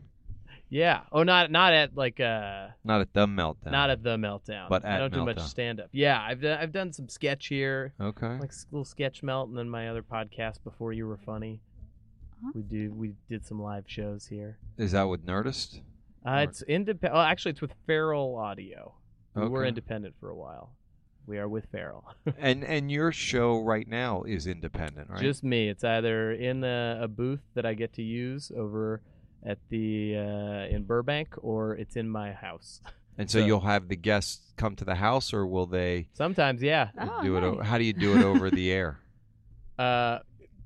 yeah. 0.70 1.02
Oh, 1.12 1.22
not 1.22 1.50
not 1.50 1.72
at 1.72 1.94
like 1.96 2.20
uh, 2.20 2.68
Not 2.84 3.00
at 3.02 3.12
the 3.12 3.26
Meltdown. 3.26 3.70
not 3.70 3.90
at 3.90 4.02
the 4.02 4.16
meltdown, 4.16 4.68
But 4.68 4.84
I 4.84 4.98
don't 4.98 5.12
do 5.12 5.24
much 5.24 5.36
Meltdown. 5.38 5.48
stand 5.48 5.80
up. 5.80 5.88
Yeah, 5.92 6.20
I've 6.20 6.40
done 6.40 6.58
I've 6.58 6.72
done 6.72 6.92
some 6.92 7.08
sketch 7.08 7.46
here. 7.48 7.92
Okay. 8.00 8.38
like 8.38 8.50
s- 8.50 8.66
little 8.70 8.84
sketch 8.84 9.22
melt 9.22 9.48
and 9.50 9.58
then 9.58 9.68
my 9.68 9.88
other 9.88 10.02
podcast 10.02 10.62
before 10.64 10.92
you 10.92 11.06
were 11.06 11.16
funny 11.18 11.60
we 12.54 12.62
do 12.62 12.92
we 12.94 13.14
did 13.28 13.44
some 13.44 13.60
live 13.60 13.82
shows 13.86 14.26
here 14.26 14.58
Is 14.76 14.92
that 14.92 15.02
with 15.02 15.26
Nerdist? 15.26 15.80
uh, 16.24 16.30
Or- 16.30 16.38
it's 16.42 16.62
independent 16.62 17.18
oh, 17.18 17.20
actually 17.22 17.50
it's 17.50 17.60
with 17.60 17.72
feral 17.86 18.36
audio 18.36 18.94
we 19.44 19.48
were 19.48 19.64
independent 19.64 20.14
for 20.20 20.30
a 20.30 20.36
while 20.36 20.72
we 21.26 21.38
are 21.38 21.48
with 21.48 21.66
feral 21.70 22.04
and 22.38 22.64
and 22.64 22.90
your 22.90 23.12
show 23.12 23.58
right 23.60 23.86
now 23.88 24.22
is 24.22 24.46
independent, 24.46 25.10
right? 25.10 25.20
just 25.20 25.44
me 25.44 25.68
it's 25.68 25.84
either 25.84 26.32
in 26.32 26.64
a, 26.64 27.00
a 27.02 27.08
booth 27.08 27.42
that 27.54 27.66
i 27.66 27.74
get 27.74 27.92
to 27.94 28.02
use 28.02 28.50
over 28.56 29.02
at 29.44 29.58
the 29.68 30.16
uh, 30.16 30.74
in 30.74 30.82
burbank 30.84 31.28
or 31.42 31.76
it's 31.76 31.96
in 31.96 32.08
my 32.08 32.32
house 32.32 32.80
and 33.18 33.30
so, 33.30 33.38
so- 33.40 33.44
you'll 33.46 33.60
have 33.60 33.88
the 33.88 33.96
guests 33.96 34.52
come 34.56 34.74
to 34.76 34.84
the 34.84 34.96
house, 34.96 35.32
or 35.32 35.46
will 35.46 35.66
they 35.66 36.08
sometimes 36.14 36.62
yeah 36.62 36.88
Oh, 36.98 37.22
do 37.22 37.36
it? 37.36 37.44
o- 37.44 37.60
How 37.62 37.78
do 37.78 37.84
you 37.84 37.92
do 37.92 38.16
it 38.16 38.22
over 38.24 38.50
the 38.60 38.72
air? 38.72 38.98
uh, 39.78 40.18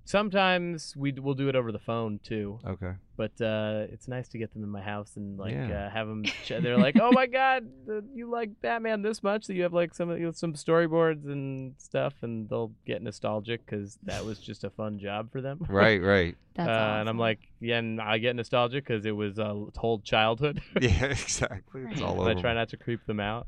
sometimes 0.04 0.94
we 0.96 1.12
we'll 1.12 1.34
do 1.34 1.48
it 1.48 1.56
over 1.56 1.70
the 1.72 1.78
phone 1.78 2.18
too 2.22 2.58
Okay. 2.66 2.92
but 3.16 3.40
uh, 3.40 3.86
it's 3.90 4.08
nice 4.08 4.28
to 4.28 4.38
get 4.38 4.52
them 4.52 4.62
in 4.64 4.68
my 4.68 4.80
house 4.80 5.12
and 5.16 5.38
like 5.38 5.52
Yeah. 5.54 5.86
uh, 5.86 5.90
have 5.90 6.08
them. 6.08 6.24
Ch- 6.44 6.52
they're 6.60 6.76
like, 6.78 6.96
"Oh 7.00 7.12
my 7.12 7.26
god, 7.26 7.68
uh, 7.88 8.00
you 8.14 8.28
like 8.28 8.50
Batman 8.60 9.02
this 9.02 9.22
much 9.22 9.46
that 9.46 9.54
you 9.54 9.62
have 9.62 9.72
like 9.72 9.94
some 9.94 10.10
you 10.10 10.24
know, 10.26 10.32
some 10.32 10.54
storyboards 10.54 11.24
and 11.26 11.74
stuff," 11.78 12.14
and 12.22 12.48
they'll 12.48 12.72
get 12.86 13.02
nostalgic 13.02 13.64
because 13.64 13.98
that 14.04 14.24
was 14.24 14.38
just 14.50 14.64
a 14.64 14.70
fun 14.70 14.98
job 14.98 15.30
for 15.30 15.40
them. 15.40 15.64
Right. 15.68 16.02
Right. 16.02 16.36
That's 16.54 16.68
uh, 16.68 16.72
awesome. 16.72 17.00
And 17.00 17.08
I'm 17.08 17.18
like, 17.18 17.38
yeah, 17.60 17.78
and 17.78 18.00
I 18.00 18.18
get 18.18 18.36
nostalgic 18.36 18.86
because 18.86 19.06
it 19.06 19.16
was 19.16 19.38
a 19.38 19.54
whole 19.76 20.00
childhood. 20.00 20.60
yeah. 20.80 21.04
Exactly. 21.06 21.82
It's 21.90 22.00
all 22.02 22.20
over. 22.20 22.28
I 22.28 22.32
over. 22.32 22.40
try 22.40 22.54
not 22.54 22.68
to 22.70 22.76
creep 22.76 23.06
them 23.06 23.20
out. 23.20 23.46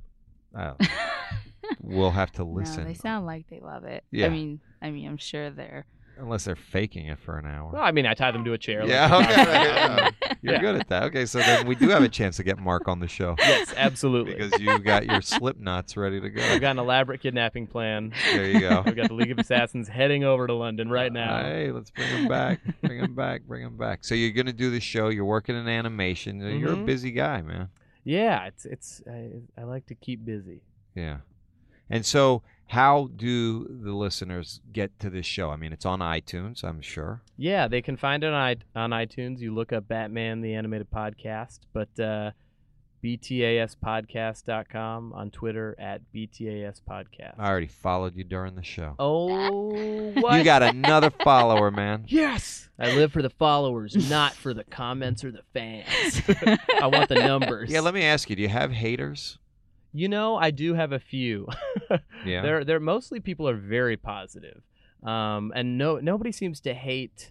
Uh, 0.56 0.74
we'll 1.82 2.10
have 2.12 2.30
to 2.32 2.42
no, 2.44 2.48
listen, 2.50 2.84
they 2.84 2.94
sound 2.94 3.26
like 3.26 3.48
they 3.50 3.60
love 3.60 3.84
it. 3.84 4.04
Yeah. 4.10 4.26
I 4.26 4.28
mean, 4.30 4.60
I 4.80 4.90
mean, 4.90 5.06
I'm 5.08 5.16
sure 5.16 5.50
they're. 5.50 5.84
Unless 6.18 6.44
they're 6.44 6.56
faking 6.56 7.06
it 7.06 7.18
for 7.18 7.38
an 7.38 7.46
hour. 7.46 7.70
Well, 7.72 7.82
I 7.82 7.90
mean, 7.92 8.06
I 8.06 8.14
tie 8.14 8.30
them 8.30 8.44
to 8.44 8.52
a 8.52 8.58
chair. 8.58 8.84
yeah. 8.86 9.18
we 9.18 9.24
Okay. 9.24 9.36
right, 9.36 9.48
yeah. 9.66 10.10
You're 10.42 10.52
Yeah. 10.54 10.60
good 10.60 10.76
at 10.76 10.88
that. 10.88 11.02
Okay. 11.04 11.26
So 11.26 11.38
then 11.38 11.66
we 11.66 11.74
do 11.74 11.88
have 11.88 12.02
a 12.02 12.08
chance 12.08 12.36
to 12.36 12.42
get 12.42 12.58
Mark 12.58 12.86
on 12.88 13.00
the 13.00 13.08
show 13.08 13.34
yes, 13.38 13.72
absolutely. 13.76 14.34
because 14.34 14.60
you 14.60 14.78
got 14.78 15.06
your 15.06 15.20
slip 15.22 15.58
knots 15.58 15.96
ready 15.96 16.20
to 16.20 16.28
go. 16.30 16.42
I've 16.42 16.60
got 16.60 16.72
an 16.72 16.78
elaborate 16.78 17.20
kidnapping 17.22 17.66
plan. 17.66 18.12
There 18.32 18.46
you 18.46 18.60
go. 18.60 18.82
We've 18.84 18.94
got 18.96 19.08
the 19.08 19.14
League 19.14 19.30
of 19.30 19.38
Assassins 19.38 19.88
heading 19.88 20.22
over 20.24 20.46
to 20.46 20.52
London 20.54 20.90
right 20.90 21.12
now. 21.12 21.42
Hey, 21.42 21.70
let's 21.70 21.90
bring 21.90 22.08
him 22.08 22.28
back. 22.28 22.60
Bring 22.82 22.98
him 22.98 23.14
back. 23.14 23.42
Bring 23.42 23.62
him 23.62 23.76
back. 23.76 24.04
So 24.04 24.14
you're 24.14 24.32
gonna 24.32 24.52
do 24.52 24.70
the 24.70 24.80
show. 24.80 25.08
You're 25.08 25.24
working 25.24 25.56
in 25.56 25.66
animation. 25.68 26.40
You're 26.40 26.72
a 26.72 26.76
Mhm. 26.76 26.86
busy 26.86 27.10
guy, 27.10 27.40
man. 27.42 27.68
Yeah, 28.04 28.46
it's 28.46 28.66
it's 28.66 29.02
I, 29.10 29.30
I 29.58 29.64
like 29.64 29.86
to 29.86 29.94
keep 29.94 30.24
busy. 30.24 30.60
Yeah. 30.94 31.18
And 31.90 32.04
so, 32.04 32.42
how 32.68 33.10
do 33.14 33.66
the 33.68 33.92
listeners 33.92 34.60
get 34.72 34.98
to 35.00 35.10
this 35.10 35.26
show? 35.26 35.50
I 35.50 35.56
mean, 35.56 35.72
it's 35.72 35.86
on 35.86 36.00
iTunes, 36.00 36.64
I'm 36.64 36.80
sure. 36.80 37.22
Yeah, 37.36 37.68
they 37.68 37.82
can 37.82 37.96
find 37.96 38.24
it 38.24 38.28
on 38.28 38.34
i- 38.34 38.56
on 38.80 38.90
iTunes. 38.90 39.40
You 39.40 39.54
look 39.54 39.72
up 39.72 39.86
Batman 39.88 40.40
the 40.40 40.54
Animated 40.54 40.90
Podcast, 40.90 41.60
but 41.72 41.98
uh, 42.00 42.30
btaspodcast.com 43.04 45.12
on 45.12 45.30
Twitter 45.30 45.74
at 45.78 46.00
btas 46.14 46.80
podcast. 46.88 47.34
I 47.38 47.48
already 47.48 47.66
followed 47.66 48.16
you 48.16 48.24
during 48.24 48.54
the 48.56 48.62
show. 48.62 48.94
Oh, 48.98 50.12
what? 50.20 50.38
You 50.38 50.44
got 50.44 50.62
another 50.62 51.10
follower, 51.10 51.70
man. 51.70 52.04
yes. 52.08 52.68
I 52.78 52.94
live 52.96 53.12
for 53.12 53.22
the 53.22 53.30
followers, 53.30 54.08
not 54.10 54.32
for 54.34 54.52
the 54.54 54.64
comments 54.64 55.24
or 55.24 55.30
the 55.30 55.42
fans. 55.52 56.20
I 56.82 56.86
want 56.86 57.08
the 57.08 57.16
numbers. 57.16 57.70
Yeah, 57.70 57.80
let 57.80 57.94
me 57.94 58.02
ask 58.02 58.28
you: 58.30 58.36
Do 58.36 58.42
you 58.42 58.48
have 58.48 58.72
haters? 58.72 59.38
You 59.96 60.08
know, 60.08 60.36
I 60.36 60.50
do 60.50 60.74
have 60.74 60.92
a 60.92 60.98
few. 60.98 61.48
Yeah. 62.26 62.40
They're 62.40 62.64
they're 62.64 62.80
mostly 62.80 63.20
people 63.20 63.46
are 63.48 63.56
very 63.56 63.98
positive. 63.98 64.62
Um, 65.02 65.52
and 65.54 65.76
no 65.76 65.98
nobody 65.98 66.32
seems 66.32 66.58
to 66.60 66.72
hate 66.72 67.30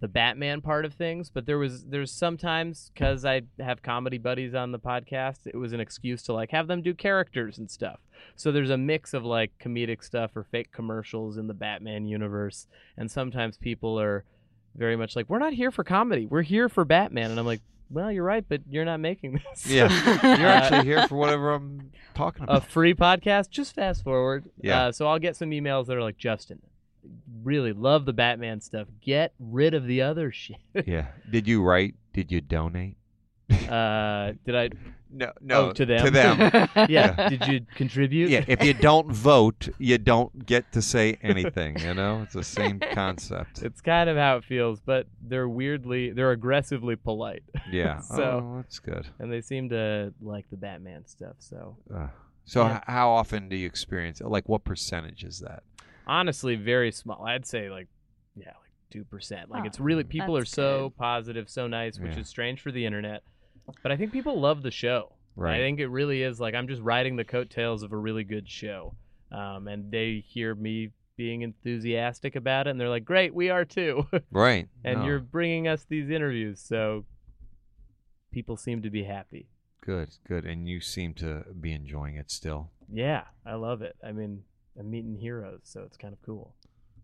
the 0.00 0.06
Batman 0.06 0.60
part 0.60 0.84
of 0.84 0.94
things, 0.94 1.28
but 1.30 1.46
there 1.46 1.58
was 1.58 1.84
there's 1.84 2.12
sometimes 2.12 2.92
cuz 2.94 3.24
I 3.24 3.42
have 3.58 3.82
comedy 3.82 4.16
buddies 4.18 4.54
on 4.54 4.70
the 4.70 4.78
podcast, 4.78 5.48
it 5.48 5.56
was 5.56 5.72
an 5.72 5.80
excuse 5.80 6.22
to 6.24 6.32
like 6.32 6.52
have 6.52 6.68
them 6.68 6.80
do 6.80 6.94
characters 6.94 7.58
and 7.58 7.68
stuff. 7.68 7.98
So 8.36 8.52
there's 8.52 8.70
a 8.70 8.78
mix 8.78 9.12
of 9.12 9.24
like 9.24 9.50
comedic 9.58 10.04
stuff 10.04 10.36
or 10.36 10.44
fake 10.44 10.70
commercials 10.70 11.36
in 11.36 11.48
the 11.48 11.54
Batman 11.54 12.06
universe, 12.06 12.68
and 12.96 13.10
sometimes 13.10 13.58
people 13.58 13.98
are 13.98 14.24
very 14.76 14.94
much 14.96 15.16
like 15.16 15.28
we're 15.28 15.40
not 15.40 15.54
here 15.54 15.72
for 15.72 15.82
comedy. 15.82 16.24
We're 16.24 16.42
here 16.42 16.68
for 16.68 16.84
Batman 16.84 17.32
and 17.32 17.40
I'm 17.40 17.46
like, 17.46 17.62
"Well, 17.90 18.10
you're 18.12 18.24
right, 18.24 18.44
but 18.48 18.62
you're 18.68 18.84
not 18.84 19.00
making 19.00 19.40
this." 19.52 19.66
Yeah. 19.66 19.88
You're 20.38 20.48
Uh, 20.48 20.52
actually 20.52 20.84
here 20.84 21.06
for 21.08 21.16
whatever 21.16 21.52
I'm 21.52 21.90
talking 22.14 22.44
about. 22.44 22.58
a 22.58 22.66
free 22.66 22.94
podcast, 22.94 23.50
just 23.50 23.74
fast 23.74 24.02
forward. 24.04 24.48
Yeah. 24.60 24.86
Uh, 24.86 24.92
so 24.92 25.06
I'll 25.06 25.18
get 25.18 25.36
some 25.36 25.50
emails 25.50 25.86
that 25.86 25.96
are 25.96 26.02
like, 26.02 26.18
Justin, 26.18 26.60
really 27.42 27.72
love 27.72 28.04
the 28.06 28.12
Batman 28.12 28.60
stuff. 28.60 28.88
Get 29.00 29.32
rid 29.38 29.74
of 29.74 29.86
the 29.86 30.02
other 30.02 30.30
shit. 30.32 30.56
yeah. 30.86 31.06
Did 31.30 31.46
you 31.48 31.62
write? 31.62 31.94
Did 32.12 32.30
you 32.32 32.40
donate? 32.40 32.96
Uh, 33.50 34.32
did 34.44 34.54
I? 34.56 34.70
No, 35.10 35.32
no. 35.40 35.68
Oh, 35.68 35.72
to 35.72 35.86
them? 35.86 36.04
To 36.04 36.10
them. 36.10 36.68
Yeah. 36.90 37.28
did 37.28 37.46
you 37.46 37.60
contribute? 37.74 38.30
yeah. 38.30 38.44
If 38.46 38.62
you 38.62 38.74
don't 38.74 39.10
vote, 39.10 39.68
you 39.78 39.98
don't 39.98 40.44
get 40.46 40.70
to 40.72 40.82
say 40.82 41.18
anything. 41.22 41.78
You 41.80 41.94
know, 41.94 42.22
it's 42.22 42.34
the 42.34 42.44
same 42.44 42.78
concept. 42.92 43.62
It's 43.62 43.80
kind 43.80 44.10
of 44.10 44.16
how 44.16 44.36
it 44.36 44.44
feels, 44.44 44.80
but 44.80 45.06
they're 45.22 45.48
weirdly, 45.48 46.10
they're 46.10 46.32
aggressively 46.32 46.96
polite, 46.96 47.42
Yeah. 47.70 48.00
So- 48.00 48.22
oh, 48.22 48.56
that's 48.56 48.78
good. 48.78 49.06
and 49.18 49.32
they 49.32 49.40
seem 49.40 49.68
to 49.70 50.12
like 50.20 50.48
the 50.50 50.56
Batman 50.56 51.06
stuff. 51.06 51.36
So 51.38 51.76
Uh, 51.94 52.08
so, 52.44 52.62
Yeah. 52.66 52.76
h- 52.78 52.82
how 52.86 53.10
often 53.10 53.48
do 53.48 53.56
you 53.56 53.66
experience? 53.66 54.20
it? 54.20 54.26
Like, 54.28 54.48
what 54.48 54.64
percentage 54.64 55.24
is 55.24 55.40
that? 55.40 55.62
honestly, 56.06 56.56
very 56.56 56.90
small. 56.90 57.22
I'd 57.26 57.44
say 57.46 57.68
like, 57.70 57.86
yeah, 58.34 58.46
like 58.46 58.72
two 58.90 59.04
percent. 59.04 59.50
Like 59.50 59.64
Oh, 59.64 59.66
it's 59.66 59.78
really 59.80 60.04
people 60.04 60.36
are 60.36 60.40
that's 60.40 60.50
so 60.52 60.92
positive, 60.96 61.50
so 61.50 61.66
nice, 61.66 61.98
which 61.98 62.14
Yeah. 62.14 62.20
is 62.20 62.28
strange 62.28 62.60
for 62.62 62.72
the 62.72 62.86
internet. 62.86 63.22
But 63.82 63.92
I 63.92 63.96
think 63.96 64.12
people 64.12 64.40
love 64.40 64.62
the 64.62 64.70
show. 64.70 65.12
Right. 65.36 65.54
I 65.54 65.58
think 65.58 65.78
it 65.78 65.88
really 65.88 66.22
is 66.22 66.40
like 66.40 66.54
I'm 66.54 66.66
just 66.68 66.82
riding 66.82 67.16
the 67.16 67.24
coattails 67.24 67.82
of 67.82 67.92
a 67.92 67.96
really 67.96 68.24
good 68.24 68.48
show, 68.48 68.94
um, 69.30 69.68
and 69.68 69.90
they 69.90 70.24
hear 70.26 70.54
me 70.54 70.90
being 71.16 71.42
enthusiastic 71.42 72.34
about 72.36 72.66
it, 72.66 72.70
and 72.70 72.80
they're 72.80 72.88
like, 72.88 73.04
"Great, 73.04 73.34
we 73.34 73.50
are 73.50 73.64
too." 73.64 74.06
right. 74.32 74.68
and 74.84 75.00
No, 75.00 75.06
you're 75.06 75.18
bringing 75.20 75.68
us 75.68 75.84
these 75.88 76.10
interviews, 76.10 76.60
so 76.60 77.04
people 78.32 78.56
seem 78.56 78.82
to 78.82 78.90
be 78.90 79.04
happy. 79.04 79.46
good, 79.80 80.08
good. 80.26 80.44
And 80.44 80.68
you 80.68 80.80
seem 80.80 81.14
to 81.14 81.44
be 81.60 81.72
enjoying 81.72 82.16
it 82.16 82.30
still, 82.30 82.70
Yeah, 82.92 83.24
I 83.46 83.54
love 83.54 83.80
it. 83.82 83.96
I 84.04 84.12
mean, 84.12 84.42
I'm 84.78 84.90
meeting 84.90 85.16
heroes, 85.16 85.60
so 85.64 85.82
it's 85.82 85.96
kind 85.96 86.12
of 86.12 86.20
cool. 86.22 86.54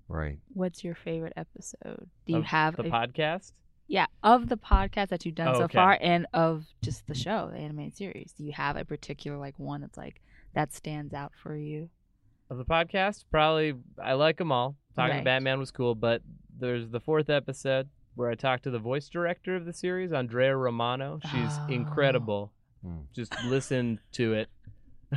right? 0.08 0.38
What's 0.52 0.84
your 0.84 0.94
favorite 0.94 1.32
episode? 1.36 2.08
Do 2.26 2.32
you 2.34 2.38
Of 2.40 2.44
have 2.46 2.76
the 2.76 2.82
a- 2.84 2.90
podcast? 2.90 3.52
Yeah, 3.86 4.06
of 4.22 4.48
the 4.48 4.56
podcast 4.56 5.08
that 5.08 5.26
you've 5.26 5.34
done 5.34 5.48
Oh, 5.48 5.54
so 5.58 5.64
okay. 5.64 5.76
far, 5.76 5.98
and 6.00 6.26
of 6.32 6.64
just 6.82 7.06
the 7.06 7.14
show, 7.14 7.50
the 7.52 7.58
animated 7.58 7.96
series. 7.96 8.32
Do 8.32 8.44
you 8.44 8.52
have 8.52 8.76
a 8.76 8.84
particular 8.84 9.36
like 9.38 9.58
one 9.58 9.82
that's 9.82 9.98
like 9.98 10.20
that 10.54 10.72
stands 10.72 11.12
out 11.14 11.32
for 11.42 11.56
you? 11.56 11.90
of 12.50 12.58
the 12.58 12.64
podcast. 12.64 13.24
Probably 13.30 13.74
I 14.02 14.12
like 14.12 14.36
them 14.36 14.52
all. 14.52 14.76
Talking 14.94 15.18
to 15.18 15.24
Batman 15.24 15.58
was 15.58 15.70
cool, 15.70 15.94
but 15.94 16.22
there's 16.56 16.88
the 16.90 17.00
fourth 17.00 17.30
episode 17.30 17.88
where 18.16 18.30
I 18.30 18.34
talked 18.34 18.64
to 18.64 18.70
the 18.70 18.78
voice 18.78 19.08
director 19.08 19.56
of 19.56 19.64
the 19.64 19.72
series, 19.72 20.12
Andrea 20.12 20.54
Romano. 20.56 21.20
She's 21.30 21.58
Oh. 21.58 21.66
incredible. 21.70 22.52
Hmm. 22.82 22.98
Just 23.14 23.34
listen 23.44 23.98
to 24.12 24.34
it. 24.34 24.48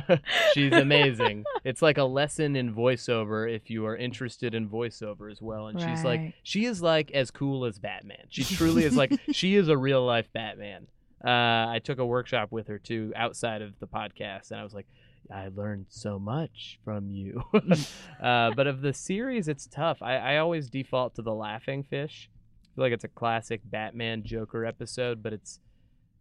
She's 0.54 0.72
amazing. 0.72 1.44
It's 1.64 1.82
like 1.82 1.98
a 1.98 2.04
lesson 2.04 2.56
in 2.56 2.74
voiceover 2.74 3.52
if 3.52 3.70
you 3.70 3.86
are 3.86 3.96
interested 3.96 4.54
in 4.54 4.68
voiceover 4.68 5.30
as 5.30 5.40
well. 5.40 5.68
And 5.68 5.80
she's 5.80 6.04
like 6.04 6.34
she 6.42 6.64
is 6.64 6.82
like 6.82 7.10
as 7.12 7.30
cool 7.30 7.64
as 7.64 7.78
Batman. 7.78 8.26
She 8.28 8.44
truly 8.56 8.84
is 8.84 8.96
like 8.96 9.18
she 9.32 9.54
is 9.54 9.68
a 9.68 9.76
real 9.76 10.04
life 10.04 10.28
Batman. 10.32 10.86
Uh, 11.24 11.28
I 11.70 11.80
took 11.82 11.98
a 11.98 12.06
workshop 12.06 12.52
with 12.52 12.68
her 12.68 12.78
too 12.78 13.12
outside 13.16 13.62
of 13.62 13.78
the 13.80 13.86
podcast, 13.86 14.50
and 14.50 14.60
I 14.60 14.64
was 14.64 14.72
like, 14.72 14.86
I 15.32 15.48
learned 15.54 15.86
so 15.88 16.18
much 16.18 16.78
from 16.84 17.10
you. 17.10 17.42
uh, 18.22 18.52
but 18.54 18.66
of 18.66 18.80
the 18.80 18.92
series, 18.92 19.48
it's 19.48 19.66
tough. 19.66 20.00
I, 20.00 20.16
I 20.16 20.36
always 20.38 20.70
default 20.70 21.16
to 21.16 21.22
the 21.22 21.34
laughing 21.34 21.82
fish. 21.82 22.30
I 22.32 22.68
feel 22.74 22.84
like 22.84 22.92
it's 22.92 23.04
a 23.04 23.08
classic 23.08 23.60
Batman 23.64 24.22
Joker 24.24 24.64
episode, 24.64 25.22
but 25.22 25.32
it's 25.32 25.60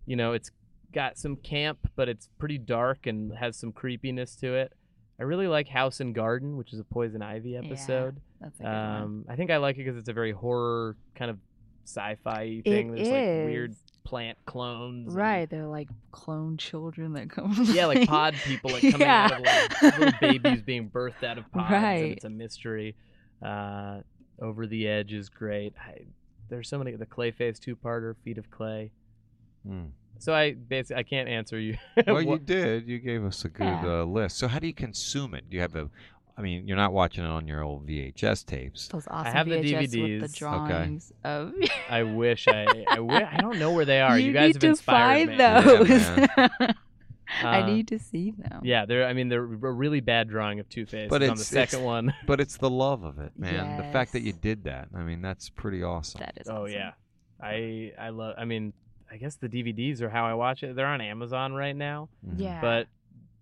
you 0.06 0.16
know 0.16 0.34
it's 0.34 0.52
got 0.94 1.18
some 1.18 1.36
camp, 1.38 1.80
but 1.96 2.10
it's 2.10 2.30
pretty 2.40 2.58
dark 2.58 3.06
and 3.08 3.34
has 3.36 3.58
some 3.58 3.72
creepiness 3.72 4.36
to 4.38 4.54
it. 4.56 4.74
I 5.20 5.24
really 5.24 5.48
like 5.48 5.68
House 5.68 6.00
and 6.00 6.14
Garden, 6.14 6.58
which 6.58 6.74
is 6.74 6.80
a 6.80 6.84
Poison 6.84 7.22
Ivy 7.22 7.58
episode. 7.58 8.18
That's 8.40 8.60
a 8.60 8.64
good 8.64 8.70
one. 8.70 8.76
Um, 9.02 9.26
I 9.28 9.36
think 9.36 9.50
I 9.52 9.58
like 9.58 9.76
it 9.78 9.80
because 9.80 9.98
it's 9.98 10.10
a 10.10 10.14
very 10.14 10.32
horror 10.32 10.96
kind 11.16 11.32
of 11.32 11.38
sci-fi 11.86 12.62
thing. 12.64 12.92
There's 12.94 13.08
like 13.08 13.48
weird 13.48 13.76
plant 14.04 14.38
clones. 14.46 15.08
and- 15.08 15.16
Right, 15.16 15.50
they're 15.50 15.66
like 15.66 15.90
clone 16.12 16.58
children 16.58 17.14
that 17.14 17.30
come. 17.32 17.56
yeah, 17.64 17.88
like 17.88 18.08
pod 18.08 18.36
people 18.46 18.72
like 18.72 18.84
coming 18.92 19.08
out 19.08 19.32
of 19.34 19.40
like 19.40 19.82
little 19.82 20.12
babies 20.22 20.62
being 20.62 20.90
birthed 20.90 21.24
out 21.24 21.38
of 21.40 21.52
pods. 21.52 21.74
And 21.74 21.84
Right. 21.84 22.12
it's 22.12 22.26
a 22.26 22.30
mystery. 22.30 22.96
Uh, 23.44 24.02
Over 24.40 24.68
the 24.68 24.88
Edge 24.88 25.14
is 25.14 25.30
great. 25.30 25.74
I, 25.84 26.02
there's 26.50 26.70
so 26.70 26.78
many. 26.78 26.92
The 26.96 27.06
Clayface 27.08 27.60
two-parter, 27.60 28.16
Feet 28.24 28.38
of 28.38 28.50
Clay. 28.52 28.92
Hmm. 29.68 29.86
So 30.20 30.34
I 30.34 30.54
basically 30.54 31.00
I 31.00 31.04
can't 31.04 31.28
answer 31.30 31.60
you. 31.60 31.78
Well, 32.08 32.22
you 32.22 32.40
did. 32.40 32.88
You 32.88 33.00
gave 33.00 33.24
us 33.26 33.44
a 33.46 33.50
good 33.50 33.64
Yeah. 33.66 34.02
uh, 34.02 34.04
list. 34.06 34.38
So 34.38 34.48
how 34.48 34.60
do 34.60 34.68
you 34.68 34.74
consume 34.74 35.34
it? 35.34 35.50
Do 35.50 35.56
you 35.56 35.62
have 35.62 35.76
a? 35.76 35.90
I 36.38 36.42
mean, 36.44 36.68
you're 36.68 36.78
not 36.78 36.94
watching 36.94 37.24
it 37.24 37.28
on 37.30 37.48
your 37.48 37.64
old 37.64 37.88
VHS 37.88 38.46
tapes. 38.46 38.88
Those 38.90 39.08
awesome 39.08 39.34
have 39.34 39.48
the 39.48 39.56
VHS 39.56 39.80
with 39.82 39.92
DVDs. 39.94 40.20
the 40.20 40.26
Okay. 40.26 40.34
drawings 40.68 41.12
of. 41.24 41.54
I 41.90 42.04
wish 42.04 42.48
I 42.48 42.66
I, 42.90 43.38
don't 43.42 43.58
know 43.58 43.72
where 43.74 43.86
they 43.86 44.02
are. 44.02 44.20
You, 44.20 44.28
you 44.28 44.34
guys 44.34 44.50
need 44.50 44.56
have 44.56 44.62
to 44.62 44.68
inspired 44.70 45.28
find 45.28 45.30
me. 45.32 45.38
Yeah, 45.38 46.48
those. 46.60 46.76
I 47.44 47.62
Uh, 47.62 47.66
need 47.66 47.88
to 47.90 48.00
see 48.00 48.32
them. 48.32 48.62
Yeah, 48.64 48.86
they're. 48.86 49.06
I 49.06 49.14
mean, 49.14 49.28
they're 49.30 49.44
a 49.44 49.48
really 49.72 50.00
bad 50.00 50.30
drawing 50.30 50.60
of 50.60 50.70
Two 50.70 50.86
Face. 50.86 51.10
But 51.10 51.24
on 51.24 51.36
the 51.38 51.44
second 51.44 51.80
it's- 51.80 51.86
one. 51.86 52.14
But 52.26 52.40
it's 52.40 52.58
the 52.58 52.70
love 52.70 53.04
of 53.04 53.20
it, 53.20 53.32
man. 53.38 53.78
The 53.78 53.92
fact 53.92 54.14
that 54.14 54.22
you 54.22 54.32
did 54.34 54.64
that. 54.66 54.88
I 54.96 55.02
mean, 55.04 55.22
that's 55.22 55.50
pretty 55.50 55.84
awesome. 55.84 56.20
That 56.20 56.38
is. 56.40 56.48
Oh 56.48 56.64
awesome. 56.64 56.74
yeah, 56.74 56.92
I 57.42 57.92
I 58.00 58.10
love. 58.10 58.36
I 58.38 58.46
mean, 58.46 58.74
I 59.12 59.18
guess 59.18 59.36
the 59.36 59.48
DVDs 59.50 60.02
are 60.02 60.10
how 60.10 60.26
I 60.26 60.34
watch 60.34 60.64
it. 60.64 60.76
They're 60.76 60.86
on 60.88 61.02
Amazon 61.02 61.54
right 61.54 61.76
now, 61.76 62.10
Mhm. 62.26 62.34
Yeah. 62.40 62.62
but 62.62 62.88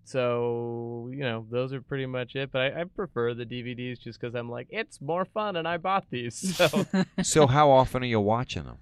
so 0.03 1.09
you 1.11 1.19
know 1.21 1.45
those 1.49 1.73
are 1.73 1.81
pretty 1.81 2.05
much 2.05 2.35
it. 2.35 2.51
But 2.51 2.61
I, 2.61 2.81
I 2.81 2.83
prefer 2.83 3.33
the 3.33 3.45
DVDs 3.45 3.99
just 3.99 4.19
because 4.19 4.35
I'm 4.35 4.49
like 4.49 4.67
it's 4.69 5.01
more 5.01 5.25
fun 5.25 5.55
and 5.55 5.67
I 5.67 5.77
bought 5.77 6.05
these. 6.09 6.35
So 6.57 6.85
So 7.23 7.47
how 7.47 7.69
often 7.71 8.03
are 8.03 8.07
you 8.07 8.19
watching 8.19 8.63
them? 8.65 8.77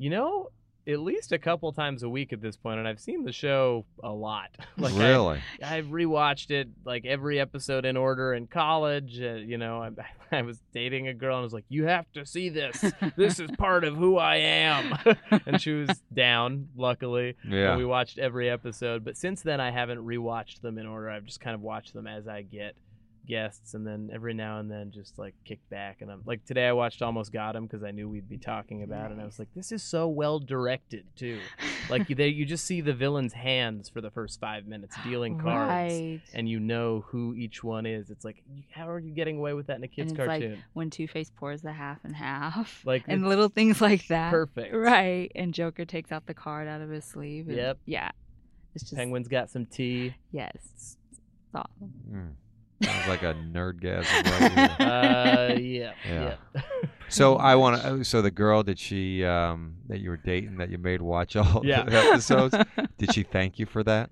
you 0.00 0.10
know, 0.10 0.50
at 0.88 1.00
least 1.00 1.32
a 1.32 1.38
couple 1.38 1.70
times 1.72 2.02
a 2.02 2.08
week 2.08 2.32
at 2.32 2.40
this 2.40 2.56
point, 2.56 2.78
and 2.78 2.88
I've 2.88 3.00
seen 3.00 3.24
the 3.24 3.32
show 3.32 3.84
a 4.02 4.10
lot. 4.10 4.50
like 4.78 4.94
really? 4.94 5.40
I've 5.62 5.86
rewatched 5.86 6.50
it 6.50 6.68
like 6.84 7.04
every 7.04 7.38
episode 7.38 7.84
in 7.84 7.96
order 7.96 8.32
in 8.32 8.46
college. 8.46 9.20
Uh, 9.20 9.34
you 9.34 9.58
know, 9.58 9.82
I, 9.82 9.90
I 10.38 10.42
was 10.42 10.58
dating 10.72 11.08
a 11.08 11.14
girl 11.14 11.36
and 11.36 11.42
I 11.42 11.44
was 11.44 11.52
like, 11.52 11.66
"You 11.68 11.84
have 11.86 12.10
to 12.12 12.24
see 12.24 12.48
this. 12.48 12.84
This 13.16 13.38
is 13.38 13.50
part 13.58 13.84
of 13.84 13.96
who 13.96 14.16
I 14.16 14.36
am." 14.36 14.98
and 15.46 15.60
she 15.60 15.72
was 15.72 16.02
down, 16.12 16.68
luckily. 16.76 17.36
yeah. 17.46 17.76
We 17.76 17.84
watched 17.84 18.18
every 18.18 18.48
episode, 18.48 19.04
but 19.04 19.16
since 19.16 19.42
then 19.42 19.60
I 19.60 19.70
haven't 19.70 19.98
rewatched 19.98 20.62
them 20.62 20.78
in 20.78 20.86
order. 20.86 21.10
I've 21.10 21.26
just 21.26 21.40
kind 21.40 21.54
of 21.54 21.60
watched 21.60 21.92
them 21.92 22.06
as 22.06 22.26
I 22.26 22.42
get 22.42 22.74
guests, 23.28 23.74
and 23.74 23.86
then 23.86 24.10
every 24.12 24.34
now 24.34 24.58
and 24.58 24.70
then 24.70 24.90
just 24.90 25.18
like 25.18 25.34
kick 25.44 25.60
back. 25.70 26.00
And 26.00 26.10
I'm 26.10 26.22
like 26.24 26.44
today 26.44 26.66
I 26.66 26.72
watched 26.72 27.02
Almost 27.02 27.32
Got 27.32 27.54
'Im 27.56 27.64
because 27.66 27.84
I 27.84 27.90
knew 27.90 28.08
we'd 28.08 28.28
be 28.28 28.38
talking 28.38 28.82
about 28.82 29.10
it, 29.10 29.12
and 29.12 29.20
I 29.20 29.24
was 29.24 29.38
like, 29.38 29.48
"This 29.54 29.70
is 29.72 29.82
so 29.82 30.08
well 30.08 30.38
directed 30.38 31.04
too." 31.16 31.38
like 31.90 32.08
you, 32.08 32.14
they, 32.14 32.28
you 32.28 32.44
just 32.44 32.64
see 32.64 32.80
the 32.80 32.92
villain's 32.94 33.32
hands 33.34 33.88
for 33.88 34.00
the 34.00 34.10
first 34.10 34.40
five 34.40 34.66
minutes 34.66 34.96
dealing 35.04 35.38
cards 35.40 35.68
Right. 35.92 36.20
and 36.34 36.48
you 36.48 36.58
know 36.60 37.04
who 37.08 37.34
each 37.34 37.62
one 37.62 37.86
is. 37.86 38.10
It's 38.10 38.24
like, 38.24 38.42
how 38.70 38.88
are 38.88 38.98
you 38.98 39.12
getting 39.12 39.38
away 39.38 39.52
with 39.52 39.66
that 39.68 39.76
in 39.76 39.84
a 39.84 39.88
kid's 39.88 40.12
it's 40.12 40.18
like 40.18 40.56
when 40.72 40.90
Two 40.90 41.06
Face 41.08 41.30
pours 41.34 41.62
the 41.62 41.72
half 41.72 41.98
and 42.04 42.16
half, 42.16 42.82
Like, 42.86 43.04
and 43.08 43.28
little 43.28 43.48
things 43.48 43.80
like 43.80 44.06
that. 44.08 44.30
perfect. 44.30 44.74
Right. 44.74 45.30
And 45.34 45.52
Joker 45.54 45.84
takes 45.84 46.10
out 46.12 46.26
the 46.26 46.34
card 46.34 46.66
out 46.68 46.80
of 46.80 46.90
his 46.90 47.04
sleeve. 47.04 47.48
and- 47.48 47.56
Yep. 47.56 47.78
Yeah. 47.86 48.10
It's 48.74 48.84
just 48.84 48.96
Penguin's 48.96 49.28
got 49.28 49.50
some 49.50 49.66
tea. 49.66 50.14
yes. 50.30 50.54
It's 50.74 50.96
awesome. 51.54 51.92
Mm. 52.12 52.32
Sounds 52.82 53.08
like 53.08 53.22
a 53.22 53.34
nerdgasm 53.34 54.04
right. 54.40 54.80
Uh, 54.80 55.54
yeah, 55.58 55.92
Yeah. 56.08 56.34
yeah. 56.54 56.62
So 57.08 57.36
I 57.50 57.56
want 57.56 57.82
to. 57.82 58.04
So 58.04 58.22
the 58.22 58.30
girl 58.30 58.62
that 58.64 58.78
she 58.78 59.24
um, 59.24 59.76
that 59.88 59.98
you 60.00 60.10
were 60.10 60.16
dating 60.16 60.58
that 60.58 60.70
you 60.70 60.78
made 60.78 61.02
watch 61.02 61.34
all 61.36 61.62
Yeah. 61.64 61.82
the 61.84 61.96
episodes. 61.96 62.54
did 62.98 63.12
she 63.12 63.22
thank 63.24 63.58
you 63.58 63.66
for 63.66 63.82
that? 63.84 64.10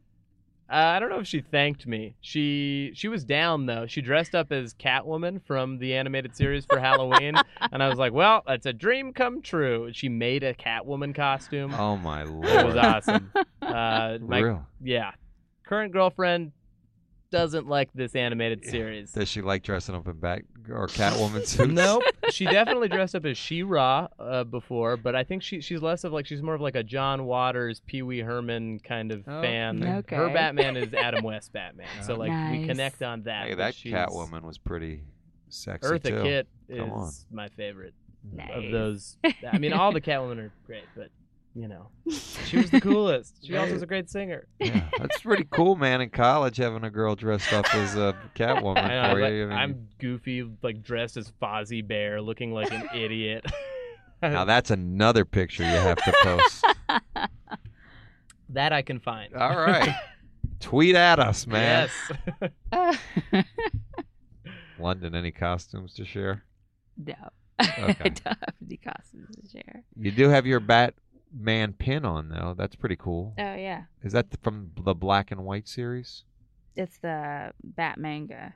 Uh, 0.69 0.75
I 0.75 0.99
don't 0.99 1.11
know 1.11 1.21
if 1.21 1.29
she 1.29 1.43
thanked 1.43 1.87
me. 1.87 2.17
She 2.21 2.91
she 2.95 3.07
was 3.07 3.25
down 3.25 3.67
though. 3.67 3.87
She 3.87 4.01
dressed 4.03 4.35
up 4.35 4.51
as 4.51 4.75
Catwoman 4.75 5.41
from 5.47 5.79
the 5.79 5.95
animated 5.95 6.35
series 6.37 6.65
for 6.67 6.81
Halloween, 6.81 7.37
and 7.71 7.81
I 7.85 7.89
was 7.89 7.99
like, 7.99 8.13
"Well, 8.13 8.43
that's 8.45 8.67
a 8.67 8.73
dream 8.73 9.13
come 9.13 9.43
true." 9.43 9.91
She 9.93 10.09
made 10.09 10.43
a 10.43 10.55
Catwoman 10.55 11.15
costume. 11.15 11.73
Oh 11.73 11.97
my 11.97 12.25
lord! 12.25 12.47
it 12.49 12.67
was 12.67 12.75
awesome. 12.75 13.31
Uh, 13.63 14.19
my, 14.21 14.41
Real. 14.41 14.67
yeah, 14.83 15.13
current 15.69 15.93
girlfriend 15.93 16.51
doesn't 17.37 17.67
like 17.69 17.91
this 17.95 18.15
animated 18.15 18.65
series. 18.65 19.13
Does 19.13 19.29
she 19.29 19.43
like 19.43 19.63
dressing 19.63 19.95
up 19.95 20.07
in 20.09 20.15
Bat 20.19 20.43
or 20.71 20.87
Catwoman 20.89 21.47
suits? 21.47 21.71
nope. 21.73 22.03
She 22.31 22.45
definitely 22.45 22.89
dressed 22.89 23.15
up 23.15 23.25
as 23.25 23.37
She-Ra 23.39 24.09
uh, 24.19 24.45
before, 24.45 24.97
but 24.97 25.15
I 25.15 25.23
think 25.25 25.43
she 25.43 25.61
she's 25.61 25.81
less 25.83 26.05
of 26.05 26.13
like 26.13 26.27
she's 26.27 26.43
more 26.43 26.55
of 26.55 26.61
like 26.61 26.75
a 26.77 26.83
John 26.83 27.25
Waters, 27.25 27.81
Pee 27.87 28.03
Wee 28.03 28.21
Herman 28.21 28.81
kind 28.81 29.13
of 29.13 29.25
Oh, 29.29 29.43
fan. 29.43 29.85
okay. 29.99 30.17
Her 30.17 30.29
Batman 30.31 30.77
is 30.77 30.93
Adam 30.95 31.23
West 31.25 31.53
Batman, 31.53 31.87
so 32.03 32.15
like 32.17 32.31
we 32.31 32.59
Nice. 32.59 32.67
connect 32.69 33.03
on 33.03 33.23
that. 33.25 33.45
Hey, 33.47 33.53
but 33.53 33.59
that 33.59 33.75
she's- 33.75 33.95
Catwoman 33.95 34.43
was 34.43 34.59
pretty 34.59 35.03
sexy 35.49 35.89
Eartha 35.89 36.03
too. 36.09 36.23
Kitt 36.23 36.49
is 36.69 36.79
Come 36.81 36.91
on. 36.93 37.11
my 37.31 37.49
favorite 37.49 37.95
Nice. 38.33 38.51
of 38.55 38.73
those. 38.73 39.19
I 39.53 39.59
mean, 39.59 39.73
all 39.73 39.93
the 39.93 40.01
Catwomen 40.11 40.39
are 40.39 40.53
great, 40.67 40.85
but 40.97 41.11
you 41.57 41.69
know, 41.69 41.89
she 42.45 42.59
was 42.59 42.71
the 42.71 42.83
coolest. 42.83 43.39
She 43.43 43.57
also 43.57 43.73
was 43.73 43.83
a 43.83 43.87
great 43.87 44.11
singer. 44.11 44.47
Yeah, 44.61 44.83
that's 44.99 45.23
pretty 45.23 45.45
cool, 45.51 45.75
man. 45.75 46.03
In 46.03 46.11
college, 46.11 46.59
having 46.59 46.85
a 46.85 46.91
girl 46.91 47.17
dressed 47.17 47.51
up 47.51 47.75
as 47.75 47.97
a 47.97 48.15
Catwoman 48.35 48.85
I 48.85 48.89
know, 48.89 49.15
for 49.15 49.21
like, 49.23 49.33
you. 49.33 49.45
I 49.45 49.49
mean, 49.49 49.59
I'm 49.59 49.89
goofy, 49.99 50.47
like 50.63 50.83
dressed 50.83 51.17
as 51.17 51.33
Fozzie 51.43 51.87
Bear, 51.87 52.21
looking 52.21 52.53
like 52.53 52.71
an 52.73 52.87
idiot. 52.95 53.47
now 54.21 54.45
that's 54.45 54.71
another 54.71 55.25
picture 55.25 55.63
you 55.63 55.71
have 55.71 55.97
to 55.97 56.15
post. 56.23 56.65
that 58.51 58.75
I 58.75 58.83
can 58.83 59.01
find. 59.01 59.35
All 59.35 59.57
right, 59.57 59.95
tweet 60.61 60.95
at 60.95 61.19
us, 61.19 61.47
man. 61.47 61.89
Yes. 62.73 63.45
Londyn, 64.79 65.17
any 65.17 65.31
costumes 65.31 65.95
to 65.95 66.05
share? 66.05 66.45
no. 66.99 67.15
Okay. 67.59 67.97
I 67.99 68.09
don't 68.11 68.21
have 68.27 68.55
any 68.63 68.77
costumes 68.77 69.35
to 69.37 69.49
share. 69.51 69.83
You 69.99 70.11
do 70.11 70.29
have 70.29 70.45
your 70.45 70.61
Batman 71.33 71.73
pin 71.75 72.05
on 72.05 72.29
though. 72.29 72.55
That's 72.57 72.77
pretty 72.77 72.97
cool. 72.97 73.35
Oh 73.39 73.55
yeah. 73.55 73.83
Is 74.03 74.13
that 74.13 74.27
from 74.43 74.71
the 74.83 74.95
black 74.95 75.31
and 75.31 75.45
white 75.45 75.69
series? 75.69 76.25
It's 76.77 76.99
the 76.99 77.53
Bat 77.65 77.99
manga 77.99 78.55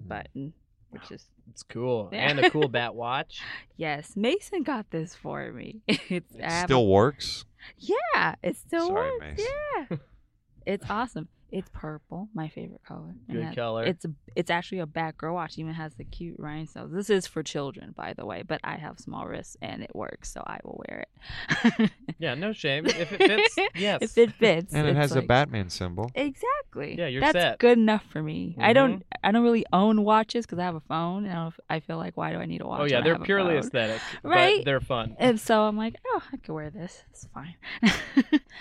Hmm. 0.00 0.08
button, 0.08 0.52
which 0.90 1.10
is 1.10 1.26
It's 1.50 1.62
cool. 1.62 2.08
Yeah. 2.12 2.28
And 2.30 2.40
a 2.40 2.50
cool 2.50 2.68
bat 2.78 2.94
watch. 2.94 3.40
yes. 3.76 4.16
Mason 4.16 4.62
got 4.62 4.90
this 4.90 5.14
for 5.14 5.52
me. 5.52 5.82
It's 5.88 6.34
It 6.34 6.40
have 6.40 6.64
still 6.66 6.86
works. 6.86 7.44
yeah. 7.78 8.34
It 8.42 8.56
still 8.56 8.88
Sorry, 8.88 9.10
works. 9.18 9.20
Mason. 9.38 9.52
Yeah. 9.90 9.96
it's 10.66 10.86
awesome. 10.90 11.28
It's 11.52 11.68
purple, 11.74 12.28
my 12.34 12.48
favorite 12.48 12.82
color. 12.82 13.14
Good 13.30 13.42
that- 13.44 13.54
color. 13.54 13.84
It's 13.84 14.04
a, 14.06 14.10
it's 14.34 14.50
actually 14.50 14.78
a 14.80 14.86
Batgirl 14.86 15.34
watch. 15.34 15.58
Even 15.58 15.74
has 15.74 15.94
the 15.94 16.04
cute 16.04 16.36
rhinestones. 16.38 16.92
This 16.92 17.10
is 17.10 17.26
for 17.26 17.42
children, 17.42 17.92
by 17.96 18.14
the 18.14 18.24
way, 18.24 18.42
but 18.42 18.60
I 18.64 18.76
have 18.76 18.98
small 18.98 19.26
wrists 19.26 19.56
and 19.60 19.82
it 19.82 19.94
works, 19.94 20.32
so 20.32 20.42
I 20.46 20.58
will 20.64 20.82
wear 20.88 21.04
it. 21.04 21.90
Yeah, 22.18 22.34
no 22.34 22.52
shame. 22.52 22.86
If 22.86 23.12
it 23.12 23.18
fits, 23.18 23.56
yes. 23.74 23.98
if 24.02 24.16
it 24.18 24.32
fits, 24.32 24.72
And 24.72 24.86
it 24.86 24.90
it's 24.90 24.98
has 24.98 25.16
a 25.16 25.22
Batman 25.22 25.68
symbol. 25.70 26.10
Exactly. 26.14 26.96
Yeah, 26.98 27.06
you're 27.08 27.20
That's 27.20 27.32
set. 27.32 27.58
good 27.58 27.76
enough 27.78 28.04
for 28.10 28.22
me. 28.22 28.56
I 28.58 28.70
Mhm. 28.70 28.74
don't. 28.74 29.02
I 29.24 29.30
don't 29.30 29.42
really 29.44 29.66
own 29.72 30.02
watches 30.04 30.46
because 30.46 30.58
I 30.58 30.64
have 30.64 30.74
a 30.74 30.80
phone, 30.80 31.26
and 31.26 31.52
I, 31.68 31.80
feel 31.80 31.96
like 31.96 32.16
why 32.16 32.32
do 32.32 32.38
I 32.38 32.46
need 32.46 32.60
a 32.62 32.66
watch? 32.66 32.80
oh 32.80 32.84
yeah, 32.84 32.96
when 32.96 33.04
they're 33.04 33.14
have 33.16 33.22
purely 33.24 33.56
aesthetic, 33.56 34.00
Right? 34.22 34.56
but 34.58 34.64
they're 34.64 34.80
fun. 34.80 35.16
And 35.18 35.38
so 35.38 35.62
I'm 35.62 35.76
like, 35.76 35.96
oh, 36.06 36.22
I 36.32 36.36
could 36.38 36.52
wear 36.54 36.70
this. 36.70 37.02
It's 37.10 37.28
fine. 37.34 37.54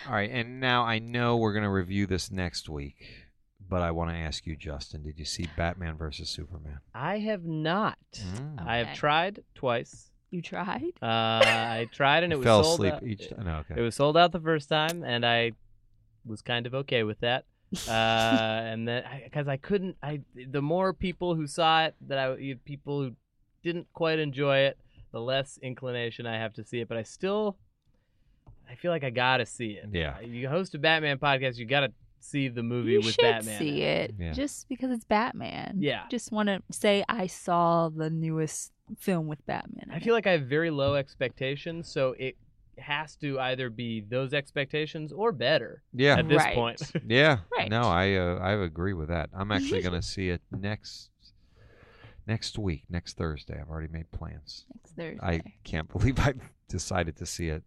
All 0.07 0.13
right, 0.13 0.29
and 0.29 0.59
now 0.59 0.83
I 0.83 0.99
know 0.99 1.37
we're 1.37 1.53
going 1.53 1.63
to 1.63 1.69
review 1.69 2.05
this 2.05 2.31
next 2.31 2.67
week, 2.69 2.80
but 3.69 3.81
I 3.81 3.91
want 3.91 4.09
to 4.11 4.15
ask 4.17 4.45
you, 4.45 4.55
Justin, 4.55 5.03
did 5.03 5.17
you 5.19 5.25
see 5.25 5.47
Batman 5.57 5.95
versus 5.97 6.29
Superman? 6.29 6.79
I 6.93 7.19
have 7.19 7.43
not. 7.45 7.97
Mm. 8.13 8.65
I 8.67 8.77
have 8.77 8.87
Okay. 8.87 8.95
tried 8.95 9.43
twice. 9.55 10.09
you 10.33 10.41
tried? 10.41 10.93
Uh, 11.01 11.41
I 11.43 11.87
tried 11.91 12.23
and 12.23 12.31
it 12.31 12.35
You 12.35 12.39
was 12.39 12.45
fell 12.45 12.63
sold 12.63 12.79
asleep 12.79 12.93
out. 12.93 13.03
each 13.03 13.29
time. 13.29 13.45
No, 13.45 13.55
okay. 13.59 13.75
It 13.77 13.81
was 13.81 13.95
sold 13.95 14.15
out 14.17 14.31
the 14.31 14.39
first 14.39 14.69
time, 14.69 15.03
and 15.03 15.25
I 15.25 15.51
was 16.25 16.41
kind 16.41 16.65
of 16.65 16.73
okay 16.73 17.03
with 17.03 17.19
that. 17.21 17.45
Uh, 17.87 17.91
and 18.71 18.85
then 18.87 19.03
because 19.23 19.47
I, 19.47 19.55
couldn't, 19.57 19.95
I 20.03 20.21
the 20.35 20.61
more 20.61 20.93
people 20.93 21.35
who 21.35 21.47
saw 21.47 21.85
it 21.85 21.95
that 22.07 22.17
I 22.17 22.35
you- 22.35 22.57
people 22.57 23.01
who 23.03 23.11
didn't 23.63 23.87
quite 23.93 24.19
enjoy 24.19 24.57
it, 24.69 24.77
the 25.11 25.21
less 25.21 25.57
inclination 25.61 26.25
I 26.25 26.35
have 26.37 26.53
to 26.55 26.63
see 26.65 26.79
it. 26.81 26.87
But 26.89 26.97
I 26.97 27.03
still, 27.03 27.57
I 28.69 28.75
feel 28.75 28.91
like 28.91 29.03
I 29.05 29.09
gotta 29.09 29.45
see 29.45 29.71
it. 29.71 29.85
Yeah. 29.91 30.19
You 30.21 30.49
host 30.49 30.75
a 30.75 30.79
Batman 30.79 31.17
podcast, 31.17 31.57
you 31.57 31.65
gotta 31.65 31.91
see 32.23 32.47
the 32.47 32.63
movie 32.63 32.91
you 32.93 32.97
with 32.99 33.13
should 33.15 33.21
Batman. 33.21 33.59
see 33.59 33.81
in 33.81 33.87
it 33.87 34.15
Yeah. 34.19 34.31
just 34.33 34.69
because 34.69 34.91
it's 34.91 35.05
Batman. 35.05 35.77
Yeah. 35.79 36.03
Just 36.09 36.31
want 36.31 36.47
to 36.47 36.61
say 36.71 37.03
I 37.09 37.27
saw 37.27 37.89
the 37.89 38.09
newest 38.09 38.71
film 38.97 39.27
with 39.27 39.45
Batman. 39.45 39.85
in 39.87 39.91
I 39.91 39.97
it. 39.97 40.03
feel 40.03 40.13
like 40.13 40.27
I 40.27 40.31
have 40.33 40.43
very 40.43 40.69
low 40.69 40.95
expectations, 40.95 41.87
so 41.89 42.15
it 42.19 42.35
has 42.77 43.15
to 43.17 43.39
either 43.39 43.69
be 43.69 44.01
those 44.01 44.33
expectations 44.33 45.11
or 45.11 45.31
better 45.31 45.83
yeah, 45.93 46.17
at 46.17 46.27
this 46.27 46.37
Right. 46.37 46.55
point. 46.55 46.81
yeah. 47.07 47.39
Right. 47.55 47.69
No, 47.69 47.81
I 47.83 48.15
uh, 48.15 48.37
I 48.41 48.53
agree 48.63 48.93
with 48.93 49.09
that. 49.09 49.29
I'm 49.33 49.51
actually 49.51 49.81
going 49.87 49.99
to 49.99 50.05
see 50.05 50.29
it 50.29 50.41
next 50.51 51.09
next 52.27 52.57
week, 52.57 52.83
next 52.89 53.17
Thursday. 53.17 53.59
I've 53.59 53.69
already 53.69 53.91
made 53.91 54.09
plans. 54.11 54.65
Next 54.75 54.91
Thursday. 54.95 55.19
I 55.21 55.41
can't 55.63 55.89
believe 55.89 56.19
I 56.19 56.33
decided 56.69 57.17
to 57.17 57.25
see 57.25 57.49
it. 57.49 57.63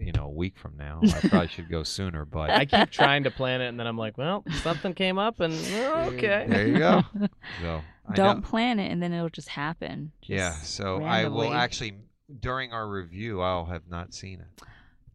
You 0.00 0.12
know, 0.12 0.24
a 0.24 0.30
week 0.30 0.56
from 0.58 0.76
now. 0.76 1.00
I 1.02 1.20
probably 1.28 1.48
should 1.54 1.68
go 1.70 1.82
sooner, 1.82 2.24
but 2.24 2.50
I 2.50 2.64
keep 2.64 2.90
trying 2.90 3.24
to 3.24 3.30
plan 3.30 3.60
it, 3.60 3.68
and 3.68 3.78
then 3.78 3.86
I'm 3.86 3.98
like, 3.98 4.16
well, 4.18 4.44
something 4.62 4.94
came 4.94 5.18
up, 5.18 5.40
and 5.40 5.52
oh, 5.74 6.10
okay. 6.14 6.46
There 6.48 6.66
you 6.66 6.78
go. 6.78 7.02
So 7.60 7.82
Don't 8.14 8.36
know- 8.38 8.42
plan 8.48 8.78
it, 8.78 8.90
and 8.90 9.02
then 9.02 9.12
it'll 9.12 9.28
just 9.28 9.48
happen. 9.48 10.12
Yeah. 10.22 10.50
Just 10.50 10.74
So 10.74 11.02
I 11.02 11.28
will 11.28 11.52
actually 11.52 11.94
during 12.40 12.72
our 12.72 12.88
review. 12.88 13.40
I'll 13.42 13.66
have 13.66 13.82
not 13.88 14.14
seen 14.14 14.40
it. 14.40 14.64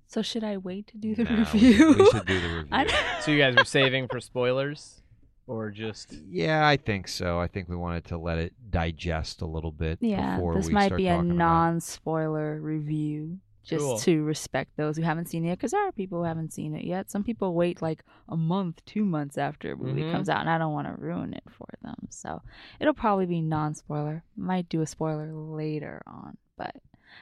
So 0.08 0.22
should 0.22 0.44
I 0.44 0.58
wait 0.58 0.86
to 0.88 0.98
do 0.98 1.16
the 1.16 1.24
Nah, 1.24 1.38
we 1.40 1.46
should- 1.46 1.54
review? 1.54 1.88
We 1.98 2.06
should, 2.12 2.26
do 2.28 2.40
the 2.40 2.48
review. 2.58 2.68
I- 2.72 3.20
So 3.22 3.32
you 3.32 3.40
guys 3.40 3.56
are 3.58 3.66
saving 3.66 4.10
for 4.10 4.20
spoilers, 4.20 5.02
or 5.48 5.72
just 5.72 6.14
Yeah, 6.30 6.68
I 6.68 6.78
think 6.78 7.08
so. 7.08 7.40
I 7.40 7.48
think 7.48 7.68
we 7.68 7.76
wanted 7.76 8.06
to 8.06 8.18
let 8.20 8.38
it 8.38 8.54
digest 8.70 9.42
a 9.42 9.48
little 9.48 9.72
bit 9.72 9.98
yeah, 10.02 10.36
before 10.36 10.54
this 10.56 10.68
we 10.68 10.74
might 10.74 10.86
start 10.88 10.98
be 11.00 11.08
a 11.08 11.16
talking 11.16 11.32
about 11.32 11.36
it. 11.36 11.38
non-spoiler 11.38 12.62
review, 12.62 13.40
just 13.64 13.84
Cool. 13.84 13.98
to 14.00 14.24
respect 14.24 14.76
those 14.78 14.98
who 14.98 15.04
haven't 15.04 15.28
seen 15.30 15.46
it, 15.46 15.58
because 15.58 15.72
there 15.72 15.88
are 15.88 15.92
people 15.92 16.20
who 16.20 16.26
haven't 16.26 16.52
seen 16.54 16.76
it 16.76 16.84
yet. 16.86 17.10
Some 17.10 17.24
people 17.24 17.54
wait 17.54 17.82
like 17.82 18.04
a 18.28 18.36
month, 18.38 18.84
two 18.86 19.06
months 19.06 19.38
after 19.38 19.72
a 19.74 19.78
movie 19.78 20.04
Mhm. 20.04 20.12
comes 20.12 20.30
out, 20.30 20.42
and 20.42 20.50
I 20.50 20.58
don't 20.58 20.74
want 20.74 20.88
to 20.88 21.02
ruin 21.02 21.34
it 21.34 21.44
for 21.50 21.68
them. 21.82 22.08
So 22.10 22.42
it'll 22.80 22.94
probably 22.94 23.26
be 23.26 23.42
non-spoiler. 23.42 24.24
Might 24.36 24.68
do 24.70 24.82
a 24.82 24.86
spoiler 24.88 25.34
later 25.34 26.02
on, 26.06 26.38
but. 26.58 26.76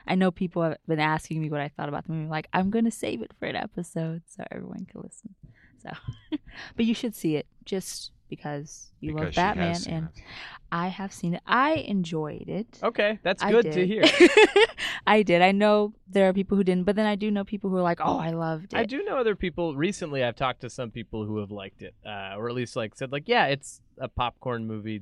I 0.08 0.16
know 0.16 0.32
people 0.32 0.64
have 0.64 0.78
been 0.88 1.02
asking 1.02 1.42
me 1.42 1.50
what 1.50 1.60
I 1.60 1.68
thought 1.68 1.90
about 1.90 2.08
the 2.08 2.14
movie. 2.14 2.30
Like, 2.30 2.48
I'm 2.54 2.70
going 2.70 2.86
to 2.86 2.92
save 2.92 3.22
it 3.22 3.34
for 3.38 3.46
an 3.46 3.58
episode 3.58 4.22
so 4.26 4.42
everyone 4.50 4.86
can 4.86 5.02
listen. 5.02 5.36
So, 5.80 5.90
but 6.78 6.86
you 6.86 6.94
should 6.94 7.14
see 7.14 7.36
it 7.36 7.46
just 7.66 8.12
because 8.32 8.90
you 9.02 9.12
because 9.14 9.26
love 9.28 9.36
Batman, 9.36 9.78
and 9.88 10.06
it. 10.16 10.24
I 10.72 10.88
have 10.88 11.12
seen 11.14 11.36
it. 11.36 11.42
I 11.46 11.74
enjoyed 11.74 12.48
it. 12.48 12.80
okay. 12.82 13.20
That's 13.22 13.44
I 13.44 13.52
good 13.52 13.66
did. 13.66 13.74
to 13.74 13.86
hear. 13.86 14.04
I 15.06 15.22
did. 15.22 15.42
I 15.42 15.52
know 15.52 15.94
there 16.08 16.28
are 16.30 16.34
people 16.34 16.58
who 16.58 16.64
didn't, 16.64 16.86
but 16.86 16.96
then 16.96 17.06
I 17.06 17.16
do 17.16 17.30
know 17.30 17.44
people 17.44 17.70
who 17.70 17.76
are 17.78 17.82
like, 17.84 18.00
"Oh, 18.02 18.18
I 18.18 18.30
loved 18.32 18.74
it." 18.74 18.78
I 18.78 18.86
do 18.86 19.04
know 19.04 19.18
other 19.18 19.36
people. 19.36 19.76
Recently, 19.76 20.24
I've 20.24 20.36
talked 20.36 20.62
to 20.62 20.70
some 20.70 20.90
people 20.90 21.26
who 21.26 21.38
have 21.40 21.52
liked 21.52 21.82
it, 21.84 21.94
uh, 22.06 22.36
or 22.38 22.50
at 22.50 22.56
least 22.56 22.76
like 22.76 22.96
said 22.96 23.12
like, 23.12 23.28
yeah, 23.28 23.46
it's 23.48 23.82
a 23.98 24.08
popcorn 24.08 24.66
movie 24.66 25.02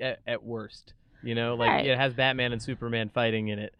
at, 0.00 0.18
at 0.26 0.42
worst. 0.42 0.94
You 1.22 1.34
know, 1.36 1.54
like 1.54 1.68
Right. 1.70 1.86
it 1.86 1.96
has 1.98 2.14
Batman 2.14 2.52
and 2.52 2.60
Superman 2.62 3.08
fighting 3.08 3.48
in 3.48 3.58
it. 3.60 3.74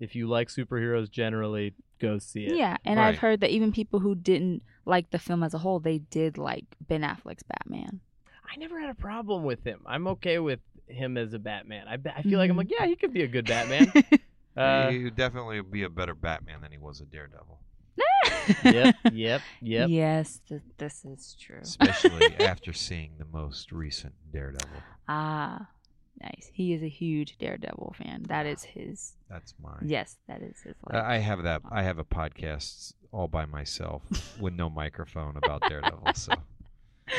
If 0.00 0.14
you 0.16 0.26
like 0.28 0.48
superheroes 0.48 1.10
generally, 1.10 1.74
go 2.00 2.18
see 2.18 2.46
it. 2.46 2.56
Yeah, 2.56 2.76
and 2.84 2.98
Right. 2.98 3.08
I've 3.08 3.18
heard 3.18 3.40
that 3.40 3.50
even 3.50 3.72
people 3.72 4.00
who 4.00 4.14
didn't 4.14 4.62
like 4.84 5.10
the 5.10 5.18
film 5.18 5.42
as 5.42 5.52
a 5.54 5.58
whole, 5.58 5.80
they 5.80 5.98
did 5.98 6.38
like 6.38 6.64
Ben 6.80 7.02
Affleck's 7.02 7.42
Batman. 7.42 8.00
I 8.50 8.56
never 8.56 8.80
had 8.80 8.90
a 8.90 8.94
problem 8.94 9.44
with 9.44 9.62
him. 9.64 9.80
I'm 9.86 10.06
okay 10.08 10.38
with 10.38 10.60
him 10.86 11.16
as 11.18 11.34
a 11.34 11.38
Batman. 11.38 11.86
I, 11.88 11.98
I 12.16 12.22
feel 12.22 12.38
like 12.38 12.48
I'm 12.50 12.56
Mhm. 12.56 12.58
like, 12.58 12.70
yeah, 12.70 12.86
he 12.86 12.96
could 12.96 13.12
be 13.12 13.22
a 13.22 13.28
good 13.28 13.46
Batman. 13.46 13.92
Uh, 14.56 14.90
he 14.90 15.04
would 15.04 15.14
definitely 15.14 15.60
be 15.60 15.84
a 15.84 15.88
better 15.88 16.16
Batman 16.16 16.60
than 16.62 16.72
he 16.72 16.78
was 16.78 17.00
a 17.00 17.04
Daredevil, 17.04 17.60
yep, 18.64 18.96
yep, 19.12 19.40
yep. 19.62 19.88
Yes, 19.88 20.40
th- 20.48 20.62
this 20.78 21.04
is 21.04 21.36
true. 21.40 21.60
especially 21.62 22.34
after 22.40 22.72
seeing 22.72 23.12
the 23.20 23.24
most 23.24 23.70
recent 23.70 24.14
Daredevil. 24.32 24.82
Ah, 25.06 25.68
nice. 26.20 26.50
He 26.52 26.72
is 26.72 26.82
a 26.82 26.88
huge 26.88 27.38
Daredevil 27.38 27.94
fan. 27.98 28.24
That 28.26 28.46
is 28.46 28.64
his. 28.64 29.12
That's 29.30 29.54
mine. 29.62 29.84
Yes, 29.86 30.16
that 30.26 30.42
is 30.42 30.60
his. 30.64 30.74
Like, 30.90 31.04
I 31.04 31.14
I 31.14 31.18
have 31.18 31.44
that. 31.44 31.62
I 31.70 31.84
have 31.84 31.98
a 31.98 32.04
podcast 32.04 32.94
all 33.12 33.28
by 33.28 33.44
myself 33.46 34.02
with 34.40 34.54
no 34.54 34.68
microphone 34.68 35.36
about 35.36 35.62
Daredevil. 35.68 36.14
So 36.14 36.32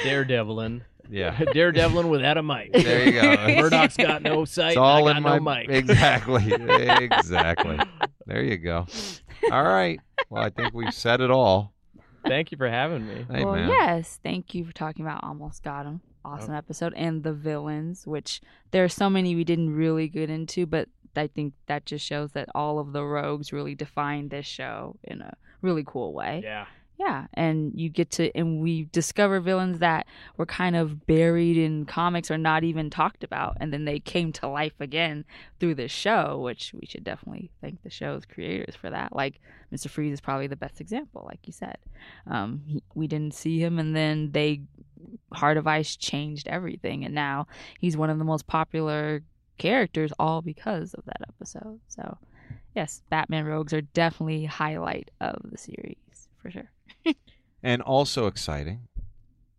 Daredevilin. 0.03 0.81
yeah, 1.09 1.35
Daredevilin 1.37 2.09
without 2.09 2.37
a 2.37 2.43
mic. 2.43 2.73
there 2.73 3.05
you 3.05 3.11
go. 3.13 3.55
Murdock's 3.61 3.97
got 3.97 4.21
no 4.21 4.45
sight. 4.45 4.69
It's 4.69 4.77
all 4.77 5.07
I 5.07 5.13
got 5.13 5.17
in 5.17 5.23
no 5.23 5.39
my 5.39 5.59
mic. 5.59 5.69
exactly, 5.69 6.51
exactly. 6.53 7.79
There 8.25 8.43
you 8.43 8.57
go. 8.57 8.85
All 9.51 9.63
right. 9.63 9.99
Well, 10.29 10.43
I 10.43 10.49
think 10.49 10.73
we've 10.73 10.93
said 10.93 11.21
it 11.21 11.31
all. 11.31 11.73
Thank 12.27 12.51
you 12.51 12.57
for 12.57 12.69
having 12.69 13.07
me. 13.07 13.25
Hey 13.31 13.45
well, 13.45 13.55
man. 13.55 13.69
yes. 13.69 14.19
Thank 14.23 14.53
you 14.53 14.65
for 14.65 14.73
talking 14.73 15.05
about 15.05 15.23
Almost 15.23 15.63
Got 15.63 15.85
'Im. 15.85 16.01
Awesome 16.25 16.53
oh. 16.53 16.57
episode. 16.57 16.93
And 16.95 17.23
the 17.23 17.33
villains, 17.33 18.05
which 18.05 18.41
there 18.71 18.83
are 18.83 18.89
so 18.89 19.09
many 19.09 19.35
we 19.35 19.45
didn't 19.45 19.73
really 19.73 20.09
get 20.09 20.29
into, 20.29 20.65
but 20.65 20.89
I 21.15 21.27
think 21.27 21.53
that 21.67 21.85
just 21.85 22.05
shows 22.05 22.31
that 22.33 22.49
all 22.53 22.77
of 22.79 22.93
the 22.93 23.03
rogues 23.03 23.51
really 23.51 23.75
define 23.75 24.29
this 24.29 24.45
show 24.45 24.97
in 25.03 25.21
a 25.21 25.33
really 25.61 25.83
cool 25.85 26.13
way. 26.13 26.41
Yeah. 26.43 26.65
Yeah, 26.99 27.27
and 27.34 27.71
you 27.80 27.88
get 27.88 28.11
to, 28.11 28.30
and 28.38 28.59
we 28.59 28.89
discover 28.91 29.39
villains 29.39 29.80
that 29.80 30.05
were 30.35 30.45
kind 30.45 30.76
of 30.76 31.07
buried 31.07 31.55
in 31.55 31.85
comics 31.85 32.30
or 32.30 32.38
not 32.38 32.65
even 32.65 32.89
talked 32.89 33.23
about, 33.23 33.55
and 33.61 33.71
then 33.71 33.85
they 33.85 34.01
came 34.01 34.34
to 34.34 34.49
life 34.49 34.73
again 34.81 35.23
through 35.61 35.76
this 35.76 35.93
show, 35.93 36.39
which 36.39 36.73
we 36.73 36.85
should 36.85 37.05
definitely 37.05 37.51
thank 37.61 37.81
the 37.84 37.89
show's 37.89 38.26
creators 38.26 38.76
for 38.76 38.89
that. 38.89 39.15
Like 39.15 39.39
Mr. 39.73 39.89
Freeze 39.89 40.11
is 40.11 40.19
probably 40.19 40.47
the 40.47 40.57
best 40.57 40.81
example, 40.81 41.23
like 41.26 41.39
you 41.47 41.53
said. 41.53 41.77
Um, 42.27 42.63
he, 42.67 42.84
we 42.95 43.07
didn't 43.07 43.34
see 43.34 43.63
him, 43.63 43.80
and 43.80 43.95
then 43.95 44.31
they 44.34 44.63
Heart 45.31 45.55
of 45.55 45.67
Ice 45.67 45.95
changed 45.95 46.49
everything, 46.49 47.05
and 47.05 47.15
now 47.15 47.47
he's 47.80 47.95
one 47.95 48.09
of 48.09 48.17
the 48.17 48.26
most 48.26 48.45
popular 48.45 49.23
characters, 49.57 50.11
all 50.19 50.41
because 50.41 50.93
of 50.95 51.05
that 51.05 51.21
episode. 51.30 51.80
So, 51.88 52.17
yes, 52.76 53.03
Batman 53.09 53.45
Rogues 53.45 53.71
are 53.71 53.80
definitely 53.81 54.43
highlight 54.43 55.11
of 55.21 55.39
the 55.49 55.57
series 55.57 55.95
for 56.41 56.51
sure. 56.51 56.69
And 57.61 57.81
also 57.81 58.27
exciting 58.27 58.88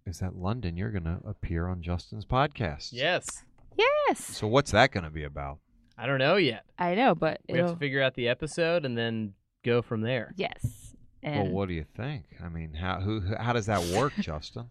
is 0.06 0.20
that 0.20 0.32
Londyn, 0.32 0.78
you're 0.78 0.90
going 0.90 1.04
to 1.04 1.18
appear 1.26 1.68
on 1.68 1.82
Justin's 1.82 2.24
podcast. 2.24 2.90
Yes. 2.92 3.44
Yes, 3.76 4.18
So 4.24 4.46
what's 4.46 4.72
that 4.72 4.90
going 4.90 5.04
to 5.04 5.10
be 5.10 5.24
about? 5.24 5.58
I 5.96 6.06
don't 6.06 6.18
know 6.18 6.36
yet. 6.36 6.64
I 6.78 6.94
know, 6.94 7.14
but 7.14 7.40
We 7.48 7.58
have 7.58 7.64
it'll 7.66 7.74
to 7.74 7.78
figure 7.78 8.02
out 8.02 8.14
the 8.14 8.28
episode 8.28 8.84
and 8.84 8.96
then 8.96 9.34
go 9.64 9.82
from 9.82 10.00
there. 10.00 10.32
yes. 10.36 10.94
well, 11.22 11.48
what 11.48 11.68
do 11.68 11.74
you 11.74 11.84
think? 11.96 12.24
I 12.42 12.48
mean, 12.48 12.72
how 12.74 13.00
who 13.00 13.22
how 13.38 13.52
does 13.52 13.66
that 13.66 13.82
work, 13.96 14.14
Justin? 14.20 14.70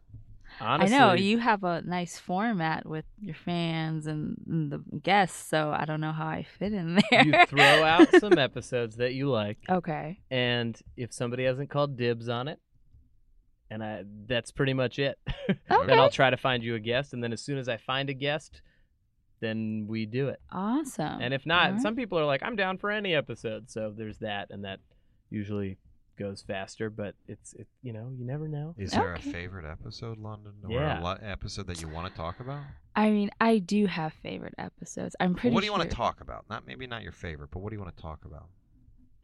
Honestly, 0.59 0.95
I 0.95 0.99
know 0.99 1.13
you 1.13 1.37
have 1.37 1.63
a 1.63 1.81
nice 1.83 2.17
format 2.17 2.85
with 2.87 3.05
your 3.21 3.35
fans 3.35 4.07
and, 4.07 4.35
and 4.47 4.71
the 4.71 4.79
guests, 5.01 5.47
so 5.47 5.71
I 5.71 5.85
don't 5.85 6.01
know 6.01 6.11
how 6.11 6.25
I 6.25 6.43
fit 6.57 6.73
in 6.73 6.99
there. 7.11 7.23
you 7.23 7.33
throw 7.45 7.83
out 7.83 8.07
some 8.19 8.37
episodes 8.37 8.95
that 8.97 9.13
you 9.13 9.29
like, 9.29 9.57
okay. 9.69 10.19
and 10.31 10.77
if 10.97 11.13
somebody 11.13 11.43
hasn't 11.45 11.69
called 11.69 11.95
dibs 11.95 12.27
on 12.27 12.47
it, 12.47 12.59
and 13.69 13.83
I, 13.83 14.03
that's 14.27 14.51
pretty 14.51 14.73
much 14.73 14.99
it. 14.99 15.17
Okay. 15.49 15.57
then 15.87 15.99
I'll 15.99 16.09
try 16.09 16.29
to 16.29 16.37
find 16.37 16.63
you 16.63 16.75
a 16.75 16.79
guest, 16.79 17.13
and 17.13 17.23
then 17.23 17.33
as 17.33 17.41
soon 17.41 17.57
as 17.57 17.69
I 17.69 17.77
find 17.77 18.09
a 18.09 18.13
guest, 18.13 18.61
then 19.41 19.85
we 19.87 20.05
do 20.05 20.27
it. 20.29 20.39
Awesome. 20.51 21.21
And 21.21 21.33
if 21.33 21.45
not, 21.45 21.67
Alright. 21.67 21.81
some 21.81 21.95
people 21.95 22.19
are 22.19 22.25
like, 22.25 22.41
"I'm 22.43 22.55
down 22.55 22.77
for 22.77 22.91
any 22.91 23.13
episode," 23.15 23.69
so 23.69 23.93
there's 23.95 24.17
that, 24.19 24.47
and 24.51 24.65
that 24.65 24.79
usually 25.29 25.77
goes 26.17 26.41
faster, 26.41 26.89
but 26.89 27.15
it's 27.29 27.53
it 27.53 27.65
you 27.81 27.93
know 27.93 28.11
you 28.17 28.25
never 28.25 28.47
know. 28.49 28.75
Is 28.77 28.91
there 28.91 29.13
Okay. 29.13 29.29
a 29.29 29.33
favorite 29.33 29.65
episode, 29.65 30.17
Londyn, 30.19 30.65
or 30.65 30.71
Yeah. 30.71 30.99
a 30.99 31.01
lo- 31.01 31.17
episode 31.21 31.67
that 31.67 31.81
you 31.81 31.87
want 31.87 32.11
to 32.11 32.17
talk 32.17 32.41
about? 32.41 32.61
I 32.95 33.09
mean, 33.11 33.29
I 33.39 33.59
do 33.59 33.85
have 33.85 34.11
favorite 34.11 34.55
episodes. 34.57 35.15
I'm 35.21 35.33
pretty. 35.35 35.53
what 35.53 35.61
do 35.61 35.67
you 35.67 35.71
want 35.71 35.89
to 35.89 35.95
talk 35.95 36.19
about? 36.19 36.43
Not 36.49 36.67
maybe 36.67 36.87
not 36.87 37.03
your 37.03 37.13
favorite, 37.13 37.51
but 37.51 37.59
what 37.59 37.69
do 37.69 37.77
you 37.77 37.81
want 37.81 37.95
to 37.95 38.01
talk 38.01 38.25
about? 38.25 38.47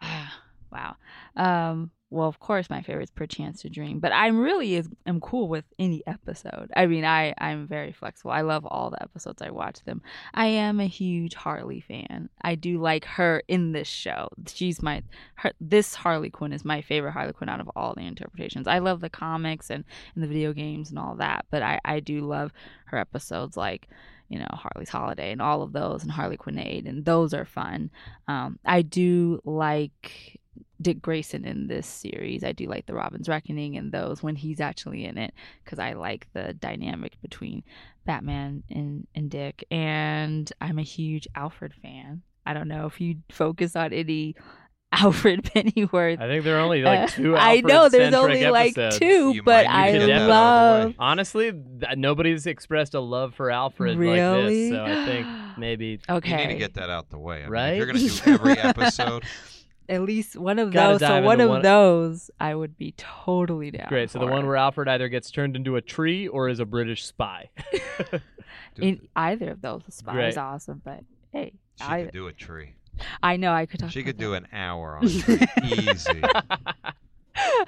Ah, 0.02 0.40
wow. 0.72 0.96
Um, 1.36 1.92
well, 2.12 2.28
of 2.28 2.40
course, 2.40 2.70
my 2.70 2.82
favorite 2.82 3.06
is 3.06 3.10
Perchance 3.10 3.64
to 3.64 3.70
Dream, 3.70 4.00
but 4.00 4.12
I'm 4.12 4.40
really 4.40 4.76
is 4.76 4.88
am 5.08 5.20
cool 5.20 5.48
with 5.48 5.66
any 5.80 6.04
episode. 6.06 6.72
I 6.76 6.86
mean, 6.86 7.04
I 7.04 7.34
I'm 7.40 7.68
very 7.68 7.92
flexible. 7.92 8.32
I 8.32 8.42
love 8.42 8.66
all 8.66 8.92
the 8.92 9.02
episodes. 9.02 9.42
I 9.42 9.50
watch 9.50 9.84
them. 9.84 10.02
I 10.34 10.46
am 10.46 10.80
a 10.80 10.88
huge 10.88 11.34
Harley 11.34 11.82
fan. 11.82 12.30
I 12.42 12.56
do 12.56 12.80
like 12.80 13.06
her 13.06 13.42
in 13.48 13.72
this 13.72 13.88
show. 13.88 14.30
She's 14.48 14.84
my 14.84 15.02
her. 15.36 15.52
This 15.60 15.96
Harley 15.96 16.30
Quinn 16.30 16.54
is 16.54 16.64
my 16.64 16.82
favorite 16.82 17.14
Harley 17.14 17.34
Quinn 17.34 17.50
out 17.50 17.60
of 17.60 17.70
all 17.76 17.96
the 17.96 18.06
interpretations. 18.06 18.68
I 18.68 18.80
love 18.80 19.02
the 19.02 19.10
comics 19.10 19.72
and, 19.72 19.84
and 20.14 20.24
the 20.24 20.28
video 20.28 20.54
games 20.54 20.92
and 20.92 21.00
all 21.00 21.16
that, 21.16 21.46
but 21.50 21.64
I 21.64 21.80
I 21.84 22.02
do 22.02 22.22
love 22.22 22.54
her 22.86 23.00
episodes 23.00 23.58
like 23.58 23.90
you 24.30 24.38
know 24.38 24.48
Harley's 24.52 24.90
Holiday 24.90 25.32
and 25.32 25.42
all 25.42 25.64
of 25.64 25.74
those 25.74 26.04
and 26.04 26.12
Harlequinade 26.12 26.86
and 26.86 27.04
those 27.04 27.34
are 27.34 27.46
fun. 27.46 27.90
Um, 28.28 28.60
I 28.64 28.84
do 28.84 29.42
like 29.44 30.40
Dick 30.82 31.02
Grayson 31.02 31.46
in 31.46 31.68
this 31.68 31.88
series. 31.88 32.44
I 32.44 32.52
do 32.52 32.68
like 32.68 32.86
the 32.86 32.94
Robin's 32.94 33.30
Reckoning 33.30 33.78
and 33.78 33.92
those 33.92 34.22
when 34.22 34.36
he's 34.36 34.60
actually 34.60 35.06
in 35.06 35.18
it 35.18 35.34
because 35.64 35.80
I 35.80 35.94
like 35.94 36.28
the 36.34 36.54
dynamic 36.54 37.20
between 37.22 37.64
Batman 38.06 38.64
and, 38.70 39.08
and 39.16 39.30
Dick. 39.30 39.66
And 39.72 40.52
I'm 40.62 40.78
a 40.80 40.84
huge 40.84 41.28
Alfred 41.36 41.74
fan. 41.82 42.22
I 42.46 42.54
don't 42.54 42.68
know 42.68 42.86
if 42.86 43.00
you 43.02 43.16
focus 43.32 43.76
on 43.76 43.94
any 43.94 44.36
Alfred 44.92 45.44
Pennyworth. 45.44 46.20
I 46.22 46.28
think 46.28 46.44
there 46.46 46.58
are 46.58 46.62
only 46.62 46.82
like 46.84 47.00
Uh, 47.00 47.08
two. 47.08 47.36
I 47.36 47.62
know 47.62 47.90
there's 47.90 48.14
Alfred-centric 48.14 48.46
only 48.46 48.76
like 48.78 48.94
two, 49.00 49.34
You 49.34 49.44
but 49.44 49.66
might 49.66 49.72
I 49.90 49.92
need 49.92 50.00
to 50.00 50.06
get 50.06 50.20
that 50.20 50.22
out 50.22 50.22
of 50.22 50.28
the 50.28 50.86
love. 50.88 50.96
Honestly, 51.00 51.52
th- 51.52 51.98
nobody's 51.98 52.46
expressed 52.46 52.94
a 52.94 53.00
love 53.02 53.34
for 53.36 53.50
Alfred 53.52 53.98
like 53.98 54.00
Really? 54.00 54.70
this, 54.70 54.78
so 54.78 54.84
I 54.86 55.06
think 55.06 55.28
maybe 55.58 56.00
Okay. 56.10 56.30
You 56.30 56.38
need 56.48 56.54
to 56.54 56.60
get 56.60 56.76
that 56.76 56.90
out 56.90 57.10
the 57.10 57.18
way. 57.20 57.38
I 57.38 57.42
mean, 57.44 57.50
Right? 57.50 57.70
if 57.74 57.78
you're 57.78 57.88
going 57.88 58.08
to 58.08 58.24
do 58.24 58.32
every 58.32 58.58
episode, 58.60 59.24
At 59.88 60.02
least 60.02 60.36
one 60.36 60.58
of 60.60 60.72
Gotta 60.72 60.98
those. 60.98 61.08
So 61.08 61.22
one 61.22 61.40
of 61.42 61.50
one- 61.50 61.62
those, 61.62 62.32
I 62.40 62.56
would 62.56 62.78
be 62.78 62.94
totally 62.98 63.72
down. 63.72 63.84
For 63.84 63.90
Great. 63.90 64.10
So 64.10 64.20
the 64.20 64.26
one 64.26 64.48
where 64.48 64.56
Alfred 64.58 64.88
either 64.88 65.10
gets 65.10 65.30
turned 65.30 65.56
into 65.56 65.76
a 65.76 65.82
tree 65.82 66.28
or 66.28 66.50
is 66.50 66.60
a 66.60 66.66
British 66.66 67.06
spy. 67.06 67.50
in 68.78 69.08
either 69.16 69.52
of 69.52 69.62
those, 69.62 69.84
the 69.86 69.92
spy 69.92 70.14
Great. 70.14 70.30
is 70.30 70.38
awesome. 70.38 70.82
But 70.84 71.02
hey, 71.32 71.54
she 71.80 71.84
I 71.86 72.04
could 72.04 72.14
do 72.14 72.28
a 72.28 72.34
tree. 72.34 72.74
I 73.22 73.38
know 73.38 73.52
I 73.54 73.66
could 73.66 73.80
talk. 73.82 73.92
She 73.92 74.00
about 74.00 74.08
could 74.08 74.18
do 74.18 74.34
an 74.34 74.48
hour 74.54 74.98
on 75.02 75.08
tree. 75.08 75.40
Easy. 75.64 76.22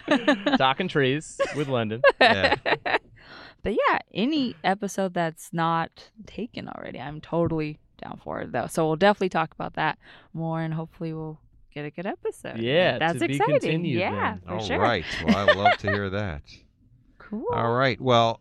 Talking 0.57 0.87
trees 0.87 1.39
with 1.55 1.67
Londyn. 1.67 2.01
Yeah. 2.21 2.55
but 2.65 3.73
yeah, 3.73 3.99
any 4.13 4.55
episode 4.63 5.13
that's 5.13 5.49
not 5.51 6.09
taken 6.25 6.69
already, 6.69 6.99
I'm 6.99 7.19
totally 7.21 7.79
down 8.01 8.19
for 8.23 8.41
it 8.41 8.51
though. 8.51 8.67
So 8.67 8.87
we'll 8.87 8.95
definitely 8.95 9.29
talk 9.29 9.51
about 9.53 9.73
that 9.73 9.97
more, 10.33 10.61
and 10.61 10.73
hopefully 10.73 11.13
we'll 11.13 11.39
get 11.77 11.85
a 11.85 11.91
good 11.91 12.05
episode. 12.07 12.57
Yeah, 12.57 12.97
that's 12.97 13.19
to 13.19 13.27
be 13.27 13.35
exciting. 13.35 13.59
continued 13.59 13.99
yeah, 13.99 14.33
then. 14.33 14.41
for 14.45 14.53
All 14.55 14.59
sure. 14.65 14.79
right. 14.79 15.05
Well, 15.25 15.37
I 15.37 15.53
love 15.53 15.77
to 15.79 15.91
hear 15.91 16.09
that. 16.09 16.41
Cool. 17.19 17.45
All 17.53 17.73
right. 17.73 17.99
Well, 17.99 18.39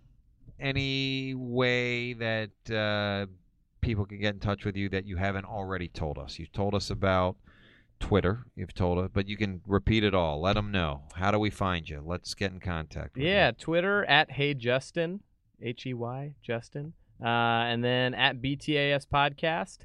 any 0.60 1.34
way 1.34 2.12
that 2.12 2.50
uh, 2.72 3.26
people 3.80 4.06
can 4.06 4.20
get 4.20 4.32
in 4.34 4.38
touch 4.38 4.64
with 4.64 4.76
you 4.76 4.88
that 4.90 5.04
you 5.06 5.16
haven't 5.16 5.44
already 5.44 5.88
told 5.88 6.18
us? 6.18 6.38
You've 6.38 6.52
told 6.52 6.72
us 6.72 6.88
about 6.88 7.34
Twitter. 7.98 8.44
You've 8.54 8.74
told 8.74 8.98
us, 8.98 9.10
but 9.12 9.26
you 9.28 9.36
can 9.36 9.60
repeat 9.66 10.04
it 10.04 10.14
all. 10.14 10.40
Let 10.40 10.52
them 10.54 10.70
know. 10.70 11.02
How 11.16 11.32
do 11.32 11.38
we 11.40 11.50
find 11.50 11.88
you? 11.88 12.00
Let's 12.04 12.32
get 12.34 12.52
in 12.52 12.60
contact. 12.60 13.16
With 13.16 13.24
Yeah, 13.24 13.50
Twitter 13.50 14.04
at 14.04 14.30
Hey 14.30 14.54
Justin, 14.54 15.18
H 15.60 15.84
E 15.84 15.92
Y 15.92 16.34
Justin, 16.40 16.92
uh, 17.20 17.26
and 17.26 17.82
then 17.82 18.14
at 18.14 18.40
BTAS 18.40 19.08
Podcast, 19.08 19.78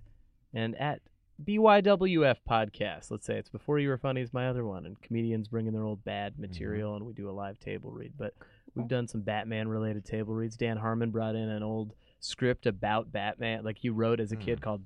and 0.53 0.76
at 0.80 1.02
BYWF 1.45 2.38
Podcast. 2.49 3.11
Let's 3.11 3.26
say 3.26 3.38
it's 3.38 3.49
Before 3.49 3.80
You 3.80 3.89
Were 3.89 3.97
Funny 3.97 4.22
is 4.22 4.34
my 4.34 4.47
other 4.47 4.65
one, 4.65 4.85
and 4.85 5.01
comedians 5.01 5.47
bring 5.47 5.68
in 5.68 5.73
their 5.73 5.84
old 5.84 6.03
bad 6.03 6.38
material, 6.39 6.95
and 6.95 7.05
we 7.05 7.13
do 7.13 7.30
a 7.30 7.31
live 7.31 7.59
table 7.59 7.91
read. 7.91 8.13
But 8.18 8.34
we've 8.76 8.88
done 8.88 9.07
some 9.07 9.22
Batman 9.22 9.68
related 9.68 10.05
table 10.05 10.34
reads. 10.34 10.55
Dan 10.57 10.77
Harmon 10.77 11.11
brought 11.11 11.35
in 11.35 11.49
an 11.49 11.63
old 11.63 11.93
script 12.19 12.65
about 12.68 13.11
Batman, 13.11 13.63
like 13.63 13.84
you 13.84 13.93
wrote 13.93 14.19
as 14.19 14.31
a 14.31 14.35
kid 14.35 14.59
Hmm. 14.59 14.63
called 14.63 14.81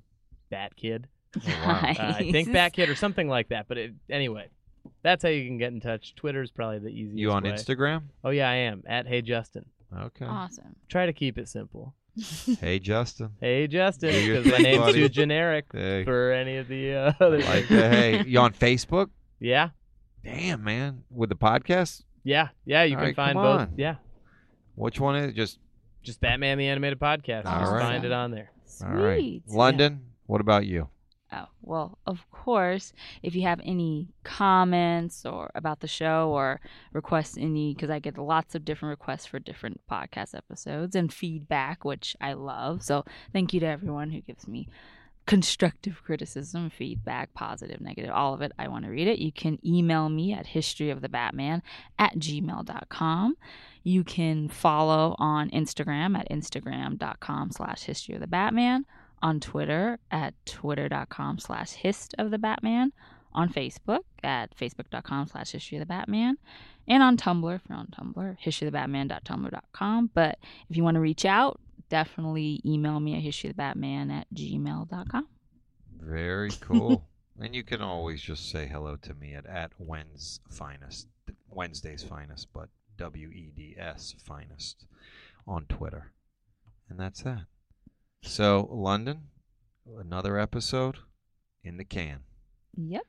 Bat 0.50 0.76
Kid. 0.76 1.08
Oh, 1.38 1.42
wow. 1.48 1.80
Uh, 1.84 1.94
I 1.98 2.32
think 2.32 2.48
Nice. 2.48 2.54
Bat 2.54 2.74
Kid 2.74 2.90
or 2.90 2.96
something 2.96 3.28
like 3.28 3.50
that. 3.50 3.68
But 3.68 3.78
it, 3.78 3.94
anyway. 4.10 4.48
That's 5.02 5.24
how 5.24 5.30
you 5.30 5.46
can 5.46 5.58
get 5.58 5.72
in 5.74 5.80
touch. 5.82 6.14
Twitter's 6.16 6.52
probably 6.52 6.80
the 6.80 6.90
easiest. 6.90 7.18
You 7.18 7.32
on 7.32 7.44
way. 7.44 7.52
Instagram? 7.52 8.04
Oh 8.24 8.30
yeah, 8.30 8.50
I 8.50 8.56
am 8.56 8.84
at 8.88 9.08
Hey 9.08 9.22
Justin. 9.22 9.66
Okay. 9.96 10.26
Awesome. 10.26 10.76
Try 10.90 11.06
to 11.08 11.14
keep 11.14 11.38
it 11.38 11.48
simple. 11.50 11.94
Hey, 12.62 12.80
Justin. 12.80 13.32
Hey 13.42 13.68
Justin, 13.68 14.12
because 14.12 14.46
my 14.52 14.58
name's 14.60 14.80
buddy. 14.84 14.94
too 15.02 15.10
generic 15.10 15.66
Hey. 15.72 16.04
for 16.06 16.32
any 16.32 16.58
of 16.58 16.68
the 16.68 16.94
uh, 16.94 17.14
other. 17.20 17.40
Like, 17.40 17.66
things. 17.68 17.72
uh, 17.82 17.90
hey, 17.90 18.24
you 18.26 18.40
on 18.40 18.54
Facebook? 18.54 19.10
Yeah, 19.40 19.70
Damn, 20.24 20.64
man. 20.64 21.04
With 21.12 21.30
the 21.30 21.36
podcast? 21.36 22.04
yeah, 22.24 22.50
yeah. 22.66 22.84
You 22.84 22.96
All 22.96 23.00
can 23.02 23.06
right, 23.08 23.16
find 23.16 23.36
both. 23.36 23.60
on. 23.62 23.74
Yeah, 23.78 23.96
Which 24.76 25.00
one 25.00 25.16
is 25.18 25.30
it? 25.32 25.36
Just 25.36 25.60
just 26.04 26.22
Batman 26.22 26.58
the 26.58 26.68
Animated 26.68 27.00
Podcast. 27.00 27.46
All 27.46 27.60
just 27.60 27.72
right. 27.72 27.82
find 27.82 28.06
it 28.06 28.12
on 28.12 28.32
there. 28.32 28.52
Sweet. 28.66 28.88
all 28.88 28.94
right. 28.96 29.42
Londyn. 29.50 30.00
What 30.28 30.42
about 30.42 30.66
you? 30.66 30.90
Oh, 31.32 31.48
well, 31.62 31.98
of 32.06 32.30
course, 32.32 32.94
if 33.24 33.36
you 33.36 33.42
have 33.44 33.60
any 33.64 34.10
comments 34.24 35.26
or 35.26 35.50
about 35.56 35.80
the 35.80 35.88
show 35.88 36.30
or 36.30 36.62
requests 36.94 37.36
any 37.38 37.74
because 37.74 37.90
I 37.90 38.00
get 38.00 38.18
lots 38.18 38.54
of 38.54 38.64
different 38.64 38.92
requests 38.92 39.26
for 39.26 39.40
different 39.40 39.82
podcast 39.90 40.36
episodes 40.36 40.96
and 40.96 41.12
feedback, 41.12 41.84
which 41.84 42.16
I 42.22 42.34
love. 42.34 42.84
So, 42.84 43.06
thank 43.34 43.54
you 43.54 43.60
to 43.62 43.66
everyone 43.66 44.12
who 44.12 44.22
gives 44.22 44.48
me 44.48 44.68
constructive 45.26 46.04
criticism, 46.04 46.70
feedback, 46.70 47.34
positive, 47.34 47.82
negative, 47.82 48.12
all 48.12 48.34
of 48.34 48.42
it. 48.42 48.52
I 48.60 48.68
want 48.68 48.86
to 48.86 48.92
read 48.92 49.08
it. 49.08 49.20
You 49.20 49.32
can 49.32 49.58
email 49.66 50.10
me 50.10 50.34
at 50.34 50.48
historyofthebatman 50.48 51.62
at 51.98 52.16
gmail.com. 52.18 53.36
You 53.84 54.04
can 54.04 54.50
follow 54.50 55.16
on 55.18 55.50
Instagram 55.50 56.18
at 56.18 56.30
instagram.com 56.30 57.52
slash 57.52 57.84
history 57.84 58.16
of 58.16 58.22
on 59.26 59.40
Twitter 59.40 59.98
at 60.12 60.36
twitter.com 60.46 61.40
slash 61.40 61.72
hist 61.72 62.14
of 62.20 62.30
the 62.30 62.38
Batman, 62.38 62.94
on 63.34 63.50
Facebook 63.50 64.02
at 64.24 64.56
facebook.com 64.56 65.28
slash 65.28 65.52
history 65.52 65.78
of 65.78 65.82
the 65.82 65.88
Batman, 65.88 66.38
and 66.88 67.02
on 67.02 67.18
Tumblr, 67.18 67.56
if 67.56 67.64
you're 67.68 67.76
on 67.76 67.88
Tumblr, 67.88 68.38
historyofthebatman.tumblr.com. 68.40 70.12
But 70.14 70.38
if 70.70 70.78
you 70.78 70.84
want 70.84 70.94
to 70.94 71.02
reach 71.02 71.26
out, 71.26 71.60
definitely 71.90 72.62
email 72.64 73.00
me 73.00 73.16
at 73.16 73.24
historyofthebatman 73.24 74.12
at 74.12 74.28
gmail.com. 74.32 75.28
Very 76.00 76.52
cool. 76.62 77.08
and 77.40 77.56
you 77.56 77.64
can 77.64 77.82
always 77.82 78.22
just 78.22 78.52
say 78.52 78.68
hello 78.68 78.96
to 78.98 79.16
me 79.16 79.34
at, 79.34 79.48
at 79.48 79.72
Wednesday's 79.80 80.40
finest, 80.52 81.08
Wednesday's 81.50 82.04
finest, 82.04 82.50
but 82.54 82.70
W 82.98 83.30
E 83.30 83.52
D 83.56 83.76
S 83.76 84.14
finest 84.24 84.86
on 85.48 85.66
Twitter. 85.66 86.12
And 86.88 87.00
that's 87.00 87.24
that. 87.24 87.46
So, 88.26 88.70
Londyn, 88.74 89.20
another 90.00 90.38
episode 90.40 90.98
in 91.64 91.78
the 91.78 91.86
can. 91.86 92.20
Yep. 92.78 93.04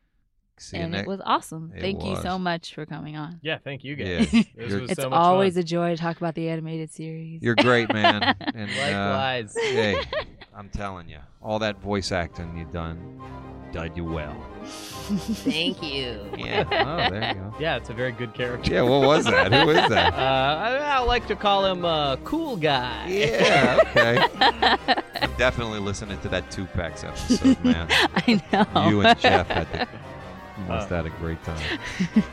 See 0.58 0.76
and 0.78 0.94
it 0.94 1.06
was 1.06 1.20
awesome. 1.24 1.70
It 1.76 1.82
Thank 1.82 2.02
you 2.02 2.16
so 2.22 2.38
much 2.38 2.74
for 2.74 2.86
coming 2.86 3.14
on. 3.16 3.40
Yeah, 3.42 3.58
thank 3.58 3.84
you 3.84 3.94
Yeah. 3.94 4.18
guys. 4.24 4.30
This 4.56 4.72
was 4.72 4.90
It's 4.90 5.02
so 5.02 5.10
much 5.10 5.18
always 5.18 5.54
fun. 5.54 5.60
a 5.60 5.64
joy 5.64 5.90
to 5.90 5.96
talk 6.00 6.16
about 6.16 6.34
the 6.34 6.48
animated 6.48 6.90
series. 6.90 7.42
You're 7.42 7.56
great, 7.56 7.92
man. 7.92 8.22
And, 8.54 8.70
uh, 8.70 8.74
Likewise. 8.80 9.54
hey, 9.60 10.00
I'm 10.56 10.70
telling 10.70 11.08
you, 11.08 11.18
all 11.42 11.58
that 11.58 11.80
voice 11.82 12.12
acting 12.12 12.56
you've 12.56 12.72
done, 12.72 13.20
done 13.72 13.90
you 13.94 14.04
well. 14.04 14.34
Thank 14.64 15.82
you. 15.82 16.18
Yeah. 16.36 16.64
Oh, 16.70 17.10
there 17.10 17.28
you 17.28 17.34
go. 17.34 17.54
yeah, 17.60 17.76
it's 17.76 17.90
a 17.90 17.92
very 17.92 18.10
good 18.12 18.32
character. 18.32 18.72
Yeah. 18.72 18.80
What 18.82 19.02
was 19.02 19.26
that? 19.26 19.52
Who 19.52 19.68
is 19.70 19.76
Uh, 19.84 19.88
that? 19.90 20.14
I, 20.14 20.78
I 20.78 20.98
like 21.00 21.26
to 21.28 21.36
call 21.36 21.66
him 21.66 21.84
uh, 21.84 22.16
Cool 22.24 22.56
Guy. 22.56 23.06
Yeah. 23.08 23.78
Okay. 23.90 24.18
I'm 25.20 25.34
definitely 25.36 25.78
listening 25.80 26.18
to 26.22 26.28
that 26.30 26.50
two 26.50 26.64
packs 26.64 27.04
episode, 27.04 27.62
man. 27.62 27.86
I 27.90 28.40
know. 28.52 28.88
You 28.88 29.00
and 29.02 29.18
Jeff 29.20 29.48
had 29.48 29.70
the, 29.72 29.78
you 30.58 30.64
must 30.68 30.90
Uh. 30.90 30.96
have 30.96 31.04
had 31.04 31.06
a 31.06 31.16
great 31.18 31.42
time. 31.44 32.24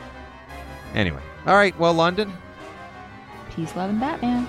Anyway, 0.95 1.21
all 1.45 1.55
right. 1.55 1.77
Well, 1.77 1.93
Londyn, 1.93 2.31
Peace, 3.55 3.75
love, 3.75 3.89
and 3.89 3.99
Batman. 3.99 4.47